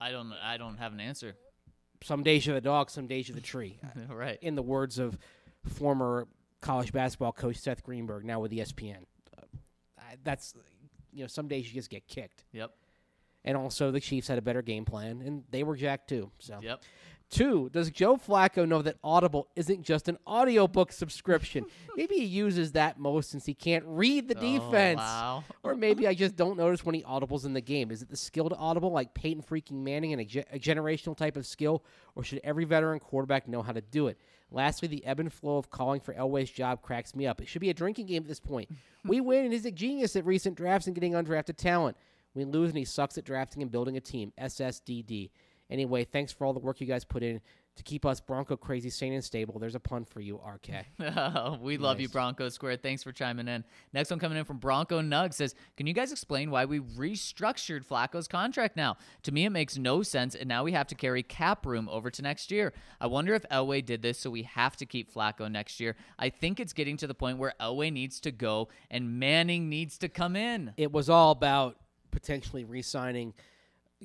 I 0.00 0.10
don't 0.12 0.32
I 0.32 0.58
don't 0.58 0.76
have 0.76 0.92
an 0.92 1.00
answer. 1.00 1.34
Some 2.04 2.22
days 2.22 2.46
you're 2.46 2.54
the 2.54 2.60
dog, 2.60 2.90
some 2.90 3.06
days 3.06 3.28
you're 3.28 3.34
the 3.34 3.40
tree. 3.40 3.80
right. 4.08 4.38
In 4.42 4.54
the 4.54 4.62
words 4.62 4.98
of 4.98 5.18
former 5.64 6.28
college 6.64 6.92
basketball 6.92 7.32
coach 7.32 7.56
Seth 7.56 7.82
Greenberg, 7.82 8.24
now 8.24 8.40
with 8.40 8.50
ESPN. 8.50 9.04
Uh, 9.36 9.42
that's, 10.24 10.54
you 11.12 11.22
know, 11.22 11.26
some 11.26 11.46
days 11.46 11.68
you 11.68 11.74
just 11.74 11.90
get 11.90 12.06
kicked. 12.08 12.44
Yep. 12.52 12.70
And 13.44 13.56
also, 13.58 13.90
the 13.90 14.00
Chiefs 14.00 14.26
had 14.28 14.38
a 14.38 14.42
better 14.42 14.62
game 14.62 14.86
plan, 14.86 15.20
and 15.24 15.44
they 15.50 15.62
were 15.62 15.76
jacked 15.76 16.08
too. 16.08 16.30
So, 16.38 16.60
Yep. 16.62 16.82
Two, 17.34 17.68
does 17.72 17.90
Joe 17.90 18.16
Flacco 18.16 18.66
know 18.66 18.80
that 18.82 18.96
Audible 19.02 19.48
isn't 19.56 19.82
just 19.82 20.08
an 20.08 20.16
audiobook 20.26 20.92
subscription? 20.92 21.64
maybe 21.96 22.14
he 22.16 22.24
uses 22.24 22.72
that 22.72 22.98
most 22.98 23.30
since 23.30 23.44
he 23.44 23.54
can't 23.54 23.84
read 23.86 24.28
the 24.28 24.36
Oh, 24.38 24.40
defense. 24.40 24.98
wow. 24.98 25.44
Or 25.62 25.74
maybe 25.74 26.06
I 26.06 26.14
just 26.14 26.36
don't 26.36 26.56
notice 26.56 26.84
when 26.84 26.94
he 26.94 27.02
audibles 27.02 27.44
in 27.44 27.52
the 27.52 27.60
game. 27.60 27.90
Is 27.90 28.02
it 28.02 28.08
the 28.08 28.16
skilled 28.16 28.54
audible 28.56 28.90
like 28.92 29.14
Peyton 29.14 29.42
freaking 29.42 29.82
Manning 29.82 30.12
and 30.12 30.20
a, 30.20 30.24
ge- 30.24 30.46
a 30.52 30.58
generational 30.58 31.16
type 31.16 31.36
of 31.36 31.46
skill, 31.46 31.84
or 32.14 32.22
should 32.24 32.40
every 32.44 32.64
veteran 32.64 33.00
quarterback 33.00 33.48
know 33.48 33.62
how 33.62 33.72
to 33.72 33.80
do 33.80 34.06
it? 34.08 34.18
Lastly, 34.50 34.86
the 34.86 35.04
ebb 35.04 35.18
and 35.20 35.32
flow 35.32 35.56
of 35.58 35.70
calling 35.70 36.00
for 36.00 36.14
Elway's 36.14 36.50
job 36.50 36.82
cracks 36.82 37.14
me 37.16 37.26
up. 37.26 37.40
It 37.40 37.48
should 37.48 37.60
be 37.60 37.70
a 37.70 37.74
drinking 37.74 38.06
game 38.06 38.22
at 38.22 38.28
this 38.28 38.40
point. 38.40 38.70
we 39.04 39.20
win, 39.20 39.44
and 39.44 39.52
he's 39.52 39.66
a 39.66 39.70
genius 39.72 40.14
at 40.16 40.24
recent 40.24 40.56
drafts 40.56 40.86
and 40.86 40.94
getting 40.94 41.12
undrafted 41.14 41.56
talent. 41.56 41.96
We 42.34 42.44
lose, 42.44 42.70
and 42.70 42.78
he 42.78 42.84
sucks 42.84 43.16
at 43.18 43.24
drafting 43.24 43.62
and 43.62 43.70
building 43.70 43.96
a 43.96 44.00
team. 44.00 44.32
SSDD. 44.40 45.30
Anyway, 45.70 46.04
thanks 46.04 46.32
for 46.32 46.44
all 46.46 46.52
the 46.52 46.60
work 46.60 46.80
you 46.80 46.86
guys 46.86 47.04
put 47.04 47.22
in 47.22 47.40
to 47.76 47.82
keep 47.82 48.06
us 48.06 48.20
Bronco 48.20 48.56
crazy 48.56 48.90
sane 48.90 49.12
and 49.14 49.24
stable. 49.24 49.58
There's 49.58 49.74
a 49.74 49.80
pun 49.80 50.04
for 50.04 50.20
you, 50.20 50.36
RK. 50.36 51.60
we 51.60 51.76
love 51.76 52.00
you, 52.00 52.08
Bronco 52.08 52.48
Square. 52.48 52.76
Thanks 52.76 53.02
for 53.02 53.10
chiming 53.10 53.48
in. 53.48 53.64
Next 53.92 54.10
one 54.10 54.20
coming 54.20 54.38
in 54.38 54.44
from 54.44 54.58
Bronco 54.58 55.00
Nug 55.00 55.34
says, 55.34 55.54
Can 55.76 55.86
you 55.86 55.94
guys 55.94 56.12
explain 56.12 56.50
why 56.50 56.66
we 56.66 56.80
restructured 56.80 57.84
Flacco's 57.84 58.28
contract 58.28 58.76
now? 58.76 58.96
To 59.24 59.32
me, 59.32 59.44
it 59.44 59.50
makes 59.50 59.76
no 59.76 60.02
sense, 60.02 60.34
and 60.34 60.48
now 60.48 60.62
we 60.62 60.72
have 60.72 60.86
to 60.88 60.94
carry 60.94 61.22
cap 61.22 61.66
room 61.66 61.88
over 61.90 62.10
to 62.10 62.22
next 62.22 62.52
year. 62.52 62.72
I 63.00 63.08
wonder 63.08 63.34
if 63.34 63.44
Elway 63.50 63.84
did 63.84 64.02
this 64.02 64.18
so 64.18 64.30
we 64.30 64.42
have 64.42 64.76
to 64.76 64.86
keep 64.86 65.12
Flacco 65.12 65.50
next 65.50 65.80
year. 65.80 65.96
I 66.18 66.28
think 66.28 66.60
it's 66.60 66.72
getting 66.72 66.96
to 66.98 67.06
the 67.06 67.14
point 67.14 67.38
where 67.38 67.54
Elway 67.60 67.92
needs 67.92 68.20
to 68.20 68.30
go 68.30 68.68
and 68.90 69.18
Manning 69.18 69.68
needs 69.68 69.98
to 69.98 70.08
come 70.08 70.36
in. 70.36 70.72
it 70.76 70.92
was 70.92 71.10
all 71.10 71.32
about 71.32 71.76
potentially 72.10 72.62
re-signing 72.62 73.34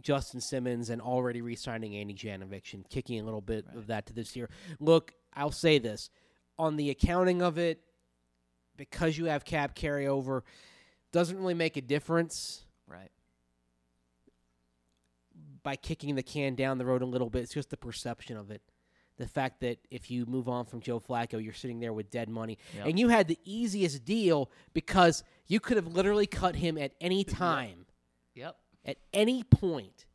Justin 0.02 0.42
Simmons 0.42 0.90
and 0.90 1.02
already 1.02 1.42
re-signing 1.42 1.96
Andy 1.96 2.14
Janovich 2.14 2.74
and 2.74 2.88
kicking 2.90 3.20
a 3.20 3.24
little 3.24 3.42
bit 3.42 3.66
of 3.76 3.88
that 3.88 4.06
to 4.08 4.14
this 4.14 4.36
year. 4.36 4.50
Look, 4.80 5.14
I'll 5.34 5.52
say 5.52 5.78
this 5.80 6.10
on 6.58 6.76
the 6.76 6.90
accounting 6.90 7.42
of 7.42 7.58
it, 7.58 7.82
because 8.76 9.18
you 9.18 9.26
have 9.26 9.44
cap 9.46 9.76
carryover, 9.76 10.42
doesn't 11.12 11.38
really 11.38 11.54
make 11.54 11.76
a 11.78 11.82
difference 11.82 12.64
Right. 12.88 13.12
by 15.64 15.76
kicking 15.76 16.16
the 16.16 16.24
can 16.24 16.56
down 16.56 16.78
the 16.78 16.86
road 16.86 17.02
a 17.02 17.06
little 17.06 17.30
bit. 17.30 17.44
It's 17.44 17.54
just 17.54 17.70
the 17.70 17.78
perception 17.78 18.38
of 18.38 18.52
it. 18.52 18.62
The 19.18 19.28
fact 19.28 19.60
that 19.62 19.80
if 19.92 20.10
you 20.10 20.26
move 20.26 20.48
on 20.48 20.66
from 20.66 20.80
Joe 20.80 21.00
Flacco, 21.02 21.44
you're 21.44 21.52
sitting 21.54 21.82
there 21.82 21.92
with 21.92 22.10
dead 22.10 22.30
money. 22.30 22.58
Yep. 22.78 22.86
And 22.88 23.00
you 23.00 23.10
had 23.10 23.28
the 23.28 23.38
easiest 23.44 24.06
deal 24.06 24.50
because 24.74 25.24
you 25.48 25.60
could 25.60 25.76
have 25.76 25.88
literally 25.88 26.26
cut 26.26 26.56
him 26.56 26.78
at 26.78 26.94
any 27.02 27.26
time. 27.26 27.86
Yep. 28.36 28.56
At 28.86 28.98
any 29.14 29.44
point, 29.44 30.06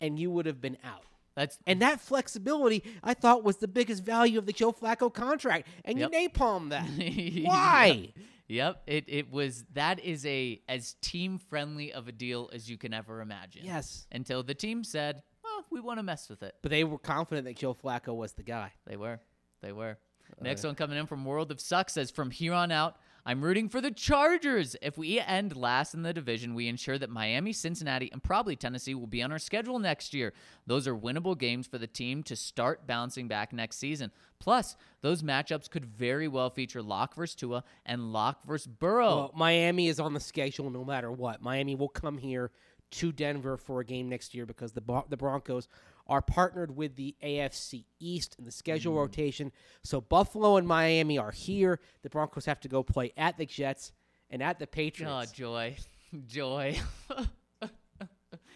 and 0.00 0.18
you 0.18 0.30
would 0.30 0.46
have 0.46 0.60
been 0.60 0.76
out. 0.84 1.02
That's 1.36 1.58
And 1.66 1.80
that 1.82 2.00
flexibility, 2.00 2.82
I 3.04 3.14
thought, 3.14 3.44
was 3.44 3.58
the 3.58 3.68
biggest 3.68 4.02
value 4.04 4.38
of 4.38 4.46
the 4.46 4.52
Joe 4.52 4.72
Flacco 4.72 5.12
contract, 5.12 5.68
and 5.84 5.98
Yep. 5.98 6.10
you 6.12 6.28
napalm 6.28 6.70
that. 6.70 6.88
Yep. 6.98 7.46
Why? 7.46 8.12
Yep. 8.48 8.82
It 8.88 9.04
it 9.06 9.30
was 9.30 9.64
that 9.74 10.00
is 10.00 10.26
a 10.26 10.60
as 10.68 10.94
team 11.00 11.38
friendly 11.38 11.92
of 11.92 12.08
a 12.08 12.12
deal 12.12 12.50
as 12.52 12.68
you 12.68 12.76
can 12.76 12.92
ever 12.92 13.20
imagine. 13.20 13.62
Yes, 13.64 14.06
Until 14.10 14.42
the 14.42 14.54
team 14.54 14.82
said, 14.82 15.22
"Well, 15.44 15.64
we 15.70 15.80
want 15.80 15.98
to 16.00 16.02
mess 16.02 16.28
with 16.28 16.42
it." 16.42 16.56
but 16.62 16.70
they 16.70 16.82
were 16.82 16.98
confident 16.98 17.46
that 17.46 17.56
Joe 17.56 17.74
Flacco 17.74 18.14
was 18.14 18.32
the 18.32 18.42
guy. 18.42 18.72
They 18.86 18.96
were. 18.96 19.20
They 19.62 19.70
were. 19.72 19.98
Uh. 20.32 20.42
Next 20.42 20.64
one 20.64 20.74
coming 20.74 20.98
in 20.98 21.06
from 21.06 21.24
World 21.24 21.52
of 21.52 21.60
Suck 21.60 21.90
says 21.90 22.10
from 22.10 22.30
here 22.32 22.52
on 22.52 22.72
out, 22.72 22.96
I'm 23.24 23.42
rooting 23.42 23.68
for 23.68 23.80
the 23.80 23.90
Chargers. 23.90 24.76
If 24.82 24.96
we 24.96 25.20
end 25.20 25.56
last 25.56 25.94
in 25.94 26.02
the 26.02 26.12
division, 26.12 26.54
we 26.54 26.68
ensure 26.68 26.98
that 26.98 27.10
Miami, 27.10 27.52
Cincinnati, 27.52 28.10
and 28.12 28.22
probably 28.22 28.56
Tennessee 28.56 28.94
will 28.94 29.06
be 29.06 29.22
on 29.22 29.32
our 29.32 29.38
schedule 29.38 29.78
next 29.78 30.14
year. 30.14 30.32
Those 30.66 30.88
are 30.88 30.96
winnable 30.96 31.36
games 31.36 31.66
for 31.66 31.78
the 31.78 31.86
team 31.86 32.22
to 32.24 32.36
start 32.36 32.86
bouncing 32.86 33.28
back 33.28 33.52
next 33.52 33.76
season. 33.76 34.10
Plus, 34.38 34.76
those 35.02 35.22
matchups 35.22 35.70
could 35.70 35.84
very 35.84 36.28
well 36.28 36.50
feature 36.50 36.82
Lock 36.82 37.14
versus 37.14 37.34
Tua 37.34 37.64
and 37.84 38.12
Lock 38.12 38.46
versus 38.46 38.66
Burrow. 38.66 39.16
Well, 39.16 39.32
Miami 39.34 39.88
is 39.88 40.00
on 40.00 40.14
the 40.14 40.20
schedule 40.20 40.70
no 40.70 40.84
matter 40.84 41.12
what. 41.12 41.42
Miami 41.42 41.74
will 41.74 41.88
come 41.88 42.18
here 42.18 42.50
to 42.92 43.12
Denver 43.12 43.56
for 43.56 43.80
a 43.80 43.84
game 43.84 44.08
next 44.08 44.34
year 44.34 44.46
because 44.46 44.72
the 44.72 45.04
the 45.08 45.16
Broncos 45.16 45.68
are 46.10 46.20
partnered 46.20 46.76
with 46.76 46.96
the 46.96 47.14
AFC 47.24 47.84
East 48.00 48.34
in 48.38 48.44
the 48.44 48.50
schedule 48.50 48.92
rotation. 48.94 49.52
So 49.82 50.00
Buffalo 50.02 50.56
and 50.56 50.66
Miami 50.68 51.16
are 51.18 51.30
here. 51.30 51.80
The 52.02 52.10
Broncos 52.10 52.44
have 52.44 52.60
to 52.60 52.68
go 52.68 52.82
play 52.82 53.12
at 53.16 53.38
the 53.38 53.46
Jets 53.46 53.92
and 54.28 54.42
at 54.42 54.58
the 54.58 54.64
Oh, 54.66 54.68
Patriots. 54.70 55.32
joy. 55.32 55.76
Joy. 56.26 56.76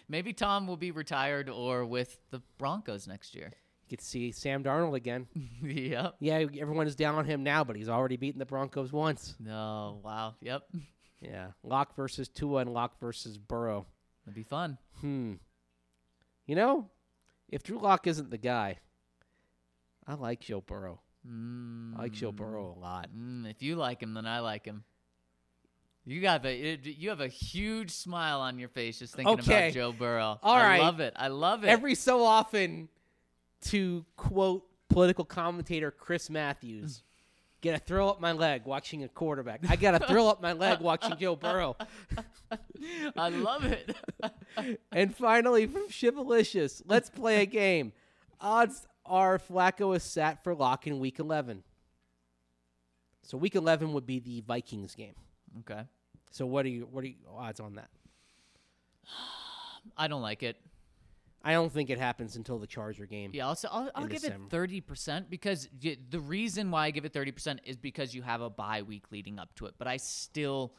Maybe 0.07 0.33
Tom 0.33 0.67
will 0.67 0.77
be 0.77 0.91
retired 0.91 1.49
or 1.49 1.85
with 1.85 2.19
the 2.29 2.41
Broncos 2.59 3.07
next 3.07 3.33
year. 3.33 3.51
You 3.87 3.89
could 3.97 4.01
see 4.01 4.31
Sam 4.31 4.63
Darnold 4.63 4.95
again. 4.95 5.27
yep. 5.63 6.15
Yeah, 6.19 6.45
everyone 6.59 6.85
is 6.87 6.95
down 6.95 7.15
on 7.15 7.25
him 7.25 7.43
now, 7.43 7.63
but 7.63 7.75
he's 7.75 7.89
already 7.89 8.17
beaten 8.17 8.39
the 8.39 8.45
Broncos 8.45 8.91
once. 8.91 9.35
No, 9.39 9.99
wow. 10.03 10.35
Yep. 10.41 10.63
Yeah, 11.21 11.47
Lock 11.63 11.95
versus 11.95 12.27
Tua 12.27 12.61
and 12.61 12.73
Lock 12.73 12.99
versus 12.99 13.37
Burrow. 13.37 13.85
It'd 14.25 14.35
be 14.35 14.43
fun. 14.43 14.77
Hmm. 15.01 15.33
You 16.45 16.55
know, 16.55 16.89
if 17.49 17.63
Drew 17.63 17.77
Lock 17.79 18.07
isn't 18.07 18.31
the 18.31 18.37
guy, 18.37 18.77
I 20.07 20.13
like 20.15 20.39
Joe 20.41 20.61
Burrow. 20.61 21.01
Mm, 21.27 21.95
I 21.97 22.03
like 22.03 22.11
Joe 22.13 22.31
Burrow 22.31 22.75
a 22.75 22.79
lot. 22.79 23.09
mm, 23.15 23.49
if 23.49 23.61
you 23.63 23.75
like 23.75 24.01
him, 24.01 24.13
then 24.13 24.25
I 24.27 24.39
like 24.39 24.65
him. 24.65 24.83
You 26.07 26.21
got 26.21 26.45
a 26.45 26.77
you 26.83 27.09
have 27.09 27.21
a 27.21 27.27
huge 27.27 27.89
smile 27.89 28.39
on 28.41 28.59
your 28.59 28.69
face 28.69 28.99
just 28.99 29.15
thinking 29.15 29.39
Okay. 29.39 29.69
about 29.69 29.73
Joe 29.73 29.91
Burrow. 29.91 30.39
All 30.43 30.55
I 30.55 30.61
right. 30.61 30.79
love 30.79 30.99
it. 30.99 31.13
I 31.15 31.29
love 31.29 31.63
it. 31.63 31.67
Every 31.69 31.95
so 31.95 32.23
often, 32.23 32.89
to 33.61 34.05
quote 34.15 34.67
political 34.87 35.25
commentator 35.25 35.89
Chris 35.89 36.29
Matthews, 36.29 37.01
get 37.65 37.81
a 37.81 37.83
thrill 37.83 38.09
up 38.09 38.21
my 38.21 38.31
leg 38.31 38.61
watching 38.65 39.03
a 39.03 39.07
quarterback. 39.07 39.61
I 39.67 39.75
got 39.75 39.99
a 39.99 40.07
thrill 40.07 40.27
up 40.27 40.39
my 40.39 40.53
leg 40.53 40.81
watching 40.81 41.17
Joe 41.17 41.35
Burrow. 41.35 41.75
I 43.17 43.29
love 43.29 43.65
it. 43.65 43.95
And 44.91 45.13
finally, 45.13 45.65
from 45.65 45.89
Chivalicious, 45.89 46.81
let's 46.85 47.09
play 47.09 47.41
a 47.41 47.45
game. 47.45 47.91
Odds 48.39 48.87
are 49.05 49.37
Flacco 49.37 49.93
is 49.95 50.03
sat 50.03 50.43
for 50.43 50.55
Lock 50.55 50.87
in 50.87 50.99
week 50.99 51.19
11. 51.19 51.63
So 53.23 53.37
week 53.37 53.55
11 53.55 53.91
would 53.91 54.05
be 54.05 54.19
the 54.19 54.41
Vikings 54.47 54.95
game. 54.95 55.15
okay. 55.59 55.81
So 56.31 56.45
what 56.45 56.65
are 56.65 56.69
you 56.69 56.87
what 56.89 57.03
are 57.03 57.07
you 57.07 57.15
odds 57.29 57.59
on 57.59 57.75
that? 57.75 57.89
I 59.97 60.07
don't 60.07 60.21
like 60.21 60.43
it. 60.43 60.55
I 61.47 61.53
don't 61.53 61.71
think 61.71 61.89
it 61.91 61.99
happens 61.99 62.35
until 62.35 62.57
the 62.57 62.65
Charger 62.67 63.05
game. 63.05 63.29
Yeah, 63.33 63.47
I'll, 63.47 63.57
I'll, 63.71 63.91
I'll 63.93 64.07
give 64.07 64.21
December. 64.21 64.47
it 64.47 64.49
thirty 64.49 64.81
percent 64.81 65.29
because 65.29 65.69
y- 65.83 65.95
the 66.09 66.19
reason 66.19 66.71
why 66.71 66.85
I 66.87 66.91
give 66.91 67.05
it 67.05 67.13
thirty 67.13 67.31
percent 67.31 67.61
is 67.65 67.77
because 67.77 68.15
you 68.15 68.23
have 68.23 68.41
a 68.41 68.49
bye 68.49 68.81
week 68.81 69.11
leading 69.11 69.37
up 69.37 69.53
to 69.57 69.67
it. 69.67 69.75
But 69.77 69.87
I 69.87 69.97
still, 69.97 70.73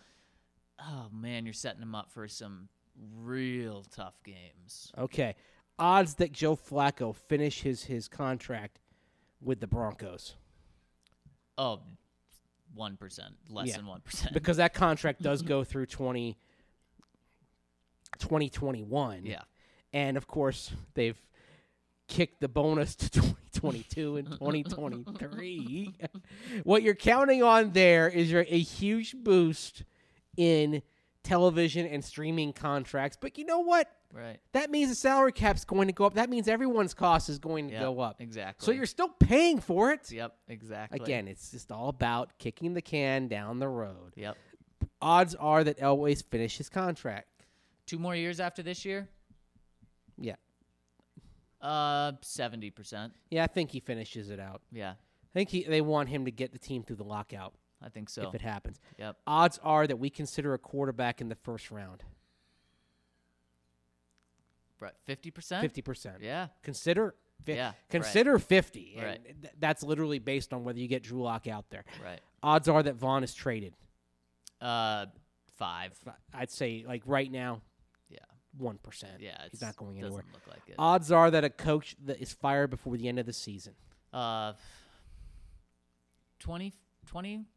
oh 0.80 1.06
man, 1.12 1.46
you're 1.46 1.52
setting 1.54 1.78
them 1.80 1.94
up 1.94 2.10
for 2.10 2.26
some 2.26 2.68
real 3.14 3.84
tough 3.94 4.14
games. 4.24 4.90
Okay. 4.98 5.36
Odds 5.78 6.14
that 6.14 6.32
Joe 6.32 6.56
Flacco 6.56 7.14
finish 7.14 7.60
his 7.62 7.84
his 7.84 8.08
contract 8.08 8.80
with 9.40 9.60
the 9.60 9.66
Broncos. 9.68 10.34
Oh, 11.58 11.80
one 12.74 12.96
percent, 12.96 13.34
less 13.48 13.68
Yeah. 13.68 13.76
than 13.76 13.86
one 13.86 14.00
percent. 14.00 14.32
Because 14.34 14.56
that 14.56 14.74
contract 14.74 15.22
does 15.22 15.42
go 15.54 15.62
through 15.62 15.86
20 15.86 16.36
2021. 18.18 19.26
Yeah, 19.26 19.42
And 19.93 20.16
of 20.16 20.26
course, 20.26 20.72
they've 20.95 21.20
kicked 22.09 22.41
the 22.41 22.49
bonus 22.49 22.95
to 22.97 23.09
2022 23.57 24.16
and 24.16 24.30
2023. 24.30 25.95
what 26.64 26.82
you're 26.82 26.95
counting 26.95 27.43
on 27.43 27.72
there 27.72 28.09
is 28.09 28.32
a 28.32 28.43
huge 28.43 29.14
boost 29.16 29.82
in 30.37 30.82
television 31.22 31.87
and 31.87 32.05
streaming 32.05 32.53
contracts. 32.53 33.16
But 33.20 33.39
you 33.39 33.45
know 33.45 33.61
what? 33.61 33.91
right. 34.12 34.39
That 34.53 34.70
means 34.70 34.89
the 34.89 34.95
salary 34.95 35.32
cap's 35.32 35.64
going 35.64 35.89
to 35.89 35.93
go 35.93 36.07
up. 36.07 36.14
That 36.14 36.30
means 36.30 36.49
everyone's 36.49 36.95
cost 36.95 37.28
is 37.28 37.39
going 37.39 37.68
to 37.68 37.74
Yep, 37.74 37.82
go 37.82 38.01
up. 38.01 38.20
Exactly. 38.20 38.64
So 38.64 38.72
you're 38.72 38.87
still 38.87 39.09
paying 39.09 39.59
for 39.61 39.93
it. 39.93 40.11
Yep. 40.11 40.34
Exactly. 40.49 41.01
Again, 41.01 41.28
it's 41.28 41.51
just 41.51 41.72
all 41.72 41.89
about 41.89 42.39
kicking 42.39 42.74
the 42.74 42.82
can 42.82 43.28
down 43.28 43.59
the 43.59 43.68
road. 43.68 44.12
Yep. 44.14 44.37
Odds 45.03 45.34
are 45.34 45.64
that 45.64 45.78
Elway's 45.78 46.22
finish 46.22 46.57
his 46.57 46.68
contract. 46.68 47.28
Two 47.87 47.99
more 47.99 48.14
years 48.14 48.41
after 48.41 48.62
this 48.62 48.84
year. 48.84 49.09
Yeah. 50.18 50.36
Uh, 51.60 52.12
seventy 52.22 52.70
percent. 52.70 53.12
Yeah, 53.30 53.44
I 53.44 53.46
think 53.46 53.70
he 53.70 53.80
finishes 53.80 54.30
it 54.30 54.38
out. 54.40 54.62
Yeah, 54.72 54.90
I 54.92 55.32
think 55.34 55.48
he, 55.50 55.64
they 55.64 55.80
want 55.80 56.08
him 56.08 56.24
to 56.26 56.30
get 56.30 56.52
the 56.52 56.58
team 56.58 56.82
through 56.82 56.96
the 56.96 57.04
lockout 57.04 57.54
I 57.82 57.88
think 57.88 58.08
so. 58.08 58.28
if 58.28 58.34
it 58.34 58.40
happens. 58.42 58.78
Yep. 58.98 59.16
Odds 59.26 59.58
are 59.62 59.86
that 59.86 59.96
we 59.98 60.10
consider 60.10 60.54
a 60.54 60.58
quarterback 60.58 61.20
in 61.20 61.28
the 61.28 61.34
first 61.34 61.70
round. 61.70 62.02
Right. 64.80 64.92
Fifty 65.04 65.30
percent. 65.30 65.62
Fifty 65.62 65.82
percent. 65.82 66.16
Yeah. 66.20 66.48
Consider. 66.62 67.14
Fi- 67.44 67.55
Yeah. 67.55 67.72
Consider 67.90 68.38
fifty. 68.38 68.94
and 68.97 69.06
Right. 69.06 69.43
th- 69.43 69.55
that's 69.59 69.82
literally 69.82 70.18
based 70.18 70.52
on 70.52 70.64
whether 70.64 70.78
you 70.78 70.88
get 70.88 71.02
Drew 71.02 71.22
Lock 71.22 71.47
out 71.47 71.70
there. 71.70 71.84
Right. 72.05 72.20
Odds 72.43 72.68
are 72.68 72.82
that 72.82 72.97
Von 72.97 73.24
is 73.24 73.34
traded. 73.34 73.74
Uh, 74.60 75.06
five. 75.56 75.98
I'd 76.34 76.51
say 76.51 76.84
like 76.86 77.02
right 77.06 77.30
now. 77.30 77.62
One 78.59 78.78
percent. 78.78 79.15
Yeah. 79.20 79.37
he's 79.51 79.61
not 79.62 79.77
going 79.77 79.99
anywhere. 79.99 80.23
doesn't 80.23 80.33
look 80.33 80.47
like 80.49 80.62
it. 80.69 80.74
Odds 80.78 81.11
are 81.12 81.31
that 81.31 81.45
a 81.45 81.51
coach 81.51 81.97
that 82.05 82.20
is 82.20 82.33
fired 82.33 82.70
before 82.70 82.97
the 82.97 83.09
end 83.09 83.19
of 83.19 83.27
the 83.27 83.33
season, 83.33 83.74
Uh, 84.12 84.53
20 86.41 86.73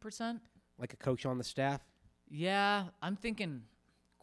percent. 0.00 0.40
like 0.78 0.92
a 0.92 0.96
coach 0.96 1.26
on 1.26 1.38
the 1.38 1.44
staff. 1.44 1.80
Yeah, 2.28 2.84
I'm 3.02 3.16
thinking 3.16 3.62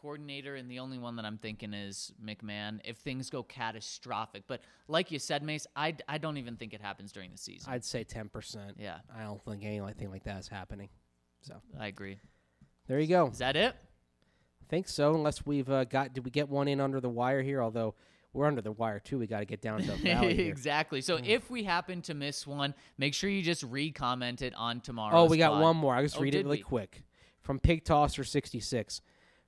coordinator, 0.00 0.54
and 0.54 0.70
the 0.70 0.78
only 0.78 0.96
one 0.98 1.16
that 1.16 1.24
I'm 1.24 1.38
thinking 1.38 1.74
is 1.74 2.12
McMahon. 2.24 2.80
If 2.84 2.98
things 2.98 3.30
go 3.30 3.42
catastrophic, 3.42 4.44
but 4.46 4.60
like 4.86 5.10
you 5.10 5.18
said, 5.18 5.42
Mace, 5.42 5.66
I, 5.76 5.94
I 6.08 6.18
don't 6.18 6.36
even 6.38 6.56
think 6.56 6.72
it 6.72 6.80
happens 6.80 7.12
during 7.12 7.30
the 7.32 7.38
season. 7.38 7.70
I'd 7.72 7.84
say 7.84 8.04
ten 8.04 8.28
percent. 8.28 8.76
yeah, 8.78 8.98
I 9.14 9.22
don't 9.24 9.44
think 9.44 9.64
anything 9.64 10.10
like 10.10 10.24
that 10.24 10.38
is 10.38 10.48
happening. 10.48 10.88
So 11.42 11.54
I 11.78 11.86
agree. 11.88 12.18
there 12.86 12.98
you 12.98 13.06
go. 13.08 13.28
Is 13.28 13.38
that 13.38 13.56
it? 13.56 13.76
I 14.68 14.70
think 14.70 14.86
so. 14.88 15.14
Unless 15.14 15.46
we've 15.46 15.68
uh, 15.70 15.84
got, 15.84 16.12
did 16.12 16.24
we 16.24 16.30
get 16.30 16.48
one 16.48 16.68
in 16.68 16.80
under 16.80 17.00
the 17.00 17.08
wire 17.08 17.40
here? 17.42 17.62
Although 17.62 17.94
we're 18.34 18.46
under 18.46 18.60
the 18.60 18.72
wire 18.72 18.98
too. 19.00 19.18
We 19.18 19.26
got 19.26 19.38
to 19.40 19.46
get 19.46 19.62
down 19.62 19.80
to 19.80 19.86
the 19.90 19.96
valley 20.02 20.40
exactly. 20.46 21.00
So 21.00 21.16
Hmm. 21.16 21.24
if 21.24 21.50
we 21.50 21.64
happen 21.64 22.02
to 22.02 22.14
miss 22.14 22.46
one, 22.46 22.74
make 22.98 23.14
sure 23.14 23.30
you 23.30 23.42
just 23.42 23.62
re-comment 23.62 24.42
it 24.42 24.54
on 24.54 24.80
tomorrow. 24.80 25.16
Oh, 25.16 25.24
we 25.24 25.38
got 25.38 25.60
one 25.60 25.76
more. 25.76 25.94
I'll 25.94 26.02
just 26.02 26.18
Oh, 26.18 26.20
read 26.20 26.34
it 26.34 26.44
really 26.44 26.58
we? 26.58 26.62
quick. 26.62 27.02
From 27.40 27.58
Pig 27.58 27.84
Tosser 27.84 28.24
66. 28.24 29.00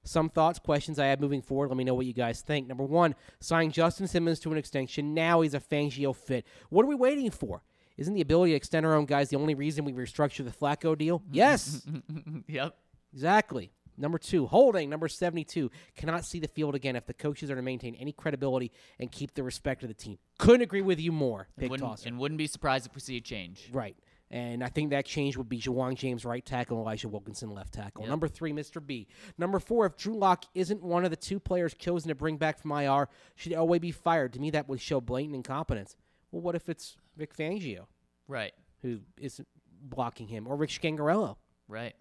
Some 0.03 0.31
thoughts, 0.31 0.59
questions 0.59 0.99
I 0.99 1.07
have 1.09 1.21
moving 1.21 1.43
forward. 1.43 1.69
Let 1.69 1.77
me 1.77 1.85
know 1.85 1.93
what 1.95 2.07
you 2.07 2.15
guys 2.15 2.41
think. 2.41 2.67
Number 2.67 2.85
one, 2.85 3.15
sign 3.41 3.71
Justin 3.71 4.09
Simmons 4.09 4.41
to 4.41 4.51
an 4.53 4.57
extension. 4.57 5.13
Now 5.13 5.43
he's 5.43 5.53
a 5.53 5.61
Fangio 5.61 6.17
fit. 6.17 6.47
What 6.71 6.85
are 6.85 6.89
we 6.89 6.95
waiting 6.95 7.31
for? 7.31 7.63
Isn't 7.99 8.15
the 8.15 8.23
ability 8.23 8.53
to 8.53 8.57
extend 8.57 8.87
our 8.87 8.95
own 8.95 9.05
guys 9.05 9.29
the 9.29 9.37
only 9.37 9.55
reason 9.55 9.85
we 9.85 9.93
restructured 9.93 10.47
the 10.47 10.51
Flacco 10.51 10.97
deal? 10.97 11.23
Yes, 11.31 11.87
yep. 12.49 12.75
exactly. 13.13 13.73
Number 13.97 14.19
two, 14.19 14.47
holding. 14.47 14.89
Number 14.91 15.09
72, 15.09 15.71
cannot 15.97 16.25
see 16.25 16.39
the 16.41 16.49
field 16.49 16.75
again 16.75 16.97
if 16.97 17.07
the 17.07 17.15
coaches 17.15 17.51
are 17.51 17.57
to 17.57 17.63
maintain 17.63 17.95
any 17.97 18.13
credibility 18.13 18.73
and 18.99 19.11
keep 19.13 19.35
the 19.35 19.43
respect 19.43 19.83
of 19.83 19.89
the 19.89 19.95
team. 19.95 20.19
Couldn't 20.39 20.63
agree 20.63 20.83
with 20.83 20.99
you 21.01 21.13
more, 21.13 21.49
And 21.57 21.63
Pig 21.63 21.71
wouldn't, 21.71 21.89
Tosser. 21.91 22.09
and 22.09 22.19
wouldn't 22.19 22.39
be 22.39 22.47
surprised 22.47 22.87
if 22.87 22.95
we 22.95 23.01
see 23.01 23.17
a 23.17 23.21
change. 23.21 23.69
Right. 23.73 23.97
And 24.33 24.63
I 24.63 24.69
think 24.69 24.91
that 24.91 25.07
change 25.07 25.37
would 25.37 25.49
be 25.49 25.59
Ja'Wuan 25.59 25.97
James 25.97 26.25
right 26.25 26.45
tackle, 26.47 26.79
Elijah 26.79 27.09
Wilkinson 27.09 27.51
left 27.51 27.75
tackle. 27.75 28.03
Yep. 28.05 28.11
Number 28.11 28.29
three, 28.29 28.53
Mr. 28.53 28.85
B. 28.85 29.09
Number 29.37 29.59
four, 29.59 29.87
if 29.87 29.97
Drew 29.97 30.15
Lock 30.15 30.45
isn't 30.55 30.83
one 30.85 31.05
of 31.05 31.11
the 31.11 31.17
two 31.17 31.41
players 31.41 31.75
chosen 31.75 32.11
to 32.11 32.15
bring 32.15 32.37
back 32.37 32.59
from 32.61 32.71
IR, 32.71 33.09
should 33.35 33.51
Elway 33.53 33.81
be 33.81 33.91
fired? 33.91 34.33
To 34.35 34.41
me, 34.41 34.51
that 34.51 34.69
would 34.69 34.81
show 34.81 35.01
blatant 35.01 35.35
incompetence. 35.35 35.97
Well, 36.31 36.43
what 36.43 36.55
if 36.55 36.69
it's 36.69 36.97
Vic 37.17 37.37
Fangio 37.37 37.87
Right. 38.29 38.53
who 38.83 39.01
isn't 39.19 39.49
blocking 39.83 40.29
him, 40.29 40.47
or 40.47 40.55
Rick 40.55 40.71
Scangarello? 40.71 41.37
Right. 41.67 41.95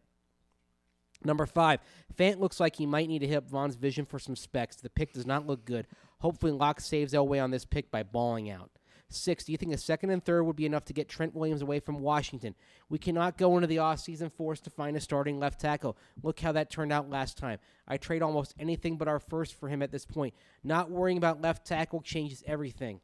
Number 1.23 1.45
five, 1.45 1.79
Fant 2.17 2.39
looks 2.39 2.59
like 2.59 2.75
he 2.77 2.85
might 2.85 3.09
need 3.09 3.19
to 3.19 3.27
hit 3.27 3.35
up 3.37 3.49
Von's 3.49 3.75
vision 3.75 4.05
for 4.05 4.19
some 4.19 4.35
specs. 4.35 4.77
The 4.77 4.89
pick 4.89 5.13
does 5.13 5.25
not 5.25 5.45
look 5.45 5.65
good. 5.65 5.85
Hopefully, 6.19 6.51
Lock 6.51 6.79
saves 6.79 7.13
Elway 7.13 7.43
on 7.43 7.51
this 7.51 7.65
pick 7.65 7.91
by 7.91 8.03
balling 8.03 8.49
out. 8.49 8.69
Six, 9.11 9.43
do 9.43 9.51
you 9.51 9.57
think 9.57 9.73
a 9.73 9.77
second 9.77 10.11
and 10.11 10.23
third 10.23 10.43
would 10.43 10.55
be 10.55 10.67
enough 10.67 10.85
to 10.85 10.93
get 10.93 11.09
Trent 11.09 11.33
Williams 11.33 11.63
away 11.63 11.79
from 11.79 11.99
Washington? 11.99 12.53
We 12.89 12.99
cannot 12.99 13.37
go 13.39 13.55
into 13.57 13.65
the 13.67 13.77
offseason 13.77 14.31
forced 14.31 14.63
to 14.65 14.69
find 14.69 14.95
a 14.95 14.99
starting 15.01 15.39
left 15.39 15.59
tackle. 15.59 15.97
Look 16.21 16.39
how 16.39 16.51
that 16.51 16.69
turned 16.69 16.93
out 16.93 17.09
last 17.09 17.35
time. 17.35 17.57
I 17.87 17.97
trade 17.97 18.21
almost 18.21 18.53
anything 18.59 18.97
but 18.97 19.07
our 19.07 19.19
first 19.19 19.55
for 19.55 19.67
him 19.67 19.81
at 19.81 19.91
this 19.91 20.05
point. 20.05 20.35
Not 20.63 20.91
worrying 20.91 21.17
about 21.17 21.41
left 21.41 21.65
tackle 21.65 22.01
changes 22.01 22.43
everything. 22.45 23.01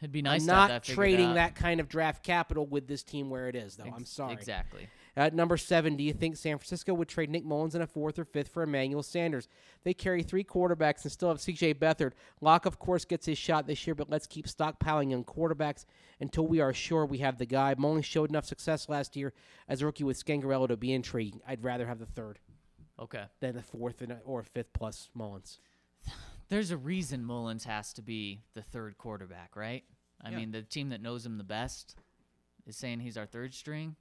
It'd 0.00 0.12
be 0.12 0.22
nice 0.22 0.42
I'm 0.42 0.46
not 0.46 0.68
that 0.68 0.82
trading 0.84 1.34
that 1.34 1.56
kind 1.56 1.80
of 1.80 1.88
draft 1.88 2.22
capital 2.22 2.64
with 2.66 2.86
this 2.86 3.02
team 3.02 3.28
where 3.28 3.48
it 3.48 3.56
is, 3.56 3.76
though. 3.76 3.84
Ex- 3.84 3.96
I'm 3.96 4.04
sorry. 4.04 4.32
Exactly. 4.34 4.88
At 5.16 5.34
number 5.34 5.56
seven, 5.56 5.96
do 5.96 6.04
you 6.04 6.12
think 6.12 6.36
San 6.36 6.56
Francisco 6.58 6.94
would 6.94 7.08
trade 7.08 7.30
Nick 7.30 7.44
Mullens 7.44 7.74
in 7.74 7.82
a 7.82 7.86
fourth 7.86 8.18
or 8.18 8.24
fifth 8.24 8.48
for 8.48 8.62
Emmanuel 8.62 9.02
Sanders? 9.02 9.48
They 9.82 9.92
carry 9.92 10.22
three 10.22 10.44
quarterbacks 10.44 11.02
and 11.02 11.10
still 11.12 11.28
have 11.28 11.40
C.J. 11.40 11.74
Beathard. 11.74 12.12
Lock, 12.40 12.64
of 12.66 12.78
course, 12.78 13.04
gets 13.04 13.26
his 13.26 13.38
shot 13.38 13.66
this 13.66 13.86
year, 13.86 13.94
but 13.94 14.08
let's 14.10 14.26
keep 14.26 14.46
stockpiling 14.46 15.10
young 15.10 15.24
quarterbacks 15.24 15.84
until 16.20 16.46
we 16.46 16.60
are 16.60 16.72
sure 16.72 17.04
we 17.06 17.18
have 17.18 17.38
the 17.38 17.46
guy. 17.46 17.74
Mullens 17.76 18.06
showed 18.06 18.30
enough 18.30 18.44
success 18.46 18.88
last 18.88 19.16
year 19.16 19.32
as 19.68 19.82
a 19.82 19.86
rookie 19.86 20.04
with 20.04 20.22
Scangarello 20.24 20.68
to 20.68 20.76
be 20.76 20.92
intriguing. 20.92 21.40
I'd 21.46 21.64
rather 21.64 21.86
have 21.86 21.98
the 21.98 22.06
third 22.06 22.38
Okay. 22.98 23.24
than 23.40 23.54
the 23.56 23.62
fourth 23.62 24.02
or 24.24 24.42
fifth 24.44 24.72
plus 24.72 25.08
Mullens. 25.14 25.58
There's 26.48 26.70
a 26.70 26.76
reason 26.76 27.24
Mullens 27.24 27.64
has 27.64 27.92
to 27.94 28.02
be 28.02 28.42
the 28.54 28.62
third 28.62 28.98
quarterback, 28.98 29.54
right? 29.56 29.84
I 30.20 30.30
Yeah. 30.30 30.36
mean, 30.38 30.50
the 30.52 30.62
team 30.62 30.88
that 30.90 31.00
knows 31.00 31.24
him 31.24 31.38
the 31.38 31.44
best 31.44 31.96
is 32.66 32.76
saying 32.76 33.00
he's 33.00 33.16
our 33.16 33.26
third 33.26 33.54
string. 33.54 33.96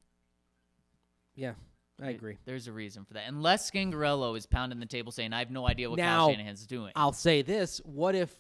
Yeah, 1.40 1.53
I 2.02 2.10
agree. 2.10 2.38
There's 2.44 2.68
a 2.68 2.74
reason 2.74 3.06
for 3.06 3.14
that. 3.14 3.24
Unless 3.28 3.72
Scangarello 3.72 4.38
is 4.38 4.45
pounding 4.45 4.80
the 4.82 4.86
table 4.86 5.14
saying, 5.14 5.32
I 5.32 5.40
have 5.40 5.52
no 5.52 5.66
idea 5.66 5.90
what 5.90 5.98
Now, 5.98 6.28
Kyle 6.28 6.32
Shanahan's 6.32 6.68
doing. 6.68 6.91
I'll 6.98 7.14
say 7.14 7.41
this: 7.41 7.80
What 7.86 8.14
if 8.14 8.38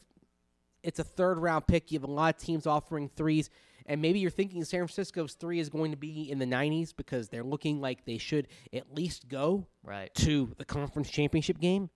it's 0.83 0.99
a 0.99 1.03
third 1.03 1.37
round 1.37 1.65
pick? 1.65 1.91
You 1.91 1.99
have 1.99 2.09
a 2.09 2.11
lot 2.11 2.35
of 2.35 2.41
teams 2.41 2.67
offering 2.67 3.09
threes, 3.15 3.49
and 3.85 4.01
maybe 4.01 4.19
you're 4.19 4.29
thinking 4.29 4.65
San 4.65 4.81
Francisco's 4.81 5.33
three 5.33 5.59
is 5.59 5.69
going 5.69 5.91
to 5.91 5.97
be 5.97 6.29
in 6.29 6.39
the 6.39 6.45
90s 6.45 6.93
because 6.95 7.29
they're 7.29 7.43
looking 7.43 7.79
like 7.79 8.03
they 8.03 8.17
should 8.17 8.49
at 8.73 8.93
least 8.93 9.29
go 9.29 9.65
right. 9.81 10.13
to 10.15 10.53
the 10.57 10.65
conference 10.65 11.09
championship 11.09 11.57
game. 11.59 11.89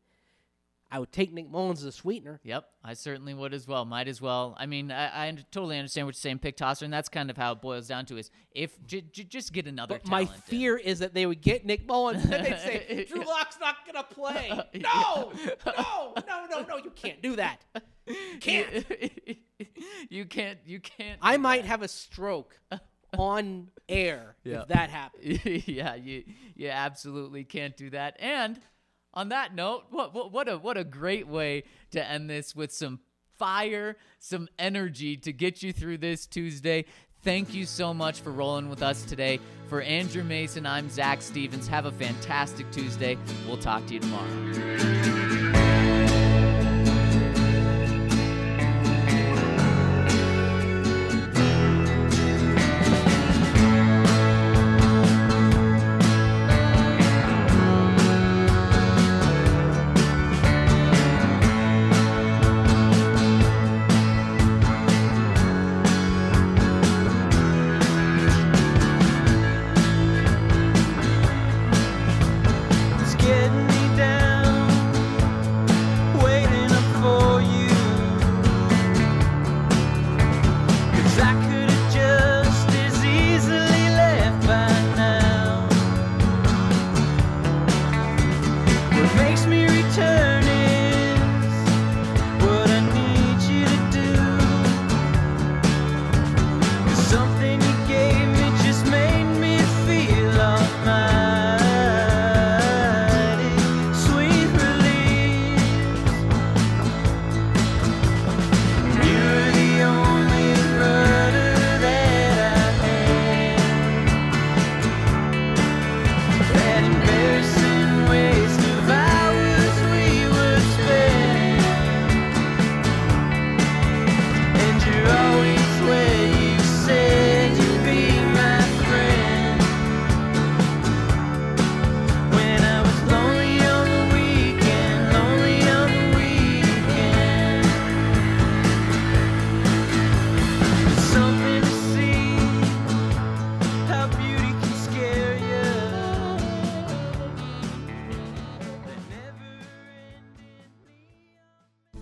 I 0.94 1.00
would 1.00 1.12
take 1.12 1.34
Nick 1.34 1.50
Mullens 1.50 1.80
as 1.80 1.86
a 1.86 1.92
sweetener. 1.92 2.40
Yep, 2.44 2.66
I 2.84 2.94
certainly 2.94 3.34
would 3.34 3.52
as 3.54 3.68
well. 3.68 3.84
Might 3.84 4.08
as 4.08 4.22
well. 4.22 4.56
I 4.60 4.68
mean, 4.68 4.92
I, 4.92 5.28
I 5.28 5.32
totally 5.52 5.80
understand 5.80 6.06
what 6.06 6.14
you're 6.16 6.20
saying, 6.22 6.38
pick 6.38 6.56
tosser, 6.56 6.86
and 6.86 6.94
that's 6.94 7.10
kind 7.10 7.32
of 7.32 7.36
how 7.38 7.54
it 7.54 7.62
boils 7.62 7.88
down 7.88 8.06
to 8.06 8.18
is 8.18 8.30
if 8.52 8.78
j- 8.86 9.02
j- 9.02 9.24
just 9.24 9.54
get 9.54 9.66
another. 9.66 9.96
But 9.96 10.08
my 10.08 10.26
talent 10.26 10.44
in. 10.46 10.58
fear 10.60 10.78
is 10.78 11.00
that 11.00 11.16
they 11.16 11.26
would 11.26 11.42
get 11.42 11.66
Nick 11.66 11.88
Mullens 11.88 12.24
and 12.26 12.46
they'd 12.46 12.60
say, 12.60 13.06
Drew 13.10 13.26
Lock's 13.26 13.58
not 13.60 13.78
going 13.92 13.96
to 13.96 14.14
play. 14.14 14.52
No, 14.84 15.34
no, 15.66 16.14
no, 16.28 16.46
no, 16.52 16.62
no, 16.68 16.78
you 16.78 16.92
can't 16.92 17.22
do 17.24 17.38
that. 17.38 17.66
Can't. 18.42 18.86
you 20.10 20.26
can't. 20.26 20.60
You 20.66 20.80
can't. 20.80 21.18
I 21.22 21.38
might 21.38 21.66
have 21.66 21.82
a 21.82 21.88
stroke 21.88 22.60
on 23.18 23.70
air 23.88 24.36
Yeah. 24.44 24.62
if 24.62 24.68
that 24.70 24.90
happens. 24.90 25.68
yeah, 25.68 25.96
you 25.96 26.24
you 26.56 26.70
absolutely 26.70 27.44
can't 27.46 27.76
do 27.78 27.90
that. 27.92 28.18
And 28.20 28.60
on 29.14 29.30
that 29.30 29.54
note, 29.54 29.86
what 29.90 30.14
what 30.14 30.32
what 30.32 30.48
a 30.50 30.58
what 30.58 30.78
a 30.78 30.84
great 30.84 31.28
way 31.28 31.64
to 31.92 32.04
end 32.04 32.30
this 32.30 32.56
with 32.56 32.72
some 32.72 33.00
fire, 33.38 33.98
some 34.20 34.48
energy 34.58 35.18
to 35.18 35.34
get 35.34 35.62
you 35.62 35.74
through 35.74 35.98
this 36.00 36.26
Tuesday. 36.26 36.86
Thank 37.24 37.54
you 37.54 37.66
so 37.66 37.94
much 37.94 38.20
for 38.20 38.32
rolling 38.32 38.70
with 38.70 38.84
us 38.84 39.04
today. 39.04 39.40
For 39.70 39.82
Andrew 39.82 40.24
Mason, 40.24 40.66
I'm 40.66 40.90
Zach 40.90 41.22
Stevens. 41.22 41.68
Have 41.68 41.86
a 41.86 41.92
fantastic 41.92 42.70
Tuesday. 42.72 43.18
We'll 43.48 43.58
talk 43.58 43.86
to 43.88 43.94
you 43.94 44.02
tomorrow. 44.02 45.33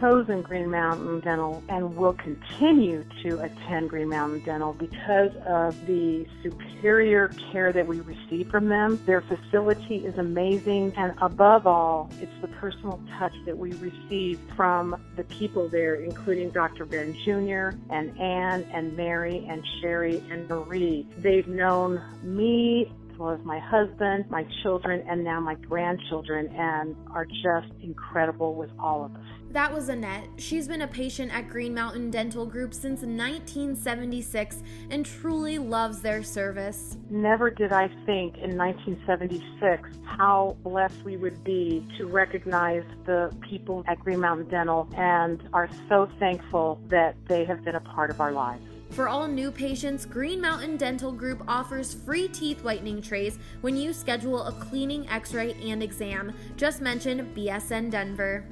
chosen 0.00 0.40
Green 0.40 0.70
Mountain 0.70 1.20
Dental 1.20 1.62
and 1.68 1.94
will 1.94 2.14
continue 2.14 3.04
to 3.22 3.38
attend 3.40 3.90
Green 3.90 4.08
Mountain 4.08 4.42
Dental 4.44 4.72
because 4.72 5.30
of 5.46 5.86
the 5.86 6.26
superior 6.42 7.28
care 7.52 7.72
that 7.72 7.86
we 7.86 8.00
receive 8.00 8.50
from 8.50 8.68
them. 8.68 8.98
Their 9.04 9.20
facility 9.20 9.96
is 9.96 10.16
amazing, 10.16 10.94
and 10.96 11.12
above 11.20 11.66
all, 11.66 12.10
it's 12.20 12.32
the 12.40 12.48
personal 12.48 13.00
touch 13.18 13.34
that 13.44 13.56
we 13.56 13.72
receive 13.74 14.40
from 14.56 14.96
the 15.16 15.24
people 15.24 15.68
there, 15.68 15.96
including 15.96 16.50
Dr. 16.50 16.86
Ben 16.86 17.14
Jr. 17.24 17.76
and 17.90 18.18
Ann 18.18 18.66
and 18.72 18.96
Mary 18.96 19.46
and 19.48 19.62
Sherry 19.80 20.24
and 20.30 20.48
Marie. 20.48 21.06
They've 21.18 21.46
known 21.46 22.02
me 22.22 22.90
well 23.20 23.30
as 23.32 23.44
my 23.44 23.58
husband, 23.58 24.24
my 24.30 24.46
children, 24.62 25.06
and 25.06 25.22
now 25.22 25.38
my 25.40 25.54
grandchildren, 25.54 26.48
and 26.56 26.96
are 27.10 27.26
just 27.26 27.70
incredible 27.82 28.54
with 28.54 28.70
all 28.80 29.04
of 29.04 29.14
us. 29.14 29.29
That 29.52 29.74
was 29.74 29.88
Annette. 29.88 30.28
She's 30.36 30.68
been 30.68 30.82
a 30.82 30.86
patient 30.86 31.34
at 31.34 31.48
Green 31.48 31.74
Mountain 31.74 32.12
Dental 32.12 32.46
Group 32.46 32.72
since 32.72 33.00
1976 33.00 34.62
and 34.90 35.04
truly 35.04 35.58
loves 35.58 36.00
their 36.00 36.22
service. 36.22 36.96
Never 37.10 37.50
did 37.50 37.72
I 37.72 37.88
think 38.06 38.38
in 38.38 38.56
1976 38.56 39.88
how 40.04 40.56
blessed 40.62 41.02
we 41.04 41.16
would 41.16 41.42
be 41.42 41.84
to 41.98 42.06
recognize 42.06 42.84
the 43.06 43.34
people 43.40 43.82
at 43.88 43.98
Green 43.98 44.20
Mountain 44.20 44.50
Dental 44.50 44.88
and 44.96 45.42
are 45.52 45.68
so 45.88 46.08
thankful 46.20 46.80
that 46.86 47.16
they 47.26 47.44
have 47.44 47.64
been 47.64 47.74
a 47.74 47.80
part 47.80 48.10
of 48.10 48.20
our 48.20 48.30
lives. 48.30 48.62
For 48.90 49.08
all 49.08 49.26
new 49.26 49.50
patients, 49.50 50.06
Green 50.06 50.40
Mountain 50.40 50.76
Dental 50.76 51.10
Group 51.10 51.42
offers 51.48 51.92
free 51.92 52.28
teeth 52.28 52.62
whitening 52.62 53.02
trays 53.02 53.40
when 53.62 53.76
you 53.76 53.92
schedule 53.92 54.44
a 54.44 54.52
cleaning, 54.52 55.08
x 55.08 55.34
ray, 55.34 55.54
and 55.54 55.82
exam. 55.82 56.32
Just 56.56 56.80
mention 56.80 57.34
BSN 57.34 57.90
Denver. 57.90 58.44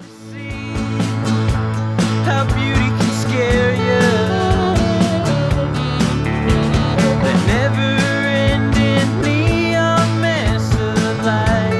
See 0.00 0.72
how 2.24 2.44
beauty 2.54 2.88
can 2.98 3.12
scare 3.20 3.74
you. 3.74 4.04
The 7.24 7.34
never-ending 7.46 9.10
neon 9.22 10.20
mess 10.20 10.74
of 10.74 11.24
life. 11.24 11.79